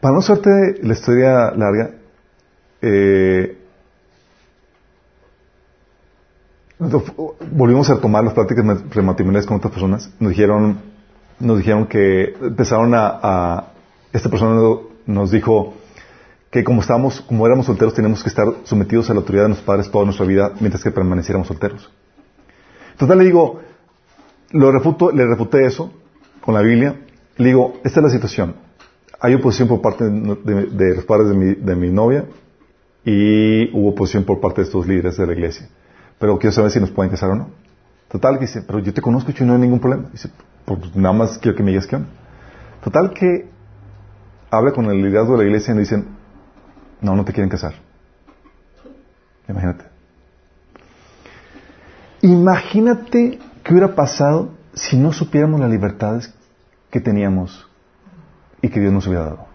Para 0.00 0.12
no 0.14 0.18
hacerte 0.20 0.50
la 0.82 0.92
historia 0.92 1.50
larga, 1.52 1.90
eh, 2.82 3.58
volvimos 7.50 7.88
a 7.90 8.00
tomar 8.00 8.22
las 8.24 8.34
prácticas 8.34 8.82
prematrimoniales 8.90 9.46
con 9.46 9.56
otras 9.56 9.72
personas. 9.72 10.10
Nos 10.20 10.30
dijeron, 10.30 10.78
nos 11.40 11.58
dijeron 11.58 11.86
que 11.86 12.34
empezaron 12.40 12.94
a, 12.94 13.18
a- 13.22 13.64
esta 14.12 14.28
persona 14.28 14.60
nos 15.06 15.30
dijo 15.30 15.74
que 16.50 16.64
como 16.64 16.80
estábamos, 16.80 17.20
como 17.22 17.46
éramos 17.46 17.66
solteros, 17.66 17.94
teníamos 17.94 18.22
que 18.22 18.28
estar 18.28 18.46
sometidos 18.64 19.10
a 19.10 19.14
la 19.14 19.20
autoridad 19.20 19.44
de 19.44 19.48
nuestros 19.50 19.66
padres 19.66 19.90
toda 19.90 20.04
nuestra 20.04 20.26
vida 20.26 20.52
mientras 20.60 20.82
que 20.82 20.90
permaneciéramos 20.90 21.48
solteros. 21.48 21.90
Entonces 22.96 23.16
le 23.18 23.24
digo, 23.24 23.60
lo 24.52 24.72
refuto, 24.72 25.12
le 25.12 25.26
refuté 25.26 25.66
eso 25.66 25.92
con 26.40 26.54
la 26.54 26.62
Biblia. 26.62 26.96
Le 27.36 27.48
digo, 27.48 27.74
esta 27.84 28.00
es 28.00 28.04
la 28.04 28.10
situación. 28.10 28.56
Hay 29.20 29.34
oposición 29.34 29.68
por 29.68 29.82
parte 29.82 30.04
de, 30.08 30.94
los 30.94 31.04
padres 31.04 31.28
de 31.28 31.76
mi, 31.76 31.90
novia 31.90 32.24
y 33.04 33.70
hubo 33.76 33.90
oposición 33.90 34.24
por 34.24 34.40
parte 34.40 34.62
de 34.62 34.68
estos 34.68 34.86
líderes 34.86 35.18
de 35.18 35.26
la 35.26 35.34
iglesia. 35.34 35.68
Pero 36.18 36.38
quiero 36.38 36.52
saber 36.52 36.70
si 36.70 36.80
nos 36.80 36.90
pueden 36.90 37.10
casar 37.10 37.28
o 37.28 37.34
no. 37.34 37.50
Total 38.08 38.38
que 38.38 38.46
dice, 38.46 38.62
pero 38.62 38.78
yo 38.78 38.94
te 38.94 39.02
conozco 39.02 39.30
y 39.30 39.44
no 39.44 39.52
hay 39.52 39.60
ningún 39.60 39.80
problema. 39.80 40.08
Dice, 40.10 40.30
pues 40.64 40.96
nada 40.96 41.12
más 41.12 41.36
quiero 41.36 41.54
que 41.54 41.62
me 41.62 41.72
digas 41.72 41.92
onda. 41.92 42.08
Total 42.82 43.12
que 43.12 43.46
habla 44.50 44.72
con 44.72 44.86
el 44.86 45.02
liderazgo 45.02 45.32
de 45.32 45.38
la 45.42 45.44
iglesia 45.44 45.72
y 45.72 45.74
le 45.74 45.80
dicen, 45.80 46.06
no, 47.02 47.14
no 47.14 47.26
te 47.26 47.34
quieren 47.34 47.50
casar. 47.50 47.74
Imagínate. 49.48 49.95
Imagínate 52.22 53.38
qué 53.62 53.72
hubiera 53.72 53.94
pasado 53.94 54.50
si 54.74 54.96
no 54.96 55.12
supiéramos 55.12 55.60
las 55.60 55.70
libertades 55.70 56.32
que 56.90 57.00
teníamos 57.00 57.68
y 58.62 58.68
que 58.68 58.80
Dios 58.80 58.92
nos 58.92 59.06
hubiera 59.06 59.24
dado. 59.24 59.46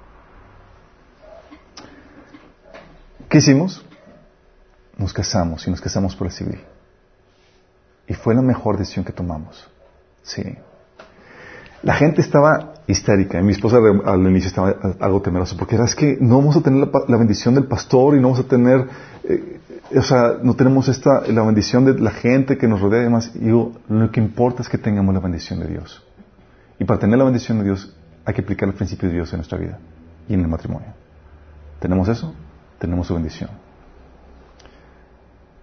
¿Qué 3.29 3.37
hicimos? 3.37 3.85
Nos 4.97 5.13
casamos 5.13 5.65
y 5.67 5.71
nos 5.71 5.79
casamos 5.81 6.15
por 6.15 6.27
el 6.27 6.33
civil. 6.33 6.61
Y 8.07 8.13
fue 8.13 8.35
la 8.35 8.41
mejor 8.41 8.77
decisión 8.77 9.05
que 9.05 9.13
tomamos. 9.13 9.69
Sí. 10.21 10.57
La 11.83 11.95
gente 11.95 12.21
estaba 12.21 12.73
histérica. 12.87 13.39
Y 13.39 13.43
mi 13.43 13.53
esposa 13.53 13.77
al 14.05 14.21
inicio 14.21 14.49
estaba 14.49 14.75
algo 14.99 15.21
temerosa 15.21 15.55
porque 15.57 15.75
era 15.75 15.85
es 15.85 15.95
que 15.95 16.17
no 16.19 16.37
vamos 16.37 16.55
a 16.57 16.61
tener 16.61 16.79
la, 16.79 16.89
la 17.07 17.17
bendición 17.17 17.55
del 17.55 17.65
pastor 17.65 18.15
y 18.15 18.19
no 18.19 18.29
vamos 18.29 18.45
a 18.45 18.47
tener, 18.47 18.87
eh, 19.23 19.59
o 19.95 20.01
sea, 20.01 20.37
no 20.41 20.55
tenemos 20.55 20.87
esta, 20.87 21.21
la 21.27 21.43
bendición 21.43 21.85
de 21.85 21.99
la 21.99 22.11
gente 22.11 22.57
que 22.57 22.67
nos 22.67 22.81
rodea 22.81 23.01
y 23.01 23.03
demás. 23.05 23.31
Y 23.35 23.39
digo, 23.39 23.73
lo 23.89 24.11
que 24.11 24.19
importa 24.19 24.61
es 24.61 24.69
que 24.69 24.77
tengamos 24.77 25.13
la 25.13 25.19
bendición 25.19 25.59
de 25.59 25.67
Dios. 25.67 26.05
Y 26.79 26.85
para 26.85 26.99
tener 26.99 27.17
la 27.17 27.25
bendición 27.25 27.59
de 27.59 27.65
Dios 27.65 27.95
hay 28.25 28.33
que 28.33 28.41
aplicar 28.41 28.69
el 28.69 28.75
principio 28.75 29.09
de 29.09 29.15
Dios 29.15 29.31
en 29.33 29.37
nuestra 29.37 29.57
vida 29.57 29.79
y 30.27 30.33
en 30.33 30.41
el 30.41 30.47
matrimonio. 30.47 30.89
¿Tenemos 31.79 32.07
eso? 32.07 32.33
Tenemos 32.79 33.07
su 33.07 33.13
bendición. 33.15 33.49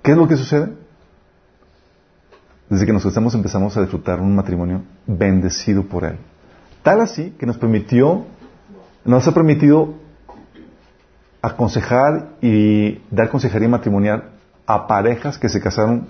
¿Qué 0.02 0.12
es 0.12 0.16
lo 0.16 0.26
que 0.26 0.36
sucede? 0.36 0.72
Desde 2.68 2.84
que 2.84 2.92
nos 2.92 3.02
casamos 3.02 3.34
empezamos 3.34 3.76
a 3.76 3.80
disfrutar 3.80 4.20
un 4.20 4.34
matrimonio 4.34 4.82
bendecido 5.06 5.84
por 5.84 6.04
Él. 6.04 6.18
Tal 6.82 7.00
así 7.00 7.34
que 7.38 7.46
nos 7.46 7.56
permitió, 7.56 8.26
nos 9.04 9.26
ha 9.26 9.32
permitido 9.32 9.94
aconsejar 11.40 12.36
y 12.42 13.00
dar 13.10 13.30
consejería 13.30 13.68
matrimonial 13.68 14.30
a 14.66 14.86
parejas 14.86 15.38
que 15.38 15.48
se 15.48 15.60
casaron 15.60 16.08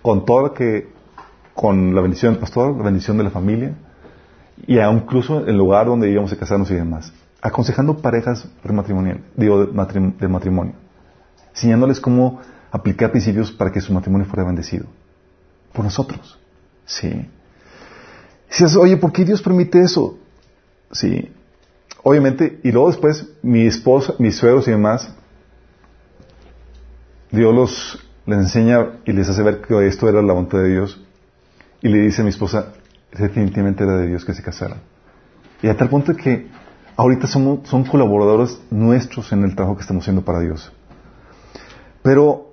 con 0.00 0.24
todo 0.24 0.42
lo 0.42 0.54
que, 0.54 0.88
con 1.54 1.94
la 1.94 2.00
bendición 2.00 2.32
del 2.32 2.40
pastor, 2.40 2.74
la 2.76 2.84
bendición 2.84 3.18
de 3.18 3.24
la 3.24 3.30
familia, 3.30 3.74
y 4.66 4.78
aún 4.78 5.02
incluso 5.04 5.46
el 5.46 5.56
lugar 5.56 5.86
donde 5.86 6.10
íbamos 6.10 6.32
a 6.32 6.36
casarnos 6.36 6.70
y 6.70 6.74
demás. 6.74 7.12
Aconsejando 7.42 7.98
parejas 7.98 8.48
prematrimonial, 8.62 9.20
digo, 9.36 9.66
de 9.66 10.28
matrimonio. 10.28 10.74
Enseñándoles 11.50 12.00
cómo 12.00 12.40
aplicar 12.70 13.10
principios 13.10 13.52
para 13.52 13.70
que 13.70 13.80
su 13.80 13.92
matrimonio 13.92 14.26
fuera 14.26 14.44
bendecido. 14.44 14.86
Por 15.78 15.84
nosotros. 15.84 16.36
Sí. 16.86 17.08
Si 18.50 18.64
dices, 18.64 18.76
oye, 18.76 18.96
¿por 18.96 19.12
qué 19.12 19.24
Dios 19.24 19.40
permite 19.40 19.80
eso? 19.80 20.18
Sí. 20.90 21.30
Obviamente, 22.02 22.58
y 22.64 22.72
luego 22.72 22.88
después, 22.88 23.28
mi 23.42 23.64
esposa, 23.64 24.14
mis 24.18 24.34
suegros 24.34 24.66
y 24.66 24.72
demás, 24.72 25.14
Dios 27.30 27.54
los, 27.54 28.08
les 28.26 28.38
enseña 28.38 28.98
y 29.04 29.12
les 29.12 29.28
hace 29.28 29.40
ver 29.44 29.60
que 29.60 29.86
esto 29.86 30.08
era 30.08 30.20
la 30.20 30.32
voluntad 30.32 30.58
de 30.58 30.68
Dios. 30.68 31.00
Y 31.80 31.90
le 31.90 31.98
dice 31.98 32.22
a 32.22 32.24
mi 32.24 32.30
esposa, 32.30 32.72
definitivamente 33.16 33.84
era 33.84 33.98
de 33.98 34.08
Dios 34.08 34.24
que 34.24 34.34
se 34.34 34.42
casaran. 34.42 34.80
Y 35.62 35.68
a 35.68 35.76
tal 35.76 35.88
punto 35.90 36.16
que 36.16 36.48
ahorita 36.96 37.28
somos, 37.28 37.68
son 37.68 37.84
colaboradores 37.84 38.60
nuestros 38.70 39.30
en 39.30 39.44
el 39.44 39.54
trabajo 39.54 39.76
que 39.76 39.82
estamos 39.82 40.02
haciendo 40.02 40.22
para 40.22 40.40
Dios. 40.40 40.72
Pero, 42.02 42.48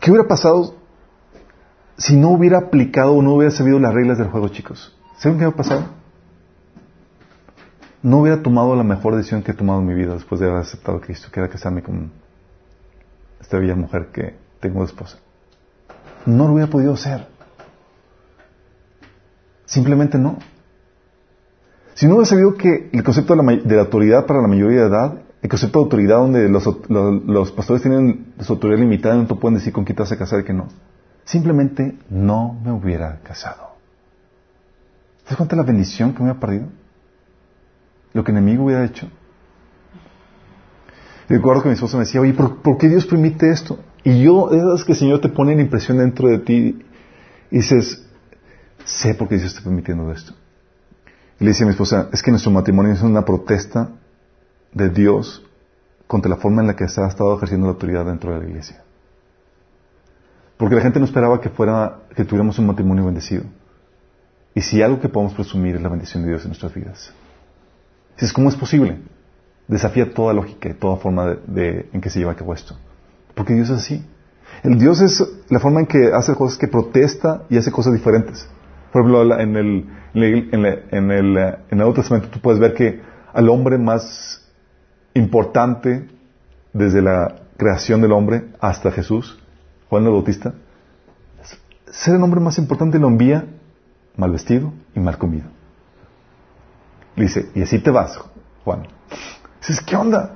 ¿qué 0.00 0.10
hubiera 0.10 0.26
pasado 0.26 0.82
si 1.96 2.16
no 2.16 2.30
hubiera 2.30 2.58
aplicado 2.58 3.12
o 3.12 3.22
no 3.22 3.34
hubiera 3.34 3.54
sabido 3.54 3.78
las 3.78 3.94
reglas 3.94 4.18
del 4.18 4.28
juego, 4.28 4.48
chicos? 4.48 4.96
¿Saben 5.18 5.38
qué 5.38 5.44
hubiera 5.44 5.56
pasado? 5.56 5.84
No 8.02 8.18
hubiera 8.18 8.42
tomado 8.42 8.76
la 8.76 8.82
mejor 8.82 9.16
decisión 9.16 9.42
que 9.42 9.52
he 9.52 9.54
tomado 9.54 9.80
en 9.80 9.86
mi 9.86 9.94
vida 9.94 10.14
después 10.14 10.40
de 10.40 10.48
haber 10.48 10.60
aceptado 10.60 10.98
a 10.98 11.00
Cristo, 11.00 11.28
que 11.32 11.40
era 11.40 11.48
casarme 11.48 11.82
con 11.82 12.10
esta 13.40 13.58
bella 13.58 13.74
mujer 13.74 14.08
que 14.12 14.34
tengo 14.60 14.80
de 14.80 14.86
esposa. 14.86 15.18
No 16.26 16.46
lo 16.46 16.54
hubiera 16.54 16.70
podido 16.70 16.94
hacer. 16.94 17.26
Simplemente 19.66 20.18
no. 20.18 20.38
Si 21.94 22.06
no 22.06 22.14
hubiera 22.14 22.28
sabido 22.28 22.54
que 22.54 22.90
el 22.92 23.02
concepto 23.02 23.36
de 23.36 23.42
la, 23.42 23.52
de 23.56 23.76
la 23.76 23.82
autoridad 23.82 24.26
para 24.26 24.42
la 24.42 24.48
mayoría 24.48 24.80
de 24.82 24.88
edad, 24.88 25.14
el 25.44 25.50
concepto 25.50 25.78
de 25.78 25.84
autoridad 25.84 26.18
donde 26.18 26.48
los, 26.48 27.52
pastores 27.52 27.82
tienen 27.82 28.32
su 28.40 28.54
autoridad 28.54 28.78
limitada 28.78 29.14
no 29.14 29.26
te 29.26 29.34
pueden 29.34 29.58
decir 29.58 29.74
con 29.74 29.84
quién 29.84 29.94
te 29.94 30.02
vas 30.02 30.10
a 30.10 30.16
casar 30.16 30.40
y 30.40 30.44
que 30.44 30.54
no, 30.54 30.68
simplemente 31.24 31.96
no 32.10 32.58
me 32.64 32.72
hubiera 32.72 33.20
casado. 33.20 33.74
¿Te 35.24 35.30
das 35.30 35.36
cuenta 35.36 35.56
la 35.56 35.62
bendición 35.62 36.12
que 36.12 36.18
me 36.22 36.30
hubiera 36.30 36.40
perdido? 36.40 36.66
Lo 38.12 38.22
que 38.22 38.30
el 38.30 38.38
enemigo 38.38 38.64
hubiera 38.64 38.84
hecho. 38.84 39.08
Recuerdo 41.28 41.62
que 41.62 41.68
mi 41.68 41.74
esposa 41.74 41.96
me 41.96 42.04
decía, 42.04 42.20
oye, 42.20 42.34
¿por, 42.34 42.60
¿por 42.60 42.76
qué 42.76 42.88
Dios 42.88 43.06
permite 43.06 43.50
esto? 43.50 43.78
Y 44.04 44.22
yo, 44.22 44.50
es 44.74 44.84
que 44.84 44.92
el 44.92 44.98
Señor 44.98 45.20
te 45.20 45.30
pone 45.30 45.56
la 45.56 45.62
impresión 45.62 45.98
dentro 45.98 46.28
de 46.28 46.38
ti 46.38 46.84
y 47.50 47.56
dices, 47.56 48.06
sé 48.84 49.14
por 49.14 49.28
qué 49.28 49.36
Dios 49.36 49.48
está 49.48 49.62
permitiendo 49.62 50.12
esto. 50.12 50.34
Y 51.40 51.44
le 51.44 51.50
dice 51.50 51.64
a 51.64 51.66
mi 51.66 51.72
esposa, 51.72 52.10
es 52.12 52.22
que 52.22 52.30
nuestro 52.30 52.52
matrimonio 52.52 52.92
es 52.92 53.02
una 53.02 53.24
protesta 53.24 53.88
de 54.72 54.90
Dios 54.90 55.42
contra 56.06 56.28
la 56.28 56.36
forma 56.36 56.60
en 56.60 56.68
la 56.68 56.76
que 56.76 56.86
se 56.88 57.00
ha 57.00 57.08
estado 57.08 57.34
ejerciendo 57.36 57.66
la 57.66 57.72
autoridad 57.72 58.04
dentro 58.04 58.34
de 58.34 58.40
la 58.40 58.48
iglesia. 58.48 58.84
Porque 60.64 60.76
la 60.76 60.80
gente 60.80 60.98
no 60.98 61.04
esperaba 61.04 61.42
que 61.42 61.50
fuera, 61.50 61.98
que 62.16 62.24
tuviéramos 62.24 62.58
un 62.58 62.66
matrimonio 62.68 63.04
bendecido. 63.04 63.44
Y 64.54 64.62
si 64.62 64.80
algo 64.80 64.98
que 64.98 65.10
podemos 65.10 65.34
presumir 65.34 65.76
es 65.76 65.82
la 65.82 65.90
bendición 65.90 66.22
de 66.22 66.30
Dios 66.30 66.40
en 66.44 66.48
nuestras 66.48 66.72
vidas. 66.72 67.12
Si 68.16 68.24
es 68.24 68.32
cómo 68.32 68.48
es 68.48 68.56
posible, 68.56 68.96
desafía 69.68 70.14
toda 70.14 70.32
lógica 70.32 70.70
y 70.70 70.72
toda 70.72 70.96
forma 70.96 71.26
de, 71.26 71.36
de, 71.48 71.90
en 71.92 72.00
que 72.00 72.08
se 72.08 72.18
lleva 72.18 72.32
a 72.32 72.34
cabo 72.34 72.54
esto. 72.54 72.74
Porque 73.34 73.52
Dios 73.52 73.68
es 73.68 73.76
así. 73.76 74.06
El 74.62 74.78
Dios 74.78 75.02
es 75.02 75.22
la 75.50 75.60
forma 75.60 75.80
en 75.80 75.86
que 75.86 76.10
hace 76.14 76.34
cosas 76.34 76.56
que 76.56 76.66
protesta 76.66 77.42
y 77.50 77.58
hace 77.58 77.70
cosas 77.70 77.92
diferentes. 77.92 78.48
Por 78.90 79.02
ejemplo, 79.02 79.38
en 79.38 79.56
el, 79.56 79.86
en, 80.14 80.22
el, 80.22 80.48
en, 80.50 80.64
el, 80.64 80.84
en 80.90 81.10
el 81.10 81.76
Nuevo 81.76 81.92
Testamento 81.92 82.30
tú 82.30 82.40
puedes 82.40 82.58
ver 82.58 82.72
que 82.72 83.02
al 83.34 83.50
hombre 83.50 83.76
más 83.76 84.50
importante 85.12 86.08
desde 86.72 87.02
la 87.02 87.42
creación 87.58 88.00
del 88.00 88.12
hombre 88.12 88.46
hasta 88.60 88.90
Jesús, 88.90 89.43
Juan 89.94 90.06
el 90.06 90.10
Bautista, 90.10 90.52
ser 91.86 92.16
el 92.16 92.22
hombre 92.24 92.40
más 92.40 92.58
importante 92.58 92.98
lo 92.98 93.06
envía 93.06 93.44
mal 94.16 94.32
vestido 94.32 94.72
y 94.92 94.98
mal 94.98 95.18
comido. 95.18 95.44
Le 97.14 97.22
dice, 97.22 97.50
y 97.54 97.62
así 97.62 97.78
te 97.78 97.92
vas, 97.92 98.18
Juan. 98.64 98.88
Dices, 99.60 99.80
¿qué 99.86 99.94
onda? 99.94 100.32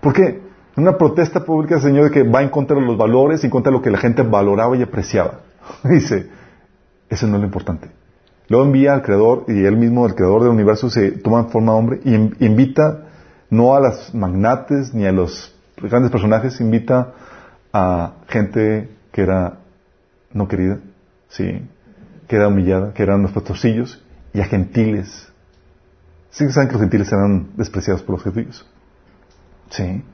¿Por 0.00 0.12
qué? 0.12 0.42
Una 0.76 0.98
protesta 0.98 1.44
pública 1.44 1.76
del 1.76 1.84
Señor 1.84 2.10
que 2.10 2.24
va 2.24 2.42
en 2.42 2.48
contra 2.48 2.74
de 2.74 2.82
los 2.82 2.98
valores 2.98 3.44
y 3.44 3.46
en 3.46 3.50
contra 3.52 3.70
de 3.70 3.78
lo 3.78 3.82
que 3.82 3.92
la 3.92 3.98
gente 3.98 4.22
valoraba 4.22 4.76
y 4.76 4.82
apreciaba. 4.82 5.42
Dice, 5.84 6.28
eso 7.08 7.28
no 7.28 7.36
es 7.36 7.42
lo 7.42 7.46
importante. 7.46 7.88
Luego 8.48 8.66
envía 8.66 8.92
al 8.92 9.02
Creador 9.02 9.44
y 9.46 9.64
él 9.64 9.76
mismo, 9.76 10.04
el 10.04 10.16
Creador 10.16 10.42
del 10.42 10.50
universo, 10.50 10.90
se 10.90 11.12
toma 11.12 11.42
en 11.42 11.50
forma 11.50 11.74
de 11.74 11.78
hombre 11.78 12.00
y 12.04 12.44
invita 12.44 13.04
no 13.50 13.76
a 13.76 13.78
los 13.78 14.12
magnates 14.16 14.92
ni 14.94 15.06
a 15.06 15.12
los 15.12 15.54
grandes 15.76 16.10
personajes, 16.10 16.60
invita 16.60 17.12
a 17.72 18.14
gente 18.26 18.95
que 19.16 19.22
era 19.22 19.60
no 20.34 20.46
querida, 20.46 20.78
sí, 21.30 21.62
que 22.28 22.36
era 22.36 22.48
humillada, 22.48 22.92
que 22.92 23.02
eran 23.02 23.22
los 23.22 23.32
pastorcillos, 23.32 24.04
y 24.34 24.42
a 24.42 24.44
gentiles. 24.44 25.32
Sí, 26.28 26.46
saben 26.52 26.68
que 26.68 26.74
los 26.74 26.82
gentiles 26.82 27.10
eran 27.10 27.48
despreciados 27.56 28.02
por 28.02 28.16
los 28.16 28.22
judíos. 28.22 28.66
Sí. 29.70 30.04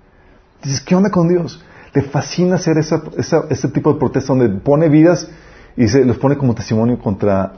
Dices, 0.62 0.80
¿qué 0.82 0.94
onda 0.94 1.10
con 1.10 1.26
Dios? 1.26 1.64
Le 1.92 2.02
fascina 2.02 2.54
hacer 2.54 2.78
esa, 2.78 3.02
esa, 3.16 3.46
ese 3.50 3.66
tipo 3.70 3.92
de 3.92 3.98
protesta 3.98 4.34
donde 4.34 4.60
pone 4.60 4.88
vidas 4.88 5.28
y 5.76 5.88
se 5.88 6.04
los 6.04 6.18
pone 6.18 6.38
como 6.38 6.54
testimonio 6.54 7.00
contra, 7.00 7.54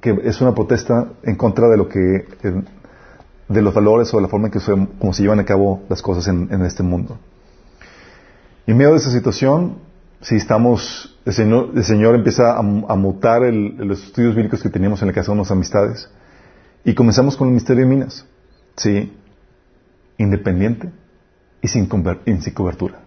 que 0.00 0.18
es 0.24 0.40
una 0.40 0.52
protesta 0.52 1.12
en 1.22 1.36
contra 1.36 1.68
de 1.68 1.76
lo 1.76 1.88
que, 1.88 2.26
de 3.48 3.62
los 3.62 3.72
valores 3.72 4.12
o 4.12 4.16
de 4.16 4.22
la 4.24 4.28
forma 4.28 4.48
en 4.48 4.52
que 4.52 4.58
se, 4.58 4.72
como 4.98 5.12
se 5.12 5.22
llevan 5.22 5.38
a 5.38 5.44
cabo 5.44 5.84
las 5.88 6.02
cosas 6.02 6.26
en, 6.26 6.48
en 6.52 6.64
este 6.64 6.82
mundo. 6.82 7.18
Y 8.66 8.72
en 8.72 8.76
medio 8.76 8.90
de 8.90 8.96
esa 8.96 9.12
situación, 9.12 9.91
si 10.22 10.36
estamos, 10.36 11.18
el 11.24 11.32
Señor, 11.32 12.14
empieza 12.14 12.56
a, 12.56 12.62
mutar 12.62 13.42
los 13.42 14.04
estudios 14.04 14.36
bíblicos 14.36 14.62
que 14.62 14.68
teníamos 14.68 15.02
en 15.02 15.08
la 15.08 15.14
casa 15.14 15.32
de 15.32 15.38
unas 15.38 15.50
amistades 15.50 16.08
y 16.84 16.94
comenzamos 16.94 17.36
con 17.36 17.48
el 17.48 17.54
misterio 17.54 17.84
de 17.84 17.90
Minas. 17.90 18.24
Sí, 18.76 19.12
independiente 20.18 20.90
y 21.60 21.68
sin, 21.68 21.88
sin 21.88 22.54
cobertura. 22.54 23.00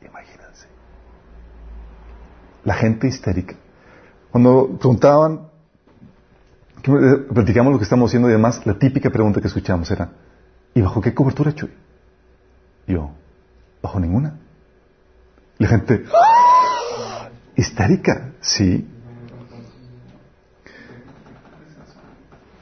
Imagínense. 0.00 0.66
La 2.64 2.74
gente 2.74 3.08
histérica. 3.08 3.54
Cuando 4.30 4.78
preguntaban, 4.78 5.48
platicamos 6.82 7.72
lo 7.74 7.78
que 7.78 7.84
estamos 7.84 8.10
haciendo 8.10 8.30
y 8.30 8.32
demás, 8.32 8.64
la 8.66 8.78
típica 8.78 9.10
pregunta 9.10 9.40
que 9.40 9.48
escuchamos 9.48 9.90
era, 9.90 10.12
¿y 10.72 10.80
bajo 10.80 11.02
qué 11.02 11.12
cobertura, 11.12 11.54
Chuy? 11.54 11.70
Yo, 12.86 13.10
bajo 13.82 14.00
ninguna. 14.00 14.38
La 15.58 15.68
gente, 15.68 16.04
¡Ah! 16.12 17.28
histérica, 17.56 18.32
sí. 18.40 18.88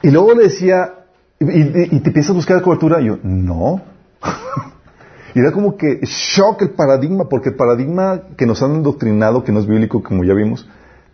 Y 0.01 0.11
luego 0.11 0.33
le 0.35 0.43
decía, 0.43 1.05
¿y, 1.39 1.99
te 1.99 2.09
empiezas 2.09 2.31
a 2.31 2.33
buscar 2.33 2.61
cobertura? 2.61 3.01
Y 3.01 3.05
yo, 3.05 3.19
no. 3.23 3.81
y 5.33 5.39
era 5.39 5.51
como 5.51 5.77
que 5.77 6.01
shock 6.03 6.61
el 6.61 6.71
paradigma, 6.71 7.29
porque 7.29 7.49
el 7.49 7.55
paradigma 7.55 8.21
que 8.37 8.45
nos 8.45 8.61
han 8.61 8.83
doctrinado, 8.83 9.43
que 9.43 9.51
no 9.51 9.59
es 9.59 9.65
bíblico, 9.65 10.03
como 10.03 10.23
ya 10.23 10.33
vimos, 10.33 10.67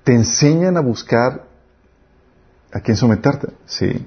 te 0.04 0.14
enseñan 0.14 0.76
a 0.76 0.82
buscar 0.82 1.46
a 2.72 2.80
quién 2.82 2.98
someterte, 2.98 3.50
¿sí? 3.66 4.06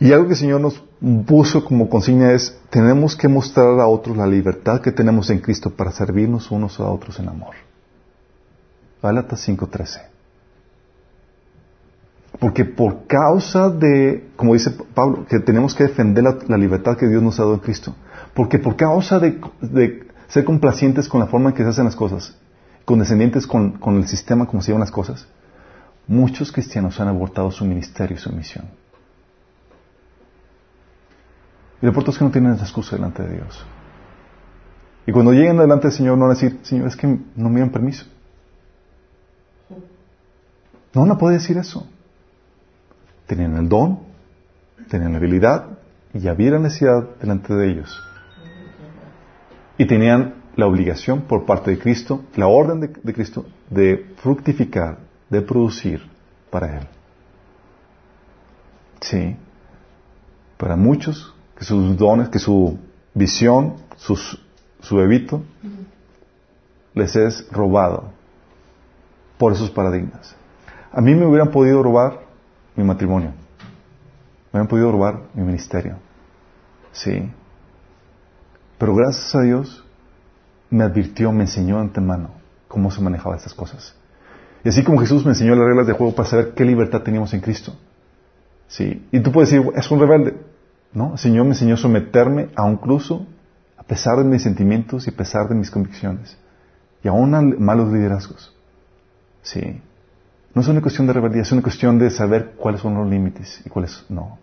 Y 0.00 0.12
algo 0.12 0.26
que 0.26 0.32
el 0.32 0.38
Señor 0.38 0.60
nos 0.60 0.82
puso 1.26 1.64
como 1.64 1.88
consigna 1.88 2.32
es, 2.32 2.58
tenemos 2.70 3.16
que 3.16 3.28
mostrar 3.28 3.78
a 3.80 3.86
otros 3.86 4.16
la 4.16 4.26
libertad 4.26 4.80
que 4.80 4.92
tenemos 4.92 5.30
en 5.30 5.40
Cristo 5.40 5.70
para 5.70 5.92
servirnos 5.92 6.50
unos 6.50 6.80
a 6.80 6.84
otros 6.84 7.18
en 7.18 7.28
amor. 7.28 7.54
Gálatas 9.02 9.46
5.13. 9.46 10.00
Porque 12.40 12.64
por 12.64 13.06
causa 13.06 13.70
de, 13.70 14.28
como 14.36 14.54
dice 14.54 14.70
Pablo, 14.94 15.26
que 15.26 15.38
tenemos 15.40 15.74
que 15.74 15.84
defender 15.84 16.24
la, 16.24 16.56
libertad 16.56 16.96
que 16.96 17.06
Dios 17.06 17.22
nos 17.22 17.38
ha 17.38 17.44
dado 17.44 17.54
en 17.54 17.60
Cristo. 17.60 17.94
Porque 18.34 18.58
por 18.58 18.76
causa 18.76 19.18
de, 19.18 19.40
de, 19.60 20.06
ser 20.28 20.44
complacientes 20.44 21.08
con 21.08 21.20
la 21.20 21.26
forma 21.26 21.50
en 21.50 21.54
que 21.54 21.62
se 21.62 21.70
hacen 21.70 21.84
las 21.84 21.96
cosas, 21.96 22.36
condescendientes 22.84 23.46
con, 23.46 23.72
con 23.72 23.96
el 23.96 24.06
sistema 24.06 24.46
como 24.46 24.60
se 24.60 24.68
llevan 24.68 24.80
las 24.80 24.90
cosas, 24.90 25.26
muchos 26.06 26.52
cristianos 26.52 27.00
han 27.00 27.08
abortado 27.08 27.50
su 27.50 27.64
ministerio 27.64 28.16
y 28.16 28.20
su 28.20 28.30
misión. 28.32 28.66
Y 31.86 31.88
lo 31.88 31.90
importante 31.90 32.14
es 32.14 32.18
que 32.18 32.24
no 32.24 32.32
tienen 32.32 32.54
esa 32.54 32.64
excusa 32.64 32.96
delante 32.96 33.22
de 33.22 33.34
Dios. 33.34 33.64
Y 35.06 35.12
cuando 35.12 35.30
lleguen 35.32 35.56
delante 35.56 35.86
del 35.86 35.96
Señor 35.96 36.18
no 36.18 36.26
van 36.26 36.32
a 36.32 36.34
decir, 36.34 36.58
Señor, 36.62 36.88
es 36.88 36.96
que 36.96 37.06
no 37.06 37.48
me 37.48 37.60
dan 37.60 37.70
permiso. 37.70 38.06
No 40.92 41.02
van 41.02 41.12
a 41.12 41.16
poder 41.16 41.38
decir 41.38 41.56
eso. 41.58 41.86
Tenían 43.28 43.56
el 43.56 43.68
don, 43.68 44.00
tenían 44.88 45.12
la 45.12 45.18
habilidad 45.18 45.78
y 46.12 46.26
había 46.26 46.50
la 46.50 46.58
necesidad 46.58 47.08
delante 47.20 47.54
de 47.54 47.70
ellos. 47.70 48.02
Y 49.78 49.86
tenían 49.86 50.34
la 50.56 50.66
obligación 50.66 51.20
por 51.20 51.46
parte 51.46 51.70
de 51.70 51.78
Cristo, 51.78 52.24
la 52.34 52.48
orden 52.48 52.80
de, 52.80 52.88
de 53.00 53.14
Cristo, 53.14 53.46
de 53.70 54.12
fructificar, 54.16 54.98
de 55.30 55.40
producir 55.40 56.02
para 56.50 56.78
Él. 56.78 56.88
Sí. 59.02 59.36
Para 60.56 60.74
muchos, 60.74 61.35
que 61.58 61.64
sus 61.64 61.96
dones, 61.96 62.28
que 62.28 62.38
su 62.38 62.78
visión, 63.14 63.74
sus, 63.96 64.40
su 64.80 64.96
bebito, 64.96 65.42
les 66.94 67.16
es 67.16 67.46
robado 67.50 68.10
por 69.38 69.52
esos 69.52 69.70
paradigmas. 69.70 70.34
A 70.92 71.00
mí 71.00 71.14
me 71.14 71.26
hubieran 71.26 71.50
podido 71.50 71.82
robar 71.82 72.20
mi 72.74 72.84
matrimonio. 72.84 73.30
Me 74.52 74.60
hubieran 74.60 74.68
podido 74.68 74.92
robar 74.92 75.22
mi 75.34 75.42
ministerio. 75.42 75.96
Sí. 76.92 77.30
Pero 78.78 78.94
gracias 78.94 79.34
a 79.34 79.42
Dios 79.42 79.84
me 80.70 80.84
advirtió, 80.84 81.32
me 81.32 81.44
enseñó 81.44 81.78
antemano 81.78 82.30
cómo 82.68 82.90
se 82.90 83.00
manejaba 83.00 83.36
estas 83.36 83.54
cosas. 83.54 83.94
Y 84.64 84.68
así 84.68 84.82
como 84.82 84.98
Jesús 84.98 85.24
me 85.24 85.30
enseñó 85.30 85.54
las 85.54 85.66
reglas 85.66 85.86
de 85.86 85.92
juego 85.92 86.14
para 86.14 86.28
saber 86.28 86.54
qué 86.54 86.64
libertad 86.64 87.02
teníamos 87.02 87.32
en 87.34 87.40
Cristo. 87.40 87.74
Sí. 88.68 89.06
Y 89.12 89.20
tú 89.20 89.32
puedes 89.32 89.50
decir, 89.50 89.70
es 89.74 89.90
un 89.90 90.00
rebelde. 90.00 90.34
No, 90.96 91.12
el 91.12 91.18
Señor 91.18 91.44
me 91.44 91.50
enseñó 91.50 91.74
a 91.74 91.76
someterme 91.76 92.48
a 92.56 92.70
incluso 92.70 93.26
a 93.76 93.82
pesar 93.82 94.16
de 94.16 94.24
mis 94.24 94.42
sentimientos 94.42 95.06
y 95.06 95.10
a 95.10 95.12
pesar 95.12 95.46
de 95.46 95.54
mis 95.54 95.70
convicciones. 95.70 96.38
Y 97.02 97.08
aún 97.08 97.34
a 97.34 97.42
malos 97.42 97.92
liderazgos. 97.92 98.56
Sí. 99.42 99.82
No 100.54 100.62
es 100.62 100.68
una 100.68 100.80
cuestión 100.80 101.06
de 101.06 101.12
rebeldía, 101.12 101.42
es 101.42 101.52
una 101.52 101.60
cuestión 101.60 101.98
de 101.98 102.08
saber 102.08 102.54
cuáles 102.56 102.80
son 102.80 102.94
los 102.94 103.06
límites 103.06 103.60
y 103.66 103.68
cuáles 103.68 104.06
no. 104.08 104.38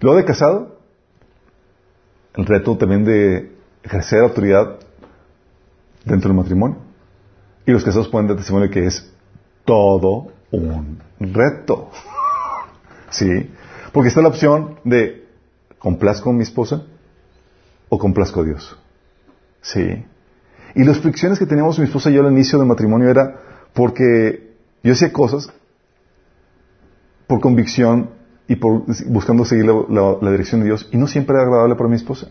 Luego 0.00 0.18
de 0.18 0.24
casado, 0.24 0.80
el 2.34 2.44
reto 2.44 2.76
también 2.76 3.04
de 3.04 3.52
ejercer 3.84 4.18
autoridad 4.18 4.80
dentro 6.04 6.28
del 6.28 6.36
matrimonio. 6.36 6.78
Y 7.66 7.70
los 7.70 7.84
casados 7.84 8.08
pueden 8.08 8.26
dar 8.26 8.36
testimonio 8.36 8.68
que 8.68 8.84
es 8.84 9.14
todo 9.64 10.32
un 10.50 10.98
reto. 11.20 11.92
¿Sí? 13.10 13.48
Porque 13.92 14.08
está 14.08 14.22
la 14.22 14.28
opción 14.30 14.80
de 14.82 15.23
complazco 15.84 16.30
a 16.30 16.32
mi 16.32 16.44
esposa 16.44 16.82
o 17.90 17.98
complazco 17.98 18.40
a 18.40 18.44
Dios. 18.44 18.74
¿Sí? 19.60 20.02
Y 20.74 20.82
las 20.82 20.98
fricciones 20.98 21.38
que 21.38 21.44
teníamos 21.44 21.78
mi 21.78 21.84
esposa 21.84 22.10
y 22.10 22.14
yo 22.14 22.24
al 22.24 22.32
inicio 22.32 22.58
del 22.58 22.66
matrimonio 22.66 23.10
era 23.10 23.36
porque 23.74 24.54
yo 24.82 24.94
hacía 24.94 25.12
cosas 25.12 25.52
por 27.26 27.40
convicción 27.40 28.08
y 28.48 28.56
por 28.56 28.84
buscando 29.08 29.44
seguir 29.44 29.66
la, 29.66 30.30
dirección 30.30 30.62
de 30.62 30.68
Dios 30.68 30.88
y 30.90 30.96
no 30.96 31.06
siempre 31.06 31.34
era 31.34 31.44
agradable 31.44 31.74
para 31.74 31.90
mi 31.90 31.96
esposa. 31.96 32.28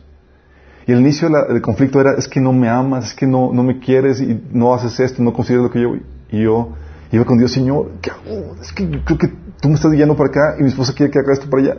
Y 0.87 0.91
el 0.91 1.01
inicio 1.01 1.29
del 1.29 1.61
conflicto 1.61 2.01
era, 2.01 2.15
es 2.15 2.27
que 2.27 2.41
no 2.41 2.53
me 2.53 2.69
amas, 2.69 3.09
es 3.09 3.13
que 3.13 3.27
no, 3.27 3.53
no 3.53 3.61
me 3.61 3.79
quieres 3.79 4.19
y 4.19 4.41
no 4.51 4.73
haces 4.73 4.99
esto, 4.99 5.21
no 5.21 5.31
consideras 5.31 5.65
lo 5.65 5.71
que 5.71 5.79
yo... 5.79 5.95
Y 6.31 6.43
yo 6.43 6.69
iba 7.11 7.23
con 7.23 7.37
Dios, 7.37 7.51
Señor, 7.51 7.91
¿qué 8.01 8.09
hago? 8.09 8.55
Es 8.59 8.73
que 8.73 8.89
creo 9.05 9.17
que 9.19 9.27
tú 9.61 9.69
me 9.69 9.75
estás 9.75 9.91
guiando 9.91 10.17
para 10.17 10.29
acá 10.29 10.55
y 10.59 10.63
mi 10.63 10.69
esposa 10.69 10.95
quiere 10.95 11.11
que 11.11 11.19
haga 11.19 11.33
esto 11.33 11.47
para 11.47 11.61
allá. 11.61 11.77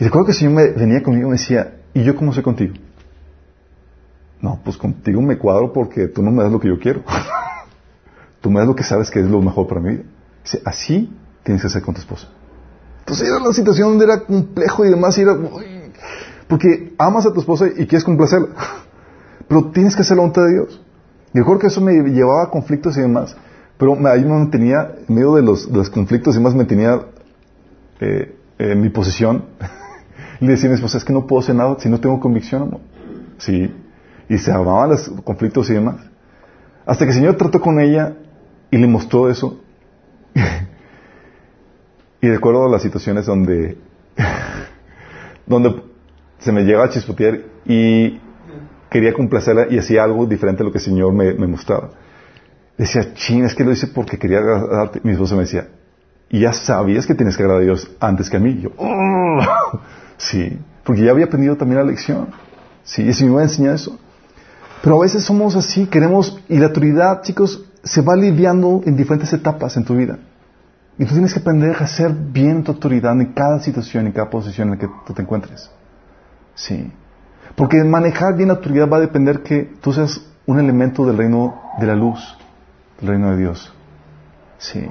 Y 0.00 0.04
recuerdo 0.04 0.26
que 0.26 0.32
el 0.32 0.38
Señor 0.38 0.54
me 0.54 0.68
venía 0.70 1.02
conmigo 1.02 1.28
y 1.28 1.32
me 1.32 1.36
decía, 1.36 1.74
¿y 1.92 2.02
yo 2.02 2.16
cómo 2.16 2.32
soy 2.32 2.42
contigo? 2.42 2.72
No, 4.40 4.58
pues 4.64 4.78
contigo 4.78 5.20
me 5.20 5.36
cuadro 5.36 5.74
porque 5.74 6.08
tú 6.08 6.22
no 6.22 6.30
me 6.30 6.42
das 6.42 6.50
lo 6.50 6.58
que 6.58 6.68
yo 6.68 6.78
quiero. 6.78 7.02
tú 8.40 8.50
me 8.50 8.60
das 8.60 8.66
lo 8.66 8.74
que 8.74 8.82
sabes 8.82 9.10
que 9.10 9.20
es 9.20 9.26
lo 9.26 9.42
mejor 9.42 9.68
para 9.68 9.82
mi 9.82 9.90
vida. 9.90 10.04
Dice, 10.42 10.62
así 10.64 11.14
tienes 11.42 11.60
que 11.60 11.66
hacer 11.66 11.82
con 11.82 11.94
tu 11.94 12.00
esposa. 12.00 12.28
Entonces 13.00 13.28
era 13.28 13.40
la 13.40 13.52
situación 13.52 13.90
donde 13.90 14.06
era 14.06 14.20
complejo 14.20 14.86
y 14.86 14.88
demás, 14.88 15.18
y 15.18 15.20
era, 15.20 15.36
porque 16.48 16.94
amas 16.96 17.26
a 17.26 17.34
tu 17.34 17.40
esposa 17.40 17.66
y 17.66 17.86
quieres 17.86 18.04
complacerla. 18.04 18.48
Pero 19.48 19.66
tienes 19.66 19.94
que 19.94 20.00
hacer 20.00 20.16
la 20.16 20.22
voluntad 20.22 20.44
de 20.46 20.52
Dios. 20.54 20.80
Y 21.34 21.38
recuerdo 21.40 21.60
que 21.60 21.66
eso 21.66 21.82
me 21.82 21.92
llevaba 21.92 22.44
a 22.44 22.50
conflictos 22.50 22.96
y 22.96 23.02
demás. 23.02 23.36
Pero 23.76 23.98
ahí 24.08 24.24
me 24.24 24.30
mantenía, 24.30 24.94
en 25.06 25.14
medio 25.14 25.34
de 25.34 25.42
los, 25.42 25.90
conflictos 25.90 26.34
y 26.34 26.38
demás, 26.38 26.54
me 26.54 26.64
tenía 26.64 27.02
eh, 28.00 28.74
mi 28.76 28.88
posición. 28.88 29.44
y 30.40 30.46
le 30.46 30.52
decía 30.52 30.68
a 30.68 30.70
mi 30.70 30.76
esposa, 30.76 30.98
es 30.98 31.04
que 31.04 31.12
no 31.12 31.26
puedo 31.26 31.42
hacer 31.42 31.54
nada 31.54 31.76
si 31.78 31.88
no 31.88 32.00
tengo 32.00 32.18
convicción, 32.18 32.62
amor. 32.62 32.80
Sí. 33.38 33.72
Y 34.28 34.38
se 34.38 34.50
amaban 34.50 34.90
los 34.90 35.08
conflictos 35.22 35.68
y 35.70 35.74
demás. 35.74 35.96
Hasta 36.86 37.04
que 37.04 37.10
el 37.10 37.16
Señor 37.16 37.36
trató 37.36 37.60
con 37.60 37.78
ella 37.78 38.14
y 38.70 38.78
le 38.78 38.86
mostró 38.86 39.28
eso. 39.28 39.60
y 42.20 42.28
recuerdo 42.28 42.68
las 42.68 42.82
situaciones 42.82 43.26
donde, 43.26 43.76
donde 45.46 45.82
se 46.38 46.52
me 46.52 46.62
llegaba 46.62 46.86
a 46.86 46.90
chispotear 46.90 47.40
y 47.66 48.18
quería 48.88 49.12
complacerla 49.12 49.66
y 49.68 49.78
hacía 49.78 50.04
algo 50.04 50.24
diferente 50.26 50.62
a 50.62 50.66
lo 50.66 50.72
que 50.72 50.78
el 50.78 50.84
Señor 50.84 51.12
me, 51.12 51.34
mostraba. 51.46 51.90
Decía, 52.78 53.12
ching, 53.12 53.44
es 53.44 53.54
que 53.54 53.62
lo 53.62 53.72
hice 53.72 53.88
porque 53.88 54.18
quería 54.18 54.38
agradarte. 54.38 55.00
Mi 55.04 55.12
esposa 55.12 55.34
me 55.34 55.42
decía, 55.42 55.68
y 56.30 56.40
ya 56.40 56.54
sabías 56.54 57.06
que 57.06 57.14
tienes 57.14 57.36
que 57.36 57.42
agradar 57.42 57.60
a 57.60 57.64
Dios 57.64 57.90
antes 58.00 58.30
que 58.30 58.38
a 58.38 58.40
mí. 58.40 58.58
yo, 58.58 58.70
oh". 58.78 59.80
Sí, 60.20 60.58
porque 60.84 61.02
ya 61.02 61.10
había 61.10 61.26
aprendido 61.26 61.56
también 61.56 61.80
la 61.80 61.84
lección. 61.84 62.28
Sí, 62.84 63.02
y 63.02 63.12
Señor 63.12 63.36
me 63.36 63.42
enseñar 63.42 63.74
eso. 63.74 63.98
Pero 64.82 64.96
a 64.96 65.02
veces 65.02 65.24
somos 65.24 65.56
así, 65.56 65.86
queremos, 65.86 66.40
y 66.48 66.58
la 66.58 66.66
autoridad, 66.66 67.22
chicos, 67.22 67.64
se 67.82 68.00
va 68.02 68.16
lidiando 68.16 68.82
en 68.84 68.96
diferentes 68.96 69.32
etapas 69.32 69.76
en 69.76 69.84
tu 69.84 69.96
vida. 69.96 70.18
Y 70.98 71.04
tú 71.04 71.12
tienes 71.12 71.32
que 71.32 71.40
aprender 71.40 71.76
a 71.76 71.84
hacer 71.84 72.12
bien 72.12 72.62
tu 72.62 72.72
autoridad 72.72 73.12
en 73.12 73.32
cada 73.32 73.60
situación, 73.60 74.06
en 74.06 74.12
cada 74.12 74.28
posición 74.28 74.68
en 74.68 74.74
la 74.74 74.78
que 74.78 74.88
tú 75.06 75.12
te 75.14 75.22
encuentres. 75.22 75.70
Sí. 76.54 76.92
Porque 77.56 77.82
manejar 77.84 78.36
bien 78.36 78.48
la 78.48 78.54
autoridad 78.54 78.88
va 78.88 78.98
a 78.98 79.00
depender 79.00 79.42
que 79.42 79.72
tú 79.80 79.92
seas 79.92 80.20
un 80.46 80.58
elemento 80.58 81.06
del 81.06 81.16
reino 81.16 81.60
de 81.78 81.86
la 81.86 81.94
luz, 81.94 82.36
del 83.00 83.10
reino 83.10 83.30
de 83.30 83.36
Dios. 83.38 83.72
Sí. 84.58 84.86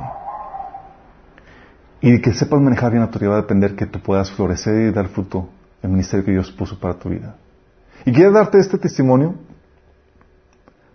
Y 2.01 2.21
que 2.21 2.33
sepas 2.33 2.61
manejar 2.61 2.91
bien 2.91 3.01
la 3.01 3.07
autoridad 3.07 3.31
va 3.31 3.37
a 3.39 3.41
depender 3.41 3.75
que 3.75 3.85
tú 3.85 3.99
puedas 3.99 4.31
florecer 4.31 4.89
y 4.89 4.91
dar 4.91 5.07
fruto 5.09 5.49
el 5.81 5.89
ministerio 5.89 6.25
que 6.25 6.31
Dios 6.31 6.51
puso 6.51 6.79
para 6.79 6.93
tu 6.95 7.09
vida. 7.09 7.35
Y 8.05 8.13
quiero 8.13 8.31
darte 8.31 8.57
este 8.59 8.77
testimonio 8.77 9.35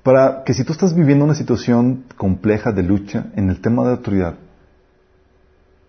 para 0.03 0.45
que 0.45 0.55
si 0.55 0.65
tú 0.65 0.73
estás 0.73 0.95
viviendo 0.95 1.25
una 1.25 1.35
situación 1.35 2.05
compleja 2.17 2.73
de 2.73 2.83
lucha 2.83 3.27
en 3.37 3.51
el 3.51 3.61
tema 3.61 3.85
de 3.85 3.91
autoridad, 3.91 4.35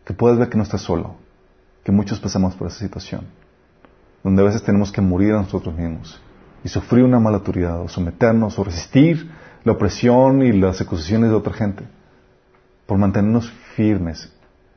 que 0.06 0.14
puedas 0.14 0.38
ver 0.38 0.50
que 0.50 0.58
no 0.58 0.64
estás 0.64 0.82
solo, 0.82 1.16
que 1.84 1.92
muchos 1.92 2.20
pasamos 2.20 2.56
por 2.56 2.68
esa 2.68 2.80
situación 2.80 3.26
donde 4.26 4.42
a 4.42 4.46
veces 4.46 4.64
tenemos 4.64 4.92
que 4.92 5.02
morir 5.02 5.34
a 5.34 5.42
nosotros 5.44 5.76
mismos 5.76 6.20
y 6.64 6.68
sufrir 6.68 7.04
una 7.04 7.20
mala 7.20 7.38
autoridad, 7.38 7.80
o 7.80 7.88
someternos, 7.88 8.58
o 8.58 8.64
resistir 8.64 9.30
la 9.64 9.74
opresión 9.74 10.42
y 10.42 10.52
las 10.52 10.82
acusaciones 10.82 11.30
de 11.30 11.36
otra 11.36 11.54
gente, 11.54 11.84
por 12.88 12.98
mantenernos 12.98 13.52
firmes 13.76 14.34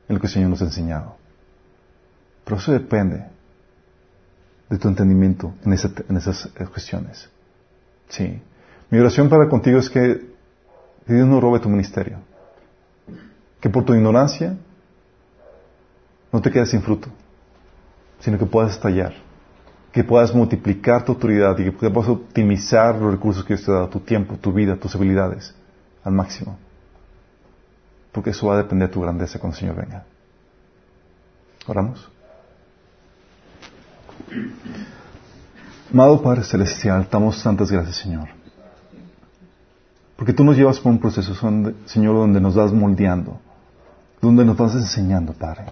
en 0.09 0.15
lo 0.15 0.19
que 0.19 0.27
el 0.27 0.33
Señor 0.33 0.49
nos 0.49 0.61
ha 0.61 0.65
enseñado. 0.65 1.15
Pero 2.43 2.57
eso 2.57 2.73
depende 2.73 3.25
de 4.69 4.77
tu 4.77 4.89
entendimiento 4.89 5.53
en, 5.63 5.71
en 6.09 6.17
esas 6.17 6.49
cuestiones. 6.71 7.29
Sí. 8.09 8.41
Mi 8.89 8.99
oración 8.99 9.29
para 9.29 9.47
contigo 9.47 9.79
es 9.79 9.89
que 9.89 10.27
Dios 11.07 11.27
no 11.27 11.39
robe 11.39 11.59
tu 11.59 11.69
ministerio. 11.69 12.17
Que 13.61 13.69
por 13.69 13.85
tu 13.85 13.93
ignorancia 13.93 14.57
no 16.33 16.41
te 16.41 16.51
quedes 16.51 16.69
sin 16.69 16.81
fruto, 16.81 17.07
sino 18.19 18.37
que 18.37 18.45
puedas 18.45 18.71
estallar 18.71 19.13
que 19.91 20.03
puedas 20.03 20.33
multiplicar 20.33 21.03
tu 21.03 21.13
autoridad 21.13 21.57
y 21.57 21.71
que 21.71 21.89
puedas 21.89 22.09
optimizar 22.09 22.95
los 22.95 23.11
recursos 23.11 23.43
que 23.43 23.55
Dios 23.55 23.65
te 23.65 23.71
ha 23.71 23.75
dado, 23.75 23.89
tu 23.89 23.99
tiempo, 23.99 24.37
tu 24.37 24.53
vida, 24.53 24.75
tus 24.75 24.95
habilidades 24.95 25.55
al 26.03 26.13
máximo. 26.13 26.57
Porque 28.11 28.31
eso 28.31 28.47
va 28.47 28.55
a 28.55 28.57
depender 28.57 28.87
de 28.87 28.93
tu 28.93 29.01
grandeza 29.01 29.39
cuando 29.39 29.55
el 29.55 29.59
Señor 29.59 29.75
venga. 29.75 30.03
Oramos. 31.67 32.09
Amado 35.91 36.21
Padre 36.21 36.43
Celestial, 36.43 37.07
damos 37.11 37.41
tantas 37.41 37.71
gracias, 37.71 37.97
Señor. 37.97 38.29
Porque 40.15 40.33
tú 40.33 40.43
nos 40.43 40.57
llevas 40.57 40.79
por 40.79 40.91
un 40.91 40.99
proceso, 40.99 41.33
Señor, 41.85 42.15
donde 42.15 42.41
nos 42.41 42.55
vas 42.55 42.73
moldeando, 42.73 43.39
donde 44.21 44.43
nos 44.43 44.57
vas 44.57 44.75
enseñando, 44.75 45.33
Padre. 45.33 45.65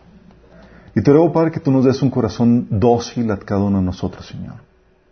Y 0.96 1.02
te 1.02 1.12
ruego, 1.12 1.34
Padre, 1.34 1.52
que 1.52 1.60
tú 1.60 1.72
nos 1.72 1.86
des 1.86 2.02
un 2.02 2.10
corazón 2.10 2.66
dócil 2.70 3.30
a 3.30 3.38
cada 3.38 3.62
uno 3.62 3.78
de 3.80 3.84
nosotros, 3.84 4.26
Señor, 4.26 4.56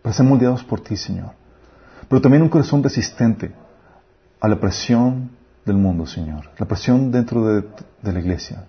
para 0.02 0.16
ser 0.16 0.26
moldeados 0.26 0.64
por 0.64 0.80
ti, 0.80 0.96
Señor. 0.96 1.32
Pero 2.08 2.22
también 2.22 2.44
un 2.44 2.50
corazón 2.50 2.82
resistente 2.82 3.52
a 4.40 4.48
la 4.48 4.60
presión 4.60 5.30
del 5.66 5.78
mundo, 5.78 6.06
Señor, 6.06 6.50
la 6.58 6.66
presión 6.66 7.12
dentro 7.12 7.46
de, 7.46 7.64
la 8.04 8.20
iglesia. 8.20 8.66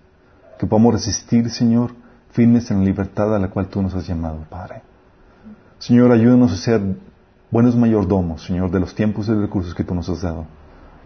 Que 0.57 0.65
podamos 0.65 0.93
resistir, 0.93 1.49
Señor, 1.49 1.91
firmes 2.31 2.71
en 2.71 2.79
la 2.79 2.85
libertad 2.85 3.35
a 3.35 3.39
la 3.39 3.49
cual 3.49 3.67
tú 3.67 3.81
nos 3.81 3.93
has 3.93 4.07
llamado, 4.07 4.45
Padre. 4.49 4.81
Señor, 5.77 6.11
ayúdanos 6.11 6.51
a 6.51 6.57
ser 6.57 6.81
buenos 7.51 7.75
mayordomos, 7.75 8.43
Señor, 8.43 8.71
de 8.71 8.79
los 8.79 8.95
tiempos 8.95 9.27
y 9.29 9.33
recursos 9.33 9.75
que 9.75 9.83
tú 9.83 9.93
nos 9.93 10.09
has 10.09 10.21
dado. 10.21 10.45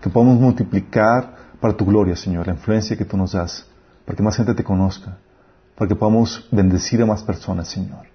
Que 0.01 0.09
podamos 0.09 0.39
multiplicar 0.39 1.35
para 1.59 1.76
tu 1.76 1.85
gloria, 1.85 2.15
Señor, 2.15 2.47
la 2.47 2.53
influencia 2.53 2.95
que 2.95 3.05
tú 3.05 3.18
nos 3.18 3.34
das, 3.34 3.68
para 4.05 4.15
que 4.15 4.23
más 4.23 4.38
gente 4.38 4.53
te 4.53 4.63
conozca 4.63 5.18
para 5.81 5.89
que 5.89 5.95
podamos 5.95 6.47
bendecir 6.51 7.01
a 7.01 7.07
más 7.07 7.23
personas, 7.23 7.68
Señor. 7.68 8.05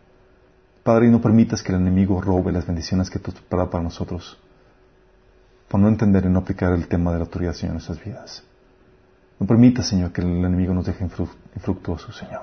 Padre, 0.85 1.09
y 1.09 1.11
no 1.11 1.21
permitas 1.21 1.65
que 1.65 1.73
el 1.73 1.81
enemigo 1.81 2.21
robe 2.21 2.53
las 2.53 2.65
bendiciones 2.65 3.11
que 3.11 3.19
tú 3.19 3.33
has 3.33 3.39
preparado 3.39 3.71
para 3.71 3.83
nosotros, 3.83 4.39
por 5.69 5.81
no 5.81 5.89
entender 5.89 6.25
y 6.25 6.29
no 6.29 6.41
aplicar 6.41 6.73
el 6.73 6.87
tema 6.89 7.13
de 7.13 7.19
la 7.19 7.25
autoridad, 7.25 7.53
Señor, 7.53 7.71
en 7.71 7.75
nuestras 7.75 8.03
vidas. 8.03 8.43
No 9.39 9.47
permitas, 9.47 9.89
Señor, 9.89 10.13
que 10.13 10.23
el 10.23 10.29
enemigo 10.29 10.73
nos 10.73 10.87
deje 10.87 11.05
infructuosos, 11.55 12.17
Señor. 12.17 12.43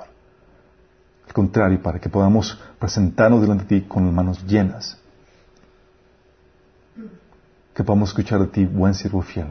Al 1.26 1.34
contrario, 1.34 1.82
para 1.82 2.00
que 2.00 2.10
podamos 2.10 2.60
presentarnos 2.78 3.42
delante 3.42 3.64
de 3.64 3.82
ti 3.82 3.88
con 3.88 4.06
las 4.06 4.14
manos 4.14 4.46
llenas. 4.46 5.00
Que 7.74 7.84
podamos 7.84 8.10
escuchar 8.10 8.40
de 8.40 8.48
ti, 8.48 8.66
buen 8.66 8.94
siervo 8.94 9.22
fiel. 9.22 9.48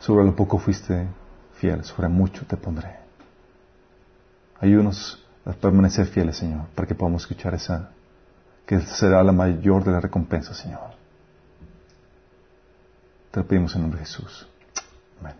Sobre 0.00 0.24
lo 0.24 0.36
poco 0.36 0.58
fuiste 0.58 1.06
fiel, 1.54 1.84
sobre 1.84 2.08
mucho 2.08 2.44
te 2.44 2.56
pondré. 2.56 2.96
Ayúdanos 4.60 5.24
a 5.44 5.52
permanecer 5.52 6.06
fieles, 6.06 6.36
Señor, 6.36 6.66
para 6.74 6.86
que 6.86 6.94
podamos 6.94 7.22
escuchar 7.22 7.54
esa, 7.54 7.90
que 8.66 8.80
será 8.80 9.22
la 9.22 9.32
mayor 9.32 9.84
de 9.84 9.92
las 9.92 10.02
recompensas, 10.02 10.56
Señor. 10.56 11.01
Te 13.32 13.40
lo 13.40 13.46
pedimos 13.46 13.74
en 13.74 13.80
nombre 13.80 14.00
de 14.00 14.04
Jesús. 14.04 14.46
Amén. 15.18 15.34